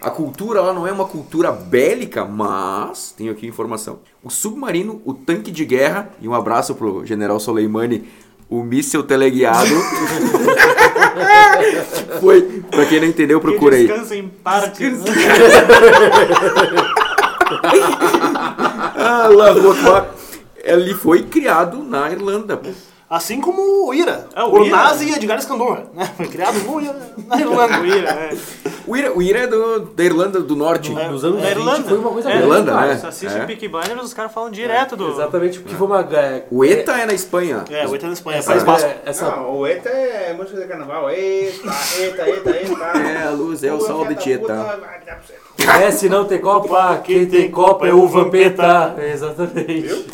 A 0.00 0.10
cultura 0.10 0.60
lá 0.60 0.72
não 0.72 0.86
é 0.86 0.92
uma 0.92 1.06
cultura 1.06 1.50
bélica, 1.50 2.24
mas. 2.24 3.12
Tenho 3.16 3.32
aqui 3.32 3.46
informação. 3.46 3.98
O 4.22 4.30
submarino, 4.30 5.00
o 5.04 5.12
tanque 5.12 5.50
de 5.50 5.64
guerra, 5.64 6.10
e 6.20 6.28
um 6.28 6.34
abraço 6.34 6.74
pro 6.74 7.04
general 7.04 7.40
Soleimani, 7.40 8.08
o 8.48 8.62
míssil 8.62 9.02
teleguiado. 9.02 9.74
Foi, 12.20 12.42
pra 12.70 12.84
quem 12.86 13.00
não 13.00 13.06
entendeu, 13.08 13.40
Que 13.40 13.46
procurei. 13.46 13.86
descansa 13.86 14.16
em 14.16 14.28
parte. 14.28 14.84
né? 14.88 14.98
Ah, 18.98 19.28
Rocua. 19.52 20.10
Ele 20.64 20.94
foi 20.94 21.22
criado 21.22 21.82
na 21.82 22.10
Irlanda. 22.10 22.56
pô. 22.56 22.70
Assim 23.08 23.40
como 23.40 23.86
o 23.88 23.94
Ira. 23.94 24.26
É, 24.34 24.42
o 24.42 24.64
Ira. 24.64 24.76
Nazi 24.76 25.08
e 25.10 25.14
Edgar 25.14 25.38
Escandurra. 25.38 25.84
Né? 25.94 26.10
Foi 26.16 26.26
criado 26.26 26.58
no 26.64 26.80
Ira, 26.80 26.96
na 27.26 27.40
Irlanda. 27.40 27.78
O 27.80 27.86
Ira, 27.86 28.10
é. 28.10 28.36
O 28.86 28.96
Ira, 28.96 29.12
o 29.18 29.22
Ira 29.22 29.38
é 29.40 29.46
do- 29.46 29.80
da 29.80 30.02
Irlanda 30.04 30.40
do 30.40 30.56
Norte. 30.56 30.90
É, 30.96 31.08
Nos 31.08 31.24
anos 31.24 31.40
Da 31.40 31.48
20 31.48 31.56
Irlanda. 31.58 31.88
foi 31.88 31.98
uma 31.98 32.10
coisa 32.10 32.30
É, 32.32 32.36
Irlanda, 32.36 32.80
né? 32.80 32.96
Você 32.96 33.06
assiste 33.06 33.36
É. 33.38 33.44
Peaky 33.46 33.68
Blinders, 33.68 34.02
os 34.02 34.14
caras 34.14 34.32
falam 34.32 34.50
direto 34.50 34.96
do... 34.96 35.08
Exatamente, 35.10 35.60
porque 35.60 35.74
foi 35.76 35.86
uma... 35.86 36.00
É, 36.00 36.44
O 36.50 36.64
ETA 36.64 36.92
é 37.00 37.06
na 37.06 37.12
Espanha. 37.12 37.64
É, 37.70 37.86
o 37.86 37.94
Ita 37.94 38.06
na 38.08 38.12
Espanha, 38.12 38.38
essa, 38.38 38.50
País 38.52 38.62
Basco. 38.64 38.88
é, 38.88 38.98
essa, 39.04 39.30
Não, 39.30 39.56
o 39.58 39.66
ETA 39.66 39.88
é 39.88 40.32
música 40.34 40.60
de 40.60 40.66
carnaval. 40.66 41.08
Eita, 41.10 41.70
eita, 41.98 42.28
eita, 42.28 42.50
eita. 42.50 42.76
É, 42.98 43.22
a 43.26 43.30
luz 43.30 43.62
é 43.64 43.72
o 43.72 43.80
sol 43.80 44.04
de 44.06 44.14
Tietá. 44.16 44.78
É, 45.80 45.90
se 45.90 46.08
não 46.08 46.24
tem 46.24 46.40
copa, 46.40 46.98
quem 47.04 47.26
tem 47.26 47.50
copa 47.50 47.86
é 47.88 47.92
o 47.94 48.06
Vampeta. 48.08 48.94
Exatamente. 48.98 50.06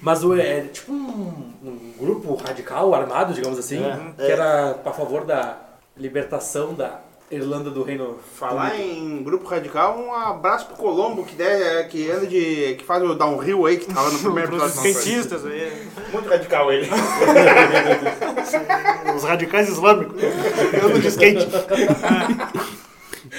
Mas 0.00 0.22
o, 0.24 0.34
é 0.34 0.62
tipo 0.62 0.92
um 0.92 1.53
grupo 1.98 2.34
radical, 2.36 2.94
armado, 2.94 3.34
digamos 3.34 3.58
assim, 3.58 3.82
É, 3.84 3.98
que 4.26 4.30
era 4.32 4.76
a 4.84 4.92
favor 4.92 5.24
da 5.24 5.56
libertação 5.96 6.74
da 6.74 7.00
Irlanda 7.30 7.70
do 7.70 7.82
Reino 7.82 8.18
Falar 8.36 8.78
em 8.78 9.22
grupo 9.22 9.48
radical, 9.48 9.98
um 9.98 10.12
abraço 10.12 10.66
pro 10.66 10.76
Colombo, 10.76 11.24
que, 11.24 11.34
der, 11.34 11.88
que 11.88 12.10
anda 12.10 12.26
de. 12.26 12.74
que 12.78 12.84
faz 12.84 13.02
o 13.02 13.14
downhill 13.14 13.64
aí, 13.66 13.76
que 13.78 13.92
tava 13.92 14.10
no 14.10 14.18
primeiro 14.20 14.56
episódio. 14.56 14.90
skatistas 14.90 15.46
aí. 15.46 15.88
Muito 16.12 16.28
radical 16.28 16.70
ele. 16.72 16.88
Os 19.16 19.24
radicais 19.24 19.68
islâmicos. 19.68 20.22
Eu 20.22 20.86
ando 20.88 20.98
de 21.00 21.08
skate. 21.08 21.48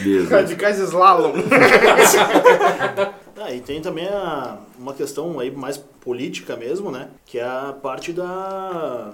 Mesmo. 0.04 0.30
Radicais 0.30 0.80
slalom. 0.80 1.34
Ah, 3.38 3.52
e 3.54 3.60
tem 3.60 3.82
também 3.82 4.08
a- 4.08 4.60
uma 4.80 4.94
questão 4.94 5.40
aí 5.40 5.52
mais 5.52 5.78
política 5.78 6.56
mesmo, 6.56 6.90
né? 6.90 7.10
Que 7.26 7.38
é 7.40 7.44
a 7.44 7.74
parte 7.82 8.14
da, 8.14 9.12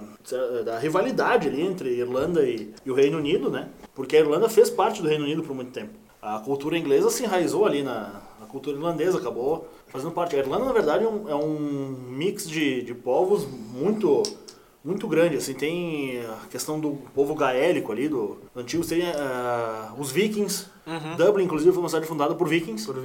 da 0.64 0.78
rivalidade 0.78 1.48
ali 1.48 1.60
entre 1.62 1.90
Irlanda 1.98 2.42
e, 2.44 2.72
e 2.86 2.90
o 2.90 2.94
Reino 2.94 3.18
Unido, 3.18 3.50
né? 3.50 3.68
Porque 3.94 4.16
a 4.16 4.20
Irlanda 4.20 4.48
fez 4.48 4.70
parte 4.70 5.02
do 5.02 5.08
Reino 5.08 5.24
Unido 5.24 5.42
por 5.42 5.54
muito 5.56 5.72
tempo. 5.72 5.90
a 6.20 6.38
cultura 6.38 6.78
inglesa 6.78 7.10
se 7.10 7.24
enraizou 7.24 7.66
ali 7.66 7.82
na, 7.82 8.22
na 8.38 8.46
cultura 8.46 8.76
irlandesa, 8.76 9.18
acabou 9.18 9.66
fazendo 9.88 10.12
parte. 10.12 10.36
A 10.36 10.38
Irlanda, 10.38 10.66
na 10.66 10.72
verdade, 10.72 11.02
é 11.04 11.08
um, 11.08 11.28
é 11.28 11.34
um 11.34 11.58
mix 12.10 12.48
de, 12.48 12.82
de 12.82 12.94
povos 12.94 13.44
muito 13.72 14.22
muito 14.84 15.06
grande, 15.06 15.36
assim, 15.36 15.54
tem 15.54 16.20
a 16.26 16.46
questão 16.50 16.80
do 16.80 16.98
povo 17.14 17.36
gaélico 17.36 17.92
ali, 17.92 18.08
do, 18.08 18.38
antigo, 18.56 18.84
tem 18.84 19.02
uh, 19.02 19.94
os 19.96 20.10
vikings, 20.10 20.66
Dublin, 21.16 21.44
inclusive, 21.44 21.72
foi 21.72 21.82
uma 21.82 21.88
cidade 21.88 22.06
fundada 22.06 22.34
por 22.34 22.48
vikings. 22.48 22.84
Por. 22.86 22.96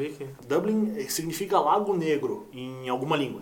Dublin 0.47 1.07
significa 1.09 1.59
Lago 1.59 1.95
Negro 1.95 2.47
em 2.51 2.89
alguma 2.89 3.15
língua. 3.15 3.41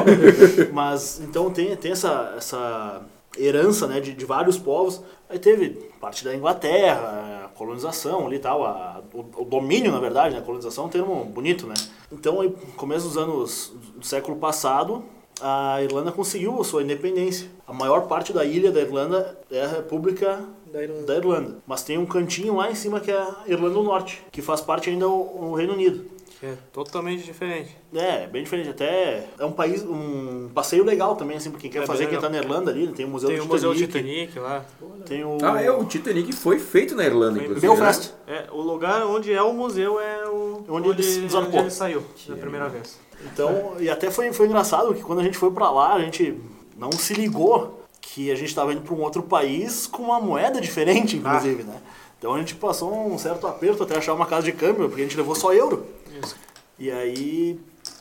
Mas 0.72 1.20
então 1.20 1.50
tem, 1.50 1.74
tem 1.76 1.92
essa, 1.92 2.34
essa 2.36 3.02
herança 3.38 3.86
né, 3.86 4.00
de, 4.00 4.12
de 4.12 4.24
vários 4.24 4.58
povos. 4.58 5.02
Aí 5.28 5.38
teve 5.38 5.70
parte 6.00 6.24
da 6.24 6.34
Inglaterra, 6.34 7.44
a 7.44 7.48
colonização 7.56 8.26
ali 8.26 8.36
e 8.36 8.40
tal, 8.40 8.64
a, 8.64 9.02
o, 9.12 9.42
o 9.42 9.44
domínio, 9.44 9.90
na 9.90 10.00
verdade, 10.00 10.34
né, 10.34 10.40
a 10.40 10.44
colonização 10.44 10.84
é 10.84 10.86
um 10.86 10.90
termo 10.90 11.24
bonito, 11.24 11.66
né? 11.66 11.74
Então, 12.12 12.40
aí, 12.40 12.50
começo 12.76 13.08
dos 13.08 13.16
anos 13.16 13.72
do 13.96 14.04
século 14.04 14.36
passado, 14.36 15.04
a 15.40 15.82
Irlanda 15.82 16.12
conseguiu 16.12 16.60
a 16.60 16.64
sua 16.64 16.82
independência. 16.82 17.48
A 17.66 17.72
maior 17.72 18.06
parte 18.06 18.32
da 18.32 18.44
ilha 18.44 18.70
da 18.70 18.80
Irlanda 18.80 19.38
é 19.50 19.62
a 19.62 19.68
República 19.68 20.44
Da 20.74 20.82
Irlanda. 20.82 21.06
da 21.06 21.16
Irlanda. 21.16 21.56
Mas 21.66 21.82
tem 21.84 21.96
um 21.96 22.04
cantinho 22.04 22.56
lá 22.56 22.68
em 22.68 22.74
cima 22.74 22.98
que 22.98 23.10
é 23.10 23.16
a 23.16 23.44
Irlanda 23.46 23.74
do 23.74 23.82
Norte, 23.84 24.20
que 24.32 24.42
faz 24.42 24.60
parte 24.60 24.90
ainda 24.90 25.06
do 25.06 25.54
Reino 25.54 25.72
Unido. 25.72 26.04
É 26.42 26.52
totalmente 26.72 27.22
diferente. 27.24 27.74
É, 27.94 28.26
bem 28.26 28.42
diferente. 28.42 28.68
Até 28.68 29.24
é 29.38 29.44
um 29.46 29.52
país, 29.52 29.82
um 29.82 30.50
passeio 30.52 30.84
legal 30.84 31.14
também, 31.16 31.36
assim, 31.36 31.50
pra 31.50 31.58
quem 31.60 31.70
quer 31.70 31.84
É 31.84 31.86
fazer, 31.86 32.06
quem 32.08 32.18
tá 32.18 32.28
na 32.28 32.36
Irlanda 32.38 32.70
ali, 32.72 32.88
tem 32.88 33.06
o 33.06 33.08
Museu 33.08 33.28
Tem 33.30 33.38
do 33.38 33.44
o 33.44 33.46
Museu 33.48 33.72
Titanic, 33.74 34.26
Titanic 34.32 34.38
lá. 34.40 34.64
tem 35.06 35.24
o... 35.24 35.38
Ah, 35.42 35.62
é, 35.62 35.70
o 35.70 35.84
Titanic 35.84 36.32
foi 36.34 36.58
feito 36.58 36.94
na 36.96 37.04
Irlanda, 37.04 37.36
Foi 37.36 37.44
inclusive. 37.44 37.66
Belfast. 37.66 38.12
né? 38.26 38.44
É, 38.48 38.52
o 38.52 38.60
lugar 38.60 39.06
onde 39.06 39.32
é 39.32 39.40
o 39.42 39.54
museu 39.54 39.98
é 40.00 40.28
o 40.28 40.64
Onde 40.68 40.88
ele 40.88 40.96
desarcou. 40.96 41.48
onde 41.50 41.58
ele 41.58 41.70
saiu 41.70 42.02
na 42.28 42.36
primeira 42.36 42.68
vez. 42.68 42.98
Então, 43.32 43.76
e 43.78 43.88
até 43.88 44.10
foi, 44.10 44.30
foi 44.32 44.46
engraçado 44.46 44.92
que 44.92 45.02
quando 45.02 45.20
a 45.20 45.22
gente 45.22 45.38
foi 45.38 45.50
pra 45.52 45.70
lá, 45.70 45.94
a 45.94 46.00
gente 46.00 46.38
não 46.76 46.90
se 46.92 47.14
ligou 47.14 47.83
que 48.14 48.30
a 48.30 48.34
gente 48.36 48.54
tava 48.54 48.72
indo 48.72 48.82
pra 48.82 48.94
um 48.94 49.00
outro 49.02 49.24
país 49.24 49.88
com 49.88 50.04
uma 50.04 50.20
moeda 50.20 50.60
diferente, 50.60 51.16
inclusive, 51.16 51.64
né? 51.64 51.80
Então 52.16 52.32
a 52.32 52.38
gente 52.38 52.54
passou 52.54 52.94
um 53.12 53.18
certo 53.18 53.44
aperto 53.46 53.82
até 53.82 53.96
achar 53.98 54.14
uma 54.14 54.24
casa 54.24 54.44
de 54.44 54.52
câmbio, 54.52 54.88
porque 54.88 55.02
a 55.02 55.04
gente 55.04 55.16
levou 55.16 55.34
só 55.34 55.52
euro. 55.52 55.84
Isso. 56.22 56.36
E 56.78 56.90
aí... 56.92 57.58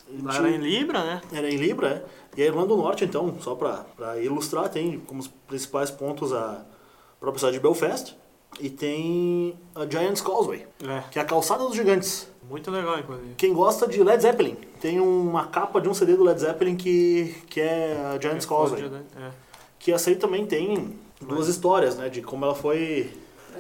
gente- 0.08 0.38
era 0.38 0.50
em 0.52 0.58
Libra, 0.58 1.04
né? 1.04 1.22
Era 1.34 1.50
em 1.50 1.56
Libra, 1.58 2.06
é. 2.08 2.24
E 2.38 2.44
a 2.44 2.46
Irlanda 2.46 2.68
do 2.68 2.78
Norte, 2.78 3.04
então, 3.04 3.36
só 3.42 3.56
pra, 3.56 3.86
pra 3.98 4.18
ilustrar, 4.20 4.70
tem 4.70 5.00
como 5.00 5.20
os 5.20 5.28
principais 5.28 5.90
pontos 5.90 6.32
a 6.32 6.64
própria 7.20 7.40
cidade 7.40 7.58
de 7.58 7.64
Belfast 7.64 8.16
e 8.60 8.70
tem 8.70 9.56
a 9.74 9.86
Giant's 9.88 10.22
Causeway, 10.22 10.68
É. 10.88 11.04
que 11.10 11.18
é 11.18 11.22
a 11.24 11.26
calçada 11.26 11.64
dos 11.64 11.76
gigantes. 11.76 12.28
Muito 12.48 12.70
legal, 12.70 13.00
inclusive. 13.00 13.34
Quem 13.36 13.52
gosta 13.52 13.88
de 13.88 14.04
Led 14.04 14.22
Zeppelin, 14.22 14.58
tem 14.80 15.00
uma 15.00 15.48
capa 15.48 15.82
de 15.82 15.90
um 15.90 15.94
CD 15.94 16.16
do 16.16 16.24
Led 16.24 16.40
Zeppelin 16.40 16.76
que, 16.76 17.36
que 17.50 17.60
é 17.60 18.14
a 18.16 18.20
Giant's 18.22 18.46
Causeway. 18.46 18.84
É. 19.18 19.32
Que 19.84 19.92
essa 19.92 20.10
aí 20.10 20.16
também 20.16 20.46
tem 20.46 20.96
duas 21.22 21.48
histórias, 21.48 21.96
né, 21.98 22.10
de 22.10 22.22
como 22.22 22.46
ela 22.46 22.56
foi... 22.56 23.12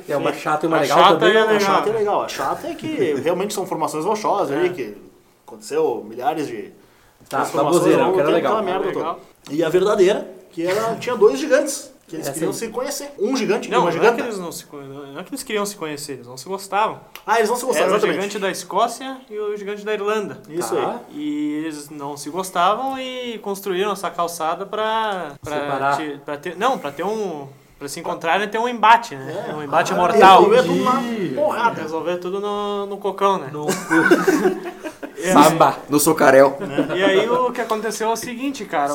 É 0.09 0.17
uma 0.17 0.33
chata 0.33 0.65
e 0.65 0.67
uma 0.67 0.77
A 0.77 0.81
legal 0.81 0.97
chata 0.97 1.19
também. 1.19 1.35
é 1.37 1.41
A 1.41 1.59
chata 1.59 1.89
é 1.89 1.93
legal, 1.93 2.21
a 2.23 2.27
chata 2.27 2.67
é 2.67 2.73
que 2.73 2.87
realmente 3.21 3.53
são 3.53 3.65
formações 3.67 4.05
rochosas 4.05 4.51
É. 4.51 4.59
ali, 4.59 4.69
que 4.71 4.97
aconteceu 5.45 6.03
milhares 6.07 6.47
de 6.47 6.71
Tá, 7.29 7.37
transformações 7.37 7.75
baboseira, 7.75 8.01
ao 8.01 8.07
longo 8.09 8.15
que 8.17 8.21
era 8.21 8.29
legal. 8.31 8.63
merda 8.63 8.85
Legal. 8.87 9.19
E 9.49 9.63
a 9.63 9.69
verdadeira, 9.69 10.27
que 10.51 10.65
ela 10.65 10.95
tinha 10.97 11.15
dois 11.15 11.39
gigantes, 11.39 11.92
que 12.07 12.15
eles 12.17 12.25
Essa 12.27 12.33
queriam 12.33 12.51
aí. 12.51 12.57
se 12.57 12.67
conhecer. 12.69 13.11
Um 13.19 13.35
gigante 13.35 13.67
e 13.67 13.71
Não, 13.71 13.79
uma 13.79 13.83
não 13.83 13.89
é, 13.89 13.91
gigante. 13.93 14.15
que 14.15 14.21
eles 14.21 14.37
não, 14.37 14.51
se, 14.51 14.65
não 14.71 15.19
é 15.19 15.23
que 15.23 15.29
eles 15.29 15.43
queriam 15.43 15.65
se 15.65 15.75
conhecer, 15.75 16.13
eles 16.13 16.27
não 16.27 16.35
se 16.37 16.45
gostavam. 16.47 16.99
Ah, 17.25 17.37
eles 17.37 17.49
não 17.49 17.55
se 17.55 17.65
gostaram, 17.65 17.85
Era 17.87 17.93
o 17.93 17.97
exatamente. 17.97 18.15
gigante 18.21 18.39
da 18.39 18.51
Escócia 18.51 19.17
e 19.29 19.37
o 19.39 19.55
gigante 19.57 19.83
da 19.85 19.93
Irlanda. 19.93 20.41
Isso 20.49 20.75
Tá. 20.75 20.99
aí. 21.09 21.15
E 21.17 21.53
eles 21.63 21.89
não 21.89 22.15
se 22.17 22.29
gostavam 22.29 22.99
e 22.99 23.37
construíram 23.39 23.91
essa 23.93 24.09
calçada 24.11 24.65
pra, 24.65 25.33
pra, 25.41 25.53
Separar. 25.59 25.97
te- 25.97 26.19
pra 26.25 26.37
ter. 26.37 26.57
Não, 26.57 26.77
pra 26.77 26.91
ter 26.91 27.03
um. 27.03 27.47
Pra 27.79 27.87
se 27.89 27.99
encontrarem 27.99 28.45
e 28.47 28.49
ter 28.49 28.57
um 28.59 28.67
embate, 28.69 29.13
né? 29.15 29.45
É. 29.49 29.53
Um 29.53 29.61
embate 29.63 29.91
Ah, 29.91 29.95
mortal. 29.97 30.43
resolver 30.49 30.63
tudo 30.63 30.83
na 30.85 31.41
porrada. 31.41 31.81
Resolver 31.81 32.17
tudo 32.17 32.39
no, 32.39 32.85
no 32.85 32.97
cocão, 32.97 33.39
né? 33.39 33.49
No 33.51 33.65
Samba. 35.31 35.77
No 35.89 35.99
Socarel. 35.99 36.57
E 36.95 37.03
aí 37.03 37.29
o 37.29 37.51
que 37.51 37.61
aconteceu 37.61 38.09
é 38.09 38.13
o 38.13 38.15
seguinte, 38.15 38.65
cara. 38.65 38.91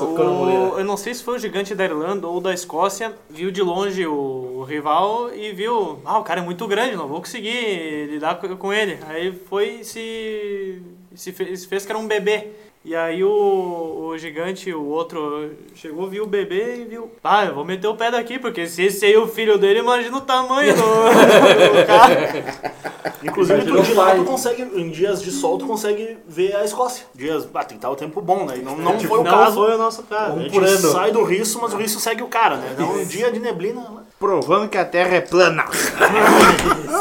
O, 0.75 0.79
eu 0.79 0.85
não 0.85 0.97
sei 0.97 1.15
se 1.15 1.23
foi 1.23 1.37
o 1.37 1.39
gigante 1.39 1.75
da 1.75 1.85
Irlanda 1.85 2.27
ou 2.27 2.41
da 2.41 2.53
Escócia, 2.53 3.15
viu 3.31 3.51
de 3.51 3.63
longe 3.63 4.07
o, 4.07 4.59
o 4.59 4.63
rival 4.65 5.31
e 5.35 5.53
viu, 5.53 6.01
ah, 6.05 6.19
o 6.19 6.23
cara 6.25 6.41
é 6.41 6.45
muito 6.45 6.67
grande, 6.67 6.97
não 6.97 7.09
vou 7.09 7.21
conseguir 7.21 8.07
lidar 8.11 8.37
co- 8.41 8.57
com 8.57 8.73
ele. 8.73 8.99
Aí 9.09 9.33
foi 9.49 9.79
e 9.81 9.85
se, 9.85 10.83
se 11.15 11.33
fez, 11.33 11.65
fez 11.65 11.87
que 11.87 11.93
era 11.93 11.99
um 11.99 12.07
bebê. 12.07 12.49
E 12.85 12.95
aí 12.95 13.23
o, 13.23 14.09
o 14.09 14.17
gigante, 14.19 14.73
o 14.73 14.85
outro, 14.87 15.51
chegou, 15.75 16.09
viu 16.09 16.25
o 16.25 16.27
bebê 16.27 16.77
e 16.77 16.85
viu, 16.85 17.11
ah, 17.23 17.45
eu 17.45 17.55
vou 17.55 17.65
meter 17.65 17.87
o 17.89 17.95
pé 17.97 18.11
daqui, 18.11 18.39
porque 18.39 18.67
se 18.67 18.85
esse 18.85 19.05
aí 19.05 19.13
é 19.13 19.19
o 19.19 19.27
filho 19.27 19.59
dele, 19.59 19.81
imagina 19.81 20.17
o 20.17 20.21
tamanho 20.23 20.75
do, 20.75 20.81
do 20.83 21.87
cara. 21.87 22.79
Inclusive, 23.23 23.65
tu, 23.65 23.83
de 23.83 23.95
lá, 23.95 24.15
tu 24.15 24.25
consegue, 24.25 24.63
em 24.63 24.91
dias 24.91 25.21
de 25.21 25.31
sol, 25.33 25.59
tu 25.59 25.67
consegue 25.67 26.17
ver 26.27 26.55
a 26.57 26.65
Escócia. 26.65 27.05
Dias, 27.15 27.47
ah, 27.53 27.59
tem 27.61 27.69
que 27.71 27.75
estar 27.75 27.91
o 27.91 27.97
tempo 27.97 28.23
bom, 28.23 28.47
né? 28.47 28.59
E 28.59 28.63
não, 28.63 28.77
não 28.77 28.99
foi 29.01 29.19
o 29.19 29.25
não 29.25 29.31
caso. 29.33 29.57
foi 29.57 29.75
o 29.75 29.79
nosso 29.79 30.03
caso. 30.05 30.33
A 30.33 30.35
Um 30.37 30.43
gente 30.43 30.53
por 30.53 30.65
ano. 30.65 30.93
sai 30.93 31.11
do 31.11 31.25
riço, 31.25 31.59
mas 31.61 31.75
o 31.75 31.77
riço 31.77 31.99
segue 32.01 32.23
o 32.23 32.29
cara, 32.29 32.57
né? 32.57 32.71
Então, 32.75 32.93
um 32.95 33.05
dia 33.05 33.31
de 33.33 33.41
neblina, 33.41 34.07
Provando 34.19 34.69
que 34.69 34.77
a 34.77 34.85
Terra 34.85 35.17
é 35.17 35.21
plana. 35.21 35.65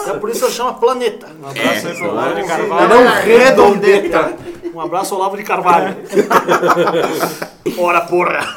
é 0.08 0.14
por 0.20 0.30
isso 0.30 0.46
que 0.46 0.52
chama 0.52 0.76
planeta. 0.76 1.28
Um 1.42 1.48
abraço 1.48 1.88
aí 1.88 1.98
pro 1.98 2.14
Mário 2.16 2.36
de 2.36 2.42
Mas 2.42 2.50
Carvalho. 2.52 2.90
não 2.90 3.08
redondeta. 3.22 4.34
Um 4.74 4.82
abraço 4.82 5.16
ao 5.16 5.22
Olavo 5.22 5.38
de 5.38 5.44
Carvalho. 5.44 5.96
Ora, 7.80 8.02
porra! 8.02 8.56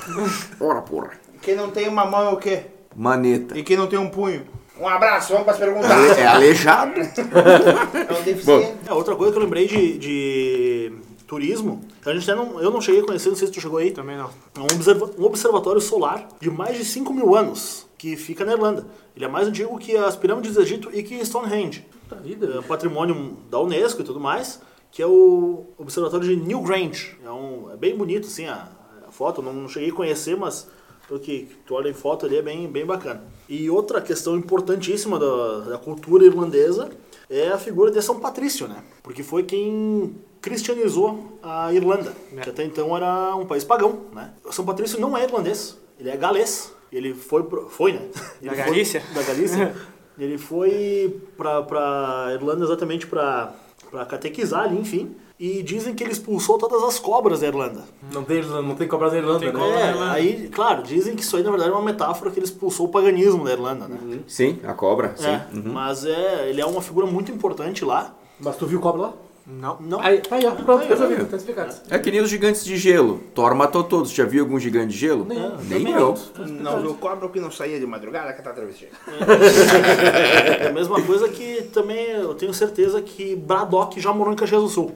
Ora, 0.61 0.83
porra. 0.83 1.11
Quem 1.41 1.57
não 1.57 1.71
tem 1.71 1.89
uma 1.89 2.05
mão 2.05 2.29
é 2.29 2.33
o 2.33 2.37
quê? 2.37 2.65
Maneta. 2.95 3.57
E 3.57 3.63
quem 3.63 3.77
não 3.79 3.87
tem 3.87 3.99
um 3.99 4.11
punho? 4.11 4.43
Um 4.79 4.87
abraço, 4.89 5.33
vamos 5.33 5.45
para 5.45 5.55
as 5.55 5.59
perguntas. 5.59 6.19
É 6.19 6.27
aleijado. 6.27 7.01
É 7.01 8.13
um 8.19 8.23
deficiente. 8.23 8.75
É, 8.87 8.93
outra 8.93 9.15
coisa 9.17 9.33
que 9.33 9.39
eu 9.39 9.43
lembrei 9.43 9.67
de, 9.67 9.99
de 9.99 10.93
turismo, 11.31 11.81
a 12.05 12.13
gente 12.13 12.29
até 12.29 12.35
não, 12.35 12.61
eu 12.61 12.73
não 12.73 12.81
cheguei 12.81 13.03
a 13.03 13.07
conhecer, 13.07 13.29
não 13.29 13.37
sei 13.37 13.47
se 13.47 13.53
tu 13.53 13.61
chegou 13.61 13.79
aí, 13.79 13.93
Também 13.93 14.17
não. 14.17 14.29
É 14.57 14.61
um, 14.61 14.65
observa- 14.65 15.11
um 15.17 15.25
observatório 15.25 15.81
solar 15.81 16.27
de 16.41 16.51
mais 16.51 16.77
de 16.77 16.85
5 16.85 17.15
mil 17.15 17.37
anos, 17.37 17.87
que 17.97 18.17
fica 18.17 18.45
na 18.45 18.53
Irlanda. 18.55 18.85
Ele 19.15 19.25
é 19.25 19.29
mais 19.29 19.47
antigo 19.47 19.79
que 19.79 19.97
as 19.97 20.17
pirâmides 20.17 20.55
do 20.55 20.61
Egito 20.61 20.91
e 20.93 21.05
que 21.05 21.25
Stonehenge. 21.25 21.85
Puta 22.09 22.21
vida. 22.21 22.47
É 22.57 22.59
um 22.59 22.63
patrimônio 22.65 23.37
da 23.49 23.61
Unesco 23.61 24.01
e 24.01 24.05
tudo 24.05 24.19
mais, 24.19 24.61
que 24.91 25.01
é 25.01 25.07
o 25.07 25.67
observatório 25.79 26.27
de 26.27 26.35
Newgrange. 26.35 27.17
É, 27.25 27.31
um, 27.31 27.71
é 27.73 27.77
bem 27.77 27.97
bonito, 27.97 28.27
assim, 28.27 28.47
a, 28.47 28.69
a 29.07 29.13
foto. 29.13 29.41
Eu 29.41 29.53
não 29.53 29.69
cheguei 29.69 29.91
a 29.91 29.95
conhecer, 29.95 30.37
mas 30.37 30.67
pelo 31.07 31.21
que 31.21 31.47
tu 31.65 31.75
olha 31.77 31.89
em 31.91 31.95
foto 31.95 32.27
ali 32.27 32.39
é 32.39 32.43
bem, 32.43 32.67
bem 32.67 32.85
bacana. 32.85 33.23
E 33.49 33.71
outra 33.71 34.01
questão 34.01 34.37
importantíssima 34.37 35.17
da, 35.17 35.59
da 35.61 35.79
cultura 35.79 36.25
irlandesa 36.25 36.91
é 37.29 37.51
a 37.51 37.59
figura 37.59 37.93
de 37.93 38.03
São 38.03 38.19
Patrício, 38.19 38.67
né? 38.67 38.83
Porque 39.01 39.23
foi 39.23 39.45
quem 39.45 40.17
cristianizou 40.41 41.39
a 41.43 41.73
Irlanda, 41.73 42.13
É. 42.37 42.41
que 42.41 42.51
até 42.51 42.65
então 42.65 42.97
era 42.97 43.35
um 43.37 43.47
país 43.47 43.65
pagão, 43.65 44.01
né? 44.13 44.31
São 44.51 44.65
Patrício 44.65 45.01
não 45.01 45.17
é 45.17 45.23
irlandês, 45.25 45.77
ele 45.99 46.11
é 46.11 46.17
galês. 46.17 46.73
Ele 46.93 47.15
foi, 47.15 47.45
pro- 47.45 47.69
foi 47.69 47.93
né? 47.93 48.01
Ele 48.43 48.51
foi- 48.51 48.57
Galícia? 48.65 49.03
da 49.15 49.23
Galícia. 49.23 49.77
ele 50.19 50.37
foi 50.39 51.21
pra, 51.37 51.63
pra 51.63 52.31
Irlanda 52.33 52.65
exatamente 52.65 53.07
pra, 53.07 53.53
pra 53.91 54.05
catequizar 54.05 54.65
ali, 54.65 54.77
enfim. 54.79 55.15
E 55.39 55.63
dizem 55.63 55.95
que 55.95 56.03
ele 56.03 56.13
expulsou 56.13 56.59
todas 56.59 56.83
as 56.83 56.99
cobras 56.99 57.41
da 57.41 57.47
Irlanda. 57.47 57.85
Não 58.13 58.25
tem, 58.25 58.43
não 58.43 58.75
tem 58.75 58.87
cobras 58.89 59.13
na 59.13 59.19
Irlanda, 59.19 59.39
tem 59.39 59.53
né? 59.53 59.59
cobra. 59.59 59.81
É, 59.81 59.89
Irlanda. 59.91 60.13
aí, 60.13 60.49
claro, 60.53 60.83
dizem 60.83 61.15
que 61.17 61.23
isso 61.23 61.35
aí 61.37 61.43
na 61.43 61.49
verdade 61.51 61.71
é 61.71 61.73
uma 61.75 61.81
metáfora 61.83 62.31
que 62.31 62.39
ele 62.39 62.45
expulsou 62.45 62.87
o 62.87 62.91
paganismo 62.91 63.45
da 63.45 63.53
Irlanda, 63.53 63.87
né? 63.89 64.19
Sim, 64.27 64.59
a 64.65 64.75
cobra. 64.75 65.15
Sim. 65.17 65.29
É, 65.29 65.47
mas 65.65 66.05
é, 66.05 66.49
ele 66.51 66.61
é 66.61 66.67
uma 66.67 66.83
figura 66.83 67.07
muito 67.07 67.31
importante 67.33 67.85
lá. 67.85 68.15
Mas 68.39 68.57
tu 68.57 68.67
viu 68.67 68.81
cobra 68.81 69.01
lá? 69.03 69.13
Não. 69.53 69.79
Não, 69.81 70.01
Aí, 70.01 70.23
aí 70.31 70.47
ó, 70.47 70.53
pronto, 70.53 70.83
Aí, 70.83 70.89
resolvido, 70.89 71.27
tá 71.29 71.37
explicado. 71.37 71.75
É 71.91 71.99
que 71.99 72.11
nem 72.11 72.21
os 72.21 72.31
gigantes 72.31 72.65
de 72.65 72.77
gelo. 72.77 73.21
Thor 73.35 73.55
matou 73.55 73.83
todos. 73.83 74.11
Já 74.13 74.25
viu 74.25 74.45
algum 74.45 74.59
gigante 74.61 74.93
de 74.93 74.99
gelo? 74.99 75.25
Nenhum. 75.25 75.57
Nem 75.69 75.91
eu. 75.91 76.15
Não 76.39 76.81
viu 76.81 76.95
cobra 76.95 77.29
que 77.29 77.41
não 77.41 77.51
saía 77.51 77.79
de 77.81 77.87
madrugada 77.87 78.33
que 78.33 78.43
tá 78.43 78.53
travesti. 78.53 78.89
é 80.63 80.69
a 80.69 80.73
mesma 80.73 81.01
coisa 81.03 81.29
que 81.29 81.63
também 81.73 82.07
eu 82.11 82.35
tenho 82.35 82.53
certeza 82.55 83.01
que 83.03 83.35
Braddock 83.37 84.01
já 84.01 84.13
morou 84.13 84.33
em 84.33 84.37
Caxias 84.37 84.63
do 84.63 84.69
Sul. 84.69 84.93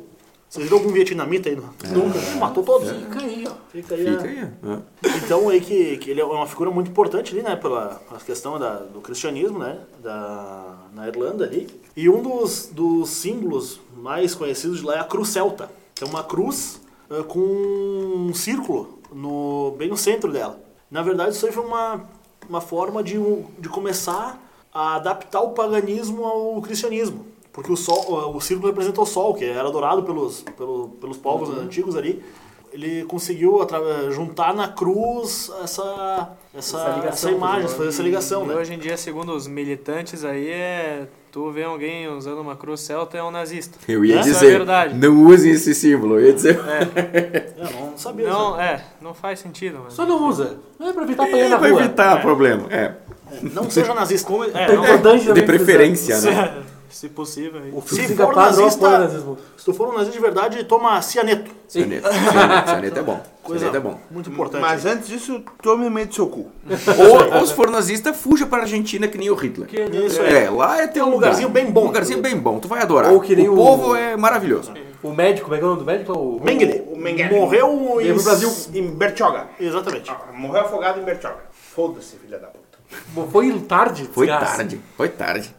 Vocês 0.48 0.66
viram 0.66 0.78
algum 0.78 0.92
vietnamita 0.92 1.48
aí? 1.48 1.56
Nunca. 1.56 2.18
Matou 2.38 2.62
todos. 2.62 2.88
Fica 2.88 3.18
aí, 3.20 3.44
ó. 3.48 3.52
Fica 3.72 3.94
aí. 3.96 4.06
a- 4.06 4.18
Fica 4.20 4.28
aí. 4.28 4.48
ó. 4.64 4.76
Então 5.16 5.48
aí 5.48 5.60
que, 5.60 5.96
que 5.96 6.10
ele 6.10 6.20
é 6.20 6.24
uma 6.24 6.46
figura 6.46 6.70
muito 6.70 6.88
importante 6.90 7.32
ali, 7.34 7.42
né, 7.42 7.56
pela 7.56 8.00
a 8.10 8.16
questão 8.20 8.56
da, 8.58 8.74
do 8.76 9.00
cristianismo, 9.00 9.58
né, 9.58 9.78
da, 10.00 10.76
na 10.94 11.08
Irlanda 11.08 11.44
ali. 11.44 11.66
E 11.96 12.08
um 12.08 12.22
dos, 12.22 12.66
dos 12.72 13.08
símbolos 13.10 13.80
mais 13.96 14.34
conhecidos 14.34 14.80
de 14.80 14.84
lá 14.84 14.96
é 14.96 15.00
a 15.00 15.04
cruz 15.04 15.28
celta, 15.28 15.70
que 15.94 16.02
é 16.02 16.06
uma 16.06 16.24
cruz 16.24 16.80
eh, 17.10 17.22
com 17.22 17.38
um 17.38 18.34
círculo 18.34 18.98
no, 19.12 19.74
bem 19.78 19.88
no 19.88 19.96
centro 19.96 20.32
dela. 20.32 20.58
Na 20.90 21.02
verdade, 21.02 21.34
isso 21.36 21.46
aí 21.46 21.52
foi 21.52 21.64
uma, 21.64 22.04
uma 22.48 22.60
forma 22.60 23.02
de, 23.02 23.16
de 23.58 23.68
começar 23.68 24.40
a 24.72 24.96
adaptar 24.96 25.40
o 25.40 25.50
paganismo 25.50 26.24
ao 26.24 26.60
cristianismo. 26.62 27.24
porque 27.52 27.70
o 27.72 27.76
sol, 27.76 28.34
o 28.34 28.40
círculo 28.40 28.68
representa 28.68 29.00
o 29.00 29.06
sol, 29.06 29.32
que 29.34 29.44
era 29.44 29.68
adorado 29.68 30.02
pelos, 30.02 30.42
pelo, 30.56 30.88
pelos 31.00 31.16
povos 31.16 31.48
antigos 31.56 31.94
ali. 31.96 32.22
Ele 32.72 33.04
conseguiu 33.04 33.62
atra- 33.62 34.10
juntar 34.10 34.52
na 34.52 34.66
cruz 34.66 35.48
essa, 35.62 36.32
essa, 36.52 36.76
Essa 36.78 36.88
ligação 36.96 37.08
essa 37.08 37.30
imagem, 37.30 37.68
fazer 37.68 37.88
essa 37.88 38.02
ligação, 38.02 38.44
E 38.44 38.48
né? 38.48 38.54
hoje 38.56 38.74
em 38.74 38.78
dia, 38.80 38.96
segundo 38.96 39.32
os 39.32 39.46
militantes 39.46 40.24
aí, 40.24 40.48
é. 40.48 41.06
Tu 41.34 41.50
vê 41.50 41.64
alguém 41.64 42.06
usando 42.06 42.40
uma 42.40 42.54
cruz 42.54 42.78
celta 42.82 43.18
é 43.18 43.22
um 43.24 43.28
nazista. 43.32 43.76
Eu 43.88 44.04
ia 44.04 44.20
Essa 44.20 44.28
é 44.28 44.32
dizer, 44.34 44.50
verdade. 44.58 44.94
não 44.94 45.24
usem 45.24 45.50
esse 45.50 45.74
símbolo. 45.74 46.20
Eu 46.20 46.26
ia 46.26 46.32
dizer, 46.32 46.60
Eu 47.58 47.70
não 47.72 47.98
sabia. 47.98 48.28
Não, 48.28 48.50
Não, 48.52 48.60
é, 48.60 48.84
não 49.00 49.12
faz 49.12 49.40
sentido, 49.40 49.80
mas. 49.82 49.94
Só 49.94 50.06
não 50.06 50.28
usa. 50.28 50.58
É 50.80 50.92
pra 50.92 51.02
evitar 51.02 51.24
apanhar 51.24 51.48
na 51.48 51.58
pra 51.58 51.68
rua. 51.70 51.80
evitar 51.80 52.22
problema. 52.22 52.68
É, 52.70 52.92
não 53.52 53.68
seja 53.68 53.92
nazista. 53.94 54.28
Como, 54.28 54.44
é, 54.44 54.76
não, 54.76 54.84
importante 54.84 55.32
de 55.32 55.42
preferência, 55.42 56.20
né? 56.20 56.54
se 56.94 57.08
possível. 57.08 57.60
O 57.72 57.82
Se 57.82 58.06
for 58.14 58.28
capaz 58.28 58.56
nazista-. 58.56 59.10
Se 59.56 59.64
tu 59.64 59.74
for 59.74 59.88
um 59.88 59.92
nazista 59.92 60.12
de 60.12 60.20
verdade, 60.20 60.64
toma 60.64 61.00
cianeto. 61.02 61.50
Cianeto. 61.68 62.08
Cianeto, 62.12 62.68
cianeto 62.70 62.98
é 62.98 63.02
bom. 63.02 63.20
Coisa 63.42 63.64
Cianeto 63.66 63.76
é 63.76 63.90
bom. 63.90 63.98
muito 64.10 64.30
importante. 64.30 64.60
Mas 64.62 64.86
antes 64.86 65.08
disso, 65.08 65.42
tome 65.62 65.90
meio 65.90 66.06
do 66.06 66.14
seu 66.14 66.26
cu. 66.28 66.46
Ou, 66.98 67.40
ou 67.40 67.46
se 67.46 67.52
for 67.54 67.68
nazista, 67.70 68.14
fuja 68.14 68.46
para 68.46 68.60
a 68.60 68.62
Argentina 68.62 69.06
que 69.08 69.18
nem 69.18 69.28
o 69.30 69.34
Hitler. 69.34 69.68
Isso 70.06 70.22
aí. 70.22 70.34
É, 70.44 70.50
lá 70.50 70.80
é 70.80 70.86
teu 70.86 71.04
um 71.04 71.10
lugarzinho 71.10 71.48
bem 71.48 71.70
bom. 71.70 71.82
Um 71.82 71.86
lugarzinho 71.86 72.20
bem 72.22 72.36
bom, 72.38 72.58
tu 72.60 72.68
vai 72.68 72.80
adorar. 72.80 73.12
Ou 73.12 73.20
que 73.20 73.34
nem 73.36 73.48
o 73.48 73.52
o- 73.52 73.56
povo 73.56 73.94
é 73.96 74.16
maravilhoso. 74.16 74.72
O 75.02 75.10
médico, 75.12 75.44
como 75.44 75.56
é 75.56 75.58
que 75.58 75.64
é 75.64 75.66
o 75.66 75.70
nome 75.70 75.80
do 75.80 75.86
médico? 75.86 76.12
O... 76.18 76.40
Mengele. 76.42 76.82
O 76.90 76.96
Mengele. 76.96 77.34
Morreu 77.38 78.00
em... 78.00 78.14
Brasil. 78.22 78.50
Em 78.72 78.86
Bertioga. 78.90 79.48
Exatamente. 79.60 80.10
Ah, 80.10 80.32
Morreu 80.32 80.62
afogado 80.62 80.98
em 81.00 81.04
Bertioga. 81.04 81.42
Foda-se, 81.52 82.16
filha 82.16 82.38
da 82.38 82.46
puta. 82.46 82.64
Foi 83.30 83.52
tarde, 83.60 84.08
Foi 84.12 84.26
desgraça. 84.26 84.56
tarde, 84.56 84.80
foi 84.96 85.08
tarde. 85.08 85.54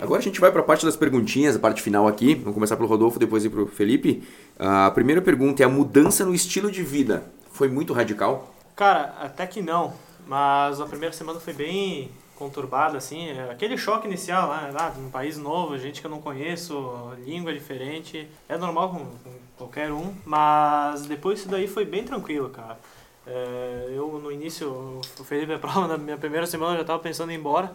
Agora 0.00 0.20
a 0.20 0.22
gente 0.22 0.40
vai 0.40 0.50
para 0.50 0.60
a 0.60 0.64
parte 0.64 0.84
das 0.84 0.96
perguntinhas, 0.96 1.54
a 1.54 1.58
parte 1.58 1.80
final 1.80 2.08
aqui. 2.08 2.34
Vamos 2.34 2.54
começar 2.54 2.76
pelo 2.76 2.88
Rodolfo, 2.88 3.18
depois 3.18 3.44
ir 3.44 3.50
pro 3.50 3.66
Felipe. 3.66 4.26
A 4.58 4.90
primeira 4.90 5.22
pergunta 5.22 5.62
é 5.62 5.66
a 5.66 5.68
mudança 5.68 6.24
no 6.24 6.34
estilo 6.34 6.70
de 6.70 6.82
vida. 6.82 7.24
Foi 7.52 7.68
muito 7.68 7.92
radical? 7.92 8.52
Cara, 8.74 9.14
até 9.20 9.46
que 9.46 9.62
não. 9.62 9.94
Mas 10.26 10.80
a 10.80 10.86
primeira 10.86 11.14
semana 11.14 11.38
foi 11.38 11.52
bem 11.52 12.10
conturbada, 12.34 12.98
assim. 12.98 13.30
Aquele 13.50 13.78
choque 13.78 14.08
inicial 14.08 14.48
lá, 14.48 14.70
lá 14.72 14.94
num 14.98 15.10
país 15.10 15.38
novo, 15.38 15.78
gente 15.78 16.00
que 16.00 16.06
eu 16.06 16.10
não 16.10 16.20
conheço, 16.20 17.12
língua 17.24 17.52
diferente. 17.52 18.28
É 18.48 18.58
normal 18.58 18.90
com, 18.90 19.06
qualquer 19.56 19.92
um. 19.92 20.12
Mas 20.24 21.06
depois 21.06 21.40
isso 21.40 21.48
daí 21.48 21.68
foi 21.68 21.84
bem 21.84 22.04
tranquilo, 22.04 22.50
cara. 22.50 22.78
É, 23.26 23.90
eu 23.90 24.20
no 24.22 24.30
início, 24.30 24.68
o 25.18 25.24
Felipe 25.24 25.52
é 25.52 25.58
prova, 25.58 25.86
na 25.86 25.96
minha 25.96 26.18
primeira 26.18 26.46
semana 26.46 26.74
eu 26.74 26.78
já 26.78 26.84
tava 26.84 26.98
pensando 26.98 27.30
em 27.30 27.34
ir 27.34 27.38
embora. 27.38 27.74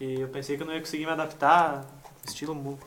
Que 0.00 0.20
eu 0.20 0.28
pensei 0.28 0.56
que 0.56 0.62
eu 0.62 0.66
não 0.66 0.72
ia 0.74 0.80
conseguir 0.80 1.04
me 1.04 1.12
adaptar. 1.12 1.84
Estilo. 2.26 2.54
mu- 2.54 2.78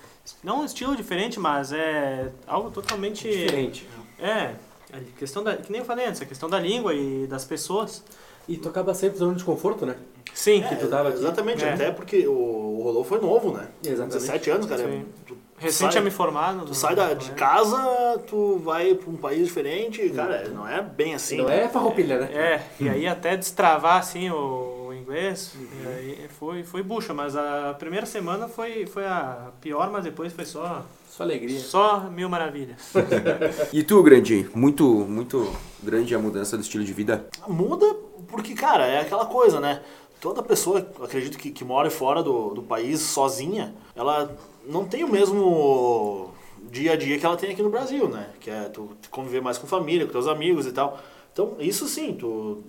Não 0.44 0.62
um 0.62 0.66
estilo 0.66 0.96
diferente, 0.96 1.40
mas 1.40 1.72
é 1.72 2.32
algo 2.48 2.72
totalmente. 2.72 3.30
Diferente. 3.30 3.88
É, 4.20 4.56
a 4.92 5.00
questão 5.18 5.44
da. 5.44 5.56
Que 5.56 5.72
nem 5.72 5.80
eu 5.82 5.86
falei 5.86 6.08
antes, 6.08 6.22
a 6.22 6.26
questão 6.26 6.50
da 6.50 6.60
língua 6.60 6.94
e 6.94 7.28
das 7.28 7.46
pessoas. 7.46 8.04
E 8.48 8.58
tu 8.58 8.68
acaba 8.68 8.94
sempre 8.96 9.18
zona 9.20 9.36
de 9.36 9.44
conforto, 9.44 9.86
né? 9.86 9.96
Sim, 10.34 10.64
que 10.64 10.76
tu 10.76 10.88
tava 10.88 11.10
aqui. 11.10 11.20
Exatamente, 11.20 11.64
É. 11.64 11.74
até 11.74 11.92
porque 11.92 12.28
o, 12.28 12.32
o 12.34 12.82
Rodolfo 12.84 13.10
foi 13.10 13.22
novo, 13.22 13.54
né? 13.56 13.68
Exatamente. 13.84 14.14
17 14.14 14.50
anos, 14.50 14.66
cara. 14.66 14.84
Sim. 14.88 15.06
Tu, 15.28 15.38
recente 15.58 15.94
sai- 15.94 16.02
a 16.02 16.04
me 16.04 16.10
formar. 16.12 16.54
no- 16.54 16.66
tu 16.66 16.74
sai 16.74 16.96
da, 16.96 17.14
de 17.14 17.32
casa, 17.32 18.20
tu 18.28 18.58
vai 18.58 18.96
pra 18.96 19.10
um 19.10 19.16
país 19.16 19.46
diferente, 19.48 20.10
cara, 20.10 20.50
não 20.50 20.68
é 20.68 20.82
bem 20.82 21.14
assim. 21.14 21.38
Não 21.38 21.46
né? 21.46 21.66
é 21.66 21.70
farroupilha, 21.70 22.20
né? 22.20 22.30
É, 22.34 22.62
e 22.80 22.90
aí 22.90 23.08
até 23.08 23.38
destravar 23.38 23.98
assim 23.98 24.30
o, 24.30 24.73
e 25.14 25.88
aí 25.88 26.28
foi, 26.40 26.64
foi 26.64 26.82
bucha, 26.84 27.14
mas 27.14 27.36
a 27.36 27.76
primeira 27.78 28.06
semana 28.06 28.48
foi, 28.48 28.86
foi 28.86 29.06
a 29.06 29.52
pior, 29.62 29.92
mas 29.92 30.04
depois 30.04 30.34
foi 30.34 30.46
só, 30.46 30.86
Só 31.10 31.24
alegria. 31.24 31.60
só 31.60 32.00
mil 32.10 32.28
maravilhas. 32.30 32.92
E 33.72 33.84
tu, 33.84 34.02
Grande? 34.04 34.50
Muito, 34.56 34.84
muito 34.86 35.52
grande 35.82 36.16
a 36.16 36.20
mudança 36.20 36.58
do 36.58 36.62
estilo 36.64 36.84
de 36.84 36.94
vida? 36.94 37.28
Muda 37.48 37.96
porque, 38.28 38.54
cara, 38.54 38.86
é 38.88 39.02
aquela 39.02 39.26
coisa, 39.26 39.60
né? 39.60 39.82
Toda 40.20 40.42
pessoa, 40.42 40.80
acredito 41.04 41.38
que, 41.38 41.52
que 41.52 41.64
mora 41.66 41.92
fora 41.92 42.24
do, 42.24 42.54
do 42.54 42.64
país 42.64 43.00
sozinha, 43.02 43.76
ela 43.96 44.36
não 44.66 44.86
tem 44.86 45.04
o 45.04 45.10
mesmo 45.12 46.32
dia 46.72 46.94
a 46.94 46.96
dia 46.96 47.20
que 47.20 47.26
ela 47.26 47.36
tem 47.36 47.52
aqui 47.52 47.62
no 47.62 47.70
Brasil, 47.70 48.08
né? 48.08 48.30
Que 48.40 48.50
é 48.50 48.70
tu 48.70 48.96
conviver 49.12 49.42
mais 49.42 49.58
com 49.58 49.68
família, 49.68 50.06
com 50.06 50.12
teus 50.14 50.28
amigos 50.28 50.66
e 50.66 50.72
tal. 50.72 50.98
Então, 51.32 51.56
isso 51.60 51.88
sim, 51.88 52.14
tu, 52.14 52.64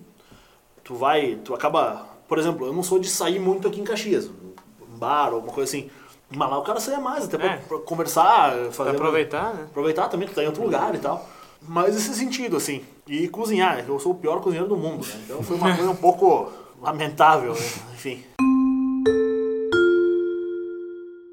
tu 0.82 0.94
vai, 0.94 1.36
tu 1.44 1.54
acaba... 1.54 2.12
Por 2.34 2.40
exemplo, 2.40 2.66
eu 2.66 2.72
não 2.72 2.82
sou 2.82 2.98
de 2.98 3.06
sair 3.08 3.38
muito 3.38 3.68
aqui 3.68 3.80
em 3.80 3.84
Caxias, 3.84 4.26
um 4.28 4.98
bar 4.98 5.28
ou 5.28 5.36
alguma 5.36 5.52
coisa 5.52 5.70
assim. 5.70 5.88
Mas 6.34 6.50
lá 6.50 6.58
o 6.58 6.64
cara 6.64 6.80
saia 6.80 6.98
mais, 6.98 7.26
até 7.26 7.38
pra, 7.38 7.46
É. 7.46 7.56
pra 7.58 7.78
conversar, 7.78 8.50
Pra 8.56 8.72
fazer... 8.72 8.90
aproveitar, 8.90 9.54
né? 9.54 9.62
aproveitar 9.70 10.08
também, 10.08 10.26
tu 10.26 10.34
tá 10.34 10.42
em 10.42 10.46
outro 10.46 10.64
lugar 10.64 10.92
e 10.96 10.98
tal. 10.98 11.24
Mas 11.62 11.94
esse 11.96 12.12
sentido, 12.12 12.56
assim. 12.56 12.82
E 13.06 13.28
cozinhar, 13.28 13.76
né? 13.76 13.82
que 13.84 13.88
eu 13.88 14.00
sou 14.00 14.10
o 14.10 14.14
pior 14.16 14.40
cozinheiro 14.40 14.68
do 14.68 14.76
mundo, 14.76 15.06
né? 15.06 15.14
Então 15.24 15.44
foi 15.44 15.54
uma 15.56 15.76
coisa 15.76 15.92
um 15.92 15.94
pouco 15.94 16.52
lamentável, 16.82 17.52
né? 17.54 17.60
enfim. 17.94 18.24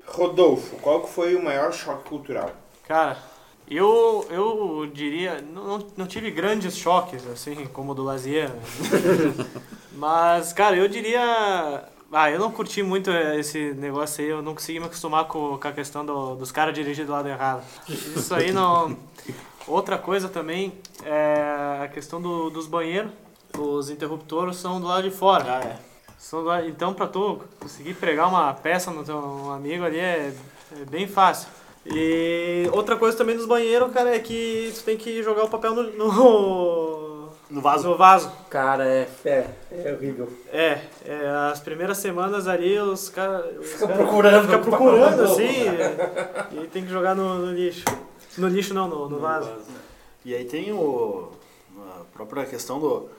Rodolfo, 0.05 0.75
qual 0.83 1.01
que 1.01 1.09
foi 1.09 1.33
o 1.35 1.43
maior 1.43 1.73
choque 1.73 2.07
cultural? 2.07 2.51
Cara, 2.87 3.17
eu, 3.67 4.23
eu 4.29 4.87
diria, 4.93 5.41
não, 5.51 5.65
não, 5.79 5.87
não 5.97 6.05
tive 6.05 6.29
grandes 6.29 6.77
choques, 6.77 7.25
assim, 7.25 7.65
como 7.73 7.93
o 7.93 7.95
do 7.95 8.03
Lazier. 8.03 8.51
Mas, 9.93 10.53
cara, 10.53 10.75
eu 10.75 10.87
diria. 10.87 11.83
Ah, 12.13 12.29
eu 12.29 12.39
não 12.39 12.51
curti 12.51 12.83
muito 12.83 13.09
esse 13.09 13.73
negócio 13.73 14.21
aí, 14.23 14.29
eu 14.29 14.41
não 14.41 14.53
consegui 14.53 14.79
me 14.79 14.85
acostumar 14.85 15.25
com, 15.25 15.57
com 15.57 15.67
a 15.67 15.71
questão 15.71 16.05
do- 16.05 16.35
dos 16.35 16.51
caras 16.51 16.73
dirigir 16.73 17.05
do 17.05 17.11
lado 17.13 17.27
errado. 17.29 17.63
Isso 17.87 18.33
aí 18.35 18.51
não. 18.51 18.97
Outra 19.67 19.97
coisa 19.97 20.27
também 20.27 20.73
é 21.05 21.79
a 21.83 21.87
questão 21.87 22.21
do, 22.21 22.49
dos 22.49 22.67
banheiros. 22.67 23.11
Os 23.57 23.89
interruptores 23.89 24.57
são 24.57 24.79
do 24.81 24.87
lado 24.87 25.03
de 25.09 25.11
fora. 25.15 25.45
Ah, 25.47 25.63
é. 25.65 25.77
São 26.17 26.43
do 26.43 26.53
Então, 26.67 26.93
pra 26.93 27.07
tu 27.07 27.39
conseguir 27.59 27.93
pregar 27.93 28.27
uma 28.27 28.53
peça 28.53 28.91
no 28.91 29.03
teu 29.03 29.51
amigo 29.51 29.83
ali 29.85 29.99
é, 29.99 30.33
é 30.73 30.85
bem 30.85 31.07
fácil. 31.07 31.47
E 31.85 32.69
outra 32.73 32.95
coisa 32.95 33.17
também 33.17 33.35
dos 33.35 33.45
banheiros, 33.47 33.91
cara, 33.91 34.13
é 34.15 34.19
que 34.19 34.71
tu 34.75 34.83
tem 34.83 34.97
que 34.97 35.23
jogar 35.23 35.45
o 35.45 35.49
papel 35.49 35.73
no, 35.73 35.83
no, 35.83 36.90
No 37.51 37.59
vaso. 37.59 37.89
no 37.89 37.97
vaso. 37.97 38.31
Cara, 38.49 38.87
é, 38.87 39.09
é, 39.25 39.45
é 39.71 39.93
horrível. 39.93 40.31
É, 40.51 40.79
é, 41.05 41.27
as 41.51 41.59
primeiras 41.59 41.97
semanas 41.97 42.47
ali 42.47 42.79
os 42.79 43.09
caras. 43.09 43.45
Fica 43.61 43.89
procurando. 43.89 44.45
Fica 44.45 44.59
procurando 44.59 45.23
assim. 45.23 45.43
e, 46.51 46.63
e 46.63 46.67
tem 46.67 46.85
que 46.85 46.89
jogar 46.89 47.13
no, 47.13 47.45
no 47.45 47.51
lixo. 47.51 47.83
No 48.37 48.47
lixo 48.47 48.73
não, 48.73 48.87
no, 48.87 49.09
no 49.09 49.19
vaso. 49.19 49.51
E 50.23 50.33
aí 50.33 50.45
tem 50.45 50.71
o, 50.71 51.29
a 51.77 52.03
própria 52.13 52.45
questão 52.45 52.79
do. 52.79 53.09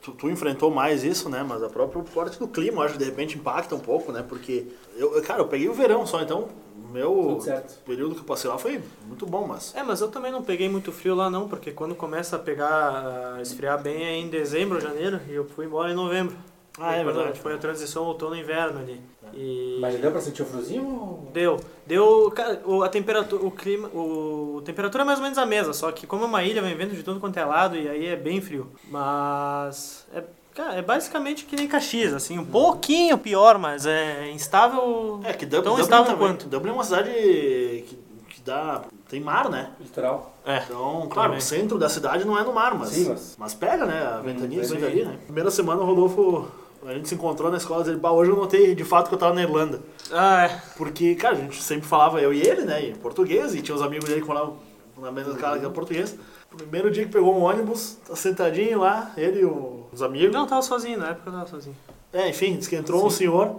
Tu, 0.00 0.12
tu 0.12 0.30
enfrentou 0.30 0.70
mais 0.70 1.04
isso, 1.04 1.28
né? 1.28 1.44
Mas 1.46 1.62
a 1.62 1.68
própria 1.68 2.02
parte 2.02 2.38
do 2.38 2.48
clima, 2.48 2.78
eu 2.78 2.86
acho 2.86 2.94
que 2.94 3.00
de 3.00 3.04
repente 3.04 3.36
impacta 3.36 3.74
um 3.74 3.80
pouco, 3.80 4.10
né? 4.12 4.24
Porque, 4.26 4.66
eu, 4.96 5.20
cara, 5.22 5.42
eu 5.42 5.46
peguei 5.46 5.68
o 5.68 5.74
verão 5.74 6.06
só, 6.06 6.22
então 6.22 6.48
meu 6.94 7.42
período 7.84 8.14
que 8.14 8.20
eu 8.20 8.24
passei 8.24 8.48
lá 8.48 8.56
foi 8.56 8.80
muito 9.06 9.26
bom, 9.26 9.46
mas. 9.46 9.74
É, 9.74 9.82
mas 9.82 10.00
eu 10.00 10.08
também 10.08 10.30
não 10.32 10.42
peguei 10.42 10.68
muito 10.68 10.92
frio 10.92 11.14
lá 11.14 11.28
não, 11.28 11.48
porque 11.48 11.72
quando 11.72 11.94
começa 11.94 12.36
a 12.36 12.38
pegar, 12.38 13.34
a 13.36 13.42
esfriar 13.42 13.82
bem 13.82 14.04
é 14.04 14.16
em 14.16 14.28
dezembro, 14.28 14.80
janeiro, 14.80 15.20
e 15.28 15.34
eu 15.34 15.44
fui 15.44 15.66
embora 15.66 15.90
em 15.90 15.94
novembro. 15.94 16.36
Ah, 16.78 16.94
é 16.96 17.04
verdade. 17.04 17.38
Foi 17.38 17.54
a 17.54 17.58
transição 17.58 18.04
outono-inverno 18.04 18.80
ali. 18.80 19.00
E 19.32 19.78
Mas 19.80 19.98
deu 20.00 20.10
pra 20.10 20.20
sentir 20.20 20.42
o 20.42 20.46
friozinho? 20.46 20.84
ou- 20.86 21.28
deu, 21.32 21.60
deu, 21.86 22.30
cara, 22.34 22.60
o, 22.64 22.82
a 22.82 22.88
temperatura, 22.88 23.44
o 23.44 23.50
clima, 23.50 23.88
o, 23.88 24.58
a 24.60 24.62
temperatura 24.64 25.02
é 25.02 25.06
mais 25.06 25.18
ou 25.18 25.22
menos 25.22 25.38
a 25.38 25.46
mesma, 25.46 25.72
só 25.72 25.90
que 25.92 26.06
como 26.06 26.24
é 26.24 26.26
uma 26.26 26.42
ilha, 26.44 26.62
vem 26.62 26.76
vento 26.76 26.94
de 26.94 27.02
tudo 27.02 27.20
quanto 27.20 27.36
é 27.36 27.44
lado 27.44 27.76
e 27.76 27.88
aí 27.88 28.06
é 28.06 28.16
bem 28.16 28.40
frio. 28.40 28.68
Mas 28.88 30.04
é, 30.12 30.22
cara, 30.54 30.74
é 30.74 30.82
basicamente 30.82 31.44
que 31.44 31.56
nem 31.56 31.66
Caxias, 31.68 32.12
assim, 32.14 32.38
um 32.38 32.44
pouquinho 32.44 33.18
pior, 33.18 33.58
mas 33.58 33.86
é 33.86 34.30
instável. 34.30 35.20
É 35.24 35.32
que 35.32 35.44
Dublin, 35.44 35.62
tão 35.62 35.72
Dublin, 35.72 35.82
instável 35.82 36.04
também- 36.06 36.18
quanto. 36.28 36.46
Dublin 36.48 36.70
é 36.70 36.74
uma 36.74 36.84
cidade 36.84 37.10
que, 37.10 37.98
que 38.30 38.40
dá. 38.44 38.82
tem 39.08 39.20
mar, 39.20 39.48
né? 39.50 39.70
Literal. 39.80 40.34
É. 40.44 40.58
Então, 40.64 41.06
claro, 41.10 41.28
Também. 41.30 41.38
o 41.38 41.42
centro 41.42 41.78
da 41.78 41.88
cidade 41.88 42.24
não 42.24 42.38
é 42.38 42.42
no 42.42 42.52
mar, 42.52 42.74
mas, 42.74 42.88
Sim, 42.90 43.14
mas- 43.38 43.54
pega, 43.54 43.84
né? 43.86 44.02
A 44.06 44.20
ventania 44.20 44.60
que 44.60 44.66
sim. 44.66 44.76
vem 44.76 45.04
né? 45.04 45.18
Primeira 45.24 45.50
semana 45.50 45.82
o 45.82 45.84
Rodolfo, 45.86 46.48
a 46.84 46.92
gente 46.94 47.08
se 47.08 47.14
encontrou 47.14 47.50
na 47.50 47.56
escola 47.58 47.84
e 47.86 47.90
ele, 47.90 47.98
bah, 47.98 48.10
hoje 48.12 48.30
eu 48.30 48.36
notei 48.36 48.74
de 48.74 48.84
fato 48.84 49.08
que 49.08 49.14
eu 49.14 49.18
tava 49.18 49.34
na 49.34 49.42
Irlanda. 49.42 49.80
Ah, 50.12 50.44
é. 50.46 50.60
Porque, 50.76 51.14
cara, 51.14 51.36
a 51.36 51.38
gente 51.40 51.62
sempre 51.62 51.86
falava, 51.86 52.20
eu 52.20 52.32
e 52.32 52.40
ele, 52.42 52.62
né, 52.62 52.88
em 52.88 52.94
português, 52.96 53.54
e 53.54 53.62
tinha 53.62 53.74
os 53.74 53.82
amigos 53.82 54.08
dele 54.08 54.20
que 54.20 54.26
falavam 54.26 54.56
na 54.98 55.10
mesma 55.12 55.34
cara 55.34 55.58
que 55.58 55.64
era 55.64 55.72
português. 55.72 56.16
Primeiro 56.56 56.90
dia 56.90 57.04
que 57.04 57.10
pegou 57.12 57.34
um 57.36 57.42
ônibus, 57.42 57.96
tá 58.06 58.14
sentadinho 58.14 58.80
lá, 58.80 59.12
ele 59.16 59.40
e 59.40 59.44
o- 59.44 59.83
os 59.94 60.02
amigos. 60.02 60.32
Não, 60.32 60.42
eu 60.42 60.46
tava 60.46 60.62
sozinho, 60.62 60.98
na 60.98 61.10
época 61.10 61.30
eu 61.30 61.32
tava 61.32 61.46
sozinho. 61.46 61.76
É, 62.12 62.28
enfim, 62.28 62.56
diz 62.56 62.68
que 62.68 62.76
entrou 62.76 63.04
um 63.06 63.10
senhor, 63.10 63.56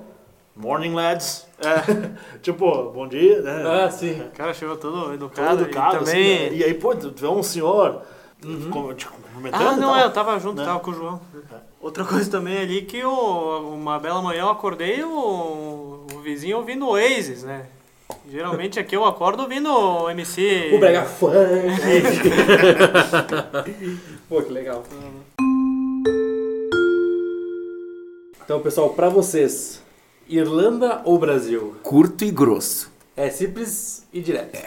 morning 0.55 0.93
lads, 0.93 1.45
É, 1.59 1.81
tipo, 2.41 2.91
bom 2.91 3.07
dia, 3.07 3.41
né? 3.41 3.63
Ah, 3.65 3.89
sim. 3.91 4.21
o 4.21 4.29
cara 4.31 4.53
chegou 4.53 4.77
todo 4.77 5.01
Todo 5.01 5.13
educado, 5.13 5.63
educado, 5.63 5.95
e 5.95 5.97
assim, 5.99 6.05
também... 6.11 6.49
né? 6.51 6.55
E 6.55 6.63
aí, 6.63 6.73
pô, 6.73 6.95
tu 6.95 7.11
vê 7.15 7.27
um 7.27 7.43
senhor 7.43 8.01
com- 8.71 8.93
te 8.93 9.07
cumprimentando 9.07 9.63
Ah, 9.63 9.75
não, 9.75 9.89
tal. 9.93 9.97
é, 9.97 10.03
eu 10.05 10.11
tava 10.11 10.39
junto, 10.39 10.59
Né? 10.59 10.65
tava 10.65 10.79
com 10.79 10.91
o 10.91 10.93
João. 10.93 11.19
Outra 11.81 12.03
coisa 12.05 12.29
também 12.31 12.57
ali 12.57 12.81
que 12.83 13.03
o, 13.03 13.73
uma 13.73 13.99
bela 13.99 14.21
manhã 14.21 14.41
eu 14.41 14.49
acordei, 14.49 15.03
o, 15.03 16.05
vizinho 16.23 16.57
ouvindo 16.57 16.87
Oasis, 16.87 17.43
né? 17.43 17.65
Geralmente 18.29 18.79
aqui 18.79 18.95
eu 18.95 19.03
acordo 19.05 19.43
ouvindo 19.43 19.69
o 19.71 20.09
MC. 20.09 20.71
O 20.73 20.79
Brega 20.79 21.03
Funk. 21.03 21.33
Pô, 24.29 24.41
que 24.41 24.51
legal. 24.51 24.83
Então, 28.45 28.59
pessoal, 28.59 28.89
pra 28.91 29.09
vocês, 29.09 29.81
Irlanda 30.27 31.01
ou 31.03 31.17
Brasil? 31.17 31.75
Curto 31.81 32.23
e 32.23 32.31
grosso. 32.31 32.91
É 33.17 33.29
simples 33.29 34.05
e 34.13 34.21
direto. 34.21 34.57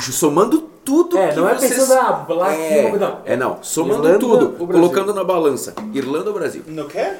Somando 0.00 0.60
tudo 0.84 1.18
É, 1.18 1.28
que 1.28 1.36
não 1.36 1.48
é 1.48 1.54
vocês... 1.54 1.74
pensando, 1.74 1.98
ah, 2.00 2.26
lá 2.28 2.52
é, 2.54 2.92
não. 2.96 3.22
é, 3.24 3.36
não. 3.36 3.62
Somando 3.62 4.06
Irlanda 4.06 4.18
tudo, 4.18 4.66
colocando 4.66 5.12
na 5.14 5.24
balança. 5.24 5.74
Irlanda 5.92 6.28
ou 6.30 6.34
Brasil? 6.34 6.62
No 6.66 6.86
quê? 6.86 7.14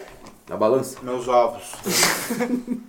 Na 0.48 0.56
balança. 0.56 0.98
Meus 1.02 1.26
ovos. 1.28 1.62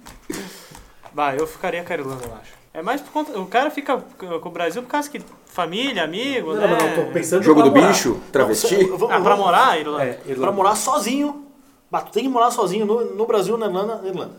Bah, 1.12 1.36
eu 1.36 1.48
ficaria 1.48 1.84
com 1.84 1.92
a 1.92 1.96
Irlanda, 1.96 2.24
eu 2.24 2.34
acho. 2.36 2.52
É 2.72 2.84
mais 2.84 3.02
por 3.02 3.12
conta. 3.12 3.38
O 3.40 3.48
cara 3.48 3.72
fica 3.72 3.98
com 3.98 4.48
o 4.48 4.52
Brasil 4.52 4.84
por 4.84 4.90
causa 4.90 5.10
que 5.10 5.20
família, 5.48 6.04
amigo, 6.04 6.54
Não, 6.54 6.62
né? 6.62 6.68
não, 6.80 6.88
não, 6.98 7.06
tô 7.08 7.12
pensando 7.12 7.42
Jogo 7.42 7.62
pra 7.62 7.70
do 7.70 7.76
morar. 7.76 7.88
bicho, 7.92 8.20
travesti. 8.32 8.86
Não, 8.88 8.96
vamos- 8.98 9.16
Ah, 9.16 9.20
pra 9.20 9.36
morar, 9.36 9.80
Irlanda. 9.80 10.04
É, 10.04 10.14
Pra 10.14 10.32
Irlanda. 10.32 10.52
morar 10.52 10.76
sozinho. 10.76 11.48
Bah, 11.92 12.02
tu 12.02 12.12
tem 12.12 12.24
que 12.24 12.30
morar 12.30 12.52
sozinho 12.52 12.86
no, 12.86 13.16
no 13.16 13.26
Brasil, 13.26 13.58
na 13.58 13.66
Irlanda, 13.66 13.96
na 13.98 14.08
Irlanda. 14.08 14.34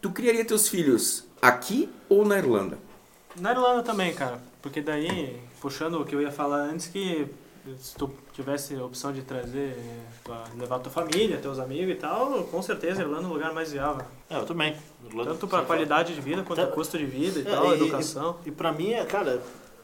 Tu 0.00 0.10
criaria 0.10 0.44
teus 0.44 0.68
filhos 0.68 1.24
aqui 1.40 1.88
ou 2.08 2.24
na 2.24 2.38
Irlanda? 2.38 2.78
Na 3.40 3.52
Irlanda 3.52 3.82
também, 3.82 4.12
cara. 4.14 4.40
Porque 4.60 4.80
daí, 4.80 5.38
puxando 5.60 6.00
o 6.00 6.04
que 6.04 6.14
eu 6.14 6.20
ia 6.22 6.32
falar 6.32 6.58
antes, 6.62 6.88
que 6.88 7.26
se 7.78 7.94
tu 7.96 8.10
tivesse 8.32 8.74
a 8.74 8.84
opção 8.84 9.12
de 9.12 9.22
trazer, 9.22 9.76
pra 10.24 10.44
levar 10.58 10.78
tua 10.80 10.90
família, 10.90 11.36
teus 11.38 11.58
amigos 11.60 11.92
e 11.94 11.96
tal, 11.96 12.44
com 12.44 12.60
certeza 12.62 13.00
a 13.02 13.04
Irlanda 13.04 13.24
é 13.24 13.30
o 13.30 13.32
lugar 13.34 13.52
mais 13.52 13.70
viável. 13.72 14.04
É, 14.28 14.36
eu 14.36 14.46
também. 14.46 14.76
Irlanda, 15.06 15.30
Tanto 15.30 15.46
pra 15.46 15.62
qualidade 15.62 16.14
de 16.14 16.20
vida, 16.20 16.42
quanto 16.42 16.60
Tá. 16.60 16.66
custo 16.66 16.98
de 16.98 17.06
vida 17.06 17.38
e 17.40 17.42
É, 17.46 17.50
tal, 17.54 17.70
e- 17.72 17.74
educação. 17.74 18.36
E, 18.44 18.48
e 18.48 18.52
pra 18.52 18.72
mim, 18.72 18.90
é, 18.92 19.04
cara, 19.04 19.40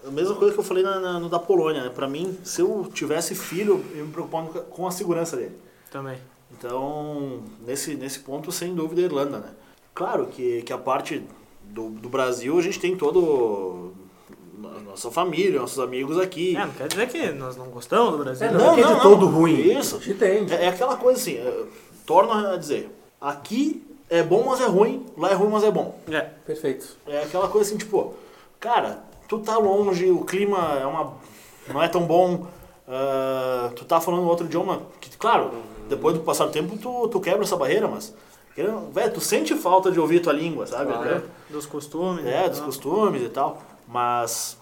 a 0.07 0.11
mesma 0.11 0.35
coisa 0.35 0.53
que 0.55 0.61
eu 0.61 0.65
falei 0.65 0.83
na, 0.83 1.01
na- 1.01 1.19
no 1.21 1.29
da 1.29 1.39
Polônia, 1.39 1.83
né? 1.85 1.91
Pra 1.91 2.07
mim, 2.09 2.37
se 2.45 2.61
eu 2.61 2.89
tivesse 2.93 3.35
filho, 3.35 3.85
eu 3.95 4.05
me 4.07 4.13
preocupava 4.13 4.49
com 4.63 4.87
a 4.87 4.91
segurança 4.91 5.37
dele. 5.37 5.57
Também. 5.91 6.19
Então, 6.57 7.43
nesse, 7.67 7.95
nesse 7.95 8.21
ponto, 8.21 8.53
sem 8.53 8.75
dúvida, 8.75 9.01
a 9.01 9.05
Irlanda, 9.05 9.39
né? 9.39 9.49
Claro 9.95 10.27
que, 10.27 10.63
que 10.63 10.73
a 10.73 10.79
parte 10.79 11.23
do, 11.65 11.91
do 11.91 12.09
Brasil, 12.09 12.57
a 12.59 12.63
gente 12.63 12.79
tem 12.81 12.97
todo... 12.97 13.93
a 14.65 14.81
Nossa 14.81 15.11
família, 15.11 15.61
nossos 15.61 15.79
amigos 15.79 16.19
aqui. 16.19 16.57
É, 16.57 16.65
não 16.67 16.73
quer 16.73 16.89
dizer 16.89 17.09
que 17.09 17.31
nós 17.33 17.57
não 17.57 17.67
gostamos 17.67 18.13
do 18.13 18.19
Brasil. 18.19 18.47
É, 18.47 18.53
né? 18.53 18.59
não, 18.59 18.77
é 18.77 18.81
é 18.81 18.95
de 18.95 19.01
todo 19.01 19.27
ruim. 19.27 19.55
Isso. 19.61 19.97
A 19.97 19.99
gente 19.99 20.13
entende. 20.13 20.53
É, 20.55 20.65
é 20.65 20.69
aquela 20.69 20.97
coisa 20.97 21.19
assim, 21.21 21.35
é, 21.37 21.65
torno 22.07 22.33
a 22.33 22.57
dizer, 22.57 22.89
aqui 23.21 23.85
é 24.11 24.23
bom, 24.23 24.45
mas 24.45 24.61
é 24.61 24.67
ruim, 24.67 25.07
lá 25.17 25.31
é 25.31 25.35
ruim, 25.35 25.51
mas 25.51 25.65
é 25.65 25.71
bom. 25.71 25.99
É. 26.09 26.21
Perfeito. 26.21 26.97
É 27.07 27.23
aquela 27.23 27.49
coisa 27.49 27.69
assim, 27.69 27.79
tipo, 27.79 28.15
cara, 28.61 29.03
tu 29.29 29.39
tá 29.39 29.57
longe, 29.59 30.11
o 30.11 30.25
clima 30.25 30.79
é 30.81 30.87
uma, 30.87 31.15
não 31.69 31.83
é 31.83 31.89
tão 31.89 32.03
bom, 32.05 32.47
ah, 32.89 33.71
tu 33.75 33.85
tá 33.85 34.01
falando 34.01 34.27
outro 34.29 34.47
idioma, 34.47 34.83
que, 35.01 35.17
claro, 35.17 35.51
depois 35.89 36.15
do 36.15 36.21
passar 36.23 36.47
do 36.47 36.53
tempo 36.53 36.77
tu, 36.79 37.09
tu 37.09 37.21
quebra 37.21 37.43
essa 37.43 37.57
barreira, 37.57 37.89
mas, 37.89 38.15
velho, 38.57 39.13
tu 39.13 39.21
sente 39.21 39.55
falta 39.55 39.91
de 39.91 39.99
ouvir 40.01 40.21
tua 40.21 40.33
língua, 40.33 40.67
sabe? 40.67 40.93
Claro. 40.93 41.23
Dos 41.51 41.67
costumes. 41.67 42.25
É, 42.27 42.47
e 42.47 42.49
dos 42.49 42.59
tal. 42.59 42.67
costumes 42.67 43.23
e 43.23 43.29
tal. 43.29 43.63
Mas 43.87 44.57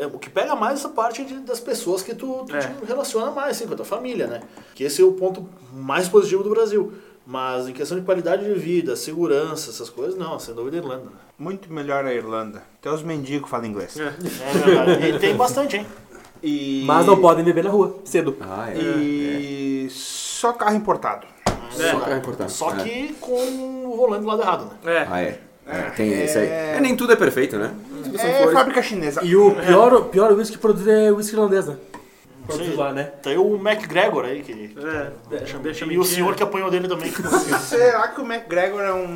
é, 0.00 0.06
o 0.06 0.18
que 0.18 0.28
pega 0.28 0.54
mais 0.54 0.78
essa 0.80 0.88
parte 0.88 1.24
de- 1.24 1.40
das 1.40 1.60
pessoas 1.60 2.02
que 2.02 2.14
tu, 2.14 2.44
tu 2.46 2.54
É. 2.54 2.58
te 2.60 2.84
relaciona 2.84 3.30
mais, 3.30 3.56
assim, 3.56 3.66
com 3.66 3.72
a 3.72 3.76
tua 3.76 3.86
família, 3.86 4.26
né? 4.26 4.42
Que 4.74 4.84
esse 4.84 5.00
é 5.00 5.04
o 5.04 5.12
ponto 5.12 5.48
mais 5.72 6.08
positivo 6.08 6.42
do 6.42 6.50
Brasil. 6.50 6.92
Mas 7.26 7.68
em 7.68 7.72
questão 7.72 7.98
de 7.98 8.04
qualidade 8.04 8.44
de 8.44 8.52
vida, 8.58 8.96
segurança, 8.96 9.70
essas 9.70 9.88
coisas, 9.88 10.16
não, 10.18 10.38
sem 10.38 10.54
dúvida 10.54 10.78
Irlanda. 10.78 11.04
né? 11.04 11.10
Muito 11.38 11.72
melhor 11.72 12.04
a 12.04 12.12
Irlanda. 12.12 12.62
Até 12.80 12.90
os 12.90 13.02
mendigos 13.02 13.48
falam 13.48 13.66
inglês. 13.66 13.96
É. 13.98 14.06
É 14.06 14.58
verdade. 14.58 15.06
e 15.06 15.18
tem 15.18 15.36
bastante, 15.36 15.76
hein? 15.76 15.86
E... 16.42 16.82
Mas 16.84 17.06
não 17.06 17.20
podem 17.20 17.44
beber 17.44 17.62
na 17.62 17.70
rua, 17.70 17.98
cedo. 18.04 18.36
Ah, 18.40 18.68
é. 18.70 18.76
E 18.76 19.86
só 19.90 20.52
carro 20.52 20.74
importado. 20.74 21.26
Só 21.70 22.00
carro 22.00 22.16
importado. 22.16 22.50
Só 22.50 22.70
É. 22.72 22.82
que 22.82 23.12
com 23.20 23.86
o 23.86 23.96
volante 23.96 24.22
do 24.22 24.26
lado 24.26 24.42
errado, 24.42 24.64
né? 24.82 24.92
É. 24.96 25.06
Ah, 25.08 25.22
é. 25.22 25.40
É, 25.64 25.82
tem 25.90 26.12
É. 26.12 26.24
esse 26.24 26.38
aí. 26.38 26.48
É, 26.48 26.80
nem 26.80 26.96
tudo 26.96 27.12
é 27.12 27.16
perfeito, 27.16 27.56
né? 27.56 27.72
É 28.18 28.48
fábrica 28.52 28.82
chinesa. 28.82 29.22
E 29.24 29.36
o 29.36 29.54
pior, 29.54 30.06
pior 30.06 30.32
whisky 30.32 30.58
produzido 30.58 30.90
é 30.90 31.12
whisky 31.12 31.36
irlandês, 31.36 31.66
né? 31.66 31.76
Produzido 32.46 32.72
Sim. 32.74 32.80
lá, 32.80 32.92
né? 32.92 33.04
Tem 33.22 33.38
o 33.38 33.54
McGregor 33.56 34.24
aí, 34.24 34.42
que. 34.42 34.74
É. 34.76 35.12
Deixa, 35.28 35.58
deixa 35.58 35.84
e 35.86 35.98
o 35.98 36.04
senhor 36.04 36.34
que 36.34 36.42
apanhou 36.42 36.70
dele 36.70 36.88
também. 36.88 37.10
Será 37.60 38.08
que 38.08 38.20
o 38.20 38.24
McGregor 38.24 38.80
é 38.80 38.92
um 38.92 39.06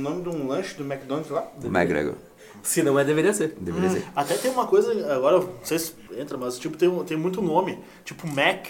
nome 0.00 0.22
de 0.22 0.28
um 0.28 0.48
lanche 0.48 0.74
do 0.74 0.84
McDonald's 0.84 1.30
lá? 1.30 1.46
McGregor. 1.62 2.14
Se 2.62 2.82
não 2.82 2.98
é, 2.98 3.04
deveria 3.04 3.32
ser. 3.32 3.56
Deveria 3.58 3.90
ser. 3.90 4.04
Até 4.14 4.36
tem 4.36 4.50
uma 4.50 4.66
coisa, 4.66 4.92
agora 5.14 5.38
não 5.38 5.48
sei 5.62 5.78
se 5.78 5.94
entra, 6.16 6.38
mas 6.38 6.58
tipo, 6.58 6.76
tem, 6.76 6.90
tem 7.04 7.16
muito 7.16 7.42
nome. 7.42 7.78
Tipo 8.04 8.26
Mac 8.28 8.66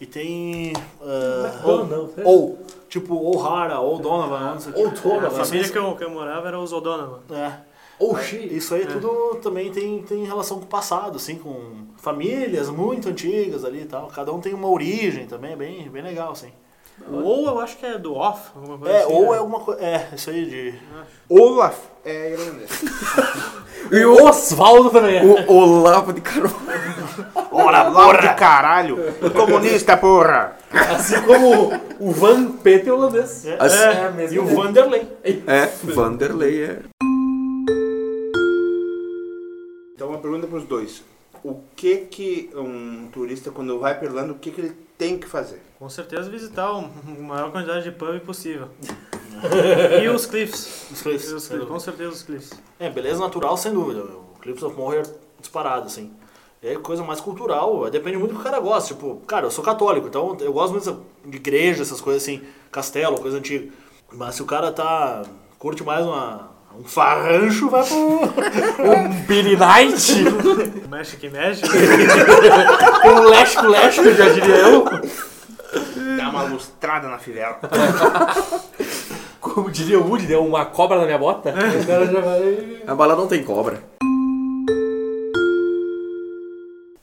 e 0.00 0.06
tem. 0.06 0.72
Uh, 1.00 1.46
McDonald's, 1.46 2.18
é. 2.18 2.22
ou, 2.24 2.58
tipo 2.88 3.14
O'Hara, 3.14 3.80
ou 3.80 3.98
Donovan, 3.98 4.54
não 4.54 4.60
sei 4.60 4.72
o 4.72 4.74
quê. 4.74 4.82
Ou 4.82 4.90
Donovan. 4.90 5.26
A 5.26 5.44
família 5.44 5.68
que 5.68 5.78
eu, 5.78 5.96
que 5.96 6.04
eu 6.04 6.10
morava 6.10 6.48
era 6.48 6.58
os 6.58 6.72
O'Donovan. 6.72 7.20
É. 7.30 7.73
Ou 7.98 8.18
Isso 8.20 8.74
aí 8.74 8.86
tudo 8.86 9.36
também 9.42 9.70
tem, 9.70 10.02
tem 10.02 10.24
relação 10.24 10.58
com 10.58 10.64
o 10.64 10.68
passado, 10.68 11.16
assim, 11.16 11.36
com 11.36 11.86
famílias 11.96 12.68
muito 12.68 13.08
antigas 13.08 13.64
ali 13.64 13.82
e 13.82 13.86
tal. 13.86 14.08
Cada 14.08 14.32
um 14.32 14.40
tem 14.40 14.52
uma 14.52 14.68
origem 14.68 15.26
também, 15.26 15.52
é 15.52 15.56
bem, 15.56 15.88
bem 15.88 16.02
legal, 16.02 16.32
assim. 16.32 16.52
Ou 17.10 17.46
eu 17.46 17.60
acho 17.60 17.76
que 17.76 17.84
é 17.86 17.98
do 17.98 18.14
off, 18.14 18.50
alguma 18.54 18.78
coisa 18.78 18.94
É, 18.94 19.02
assim. 19.02 19.12
ou 19.12 19.22
né? 19.22 19.28
é 19.34 19.38
alguma 19.38 19.60
coisa. 19.60 19.80
É, 19.84 20.08
isso 20.14 20.30
aí 20.30 20.44
de. 20.46 20.74
Olaf 21.28 21.76
é 22.04 22.32
irlandês. 22.32 22.70
E 23.92 24.02
o 24.02 24.24
Osvaldo 24.24 24.88
também 24.88 25.18
é. 25.18 25.22
O 25.22 25.52
Olavo 25.52 26.14
de 26.14 26.22
Carvalho. 26.22 26.54
Ora, 27.52 27.84
porra! 27.90 28.18
de 28.22 28.34
caralho! 28.34 28.96
Comunista, 29.34 29.94
porra! 29.94 30.56
Assim 30.72 31.20
como 31.22 31.70
o 32.00 32.10
Van 32.10 32.52
Peter 32.52 32.92
holandês. 32.94 33.44
É, 33.46 33.56
Assim- 33.60 33.76
é, 33.76 34.10
mesmo 34.10 34.36
e 34.36 34.38
o. 34.38 34.46
Vanderlei. 34.46 35.06
É, 35.22 35.66
Vanderlei 35.84 36.64
é. 36.64 36.78
Então 39.94 40.08
uma 40.08 40.18
pergunta 40.18 40.46
para 40.46 40.58
os 40.58 40.64
dois. 40.64 41.02
O 41.42 41.60
que 41.76 41.96
que 42.06 42.50
um 42.54 43.08
turista 43.12 43.50
quando 43.50 43.78
vai 43.78 43.94
para 43.96 44.06
Irlanda, 44.08 44.32
o 44.32 44.38
que 44.38 44.50
que 44.50 44.60
ele 44.60 44.70
tem 44.96 45.18
que 45.18 45.26
fazer? 45.28 45.60
Com 45.78 45.88
certeza 45.88 46.30
visitar 46.30 46.72
o- 46.72 46.78
a 47.06 47.20
maior 47.22 47.52
quantidade 47.52 47.84
de 47.84 47.90
pub 47.92 48.18
possível. 48.20 48.68
e 50.02 50.08
os 50.08 50.26
cliffs. 50.26 50.90
Os 50.90 51.02
Cliffs, 51.02 51.30
E 51.30 51.34
os 51.34 51.46
cliffs, 51.48 51.68
com 51.68 51.78
certeza 51.80 52.10
os 52.10 52.22
cliffs. 52.22 52.52
É, 52.78 52.88
beleza 52.88 53.20
natural, 53.20 53.56
sem 53.56 53.72
dúvida. 53.72 54.00
O 54.02 54.38
Cliffs 54.40 54.62
of 54.62 54.76
Moher 54.76 55.04
disparado, 55.38 55.86
assim. 55.86 56.12
É 56.62 56.76
coisa 56.76 57.02
mais 57.04 57.20
cultural, 57.20 57.90
depende 57.90 58.16
muito 58.16 58.30
do 58.32 58.36
que 58.36 58.40
o 58.40 58.44
cara 58.44 58.58
gosta. 58.58 58.94
Tipo, 58.94 59.16
cara, 59.26 59.46
eu 59.46 59.50
sou 59.50 59.62
católico, 59.62 60.06
então 60.08 60.36
eu 60.40 60.52
gosto 60.52 60.72
muito 60.72 61.04
de 61.26 61.36
igreja, 61.36 61.82
essas 61.82 62.00
coisas 62.00 62.22
assim, 62.22 62.42
castelo, 62.72 63.20
coisa 63.20 63.36
antiga. 63.36 63.70
Mas 64.12 64.36
se 64.36 64.42
o 64.42 64.46
cara 64.46 64.72
tá. 64.72 65.24
curte 65.58 65.84
mais 65.84 66.06
uma, 66.06 66.50
um 66.78 66.84
farrancho, 66.84 67.68
vai 67.68 67.84
pro. 67.84 68.20
Um 68.84 69.08
Billy 69.26 69.56
Knight. 69.56 70.24
Mexe 70.88 71.16
que 71.16 71.28
mexe. 71.28 71.62
um 73.04 73.20
Leste 73.28 73.66
Leste, 73.66 74.14
já 74.14 74.28
diria 74.28 74.56
eu. 74.56 74.84
Dá 76.16 76.30
uma 76.30 76.42
lustrada 76.44 77.08
na 77.08 77.18
fivela. 77.18 77.58
Como 79.40 79.70
diria 79.70 79.98
o 79.98 80.08
Woody, 80.08 80.26
deu 80.26 80.44
uma 80.44 80.64
cobra 80.64 80.98
na 80.98 81.04
minha 81.04 81.18
bota. 81.18 81.50
O 81.50 81.86
cara 81.86 82.06
já 82.06 82.20
vai... 82.20 82.82
A 82.86 82.94
bala 82.94 83.16
não 83.16 83.26
tem 83.26 83.42
cobra. 83.42 83.82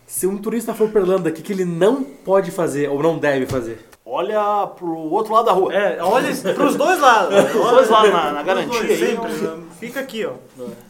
Se 0.07 0.27
um 0.27 0.37
turista 0.37 0.73
for 0.73 0.89
pra 0.89 1.01
Irlanda, 1.01 1.29
o 1.29 1.33
que, 1.33 1.41
que 1.41 1.51
ele 1.51 1.65
não 1.65 2.03
pode 2.03 2.51
fazer 2.51 2.89
ou 2.89 3.01
não 3.01 3.17
deve 3.17 3.45
fazer? 3.45 3.90
Olha 4.13 4.67
pro 4.67 4.89
outro 4.93 5.33
lado 5.33 5.45
da 5.45 5.51
rua. 5.53 5.73
É, 5.73 6.03
olha 6.03 6.35
pros 6.53 6.75
dois 6.75 6.99
lados. 6.99 7.33
Os 7.55 7.71
dois 7.71 7.89
lados 7.89 8.11
na, 8.11 8.31
na 8.33 8.43
garantia 8.43 8.79
dois, 8.83 8.91
aí. 8.91 8.97
sempre. 9.15 9.31
não- 9.41 9.61
Fica 9.79 9.99
aqui, 10.01 10.25
ó. 10.25 10.33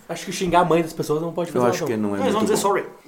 Acho 0.10 0.26
que 0.26 0.32
xingar 0.34 0.62
a 0.62 0.66
mãe 0.66 0.82
das 0.82 0.92
pessoas 0.92 1.22
não 1.22 1.32
pode 1.32 1.52
fazer 1.52 1.64
Eu 1.66 1.70
acho 1.70 1.82
não. 1.82 1.88
que 1.88 1.96
não 1.98 2.16
é 2.16 2.20
Eles 2.22 2.34
vão 2.34 2.42
dizer 2.42 2.56
bom. 2.56 2.62
sorry. 2.62 2.86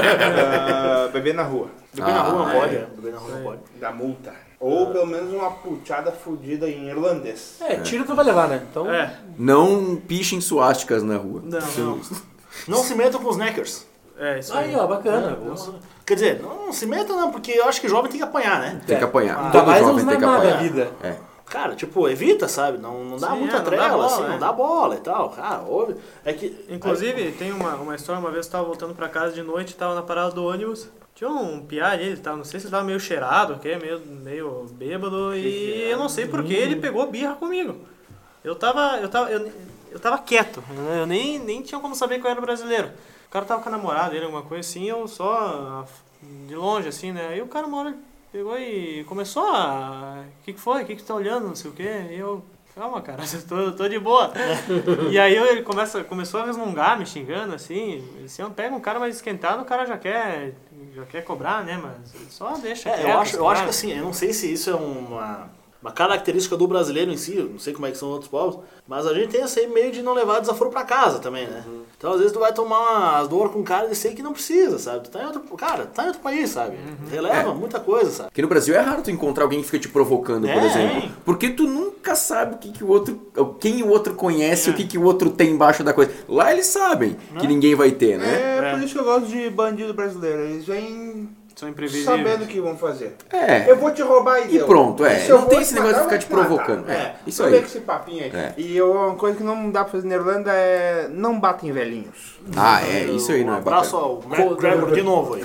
Ah, 0.00 1.08
beber 1.12 1.34
na 1.34 1.42
rua. 1.42 1.68
Beber 1.92 2.12
na 2.14 2.20
Ah, 2.20 2.22
rua 2.22 2.38
não 2.38 2.50
é. 2.50 2.58
pode. 2.60 2.76
Beber 2.96 3.12
na 3.12 3.18
rua 3.18 3.30
não 3.34 3.42
pode. 3.42 3.60
Da 3.80 3.92
multa. 3.92 4.32
Ou 4.58 4.86
pelo 4.86 5.06
menos 5.06 5.32
uma 5.32 5.50
puteada 5.50 6.10
fudida 6.10 6.68
em 6.68 6.88
irlandês. 6.88 7.56
É, 7.60 7.76
tiro 7.76 8.04
tu 8.04 8.14
vai 8.14 8.24
levar, 8.24 8.48
né? 8.48 8.62
Então, 8.70 8.90
É. 8.92 9.14
Não 9.38 9.96
pichem 9.96 10.40
suásticas 10.40 11.02
na 11.02 11.16
rua. 11.16 11.42
Não, 11.44 11.60
não. 11.84 12.00
Não 12.68 12.78
se 12.82 12.94
metam 12.94 13.20
com 13.22 13.28
os 13.28 13.36
neckers. 13.36 13.86
É, 14.18 14.38
isso 14.38 14.52
aí. 14.56 14.70
aí 14.70 14.76
ó, 14.76 14.86
bacana. 14.86 15.36
Quer 16.06 16.14
dizer, 16.14 16.42
não 16.42 16.72
se 16.72 16.86
metam 16.86 17.16
não, 17.16 17.30
porque 17.32 17.52
eu 17.52 17.68
acho 17.68 17.80
que 17.80 17.88
jovem 17.88 18.10
tem 18.10 18.20
que 18.20 18.26
apanhar, 18.26 18.60
né? 18.60 18.80
Tem 18.86 18.98
que 18.98 19.04
apanhar. 19.04 19.38
Ainda 19.38 19.50
Todo 19.50 19.78
jovem 19.78 20.06
tem 20.06 20.18
que 20.18 20.24
apanhar. 20.24 20.58
vida. 20.58 20.90
É. 21.02 21.16
Cara, 21.46 21.74
tipo, 21.74 22.08
evita, 22.08 22.48
sabe? 22.48 22.78
Não, 22.78 23.04
não 23.04 23.16
dá 23.16 23.30
Sim, 23.30 23.38
muita 23.38 23.56
é, 23.56 23.58
não 23.58 23.64
dá 23.64 23.70
trela, 23.70 23.88
bola, 23.90 24.06
assim, 24.06 24.22
né? 24.22 24.28
não 24.30 24.38
dá 24.38 24.52
bola 24.52 24.94
e 24.96 25.00
tal. 25.00 25.30
Cara, 25.30 25.62
ouve. 25.62 25.96
É 26.24 26.32
que. 26.32 26.64
Inclusive, 26.68 27.32
tem 27.32 27.52
uma, 27.52 27.74
uma 27.76 27.94
história, 27.94 28.18
uma 28.18 28.30
vez 28.30 28.46
eu 28.46 28.52
tava 28.52 28.64
voltando 28.64 28.94
pra 28.94 29.08
casa 29.08 29.34
de 29.34 29.42
noite, 29.42 29.74
tava 29.76 29.94
na 29.94 30.02
parada 30.02 30.32
do 30.32 30.44
ônibus, 30.44 30.88
Tinha 31.14 31.30
um 31.30 31.60
piá 31.64 31.90
ali, 31.90 32.04
ele 32.06 32.16
tava, 32.16 32.38
não 32.38 32.44
sei 32.44 32.58
se 32.58 32.66
ele 32.66 32.72
tava 32.72 32.84
meio 32.84 32.98
cheirado, 32.98 33.58
que 33.58 33.76
meio, 33.76 34.00
meio 34.00 34.66
bêbado, 34.72 35.34
e 35.36 35.90
eu 35.90 35.98
não 35.98 36.08
sei 36.08 36.26
por 36.26 36.42
que 36.42 36.52
ele 36.54 36.76
pegou 36.76 37.06
birra 37.06 37.34
comigo. 37.34 37.76
Eu 38.42 38.56
tava, 38.56 38.98
eu 38.98 39.08
tava, 39.08 39.30
eu, 39.30 39.52
eu 39.92 40.00
tava 40.00 40.18
quieto, 40.18 40.62
eu 40.98 41.06
nem, 41.06 41.38
nem 41.38 41.62
tinha 41.62 41.80
como 41.80 41.94
saber 41.94 42.20
que 42.20 42.26
eu 42.26 42.30
era 42.30 42.40
brasileiro. 42.40 42.90
O 43.34 43.36
cara 43.36 43.46
tava 43.46 43.62
com 43.62 43.68
a 43.68 43.72
namorada 43.72 44.10
dele, 44.10 44.26
alguma 44.26 44.42
coisa 44.42 44.60
assim, 44.60 44.88
eu 44.88 45.08
só 45.08 45.84
de 46.46 46.54
longe, 46.54 46.86
assim, 46.86 47.10
né? 47.10 47.30
Aí 47.30 47.42
o 47.42 47.48
cara 47.48 47.66
uma 47.66 47.78
hora 47.78 47.96
pegou 48.30 48.56
e 48.56 49.02
começou 49.08 49.44
a. 49.44 50.22
O 50.40 50.44
que, 50.44 50.52
que 50.52 50.60
foi? 50.60 50.84
O 50.84 50.86
que, 50.86 50.94
que 50.94 51.02
tá 51.02 51.16
olhando? 51.16 51.48
Não 51.48 51.56
sei 51.56 51.68
o 51.68 51.74
quê. 51.74 52.06
E 52.12 52.14
eu. 52.16 52.44
Calma, 52.76 53.02
cara, 53.02 53.24
eu 53.34 53.42
tô, 53.42 53.72
tô 53.72 53.88
de 53.88 53.98
boa. 53.98 54.32
e 55.10 55.18
aí 55.18 55.34
ele 55.34 55.62
começa, 55.62 56.04
começou 56.04 56.42
a 56.42 56.46
resmungar, 56.46 56.96
me 56.96 57.04
xingando, 57.04 57.56
assim. 57.56 58.04
Se 58.28 58.40
eu 58.40 58.48
pego 58.52 58.76
um 58.76 58.80
cara 58.80 59.00
mais 59.00 59.16
esquentado, 59.16 59.62
o 59.62 59.64
cara 59.64 59.84
já 59.84 59.98
quer, 59.98 60.54
já 60.94 61.04
quer 61.04 61.22
cobrar, 61.22 61.64
né? 61.64 61.76
Mas 61.76 62.32
só 62.32 62.52
deixa. 62.56 62.88
É, 62.88 62.98
quieto, 62.98 63.08
eu 63.08 63.18
acho, 63.18 63.36
eu 63.36 63.48
acho 63.48 63.62
que 63.64 63.70
assim, 63.70 63.90
eu 63.90 64.04
não 64.04 64.12
sei 64.12 64.32
se 64.32 64.52
isso 64.52 64.70
é 64.70 64.74
uma, 64.76 65.50
uma 65.84 65.92
característica 65.92 66.56
do 66.56 66.66
brasileiro 66.66 67.12
em 67.12 67.16
si, 67.18 67.36
eu 67.36 67.44
não 67.50 67.58
sei 67.58 67.74
como 67.74 67.84
é 67.86 67.90
que 67.90 67.98
são 67.98 68.08
outros 68.08 68.30
povos, 68.30 68.60
mas 68.88 69.06
a 69.06 69.12
gente 69.12 69.28
tem 69.28 69.42
esse 69.42 69.66
meio 69.66 69.92
de 69.92 70.00
não 70.00 70.14
levar 70.14 70.40
desaforo 70.40 70.70
pra 70.70 70.82
casa 70.82 71.18
também, 71.18 71.46
né? 71.46 71.62
Então 71.98 72.10
às 72.12 72.18
vezes 72.18 72.32
tu 72.32 72.38
vai 72.38 72.54
tomar 72.54 73.18
as 73.20 73.28
dor 73.28 73.50
com 73.50 73.58
um 73.58 73.62
cara 73.64 73.88
e 73.90 73.94
sei 73.94 74.14
que 74.14 74.22
não 74.22 74.32
precisa, 74.32 74.78
sabe? 74.78 75.04
Tu 75.04 75.10
tá 75.10 75.22
em 75.22 75.26
outro, 75.26 75.40
cara, 75.56 75.84
tá 75.84 76.04
em 76.04 76.06
outro 76.06 76.22
país, 76.22 76.48
sabe? 76.50 76.76
Releva 77.10 77.52
muita 77.54 77.78
coisa, 77.78 78.10
sabe? 78.10 78.28
Aqui 78.30 78.40
no 78.40 78.48
Brasil 78.48 78.74
é 78.74 78.80
raro 78.80 79.02
tu 79.02 79.10
encontrar 79.10 79.44
alguém 79.44 79.60
que 79.60 79.66
fica 79.66 79.78
te 79.78 79.88
provocando, 79.90 80.42
por 80.48 80.62
É, 80.62 80.66
exemplo. 80.66 80.96
hein? 81.02 81.12
Porque 81.22 81.50
tu 81.50 81.64
nunca 81.64 82.14
sabe 82.16 82.54
o 82.54 82.58
que, 82.58 82.72
que 82.72 82.82
o 82.84 82.88
outro. 82.88 83.20
quem 83.60 83.82
o 83.82 83.88
outro 83.90 84.14
conhece, 84.14 84.70
o 84.70 84.74
que, 84.74 84.86
que 84.86 84.96
o 84.96 85.02
outro 85.04 85.28
tem 85.30 85.50
embaixo 85.50 85.84
da 85.84 85.92
coisa. 85.92 86.12
Lá 86.26 86.50
eles 86.50 86.66
sabem 86.66 87.14
que 87.38 87.46
ninguém 87.46 87.74
vai 87.74 87.90
ter, 87.90 88.18
né? 88.18 88.58
É, 88.58 88.70
por 88.72 88.82
isso 88.82 88.94
que 88.94 89.00
eu 89.00 89.04
gosto 89.04 89.26
de 89.28 89.50
bandido 89.50 89.92
brasileiro. 89.92 90.40
Eles 90.44 90.64
vêm 90.64 91.28
São 91.64 91.68
imprevisíveis. 91.70 92.04
sabendo 92.18 92.44
o 92.44 92.46
que 92.46 92.60
vão 92.60 92.76
fazer. 92.76 93.16
É. 93.32 93.70
Eu 93.70 93.76
vou 93.76 93.90
te 93.90 94.02
roubar 94.02 94.40
e 94.40 94.44
E 94.54 94.58
deu. 94.58 94.66
pronto, 94.66 95.04
é. 95.04 95.26
Não 95.28 95.46
tem 95.46 95.58
te 95.58 95.62
esse 95.62 95.74
negócio 95.74 95.96
de 95.96 96.02
ficar 96.04 96.18
te 96.18 96.26
provocando. 96.26 96.90
É, 96.90 96.94
É, 96.94 97.14
isso 97.26 97.42
aí. 97.42 97.54
esse 97.56 97.80
papinho 97.80 98.24
aí. 98.24 98.30
É. 98.34 98.54
E 98.56 98.76
eu- 98.76 98.92
uma 98.92 99.14
coisa 99.14 99.36
que 99.38 99.42
não 99.42 99.70
dá 99.70 99.82
pra 99.84 99.92
fazer 99.92 100.06
na 100.06 100.14
Irlanda 100.14 100.52
é 100.52 101.08
não 101.10 101.40
batem 101.40 101.72
velhinhos. 101.72 102.38
Ah, 102.56 102.82
é, 102.86 103.04
isso 103.04 103.32
aí 103.32 103.42
não 103.44 103.54
um 103.54 103.56
é 103.56 103.58
abraço 103.58 103.96
bacana. 103.96 104.42
ao 104.42 104.46
McGregor 104.48 104.92
de 104.92 105.02
novo 105.02 105.34
aí. 105.34 105.42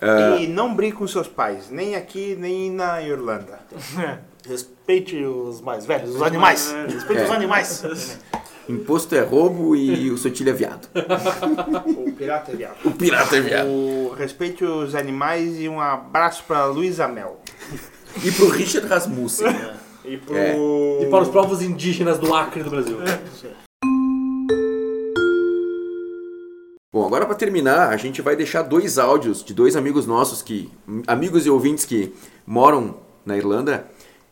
É. 0.00 0.38
E 0.42 0.46
não 0.46 0.74
brigue 0.76 0.96
com 0.96 1.08
seus 1.08 1.26
pais, 1.26 1.70
nem 1.70 1.96
aqui, 1.96 2.36
nem 2.38 2.70
na 2.70 3.02
Irlanda. 3.02 3.58
Respeite 4.48 5.16
os 5.24 5.60
mais 5.60 5.84
velhos, 5.84 6.14
os 6.14 6.22
animais. 6.22 6.72
Respeite 6.88 7.22
É. 7.22 7.24
os 7.24 7.30
animais. 7.32 8.18
Imposto 8.68 9.14
é 9.14 9.20
roubo 9.20 9.74
e 9.74 10.10
o 10.10 10.18
sotilho 10.18 10.50
é 10.50 10.52
viado. 10.52 10.88
O 11.88 12.12
pirata 12.12 12.52
é 12.52 12.56
viado. 12.56 12.76
O 12.84 12.90
pirata 12.90 13.36
é 13.36 13.40
viado. 13.40 13.68
O 13.68 14.14
respeite 14.14 14.64
os 14.64 14.94
animais 14.94 15.58
e 15.60 15.68
um 15.68 15.80
abraço 15.80 16.44
pra 16.46 16.66
Luísa 16.66 17.06
Mel. 17.06 17.40
E 18.22 18.30
pro 18.32 18.48
Richard 18.48 18.86
Rasmussen. 18.86 19.46
E 20.04 20.16
pro. 20.16 20.34
É. 20.34 20.56
E 21.02 21.06
para 21.10 21.22
os 21.22 21.28
povos 21.28 21.60
indígenas 21.60 22.18
do 22.18 22.32
Acre 22.34 22.62
do 22.62 22.70
Brasil. 22.70 22.96
Bom, 26.90 27.06
agora 27.06 27.26
para 27.26 27.34
terminar, 27.34 27.90
a 27.90 27.96
gente 27.98 28.22
vai 28.22 28.34
deixar 28.34 28.62
dois 28.62 28.96
áudios 28.96 29.44
de 29.44 29.52
dois 29.52 29.76
amigos 29.76 30.06
nossos 30.06 30.40
que 30.40 30.70
amigos 31.06 31.44
e 31.44 31.50
ouvintes 31.50 31.84
que 31.84 32.14
moram 32.46 32.96
na 33.26 33.36
Irlanda 33.36 33.86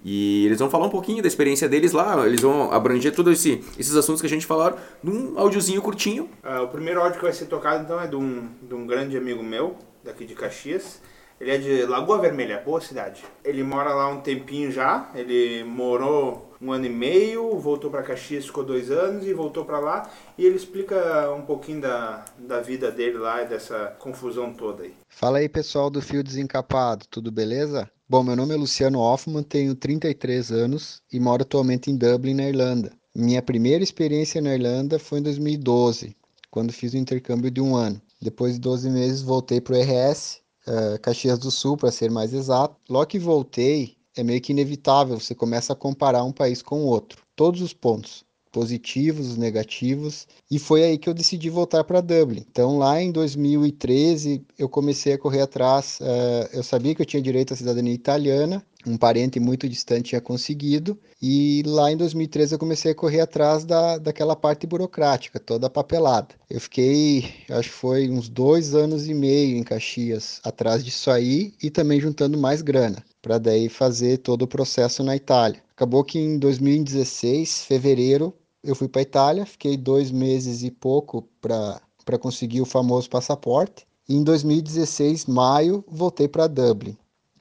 e 0.09 0.47
eles 0.47 0.61
vão 0.61 0.71
falar 0.71 0.87
um 0.87 0.91
pouquinho 0.91 1.21
da 1.21 1.27
experiência 1.27 1.69
deles 1.69 1.91
lá, 1.91 2.25
eles 2.25 2.41
vão 2.41 2.71
abranger 2.73 3.13
todos 3.13 3.33
esse, 3.33 3.65
esses 3.77 3.97
assuntos 3.97 4.21
que 4.21 4.27
a 4.29 4.31
gente 4.31 4.47
falaram 4.47 4.77
num 5.03 5.37
áudiozinho 5.37 5.83
curtinho. 5.83 6.31
Ah, 6.45 6.63
o 6.63 6.69
primeiro 6.69 7.01
áudio 7.01 7.19
que 7.19 7.25
vai 7.25 7.33
ser 7.33 7.47
tocado 7.47 7.83
então 7.83 8.01
é 8.01 8.07
de 8.07 8.15
um, 8.15 8.49
de 8.63 8.73
um 8.73 8.87
grande 8.87 9.17
amigo 9.17 9.43
meu, 9.43 9.75
daqui 10.05 10.25
de 10.25 10.37
Caxias. 10.37 11.01
Ele 11.41 11.51
é 11.51 11.59
de 11.59 11.85
Lagoa 11.87 12.21
Vermelha, 12.21 12.63
boa 12.65 12.81
cidade. 12.81 13.25
Ele 13.45 13.65
mora 13.65 13.93
lá 13.93 14.09
um 14.09 14.21
tempinho 14.21 14.71
já, 14.71 15.11
ele 15.13 15.65
morou 15.65 16.53
um 16.63 16.73
ano 16.73 16.87
e 16.87 16.89
meio, 16.89 17.59
voltou 17.59 17.91
para 17.91 18.03
Caxias, 18.05 18.47
ficou 18.47 18.63
dois 18.63 18.93
anos 18.93 19.27
e 19.27 19.35
voltou 19.35 19.65
para 19.65 19.81
lá. 19.81 20.09
E 20.39 20.47
ele 20.47 20.55
explica 20.55 21.33
um 21.33 21.43
pouquinho 21.43 21.81
da, 21.81 22.25
da 22.39 22.61
vida 22.61 22.93
dele 22.93 23.19
lá 23.19 23.43
e 23.43 23.49
dessa 23.49 23.97
confusão 23.99 24.53
toda 24.55 24.85
aí. 24.85 24.95
Fala 25.09 25.39
aí 25.39 25.49
pessoal 25.49 25.91
do 25.91 26.01
Fio 26.01 26.23
Desencapado, 26.23 27.07
tudo 27.11 27.33
beleza? 27.33 27.91
Bom, 28.09 28.23
meu 28.23 28.37
nome 28.37 28.55
é 28.55 28.57
Luciano 28.57 29.01
Hoffman, 29.01 29.43
tenho 29.43 29.75
33 29.75 30.53
anos 30.53 31.03
e 31.13 31.19
moro 31.19 31.43
atualmente 31.43 31.91
em 31.91 31.97
Dublin, 31.97 32.35
na 32.35 32.49
Irlanda. 32.49 32.93
Minha 33.13 33.43
primeira 33.43 33.83
experiência 33.83 34.41
na 34.41 34.55
Irlanda 34.55 34.97
foi 34.97 35.19
em 35.19 35.23
2012, 35.23 36.17
quando 36.49 36.73
fiz 36.73 36.93
o 36.93 36.97
intercâmbio 36.97 37.51
de 37.51 37.61
um 37.61 37.75
ano. 37.75 38.01
Depois 38.23 38.55
de 38.55 38.61
12 38.61 38.91
meses 38.91 39.23
voltei 39.23 39.61
para 39.61 39.75
o 39.75 39.81
RS, 39.81 40.41
eh, 40.69 40.99
Caxias 40.99 41.41
do 41.41 41.51
Sul 41.51 41.77
para 41.77 41.91
ser 41.91 42.09
mais 42.09 42.33
exato. 42.33 42.77
Logo 42.89 43.07
que 43.07 43.19
voltei, 43.19 43.97
é 44.17 44.23
meio 44.23 44.41
que 44.41 44.53
inevitável, 44.53 45.19
você 45.19 45.35
começa 45.35 45.73
a 45.73 45.77
comparar 45.77 46.23
um 46.23 46.33
país 46.33 46.63
com 46.63 46.85
o 46.85 46.87
outro. 46.87 47.25
Todos 47.35 47.61
os 47.61 47.75
pontos, 47.75 48.25
positivos, 48.57 49.37
negativos, 49.37 50.27
e 50.51 50.59
foi 50.59 50.83
aí 50.83 50.97
que 50.97 51.11
eu 51.11 51.13
decidi 51.13 51.51
voltar 51.51 51.85
para 51.85 52.01
Dublin. 52.01 52.43
Então, 52.51 52.79
lá 52.79 52.99
em 53.03 53.13
2013, 53.13 54.47
eu 54.59 54.67
comecei 54.67 55.13
a 55.13 55.19
correr 55.19 55.43
atrás. 55.43 55.99
eh, 56.01 56.49
eu 56.55 56.63
sabia 56.63 56.95
que 56.95 57.03
eu 57.03 57.07
tinha 57.07 57.21
direito 57.21 57.53
à 57.53 57.57
cidadania 57.57 57.93
italiana, 57.93 58.65
um 58.87 58.97
parente 58.97 59.39
muito 59.39 59.69
distante 59.69 60.11
tinha 60.11 60.23
conseguido, 60.23 60.99
e 61.21 61.63
lá 61.67 61.93
em 61.93 61.99
2013 61.99 62.55
eu 62.55 62.59
comecei 62.59 62.93
a 62.93 62.95
correr 62.95 63.21
atrás 63.21 63.67
da, 63.67 63.99
daquela 63.99 64.35
parte 64.35 64.67
burocrática, 64.67 65.39
toda 65.39 65.69
papelada. 65.69 66.35
Eu 66.49 66.61
fiquei, 66.61 67.29
acho 67.51 67.69
que 67.69 67.75
foi 67.75 68.09
uns 68.09 68.27
dois 68.31 68.75
anos 68.75 69.07
e 69.07 69.13
meio 69.13 69.59
em 69.59 69.63
Caxias 69.63 70.41
atrás 70.43 70.83
disso 70.83 71.11
aí 71.11 71.53
e 71.63 71.69
também 71.69 72.01
juntando 72.01 72.39
mais 72.39 72.63
grana, 72.63 73.05
para 73.21 73.37
daí 73.37 73.69
fazer 73.69 74.17
todo 74.19 74.43
o 74.43 74.49
processo 74.49 75.03
na 75.03 75.15
Itália. 75.15 75.63
Acabou 75.77 76.03
que 76.03 76.19
em 76.19 76.39
2016, 76.39 77.65
fevereiro, 77.65 78.33
eu 78.67 78.75
fui 78.75 78.89
para 78.89 79.03
Itália, 79.03 79.47
fiquei 79.47 79.77
dois 79.77 80.11
meses 80.11 80.63
e 80.63 80.71
pouco 80.71 81.27
para 81.41 82.19
conseguir 82.21 82.61
o 82.61 82.67
famoso 82.67 83.09
passaporte. 83.09 83.87
E 84.09 84.15
em 84.15 84.23
2016, 84.23 85.27
maio, 85.27 85.85
voltei 85.89 86.29
para 86.29 86.47
Dublin 86.47 86.97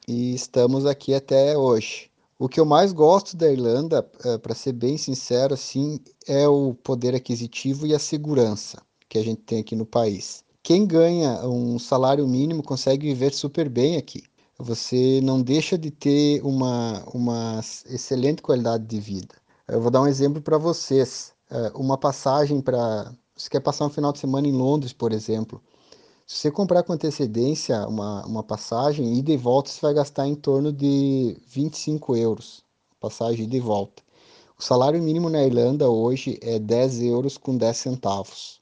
e 0.08 0.34
estamos 0.34 0.86
aqui 0.86 1.14
até 1.14 1.58
hoje. 1.58 2.10
O 2.38 2.50
que 2.50 2.60
eu 2.60 2.66
mais 2.66 2.92
gosto 2.92 3.36
da 3.36 3.52
Irlanda, 3.52 4.04
para 4.42 4.54
ser 4.54 4.74
bem 4.74 4.98
sincero, 4.98 5.54
assim, 5.54 6.00
é 6.28 6.48
o 6.48 6.74
poder 6.74 7.16
aquisitivo 7.16 7.88
e 7.88 7.96
a 7.96 8.00
segurança 8.00 8.82
que 9.08 9.18
a 9.18 9.24
gente 9.24 9.42
tem 9.42 9.60
aqui 9.60 9.76
no 9.76 9.86
país. 9.86 10.44
Quem 10.62 10.86
ganha 10.86 11.48
um 11.48 11.80
salário 11.80 12.28
mínimo 12.28 12.62
consegue 12.62 13.08
viver 13.08 13.34
super 13.34 13.70
bem 13.70 13.98
aqui. 13.98 14.24
Você 14.58 15.22
não 15.22 15.42
deixa 15.42 15.78
de 15.78 15.92
ter 15.92 16.42
uma, 16.44 17.04
uma 17.14 17.60
excelente 17.88 18.42
qualidade 18.42 18.86
de 18.86 19.00
vida. 19.00 19.36
Eu 19.68 19.82
vou 19.82 19.90
dar 19.90 20.02
um 20.02 20.08
exemplo 20.08 20.42
para 20.42 20.58
vocês. 20.58 21.34
É, 21.50 21.72
Uma 21.76 21.98
passagem 21.98 22.62
para. 22.62 23.12
Você 23.36 23.50
quer 23.50 23.60
passar 23.60 23.86
um 23.86 23.90
final 23.90 24.14
de 24.14 24.20
semana 24.20 24.48
em 24.48 24.52
Londres, 24.52 24.94
por 24.94 25.12
exemplo. 25.12 25.62
Se 26.28 26.38
você 26.38 26.52
comprar 26.52 26.84
com 26.84 26.94
antecedência 26.94 27.88
uma, 27.88 28.26
uma 28.26 28.44
passagem, 28.44 29.18
ida 29.18 29.32
e 29.32 29.38
volta, 29.38 29.70
você 29.70 29.82
vai 29.82 29.94
gastar 29.94 30.28
em 30.28 30.36
torno 30.36 30.72
de 30.72 31.38
25 31.48 32.16
euros. 32.16 32.64
Passagem 33.00 33.46
ida 33.46 33.58
e 33.58 33.60
volta. 33.60 34.04
O 34.58 34.64
salário 34.64 35.02
mínimo 35.04 35.30
na 35.30 35.44
Irlanda 35.44 35.90
hoje 35.90 36.40
é 36.42 36.60
10 36.60 37.02
euros 37.04 37.38
com 37.38 37.58
10 37.58 37.78
centavos. 37.78 38.62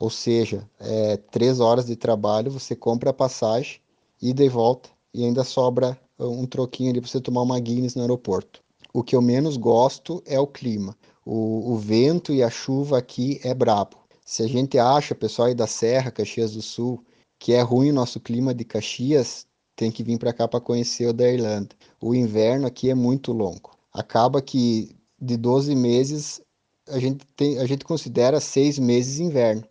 Ou 0.00 0.10
seja, 0.10 0.68
é 0.80 1.16
3 1.18 1.60
horas 1.60 1.86
de 1.86 1.96
trabalho, 1.96 2.50
você 2.50 2.74
compra 2.76 3.10
a 3.10 3.14
passagem, 3.14 3.80
ida 4.22 4.44
e 4.44 4.48
volta, 4.48 4.90
e 5.12 5.24
ainda 5.24 5.44
sobra 5.44 5.98
um 6.18 6.46
troquinho 6.46 6.90
ali 6.90 7.00
para 7.00 7.10
você 7.10 7.20
tomar 7.20 7.42
uma 7.42 7.60
Guinness 7.60 7.94
no 7.94 8.02
aeroporto. 8.02 8.63
O 8.94 9.02
que 9.02 9.16
eu 9.16 9.20
menos 9.20 9.56
gosto 9.56 10.22
é 10.24 10.38
o 10.38 10.46
clima. 10.46 10.96
O, 11.26 11.72
o 11.72 11.76
vento 11.76 12.32
e 12.32 12.44
a 12.44 12.48
chuva 12.48 12.96
aqui 12.96 13.40
é 13.42 13.52
brabo. 13.52 13.96
Se 14.24 14.44
a 14.44 14.46
gente 14.46 14.78
acha, 14.78 15.16
pessoal 15.16 15.48
aí 15.48 15.54
da 15.54 15.66
Serra, 15.66 16.12
Caxias 16.12 16.52
do 16.52 16.62
Sul, 16.62 17.04
que 17.36 17.52
é 17.52 17.60
ruim 17.60 17.90
o 17.90 17.94
nosso 17.94 18.20
clima 18.20 18.54
de 18.54 18.64
Caxias, 18.64 19.46
tem 19.74 19.90
que 19.90 20.04
vir 20.04 20.16
para 20.16 20.32
cá 20.32 20.46
para 20.46 20.60
conhecer 20.60 21.08
o 21.08 21.12
da 21.12 21.28
Irlanda. 21.28 21.74
O 22.00 22.14
inverno 22.14 22.68
aqui 22.68 22.88
é 22.88 22.94
muito 22.94 23.32
longo. 23.32 23.72
Acaba 23.92 24.40
que 24.40 24.94
de 25.20 25.36
12 25.36 25.74
meses 25.74 26.40
a 26.88 26.98
gente, 27.00 27.26
tem, 27.36 27.58
a 27.58 27.66
gente 27.66 27.84
considera 27.84 28.38
seis 28.38 28.78
meses 28.78 29.18
inverno. 29.18 29.64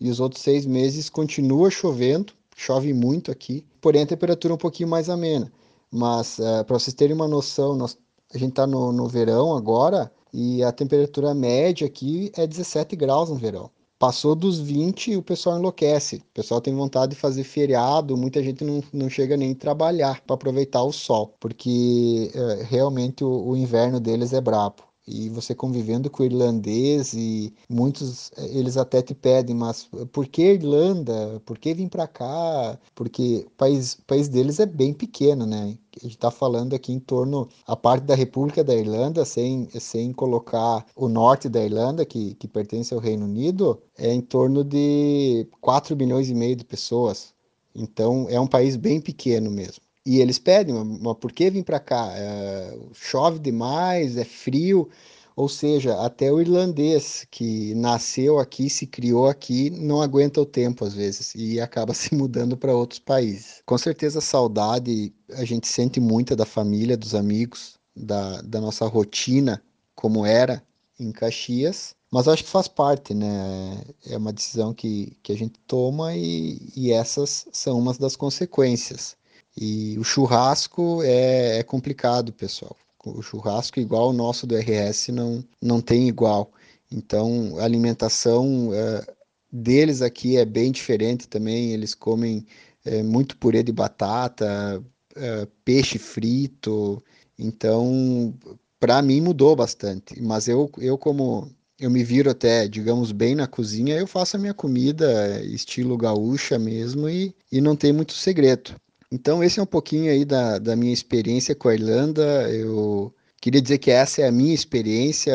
E 0.00 0.10
os 0.10 0.18
outros 0.18 0.42
seis 0.42 0.66
meses 0.66 1.08
continua 1.08 1.70
chovendo, 1.70 2.32
chove 2.56 2.92
muito 2.92 3.30
aqui, 3.30 3.64
porém 3.80 4.02
a 4.02 4.06
temperatura 4.06 4.52
é 4.52 4.56
um 4.56 4.58
pouquinho 4.58 4.88
mais 4.88 5.08
amena. 5.08 5.52
Mas 5.90 6.38
uh, 6.38 6.64
para 6.66 6.78
vocês 6.78 6.94
terem 6.94 7.14
uma 7.14 7.28
noção, 7.28 7.76
nós, 7.76 7.96
a 8.34 8.38
gente 8.38 8.50
está 8.50 8.66
no, 8.66 8.92
no 8.92 9.08
verão 9.08 9.56
agora 9.56 10.10
e 10.32 10.62
a 10.62 10.72
temperatura 10.72 11.34
média 11.34 11.86
aqui 11.86 12.30
é 12.36 12.46
17 12.46 12.94
graus 12.96 13.30
no 13.30 13.36
verão. 13.36 13.70
Passou 13.98 14.34
dos 14.34 14.58
20 14.58 15.12
e 15.12 15.16
o 15.16 15.22
pessoal 15.22 15.58
enlouquece. 15.58 16.16
O 16.16 16.34
pessoal 16.34 16.60
tem 16.60 16.74
vontade 16.74 17.14
de 17.14 17.20
fazer 17.20 17.44
feriado, 17.44 18.14
muita 18.16 18.42
gente 18.42 18.62
não, 18.62 18.82
não 18.92 19.08
chega 19.08 19.38
nem 19.38 19.54
trabalhar 19.54 20.20
para 20.20 20.34
aproveitar 20.34 20.82
o 20.82 20.92
sol, 20.92 21.34
porque 21.40 22.30
uh, 22.34 22.64
realmente 22.64 23.24
o, 23.24 23.48
o, 23.48 23.56
inverno 23.56 23.98
deles 23.98 24.34
é 24.34 24.40
brabo. 24.40 24.82
E 25.06 25.28
você 25.30 25.54
convivendo 25.54 26.10
com 26.10 26.24
irlandês 26.24 27.14
e 27.14 27.54
muitos 27.68 28.32
eles 28.36 28.76
até 28.76 29.00
te 29.00 29.14
pedem, 29.14 29.54
mas 29.54 29.88
por 30.12 30.26
que 30.26 30.54
Irlanda? 30.54 31.40
Por 31.46 31.58
que 31.58 31.72
vir 31.74 31.88
para 31.88 32.08
cá? 32.08 32.78
Porque 32.94 33.44
o 33.46 33.50
país, 33.50 33.94
o 33.94 34.02
país 34.02 34.28
deles 34.28 34.58
é 34.58 34.66
bem 34.66 34.92
pequeno, 34.92 35.46
né? 35.46 35.78
A 35.96 36.00
gente 36.02 36.16
está 36.16 36.30
falando 36.30 36.74
aqui 36.74 36.92
em 36.92 36.98
torno 36.98 37.48
a 37.66 37.76
parte 37.76 38.04
da 38.04 38.14
República 38.14 38.62
da 38.64 38.74
Irlanda, 38.74 39.24
sem, 39.24 39.68
sem 39.80 40.12
colocar 40.12 40.84
o 40.94 41.08
norte 41.08 41.48
da 41.48 41.64
Irlanda, 41.64 42.04
que, 42.04 42.34
que 42.34 42.48
pertence 42.48 42.92
ao 42.92 43.00
Reino 43.00 43.24
Unido, 43.24 43.80
é 43.96 44.12
em 44.12 44.20
torno 44.20 44.62
de 44.64 45.48
4 45.60 45.96
milhões 45.96 46.28
e 46.28 46.34
meio 46.34 46.56
de 46.56 46.64
pessoas. 46.64 47.34
Então 47.74 48.26
é 48.28 48.40
um 48.40 48.46
país 48.46 48.76
bem 48.76 49.00
pequeno 49.00 49.50
mesmo. 49.50 49.85
E 50.06 50.20
eles 50.20 50.38
pedem, 50.38 50.72
mas 50.74 51.16
por 51.18 51.32
que 51.32 51.50
vir 51.50 51.64
para 51.64 51.80
cá? 51.80 52.12
É, 52.16 52.78
chove 52.94 53.40
demais, 53.40 54.16
é 54.16 54.24
frio. 54.24 54.88
Ou 55.34 55.48
seja, 55.48 56.00
até 56.00 56.32
o 56.32 56.40
irlandês 56.40 57.26
que 57.30 57.74
nasceu 57.74 58.38
aqui, 58.38 58.70
se 58.70 58.86
criou 58.86 59.26
aqui, 59.26 59.68
não 59.68 60.00
aguenta 60.00 60.40
o 60.40 60.46
tempo 60.46 60.84
às 60.84 60.94
vezes 60.94 61.34
e 61.34 61.60
acaba 61.60 61.92
se 61.94 62.14
mudando 62.14 62.56
para 62.56 62.74
outros 62.74 63.00
países. 63.00 63.62
Com 63.66 63.76
certeza, 63.76 64.20
saudade 64.20 65.12
a 65.32 65.44
gente 65.44 65.66
sente 65.68 66.00
muita 66.00 66.34
da 66.36 66.46
família, 66.46 66.96
dos 66.96 67.14
amigos, 67.14 67.78
da, 67.94 68.40
da 68.42 68.60
nossa 68.60 68.86
rotina, 68.86 69.62
como 69.94 70.24
era 70.24 70.62
em 70.98 71.10
Caxias. 71.12 71.94
Mas 72.10 72.28
acho 72.28 72.44
que 72.44 72.50
faz 72.50 72.68
parte, 72.68 73.12
né? 73.12 73.82
É 74.06 74.16
uma 74.16 74.32
decisão 74.32 74.72
que, 74.72 75.16
que 75.22 75.32
a 75.32 75.36
gente 75.36 75.58
toma 75.66 76.14
e, 76.14 76.58
e 76.76 76.92
essas 76.92 77.46
são 77.52 77.78
umas 77.78 77.98
das 77.98 78.14
consequências. 78.16 79.16
E 79.56 79.98
o 79.98 80.04
churrasco 80.04 81.02
é, 81.02 81.58
é 81.58 81.62
complicado, 81.62 82.32
pessoal. 82.32 82.76
O 83.04 83.22
churrasco 83.22 83.80
igual 83.80 84.10
o 84.10 84.12
nosso 84.12 84.46
do 84.46 84.56
RS 84.56 85.08
não, 85.08 85.44
não 85.62 85.80
tem 85.80 86.08
igual. 86.08 86.50
Então, 86.90 87.58
a 87.58 87.64
alimentação 87.64 88.70
é, 88.74 89.06
deles 89.50 90.02
aqui 90.02 90.36
é 90.36 90.44
bem 90.44 90.70
diferente 90.72 91.28
também. 91.28 91.72
Eles 91.72 91.94
comem 91.94 92.44
é, 92.84 93.02
muito 93.02 93.36
purê 93.38 93.62
de 93.62 93.72
batata, 93.72 94.82
é, 95.14 95.46
peixe 95.64 95.98
frito. 95.98 97.02
Então, 97.38 98.34
para 98.78 99.00
mim 99.02 99.20
mudou 99.20 99.56
bastante. 99.56 100.20
Mas 100.20 100.48
eu, 100.48 100.70
eu 100.78 100.98
como 100.98 101.50
eu 101.78 101.90
me 101.90 102.02
viro 102.02 102.30
até, 102.30 102.66
digamos, 102.66 103.12
bem 103.12 103.34
na 103.34 103.46
cozinha, 103.46 103.96
eu 103.96 104.06
faço 104.06 104.36
a 104.36 104.40
minha 104.40 104.54
comida 104.54 105.42
estilo 105.44 105.96
gaúcha 105.96 106.58
mesmo 106.58 107.08
e, 107.08 107.34
e 107.52 107.60
não 107.60 107.76
tem 107.76 107.92
muito 107.92 108.12
segredo. 108.14 108.74
Então, 109.10 109.42
esse 109.42 109.60
é 109.60 109.62
um 109.62 109.66
pouquinho 109.66 110.10
aí 110.10 110.24
da, 110.24 110.58
da 110.58 110.76
minha 110.76 110.92
experiência 110.92 111.54
com 111.54 111.68
a 111.68 111.74
Irlanda. 111.74 112.50
Eu 112.50 113.14
queria 113.40 113.62
dizer 113.62 113.78
que 113.78 113.90
essa 113.90 114.22
é 114.22 114.26
a 114.26 114.32
minha 114.32 114.54
experiência. 114.54 115.32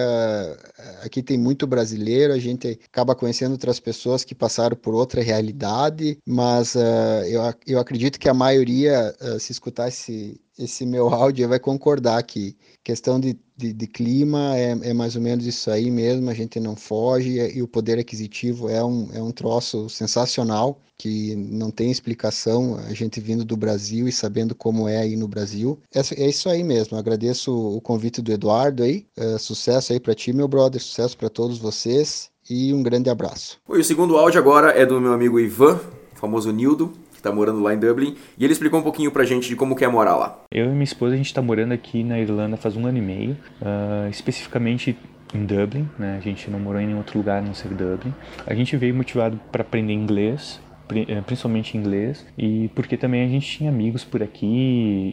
Aqui 1.03 1.23
tem 1.23 1.38
muito 1.38 1.65
brasileiro, 1.65 2.34
a 2.34 2.39
gente 2.39 2.80
acaba 2.85 3.15
conhecendo 3.15 3.53
outras 3.53 3.80
pessoas 3.80 4.23
que 4.23 4.35
passaram 4.35 4.76
por 4.76 4.93
outra 4.93 5.22
realidade, 5.22 6.18
mas 6.26 6.76
uh, 6.76 7.23
eu, 7.26 7.41
eu 7.65 7.80
acredito 7.80 8.19
que 8.19 8.27
a 8.27 8.34
maioria, 8.34 9.15
uh, 9.22 9.39
se 9.39 9.52
escutar 9.52 9.88
esse, 9.88 10.41
esse 10.60 10.85
meu 10.85 11.10
áudio, 11.10 11.48
vai 11.48 11.60
concordar 11.60 12.22
que 12.23 12.57
questão 12.84 13.19
de 13.19 13.39
de, 13.62 13.72
de 13.72 13.88
clima 13.88 14.58
é, 14.58 14.72
é, 14.90 14.94
mais 14.94 15.16
ou 15.16 15.22
menos 15.22 15.46
isso 15.46 15.70
aí 15.70 15.92
mesmo, 15.92 16.30
a 16.30 16.34
gente 16.34 16.60
não 16.60 16.76
foge 16.76 17.38
e 17.38 17.62
o 17.62 17.68
poder 17.68 18.00
aquisitivo 18.00 18.70
é 18.70 18.84
um, 18.84 19.10
é 19.14 19.22
um 19.22 19.32
troço 19.32 19.88
sensacional 19.88 20.80
que 20.98 21.36
não 21.36 21.72
tem 21.72 21.90
explicação, 21.90 22.78
a 22.88 22.94
gente 22.94 23.20
vindo 23.20 23.44
do 23.44 23.58
Brasil 23.58 24.08
e 24.08 24.12
sabendo 24.12 24.54
como 24.54 24.88
é 24.88 24.98
aí 24.98 25.16
no 25.16 25.28
Brasil. 25.28 25.80
É, 25.94 26.00
é 26.24 26.30
isso 26.30 26.50
aí 26.50 26.64
mesmo, 26.64 26.98
agradeço 26.98 27.54
o 27.54 27.82
convite 27.82 28.22
do 28.22 28.32
Eduardo 28.32 28.84
aí, 28.84 29.06
é, 29.16 29.38
sucesso 29.38 29.94
aí 29.94 30.00
para 30.00 30.16
ti, 30.16 30.34
meu 30.34 30.48
brother, 30.48 30.82
sucesso 30.82 31.18
para 31.18 31.30
todos 31.30 31.58
vocês 31.58 32.30
e 32.50 32.74
um 32.74 32.82
grande 32.82 33.10
abraço. 33.10 33.60
O 33.68 33.82
segundo 33.84 34.18
áudio 34.18 34.40
agora 34.40 34.72
é 34.72 34.86
do 34.86 35.00
meu 35.00 35.14
amigo 35.14 35.40
Ivan, 35.40 35.80
famoso 36.16 36.52
Nildo 36.52 36.92
que 37.22 37.30
tá 37.30 37.31
morando 37.31 37.61
lá 37.61 37.73
em 37.73 37.77
Dublin, 37.77 38.15
e 38.38 38.43
ele 38.43 38.52
explicou 38.52 38.80
um 38.80 38.84
pouquinho 38.84 39.11
pra 39.11 39.23
gente 39.23 39.48
de 39.48 39.56
como 39.56 39.76
que 39.76 39.85
é 39.85 39.88
morar 39.88 40.15
lá. 40.15 40.39
Eu 40.52 40.65
e 40.65 40.69
minha 40.69 40.84
esposa, 40.84 41.14
a 41.14 41.18
gente 41.18 41.31
tá 41.31 41.41
morando 41.41 41.72
aqui 41.72 42.03
na 42.03 42.19
Irlanda 42.19 42.57
faz 42.57 42.76
um 42.76 42.88
ano 42.88 42.98
e 42.98 43.02
meio, 43.02 43.38
uh, 43.61 44.10
especificamente 44.10 44.98
em 45.34 45.45
Dublin, 45.45 45.88
né? 45.98 46.18
A 46.18 46.19
gente 46.19 46.49
não 46.49 46.60
morou 46.60 46.81
em 46.81 46.88
nenhum 46.88 46.98
outro 46.98 47.18
lugar 47.18 47.38
a 47.38 47.41
não 47.41 47.53
ser 47.53 47.69
Dublin. 47.69 48.14
A 48.45 48.53
gente 48.53 48.76
veio 48.76 48.93
motivado 48.93 49.39
para 49.52 49.61
aprender 49.61 49.93
inglês, 49.93 50.60
eh, 50.89 51.22
principalmente 51.22 51.77
inglês, 51.77 52.26
e 52.38 52.69
porque 52.76 52.98
também 52.98 53.23
a 53.23 53.27
gente 53.27 53.48
tinha 53.48 53.69
amigos 53.69 54.03
por 54.03 54.22
aqui 54.22 54.45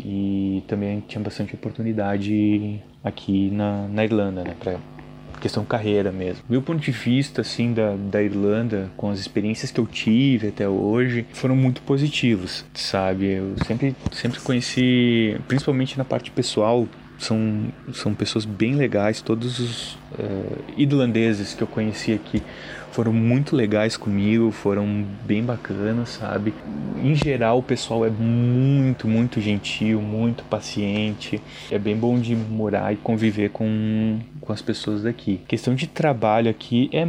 e 0.04 0.64
também 0.66 1.04
tinha 1.06 1.22
bastante 1.22 1.54
oportunidade 1.54 2.82
aqui 3.04 3.50
na, 3.50 3.86
na 3.86 4.02
Irlanda, 4.02 4.42
né, 4.42 4.56
para 4.58 4.78
questão 5.38 5.64
carreira 5.64 6.12
mesmo. 6.12 6.42
Meu 6.48 6.62
ponto 6.62 6.80
de 6.80 6.90
vista, 6.90 7.40
assim, 7.42 7.72
da, 7.72 7.94
da 7.96 8.22
Irlanda, 8.22 8.90
com 8.96 9.10
as 9.10 9.18
experiências 9.18 9.70
que 9.70 9.80
eu 9.80 9.86
tive 9.86 10.48
até 10.48 10.68
hoje, 10.68 11.26
foram 11.32 11.56
muito 11.56 11.82
positivos, 11.82 12.64
sabe? 12.74 13.32
Eu 13.32 13.54
sempre, 13.66 13.94
sempre 14.12 14.40
conheci, 14.40 15.36
principalmente 15.46 15.96
na 15.96 16.04
parte 16.04 16.30
pessoal, 16.30 16.86
são, 17.18 17.72
são 17.92 18.14
pessoas 18.14 18.44
bem 18.44 18.74
legais, 18.74 19.20
todos 19.20 19.58
os 19.58 19.92
uh, 20.18 20.64
irlandeses 20.76 21.54
que 21.54 21.62
eu 21.62 21.66
conheci 21.66 22.12
aqui 22.12 22.42
foram 22.98 23.12
muito 23.12 23.54
legais 23.54 23.96
comigo, 23.96 24.50
foram 24.50 25.04
bem 25.24 25.40
bacanas, 25.40 26.08
sabe? 26.08 26.52
Em 27.00 27.14
geral, 27.14 27.58
o 27.58 27.62
pessoal 27.62 28.04
é 28.04 28.10
muito, 28.10 29.06
muito 29.06 29.40
gentil, 29.40 30.02
muito 30.02 30.42
paciente. 30.42 31.40
É 31.70 31.78
bem 31.78 31.96
bom 31.96 32.18
de 32.18 32.34
morar 32.34 32.92
e 32.92 32.96
conviver 32.96 33.50
com, 33.50 34.18
com 34.40 34.52
as 34.52 34.60
pessoas 34.60 35.04
daqui. 35.04 35.40
Questão 35.46 35.76
de 35.76 35.86
trabalho 35.86 36.50
aqui 36.50 36.90
é 36.92 37.06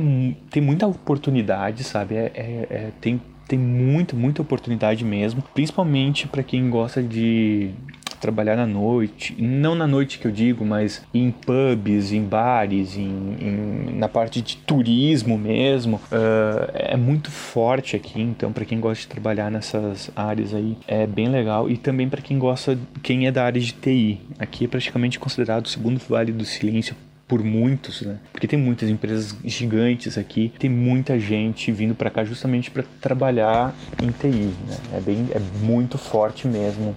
tem 0.51 0.61
muita 0.61 0.85
oportunidade, 0.85 1.83
sabe? 1.83 2.13
É, 2.13 2.31
é, 2.35 2.67
é 2.69 2.89
tem 3.01 3.19
tem 3.47 3.57
muita, 3.57 4.15
muita 4.15 4.43
oportunidade 4.43 5.03
mesmo, 5.03 5.43
principalmente 5.55 6.27
para 6.27 6.43
quem 6.43 6.69
gosta 6.69 7.01
de 7.01 7.71
trabalhar 8.19 8.55
na 8.55 8.65
noite, 8.65 9.35
não 9.39 9.75
na 9.75 9.87
noite 9.87 10.19
que 10.19 10.27
eu 10.27 10.31
digo, 10.31 10.65
mas 10.65 11.01
em 11.13 11.31
pubs, 11.31 12.11
em 12.11 12.23
bares, 12.23 12.97
em, 12.97 13.35
em 13.39 13.97
na 13.97 14.07
parte 14.07 14.41
de 14.41 14.57
turismo 14.57 15.37
mesmo, 15.37 15.97
uh, 15.97 16.71
é 16.73 16.97
muito 16.97 17.31
forte 17.31 17.95
aqui. 17.95 18.21
Então, 18.21 18.51
para 18.51 18.65
quem 18.65 18.79
gosta 18.79 19.01
de 19.01 19.07
trabalhar 19.07 19.51
nessas 19.51 20.11
áreas 20.15 20.53
aí, 20.53 20.77
é 20.87 21.05
bem 21.05 21.27
legal. 21.27 21.69
E 21.69 21.77
também 21.77 22.07
para 22.09 22.21
quem 22.21 22.37
gosta, 22.37 22.77
quem 23.01 23.27
é 23.27 23.31
da 23.31 23.43
área 23.43 23.59
de 23.59 23.71
TI, 23.73 24.19
aqui 24.37 24.65
é 24.65 24.67
praticamente 24.67 25.19
considerado 25.19 25.65
o 25.65 25.69
segundo 25.69 25.99
Vale 25.99 26.31
do 26.31 26.45
Silêncio 26.45 26.95
por 27.29 27.43
muitos, 27.43 28.01
né? 28.01 28.17
Porque 28.31 28.47
tem 28.47 28.57
muitas 28.57 28.89
empresas 28.89 29.35
gigantes 29.45 30.17
aqui, 30.17 30.51
tem 30.57 30.69
muita 30.69 31.19
gente 31.19 31.71
vindo 31.71 31.93
para 31.93 32.09
cá 32.09 32.23
justamente 32.23 32.71
para 32.71 32.83
trabalhar 32.99 33.75
em 34.01 34.09
TI, 34.09 34.51
né? 34.67 34.77
É 34.95 34.99
bem, 34.99 35.27
é 35.31 35.39
muito 35.63 35.99
forte 35.99 36.47
mesmo 36.47 36.95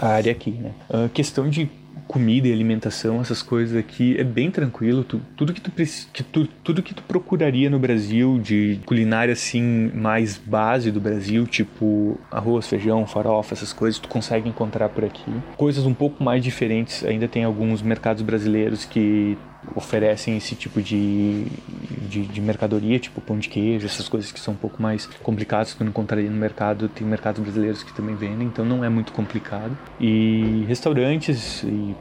a 0.00 0.08
área 0.08 0.32
aqui, 0.32 0.50
né? 0.50 0.72
A 0.88 1.08
questão 1.08 1.48
de 1.48 1.68
comida 2.06 2.46
e 2.46 2.52
alimentação, 2.52 3.20
essas 3.20 3.42
coisas 3.42 3.76
aqui, 3.76 4.16
é 4.18 4.24
bem 4.24 4.50
tranquilo. 4.50 5.02
Tu, 5.02 5.20
tudo, 5.36 5.52
que 5.52 5.60
tu, 5.60 5.70
que 5.70 6.22
tu, 6.22 6.46
tudo 6.62 6.82
que 6.82 6.94
tu 6.94 7.02
procuraria 7.02 7.68
no 7.68 7.78
Brasil 7.78 8.38
de 8.38 8.78
culinária 8.86 9.32
assim 9.32 9.90
mais 9.94 10.38
base 10.38 10.90
do 10.90 11.00
Brasil, 11.00 11.46
tipo 11.46 12.18
arroz, 12.30 12.68
feijão, 12.68 13.06
farofa, 13.06 13.54
essas 13.54 13.72
coisas, 13.72 13.98
tu 13.98 14.08
consegue 14.08 14.48
encontrar 14.48 14.88
por 14.88 15.04
aqui. 15.04 15.30
Coisas 15.56 15.84
um 15.84 15.94
pouco 15.94 16.22
mais 16.22 16.42
diferentes, 16.42 17.04
ainda 17.04 17.26
tem 17.26 17.44
alguns 17.44 17.82
mercados 17.82 18.22
brasileiros 18.22 18.84
que 18.84 19.36
oferecem 19.74 20.36
esse 20.36 20.54
tipo 20.54 20.80
de, 20.80 21.44
de, 22.08 22.26
de, 22.26 22.40
mercadoria, 22.40 22.98
tipo 22.98 23.20
pão 23.20 23.38
de 23.38 23.48
queijo, 23.48 23.86
essas 23.86 24.08
coisas 24.08 24.32
que 24.32 24.40
são 24.40 24.54
um 24.54 24.56
pouco 24.56 24.80
mais 24.80 25.06
complicadas 25.22 25.74
que 25.74 25.82
eu 25.82 25.86
encontraria 25.86 26.30
no 26.30 26.36
mercado. 26.36 26.88
Tem 26.88 27.06
mercados 27.06 27.42
brasileiros 27.42 27.82
que 27.82 27.92
também 27.92 28.14
vendem, 28.14 28.46
então 28.46 28.64
não 28.64 28.84
é 28.84 28.88
muito 28.88 29.12
complicado. 29.12 29.76
E 30.00 30.64
restaurantes, 30.68 31.62
e 31.62 31.94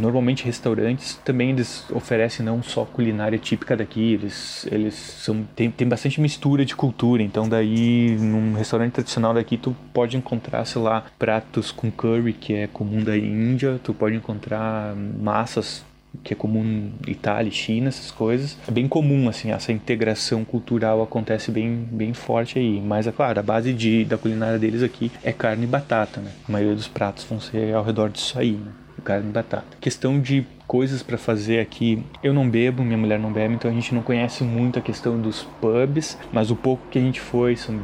normalmente 0.00 0.44
restaurantes 0.44 1.14
também 1.24 1.50
eles 1.50 1.84
oferecem 1.90 2.44
não 2.44 2.62
só 2.62 2.84
culinária 2.84 3.38
típica 3.38 3.76
daqui, 3.76 4.14
eles, 4.14 4.66
eles 4.70 4.94
são, 4.94 5.42
tem, 5.54 5.70
tem 5.70 5.88
bastante 5.88 6.20
mistura 6.20 6.64
de 6.64 6.74
cultura, 6.76 7.22
então 7.22 7.48
daí 7.48 8.16
num 8.18 8.54
restaurante 8.54 8.92
tradicional 8.92 9.34
daqui 9.34 9.56
tu 9.56 9.74
pode 9.92 10.16
encontrar, 10.16 10.64
sei 10.64 10.82
lá, 10.82 11.04
pratos 11.18 11.70
com 11.70 11.90
curry, 11.90 12.32
que 12.32 12.54
é 12.54 12.66
comum 12.66 13.02
da 13.02 13.16
Índia, 13.16 13.80
tu 13.82 13.94
pode 13.94 14.16
encontrar 14.16 14.94
massas 14.94 15.84
que 16.22 16.32
é 16.32 16.36
comum 16.36 16.90
Itália, 17.06 17.50
China, 17.50 17.88
essas 17.88 18.10
coisas. 18.10 18.56
É 18.66 18.70
bem 18.70 18.88
comum, 18.88 19.28
assim, 19.28 19.50
essa 19.50 19.72
integração 19.72 20.44
cultural 20.44 21.02
acontece 21.02 21.50
bem, 21.50 21.86
bem 21.90 22.12
forte 22.12 22.58
aí. 22.58 22.80
Mas, 22.80 23.06
é 23.06 23.12
claro, 23.12 23.38
a 23.38 23.42
base 23.42 23.72
de, 23.72 24.04
da 24.04 24.18
culinária 24.18 24.58
deles 24.58 24.82
aqui 24.82 25.10
é 25.22 25.32
carne 25.32 25.64
e 25.64 25.66
batata, 25.66 26.20
né? 26.20 26.30
A 26.48 26.52
maioria 26.52 26.74
dos 26.74 26.88
pratos 26.88 27.24
vão 27.24 27.40
ser 27.40 27.74
ao 27.74 27.84
redor 27.84 28.10
disso 28.10 28.38
aí, 28.38 28.52
né? 28.52 28.72
Carne 29.04 29.28
e 29.28 29.32
batata. 29.32 29.76
Questão 29.80 30.20
de 30.20 30.44
coisas 30.66 31.02
para 31.02 31.16
fazer 31.16 31.60
aqui. 31.60 32.02
Eu 32.22 32.34
não 32.34 32.48
bebo, 32.48 32.82
minha 32.82 32.98
mulher 32.98 33.18
não 33.18 33.32
bebe, 33.32 33.54
então 33.54 33.70
a 33.70 33.74
gente 33.74 33.94
não 33.94 34.02
conhece 34.02 34.42
muito 34.42 34.78
a 34.78 34.82
questão 34.82 35.20
dos 35.20 35.44
pubs, 35.60 36.18
mas 36.32 36.50
o 36.50 36.56
pouco 36.56 36.82
que 36.90 36.98
a 36.98 37.02
gente 37.02 37.20
foi 37.20 37.56
são 37.56 37.78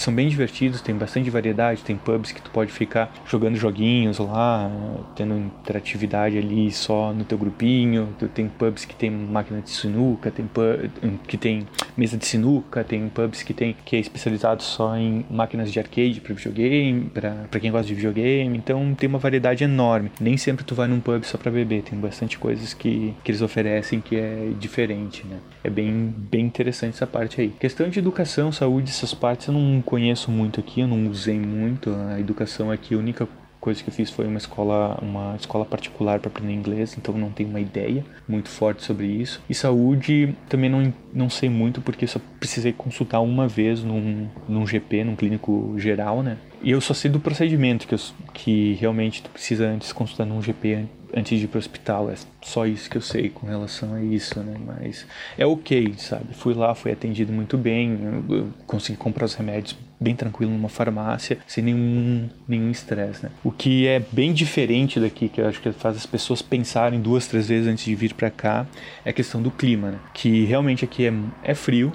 são 0.00 0.14
bem 0.14 0.28
divertidos, 0.28 0.80
tem 0.80 0.94
bastante 0.94 1.28
variedade, 1.30 1.82
tem 1.82 1.96
pubs 1.96 2.32
que 2.32 2.40
tu 2.40 2.50
pode 2.50 2.72
ficar 2.72 3.12
jogando 3.26 3.56
joguinhos 3.56 4.18
lá, 4.18 4.70
tendo 5.14 5.36
interatividade 5.36 6.38
ali 6.38 6.70
só 6.72 7.12
no 7.12 7.24
teu 7.24 7.36
grupinho, 7.36 8.08
tu 8.18 8.26
tem 8.28 8.48
pubs 8.48 8.84
que 8.84 8.94
tem 8.94 9.10
máquina 9.10 9.60
de 9.60 9.70
sinuca, 9.70 10.30
tem 10.30 10.46
pub, 10.46 10.90
que 11.26 11.36
tem 11.36 11.66
mesa 11.96 12.16
de 12.16 12.26
sinuca, 12.26 12.82
tem 12.82 13.08
pubs 13.08 13.42
que 13.42 13.52
tem 13.52 13.76
que 13.84 13.96
é 13.96 13.98
especializado 13.98 14.62
só 14.62 14.96
em 14.96 15.24
máquinas 15.30 15.70
de 15.70 15.78
arcade 15.78 16.20
para 16.20 16.34
videogame, 16.34 17.10
para 17.10 17.60
quem 17.60 17.70
gosta 17.70 17.86
de 17.86 17.94
videogame, 17.94 18.56
então 18.56 18.94
tem 18.94 19.08
uma 19.08 19.18
variedade 19.18 19.64
enorme. 19.64 20.10
Nem 20.20 20.36
sempre 20.36 20.64
tu 20.64 20.74
vai 20.74 20.88
num 20.88 21.00
pub 21.00 21.24
só 21.24 21.36
para 21.36 21.50
beber, 21.50 21.82
tem 21.82 21.98
bastante 21.98 22.38
coisas 22.38 22.72
que, 22.72 23.14
que 23.22 23.30
eles 23.30 23.42
oferecem 23.42 24.00
que 24.00 24.16
é 24.16 24.50
diferente, 24.58 25.26
né? 25.26 25.38
É 25.62 25.68
bem, 25.68 26.14
bem 26.16 26.46
interessante 26.46 26.94
essa 26.94 27.06
parte 27.06 27.40
aí. 27.40 27.48
Questão 27.60 27.88
de 27.88 27.98
educação, 27.98 28.50
saúde, 28.50 28.90
essas 28.90 29.12
partes 29.12 29.48
eu 29.48 29.54
não 29.54 29.82
conheço 29.90 30.30
muito 30.30 30.60
aqui, 30.60 30.80
eu 30.80 30.86
não 30.86 31.10
usei 31.10 31.38
muito. 31.38 31.90
A 31.90 32.20
educação 32.20 32.70
aqui, 32.70 32.94
a 32.94 32.98
única 32.98 33.28
coisa 33.60 33.82
que 33.82 33.90
eu 33.90 33.92
fiz 33.92 34.08
foi 34.08 34.26
uma 34.26 34.38
escola, 34.38 34.96
uma 35.02 35.36
escola 35.36 35.64
particular 35.64 36.20
para 36.20 36.30
aprender 36.30 36.54
inglês, 36.54 36.96
então 36.96 37.12
não 37.18 37.30
tenho 37.30 37.50
uma 37.50 37.60
ideia 37.60 38.04
muito 38.26 38.48
forte 38.48 38.84
sobre 38.84 39.06
isso. 39.06 39.42
E 39.50 39.54
saúde 39.54 40.34
também 40.48 40.70
não, 40.70 40.94
não 41.12 41.28
sei 41.28 41.50
muito 41.50 41.80
porque 41.82 42.06
só 42.06 42.20
precisei 42.38 42.72
consultar 42.72 43.20
uma 43.20 43.48
vez 43.48 43.82
num, 43.82 44.28
num 44.48 44.64
GP, 44.64 45.04
num 45.04 45.16
clínico 45.16 45.74
geral, 45.76 46.22
né? 46.22 46.38
E 46.62 46.70
eu 46.70 46.80
só 46.80 46.94
sei 46.94 47.10
do 47.10 47.18
procedimento 47.18 47.86
que, 47.86 47.94
eu, 47.94 48.00
que 48.32 48.74
realmente 48.74 49.22
tu 49.22 49.30
precisa 49.30 49.66
antes 49.66 49.92
consultar 49.92 50.24
num 50.24 50.40
GP 50.40 50.86
antes 51.14 51.38
de 51.38 51.44
ir 51.44 51.48
para 51.48 51.58
o 51.58 51.60
hospital. 51.60 52.10
É 52.10 52.14
só 52.42 52.66
isso 52.66 52.88
que 52.88 52.96
eu 52.96 53.02
sei 53.02 53.28
com 53.28 53.46
relação 53.46 53.94
a 53.94 54.02
isso, 54.02 54.40
né? 54.40 54.56
Mas 54.66 55.06
é 55.36 55.46
ok, 55.46 55.94
sabe? 55.96 56.34
Fui 56.34 56.54
lá, 56.54 56.74
fui 56.74 56.92
atendido 56.92 57.32
muito 57.32 57.56
bem, 57.56 57.98
consegui 58.66 58.98
comprar 58.98 59.24
os 59.24 59.34
remédios 59.34 59.76
bem 60.00 60.16
tranquilo 60.16 60.50
numa 60.50 60.68
farmácia, 60.68 61.38
sem 61.46 61.62
nenhum 61.62 62.28
nenhum 62.48 62.70
estresse, 62.70 63.24
né? 63.24 63.30
O 63.44 63.52
que 63.52 63.86
é 63.86 64.02
bem 64.10 64.32
diferente 64.32 64.98
daqui, 64.98 65.28
que 65.28 65.40
eu 65.40 65.46
acho 65.46 65.60
que 65.60 65.70
faz 65.72 65.96
as 65.96 66.06
pessoas 66.06 66.40
pensarem 66.40 67.00
duas, 67.00 67.26
três 67.26 67.48
vezes 67.48 67.68
antes 67.68 67.84
de 67.84 67.94
vir 67.94 68.14
para 68.14 68.30
cá, 68.30 68.66
é 69.04 69.10
a 69.10 69.12
questão 69.12 69.42
do 69.42 69.50
clima, 69.50 69.90
né? 69.90 69.98
Que 70.14 70.44
realmente 70.44 70.84
aqui 70.84 71.06
é, 71.06 71.12
é 71.44 71.54
frio, 71.54 71.92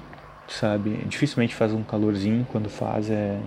sabe? 0.48 0.90
Dificilmente 1.08 1.54
faz 1.54 1.72
um 1.72 1.82
calorzinho, 1.82 2.46
quando 2.50 2.68
faz 2.68 3.10
é 3.10 3.38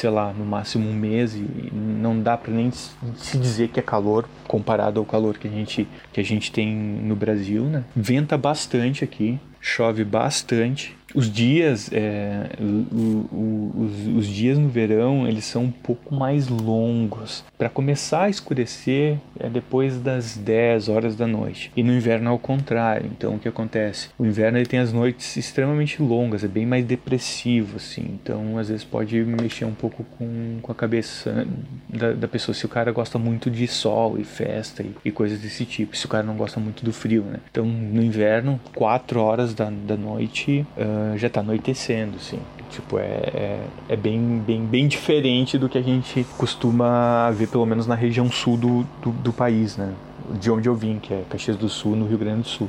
sei 0.00 0.10
lá, 0.10 0.32
no 0.32 0.44
máximo 0.44 0.88
um 0.88 0.94
mês 0.94 1.34
e 1.34 1.70
não 1.72 2.20
dá 2.20 2.36
para 2.36 2.52
nem 2.52 2.70
se 2.70 3.38
dizer 3.38 3.68
que 3.68 3.80
é 3.80 3.82
calor 3.82 4.28
comparado 4.46 5.00
ao 5.00 5.06
calor 5.06 5.38
que 5.38 5.48
a 5.48 5.50
gente 5.50 5.86
que 6.12 6.20
a 6.20 6.24
gente 6.24 6.50
tem 6.52 6.74
no 6.74 7.16
Brasil, 7.16 7.64
né? 7.64 7.84
Venta 7.94 8.36
bastante 8.36 9.04
aqui, 9.04 9.38
chove 9.60 10.04
bastante 10.04 10.95
os 11.14 11.30
dias, 11.30 11.90
é, 11.92 12.50
o, 12.60 12.94
o, 13.32 13.72
os, 13.84 14.18
os, 14.18 14.26
dias 14.26 14.58
no 14.58 14.68
verão, 14.68 15.26
eles 15.26 15.44
são 15.44 15.64
um 15.64 15.70
pouco 15.70 16.14
mais 16.14 16.48
longos. 16.48 17.44
Para 17.56 17.68
começar 17.68 18.24
a 18.24 18.28
escurecer 18.28 19.18
é 19.38 19.48
depois 19.48 19.98
das 20.00 20.36
10 20.36 20.88
horas 20.88 21.14
da 21.14 21.26
noite. 21.26 21.70
E 21.76 21.82
no 21.82 21.92
inverno 21.92 22.30
é 22.30 22.32
o 22.32 22.38
contrário. 22.38 23.10
Então 23.16 23.36
o 23.36 23.38
que 23.38 23.48
acontece? 23.48 24.08
O 24.18 24.26
inverno 24.26 24.58
ele 24.58 24.66
tem 24.66 24.80
as 24.80 24.92
noites 24.92 25.36
extremamente 25.36 26.02
longas, 26.02 26.42
é 26.42 26.48
bem 26.48 26.66
mais 26.66 26.84
depressivo, 26.84 27.76
assim. 27.76 28.18
Então 28.22 28.58
às 28.58 28.68
vezes 28.68 28.84
pode 28.84 29.16
mexer 29.24 29.64
um 29.64 29.74
pouco 29.74 30.04
com, 30.18 30.58
com 30.60 30.72
a 30.72 30.74
cabeça 30.74 31.46
da, 31.88 32.12
da 32.12 32.28
pessoa. 32.28 32.54
Se 32.54 32.66
o 32.66 32.68
cara 32.68 32.90
gosta 32.90 33.18
muito 33.18 33.50
de 33.50 33.66
sol 33.68 34.18
e 34.18 34.24
festa 34.24 34.82
e, 34.82 34.90
e 35.04 35.10
coisas 35.10 35.40
desse 35.40 35.64
tipo. 35.64 35.96
Se 35.96 36.04
o 36.04 36.08
cara 36.08 36.24
não 36.24 36.36
gosta 36.36 36.58
muito 36.58 36.84
do 36.84 36.92
frio, 36.92 37.22
né? 37.22 37.38
Então 37.50 37.64
no 37.64 38.02
inverno, 38.02 38.60
4 38.74 39.20
horas 39.20 39.54
da, 39.54 39.70
da 39.70 39.96
noite. 39.96 40.66
Uh, 40.76 40.95
já 41.16 41.26
está 41.26 41.40
anoitecendo, 41.40 42.16
assim. 42.16 42.38
Tipo, 42.70 42.98
é, 42.98 43.02
é, 43.02 43.60
é, 43.90 43.96
bem, 43.96 44.42
bem, 44.44 44.64
bem 44.64 44.88
diferente 44.88 45.56
do 45.56 45.68
que 45.68 45.78
a 45.78 45.82
gente 45.82 46.26
costuma 46.36 47.30
ver, 47.30 47.48
pelo 47.48 47.64
menos 47.64 47.86
na 47.86 47.94
região 47.94 48.30
sul 48.30 48.56
do, 48.56 48.82
do, 49.00 49.10
do 49.12 49.32
país, 49.32 49.76
né? 49.76 49.92
De 50.40 50.50
onde 50.50 50.68
eu 50.68 50.74
vim, 50.74 50.98
que 50.98 51.14
é 51.14 51.22
Caxias 51.30 51.56
do 51.56 51.68
Sul, 51.68 51.94
no 51.94 52.06
Rio 52.06 52.18
Grande 52.18 52.42
do 52.42 52.48
Sul 52.48 52.68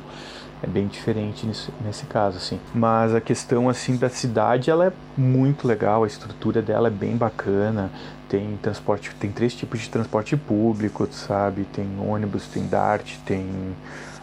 é 0.62 0.66
bem 0.66 0.86
diferente 0.86 1.46
nesse, 1.46 1.70
nesse 1.84 2.06
caso, 2.06 2.36
assim. 2.36 2.58
Mas 2.74 3.14
a 3.14 3.20
questão, 3.20 3.68
assim, 3.68 3.96
da 3.96 4.08
cidade, 4.08 4.70
ela 4.70 4.86
é 4.86 4.92
muito 5.16 5.66
legal, 5.66 6.04
a 6.04 6.06
estrutura 6.06 6.60
dela 6.60 6.88
é 6.88 6.90
bem 6.90 7.16
bacana, 7.16 7.90
tem 8.28 8.58
transporte, 8.60 9.14
tem 9.18 9.30
três 9.30 9.54
tipos 9.54 9.80
de 9.80 9.88
transporte 9.88 10.36
público, 10.36 11.08
sabe? 11.10 11.64
Tem 11.72 11.86
ônibus, 12.00 12.46
tem 12.48 12.66
DART, 12.66 13.16
tem 13.24 13.46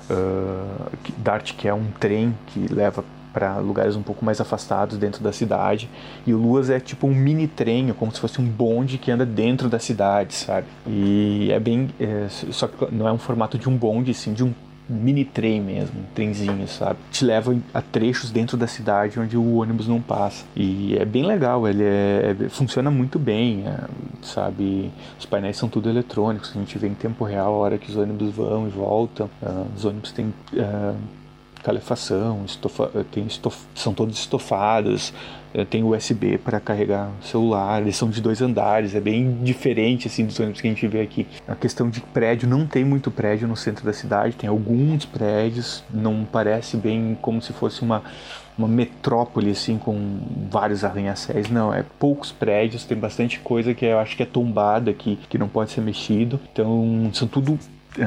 uh, 0.10 0.91
DART 1.18 1.53
que 1.53 1.68
é 1.68 1.73
um 1.73 1.88
trem 1.99 2.38
que 2.48 2.68
leva 2.68 3.03
para 3.36 3.57
lugares 3.57 3.98
um 3.98 4.02
pouco 4.02 4.24
mais 4.24 4.40
afastados 4.40 4.98
dentro 4.98 5.22
da 5.22 5.34
cidade. 5.34 5.90
E 6.26 6.34
o 6.34 6.38
Luas 6.38 6.70
é 6.70 6.80
tipo 6.80 7.06
um 7.06 7.14
mini 7.14 7.49
trem, 7.49 7.91
como 7.91 8.10
se 8.14 8.20
fosse 8.22 8.40
um 8.40 8.45
bonde 8.45 8.98
que 8.98 9.12
anda 9.12 9.26
dentro 9.26 9.68
da 9.68 9.78
cidade, 9.78 10.34
sabe? 10.34 10.68
E 10.88 11.52
é 11.52 11.60
bem. 11.60 11.90
É, 11.99 12.28
só 12.30 12.68
que 12.68 12.95
não 12.95 13.06
é 13.06 13.12
um 13.12 13.18
formato 13.18 13.57
de 13.57 13.68
um 13.68 13.76
bonde, 13.76 14.14
sim, 14.14 14.34
de 14.34 14.41
um 14.41 14.53
mini 14.88 15.26
trem 15.26 15.60
mesmo, 15.62 15.99
um 15.99 16.14
trenzinho, 16.14 16.66
sabe? 16.68 16.98
Te 17.12 17.26
leva 17.26 17.57
a 17.74 17.82
trechos 17.82 18.32
dentro 18.32 18.56
da 18.56 18.68
cidade 18.68 19.20
onde 19.20 19.36
o 19.36 19.56
ônibus 19.56 19.88
não 19.88 19.99
passa. 19.99 20.45
E 20.56 20.95
é 20.98 21.03
bem 21.03 21.26
legal, 21.26 21.68
ele 21.68 21.84
é, 21.84 22.36
é, 22.40 22.49
funciona 22.49 22.90
muito 22.90 23.20
bem, 23.20 23.66
é, 23.68 23.80
sabe? 24.22 24.91
Os 25.20 25.26
painéis 25.26 25.57
são 25.57 25.68
tudo 25.68 25.90
eletrônicos, 25.90 26.52
a 26.56 26.60
gente 26.60 26.78
vê 26.78 26.88
em 26.88 26.94
tempo 26.94 27.26
real 27.26 27.53
a 27.53 27.57
hora 27.57 27.78
que 27.78 27.90
os 27.90 27.98
ônibus 27.98 28.34
vão 28.34 28.68
e 28.68 28.70
voltam. 28.70 29.30
Uh, 29.41 29.66
os 29.76 29.84
ônibus 29.84 30.12
têm. 30.12 30.34
Uh, 30.53 30.95
calefação, 31.66 32.44
estofa, 32.46 32.92
eh, 32.94 33.04
tem 33.12 33.26
estof, 33.26 33.58
são 33.74 33.92
todos 33.92 34.20
estofados, 34.20 35.12
eh, 35.52 35.66
tem 35.66 35.84
USB 35.84 36.38
para 36.38 36.60
carregar 36.60 37.10
celular, 37.24 37.82
eles 37.82 37.96
são 37.96 38.08
de 38.08 38.22
dois 38.22 38.40
andares, 38.40 38.94
é 38.94 39.00
bem 39.00 39.40
diferente 39.42 40.08
assim 40.08 40.28
dos 40.28 40.40
ônibus 40.40 40.62
que 40.62 40.68
a 40.68 40.70
gente 40.70 40.88
vê 40.88 41.02
aqui. 41.02 41.26
A 41.48 41.56
questão 41.56 41.90
de 41.90 42.02
prédio, 42.02 42.48
não 42.48 42.68
tem 42.68 42.86
muito 42.86 43.10
prédio 43.10 43.48
no 43.48 43.56
centro 43.56 43.84
da 43.84 43.94
cidade, 43.94 44.36
tem 44.36 44.48
alguns 44.48 45.06
prédios, 45.06 45.84
não 45.92 46.24
parece 46.24 46.78
bem 46.78 47.18
como 47.20 47.42
se 47.42 47.52
fosse 47.52 47.82
uma 47.82 48.04
uma 48.58 48.70
metrópole 48.70 49.52
assim 49.52 49.78
com 49.78 50.20
vários 50.50 50.86
arranha-céus, 50.86 51.50
não, 51.50 51.74
é 51.74 51.84
poucos 52.00 52.32
prédios, 52.32 52.86
tem 52.86 52.98
bastante 52.98 53.38
coisa 53.40 53.74
que 53.74 53.84
eu 53.84 54.00
acho 54.00 54.16
que 54.16 54.24
é 54.24 54.26
tombada 54.26 54.92
aqui, 54.92 55.20
que 55.28 55.38
não 55.38 55.50
pode 55.50 55.72
ser 55.72 55.82
mexido. 55.82 56.40
Então, 56.54 57.10
são 57.14 57.28
tudo 57.28 57.60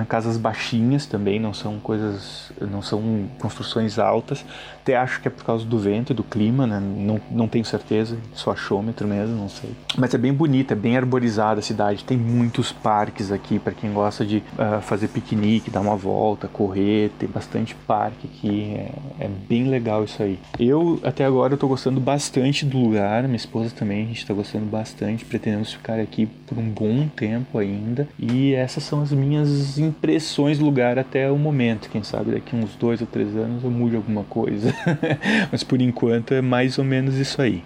casas 0.09 0.37
baixinhas 0.37 1.07
também, 1.07 1.39
não 1.39 1.55
são 1.55 1.79
coisas, 1.79 2.53
não 2.61 2.83
são 2.83 3.29
construções 3.39 3.99
altas. 3.99 4.45
Até 4.83 4.97
acho 4.97 5.21
que 5.21 5.29
é 5.29 5.31
por 5.31 5.45
causa 5.45 5.65
do 5.65 5.79
vento 5.79 6.13
e 6.13 6.15
do 6.15 6.23
clima, 6.23 6.67
né? 6.67 6.81
Não, 6.81 7.21
não 7.31 7.49
tenho 7.49 7.65
certeza, 7.65 8.17
só 8.33 8.53
achômetro 8.53 9.07
mesmo, 9.07 9.37
não 9.37 9.49
sei. 9.49 9.71
Mas 9.97 10.15
é 10.15 10.19
bem 10.19 10.33
bonita, 10.33 10.75
é 10.75 10.77
bem 10.77 10.97
arborizada 10.97 11.61
a 11.61 11.63
cidade. 11.63 12.05
Tem 12.05 12.17
muitos 12.17 12.73
parques 12.73 13.31
aqui 13.31 13.59
para 13.59 13.73
quem 13.73 13.93
gosta 13.93 14.25
de 14.25 14.39
uh, 14.39 14.81
fazer 14.81 15.09
piquenique, 15.09 15.71
dar 15.71 15.81
uma 15.81 15.97
volta, 15.97 16.49
correr. 16.49 17.11
Tem 17.19 17.29
bastante 17.29 17.75
parque 17.75 18.29
aqui, 18.33 18.75
é, 18.75 19.25
é 19.25 19.29
bem 19.49 19.69
legal 19.69 20.05
isso 20.05 20.23
aí. 20.23 20.39
Eu 20.59 21.01
até 21.03 21.25
agora 21.25 21.57
tô 21.57 21.69
gostando 21.69 22.01
bastante 22.01 22.65
do 22.65 22.79
lugar, 22.79 23.25
minha 23.25 23.37
esposa 23.37 23.75
também, 23.75 24.05
a 24.05 24.07
gente 24.07 24.27
tá 24.27 24.35
gostando 24.35 24.67
bastante, 24.67 25.25
pretendemos 25.25 25.73
ficar 25.73 25.99
aqui 25.99 26.27
por 26.47 26.59
um 26.59 26.69
bom 26.69 27.09
tempo 27.09 27.59
ainda. 27.59 28.09
E 28.19 28.55
essas 28.55 28.85
são 28.85 29.03
as 29.03 29.13
minhas 29.13 29.78
impressões 29.79 30.59
do 30.59 30.65
lugar 30.65 30.99
até 30.99 31.31
o 31.31 31.37
momento. 31.37 31.89
Quem 31.89 32.03
sabe 32.03 32.33
daqui 32.33 32.55
uns 32.55 32.75
dois 32.77 33.01
ou 33.01 33.07
três 33.07 33.37
anos 33.37 33.65
eu 33.65 33.71
mude 33.71 33.97
alguma 33.97 34.25
coisa. 34.25 34.75
Mas 35.51 35.63
por 35.63 35.81
enquanto 35.81 36.35
é 36.35 36.41
mais 36.41 36.79
ou 36.79 36.85
menos 36.85 37.17
isso 37.17 37.41
aí. 37.41 37.63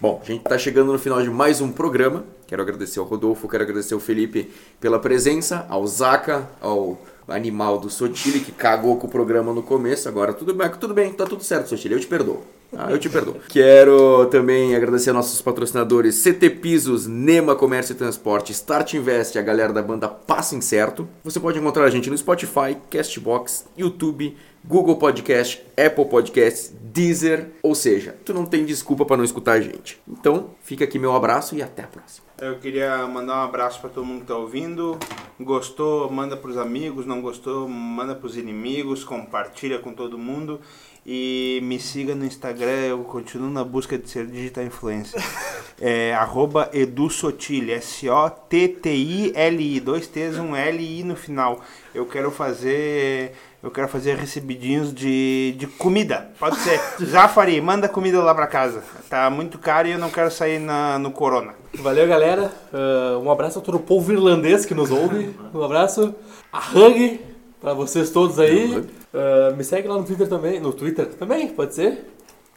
Bom, 0.00 0.18
a 0.22 0.26
gente 0.26 0.40
está 0.40 0.56
chegando 0.56 0.92
no 0.92 0.98
final 0.98 1.22
de 1.22 1.28
mais 1.28 1.60
um 1.60 1.70
programa. 1.70 2.24
Quero 2.46 2.62
agradecer 2.62 2.98
ao 2.98 3.04
Rodolfo, 3.04 3.46
quero 3.46 3.62
agradecer 3.62 3.92
ao 3.92 4.00
Felipe 4.00 4.50
pela 4.80 4.98
presença, 4.98 5.66
ao 5.68 5.86
Zaca, 5.86 6.48
ao 6.60 6.98
animal 7.28 7.78
do 7.78 7.90
Sotile 7.90 8.40
que 8.40 8.50
cagou 8.50 8.96
com 8.96 9.06
o 9.06 9.10
programa 9.10 9.52
no 9.52 9.62
começo. 9.62 10.08
Agora 10.08 10.32
tudo 10.32 10.54
bem, 10.54 10.70
tudo 10.70 10.94
bem, 10.94 11.12
tá 11.12 11.26
tudo 11.26 11.44
certo, 11.44 11.68
Sotile, 11.68 11.94
eu 11.94 12.00
te 12.00 12.06
perdoo. 12.06 12.42
Ah, 12.76 12.90
eu 12.90 12.98
te 12.98 13.08
perdoo. 13.08 13.36
Quero 13.48 14.26
também 14.26 14.76
agradecer 14.76 15.12
nossos 15.12 15.42
patrocinadores 15.42 16.22
CT 16.22 16.50
Pisos, 16.50 17.06
Nema 17.06 17.56
Comércio 17.56 17.92
e 17.92 17.96
Transporte, 17.96 18.52
Start 18.52 18.94
Invest, 18.94 19.38
a 19.38 19.42
galera 19.42 19.72
da 19.72 19.82
banda 19.82 20.08
Passo 20.08 20.54
Incerto. 20.54 21.08
Você 21.24 21.40
pode 21.40 21.58
encontrar 21.58 21.84
a 21.84 21.90
gente 21.90 22.08
no 22.08 22.16
Spotify, 22.16 22.76
Castbox, 22.88 23.66
YouTube, 23.76 24.36
Google 24.64 24.96
Podcast, 24.96 25.64
Apple 25.76 26.04
Podcasts, 26.04 26.72
Deezer, 26.80 27.50
ou 27.62 27.74
seja, 27.74 28.14
tu 28.24 28.34
não 28.34 28.44
tem 28.44 28.64
desculpa 28.64 29.04
para 29.06 29.16
não 29.16 29.24
escutar 29.24 29.52
a 29.52 29.60
gente. 29.60 29.98
Então, 30.06 30.50
fica 30.62 30.84
aqui 30.84 30.98
meu 30.98 31.14
abraço 31.14 31.56
e 31.56 31.62
até 31.62 31.82
a 31.82 31.86
próxima. 31.86 32.26
Eu 32.40 32.58
queria 32.58 33.06
mandar 33.06 33.36
um 33.36 33.44
abraço 33.44 33.80
para 33.80 33.90
todo 33.90 34.04
mundo 34.04 34.18
que 34.18 34.24
está 34.24 34.36
ouvindo. 34.36 34.98
Gostou, 35.38 36.10
manda 36.10 36.36
para 36.36 36.50
os 36.50 36.56
amigos. 36.56 37.04
Não 37.04 37.20
gostou, 37.20 37.68
manda 37.68 38.14
para 38.14 38.26
os 38.26 38.36
inimigos. 38.36 39.04
Compartilha 39.04 39.78
com 39.78 39.92
todo 39.92 40.16
mundo. 40.16 40.58
E 41.04 41.60
me 41.62 41.78
siga 41.78 42.14
no 42.14 42.24
Instagram, 42.24 42.86
eu 42.88 42.98
continuo 43.04 43.50
na 43.50 43.64
busca 43.64 43.96
de 43.96 44.08
ser 44.08 44.26
digital 44.26 44.64
influencer. 44.64 45.20
É 45.82 46.12
arroba 46.12 46.68
edusotili, 46.74 47.72
S-O-T-T-I-L-I, 47.72 49.80
dois 49.80 50.06
T's, 50.06 50.36
um 50.36 50.54
L-I 50.54 51.02
no 51.02 51.16
final. 51.16 51.64
Eu 51.94 52.04
quero 52.04 52.30
fazer 52.30 53.32
eu 53.62 53.70
quero 53.70 53.88
fazer 53.88 54.16
recebidinhos 54.16 54.92
de, 54.92 55.54
de 55.58 55.66
comida. 55.66 56.30
Pode 56.38 56.56
ser. 56.56 56.80
Zafari, 57.04 57.60
manda 57.60 57.88
comida 57.88 58.22
lá 58.22 58.34
pra 58.34 58.46
casa. 58.46 58.82
Tá 59.08 59.28
muito 59.28 59.58
caro 59.58 59.86
e 59.86 59.92
eu 59.92 59.98
não 59.98 60.10
quero 60.10 60.30
sair 60.30 60.58
na, 60.58 60.98
no 60.98 61.10
corona. 61.10 61.54
Valeu, 61.74 62.08
galera. 62.08 62.50
Uh, 62.72 63.18
um 63.18 63.30
abraço 63.30 63.58
a 63.58 63.62
todo 63.62 63.76
o 63.76 63.80
povo 63.80 64.12
irlandês 64.12 64.64
que 64.64 64.74
nos 64.74 64.90
ouve. 64.90 65.36
Um 65.54 65.62
abraço. 65.62 66.14
A 66.50 66.58
Hug 66.58 67.20
pra 67.60 67.74
vocês 67.74 68.10
todos 68.10 68.38
aí. 68.38 68.78
Uh, 68.78 69.56
me 69.56 69.62
segue 69.62 69.86
lá 69.86 69.96
no 69.96 70.04
Twitter 70.04 70.28
também. 70.28 70.60
No 70.60 70.72
Twitter 70.72 71.06
também, 71.14 71.48
pode 71.48 71.74
ser. 71.74 72.06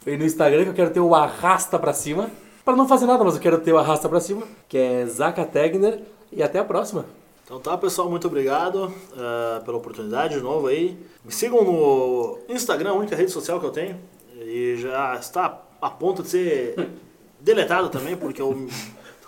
E 0.06 0.16
no 0.16 0.24
Instagram 0.24 0.64
que 0.64 0.70
eu 0.70 0.74
quero 0.74 0.90
ter 0.90 1.00
o 1.00 1.14
arrasta 1.14 1.78
pra 1.78 1.92
cima. 1.92 2.30
Pra 2.64 2.74
não 2.74 2.88
fazer 2.88 3.06
nada, 3.06 3.22
mas 3.22 3.34
eu 3.34 3.40
quero 3.40 3.58
ter 3.58 3.72
o 3.72 3.78
arrasta 3.78 4.08
pra 4.08 4.20
cima. 4.20 4.42
Que 4.68 4.78
é 4.78 5.06
Zaka 5.06 5.44
Tegner. 5.44 6.00
E 6.32 6.42
até 6.42 6.58
a 6.58 6.64
próxima. 6.64 7.04
Então 7.44 7.60
tá, 7.60 7.76
pessoal, 7.76 8.08
muito 8.08 8.26
obrigado 8.26 8.86
uh, 8.86 9.62
pela 9.64 9.76
oportunidade 9.76 10.34
de 10.34 10.40
novo 10.40 10.66
aí. 10.66 10.98
Me 11.22 11.30
sigam 11.30 11.62
no 11.62 12.38
Instagram, 12.48 12.90
a 12.90 12.94
única 12.94 13.14
rede 13.14 13.30
social 13.30 13.60
que 13.60 13.66
eu 13.66 13.70
tenho. 13.70 14.00
E 14.40 14.76
já 14.78 15.14
está 15.14 15.60
a 15.80 15.90
ponto 15.90 16.22
de 16.22 16.30
ser 16.30 16.88
deletado 17.38 17.90
também, 17.90 18.16
porque 18.16 18.40
eu 18.40 18.66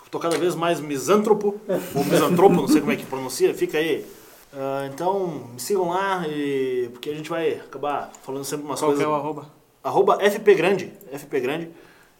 tô 0.09 0.19
cada 0.19 0.35
vez 0.35 0.55
mais 0.55 0.79
misântropo, 0.79 1.61
ou 1.93 2.03
misantropo, 2.05 2.55
não 2.55 2.67
sei 2.67 2.81
como 2.81 2.91
é 2.91 2.95
que 2.95 3.05
pronuncia, 3.05 3.53
fica 3.53 3.77
aí. 3.77 4.03
Uh, 4.53 4.91
então, 4.91 5.27
me 5.53 5.59
sigam 5.59 5.89
lá, 5.89 6.25
e, 6.27 6.89
porque 6.91 7.09
a 7.09 7.15
gente 7.15 7.29
vai 7.29 7.53
acabar 7.53 8.11
falando 8.23 8.45
sempre 8.45 8.65
umas 8.65 8.79
Qual 8.79 8.91
que 8.91 8.97
coisas. 8.97 9.13
é 9.13 9.15
o 9.15 9.19
arroba? 9.19 9.51
Arroba 9.83 10.17
FP 10.19 10.55
Grande, 10.55 10.93
FP 11.11 11.39
Grande. 11.39 11.69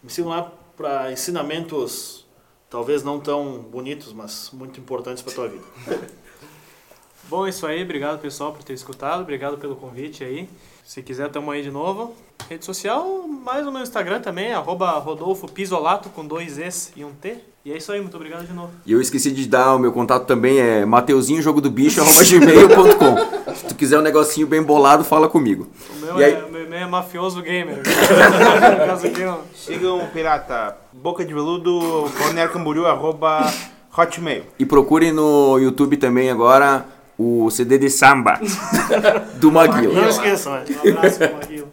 Me 0.03 0.09
sigam 0.09 0.29
lá 0.29 0.51
para 0.75 1.11
ensinamentos, 1.11 2.25
talvez 2.69 3.03
não 3.03 3.19
tão 3.19 3.59
bonitos, 3.59 4.13
mas 4.13 4.51
muito 4.53 4.79
importantes 4.79 5.23
para 5.23 5.33
tua 5.33 5.47
vida. 5.47 5.63
Bom, 7.29 7.45
é 7.45 7.49
isso 7.49 7.65
aí. 7.65 7.83
Obrigado, 7.83 8.21
pessoal, 8.21 8.53
por 8.53 8.63
ter 8.63 8.73
escutado. 8.73 9.21
Obrigado 9.21 9.57
pelo 9.57 9.75
convite 9.75 10.23
aí. 10.23 10.47
Se 10.85 11.03
quiser, 11.03 11.29
tamo 11.29 11.51
aí 11.51 11.61
de 11.61 11.71
novo. 11.71 12.15
Rede 12.49 12.63
social, 12.63 13.25
mais 13.43 13.65
no 13.65 13.71
meu 13.73 13.81
Instagram 13.81 14.21
também, 14.21 14.53
arroba 14.53 14.91
Rodolfo 14.91 15.51
Pisolato, 15.51 16.09
com 16.09 16.25
dois 16.25 16.57
S 16.57 16.91
e 16.95 17.03
um 17.03 17.11
T. 17.11 17.37
E 17.65 17.73
é 17.73 17.77
isso 17.77 17.91
aí, 17.91 17.99
muito 17.99 18.15
obrigado 18.15 18.47
de 18.47 18.53
novo. 18.53 18.69
E 18.85 18.93
eu 18.93 19.01
esqueci 19.01 19.29
de 19.31 19.45
dar 19.45 19.75
o 19.75 19.79
meu 19.79 19.91
contato 19.91 20.25
também, 20.25 20.57
é 20.57 20.85
mateuzinho 20.85 21.41
jogo 21.41 21.59
do 21.59 21.69
bicho, 21.69 21.99
gmail.com. 22.23 23.53
Se 23.53 23.65
tu 23.65 23.75
quiser 23.75 23.99
um 23.99 24.01
negocinho 24.01 24.47
bem 24.47 24.63
bolado, 24.63 25.03
fala 25.03 25.27
comigo. 25.27 25.67
O 25.97 26.05
meu, 26.05 26.19
E 26.19 26.23
aí- 26.23 26.33
é, 26.35 26.43
o 26.45 26.49
meu 26.49 26.63
e-mail 26.63 26.83
é 26.83 26.87
mafioso 26.87 27.41
gamer. 27.41 27.81
Sigam 29.53 29.99
o 30.03 30.07
Pirata 30.07 30.77
Boca 30.93 31.25
de 31.25 31.33
Veludo, 31.33 32.09
Balneário 32.17 32.53
Camboriú, 32.53 32.85
arroba 32.85 33.51
hotmail. 33.97 34.43
E 34.57 34.65
procure 34.65 35.11
no 35.11 35.57
YouTube 35.59 35.97
também 35.97 36.29
agora 36.29 36.85
o 37.17 37.49
CD 37.49 37.77
de 37.77 37.89
samba 37.89 38.39
do 39.35 39.51
Maguila. 39.51 39.93
Não 40.01 40.07
esqueçam, 40.07 40.53
né? 40.53 40.63
Um 40.85 40.89
abraço, 40.91 41.19
Maguila. 41.19 41.67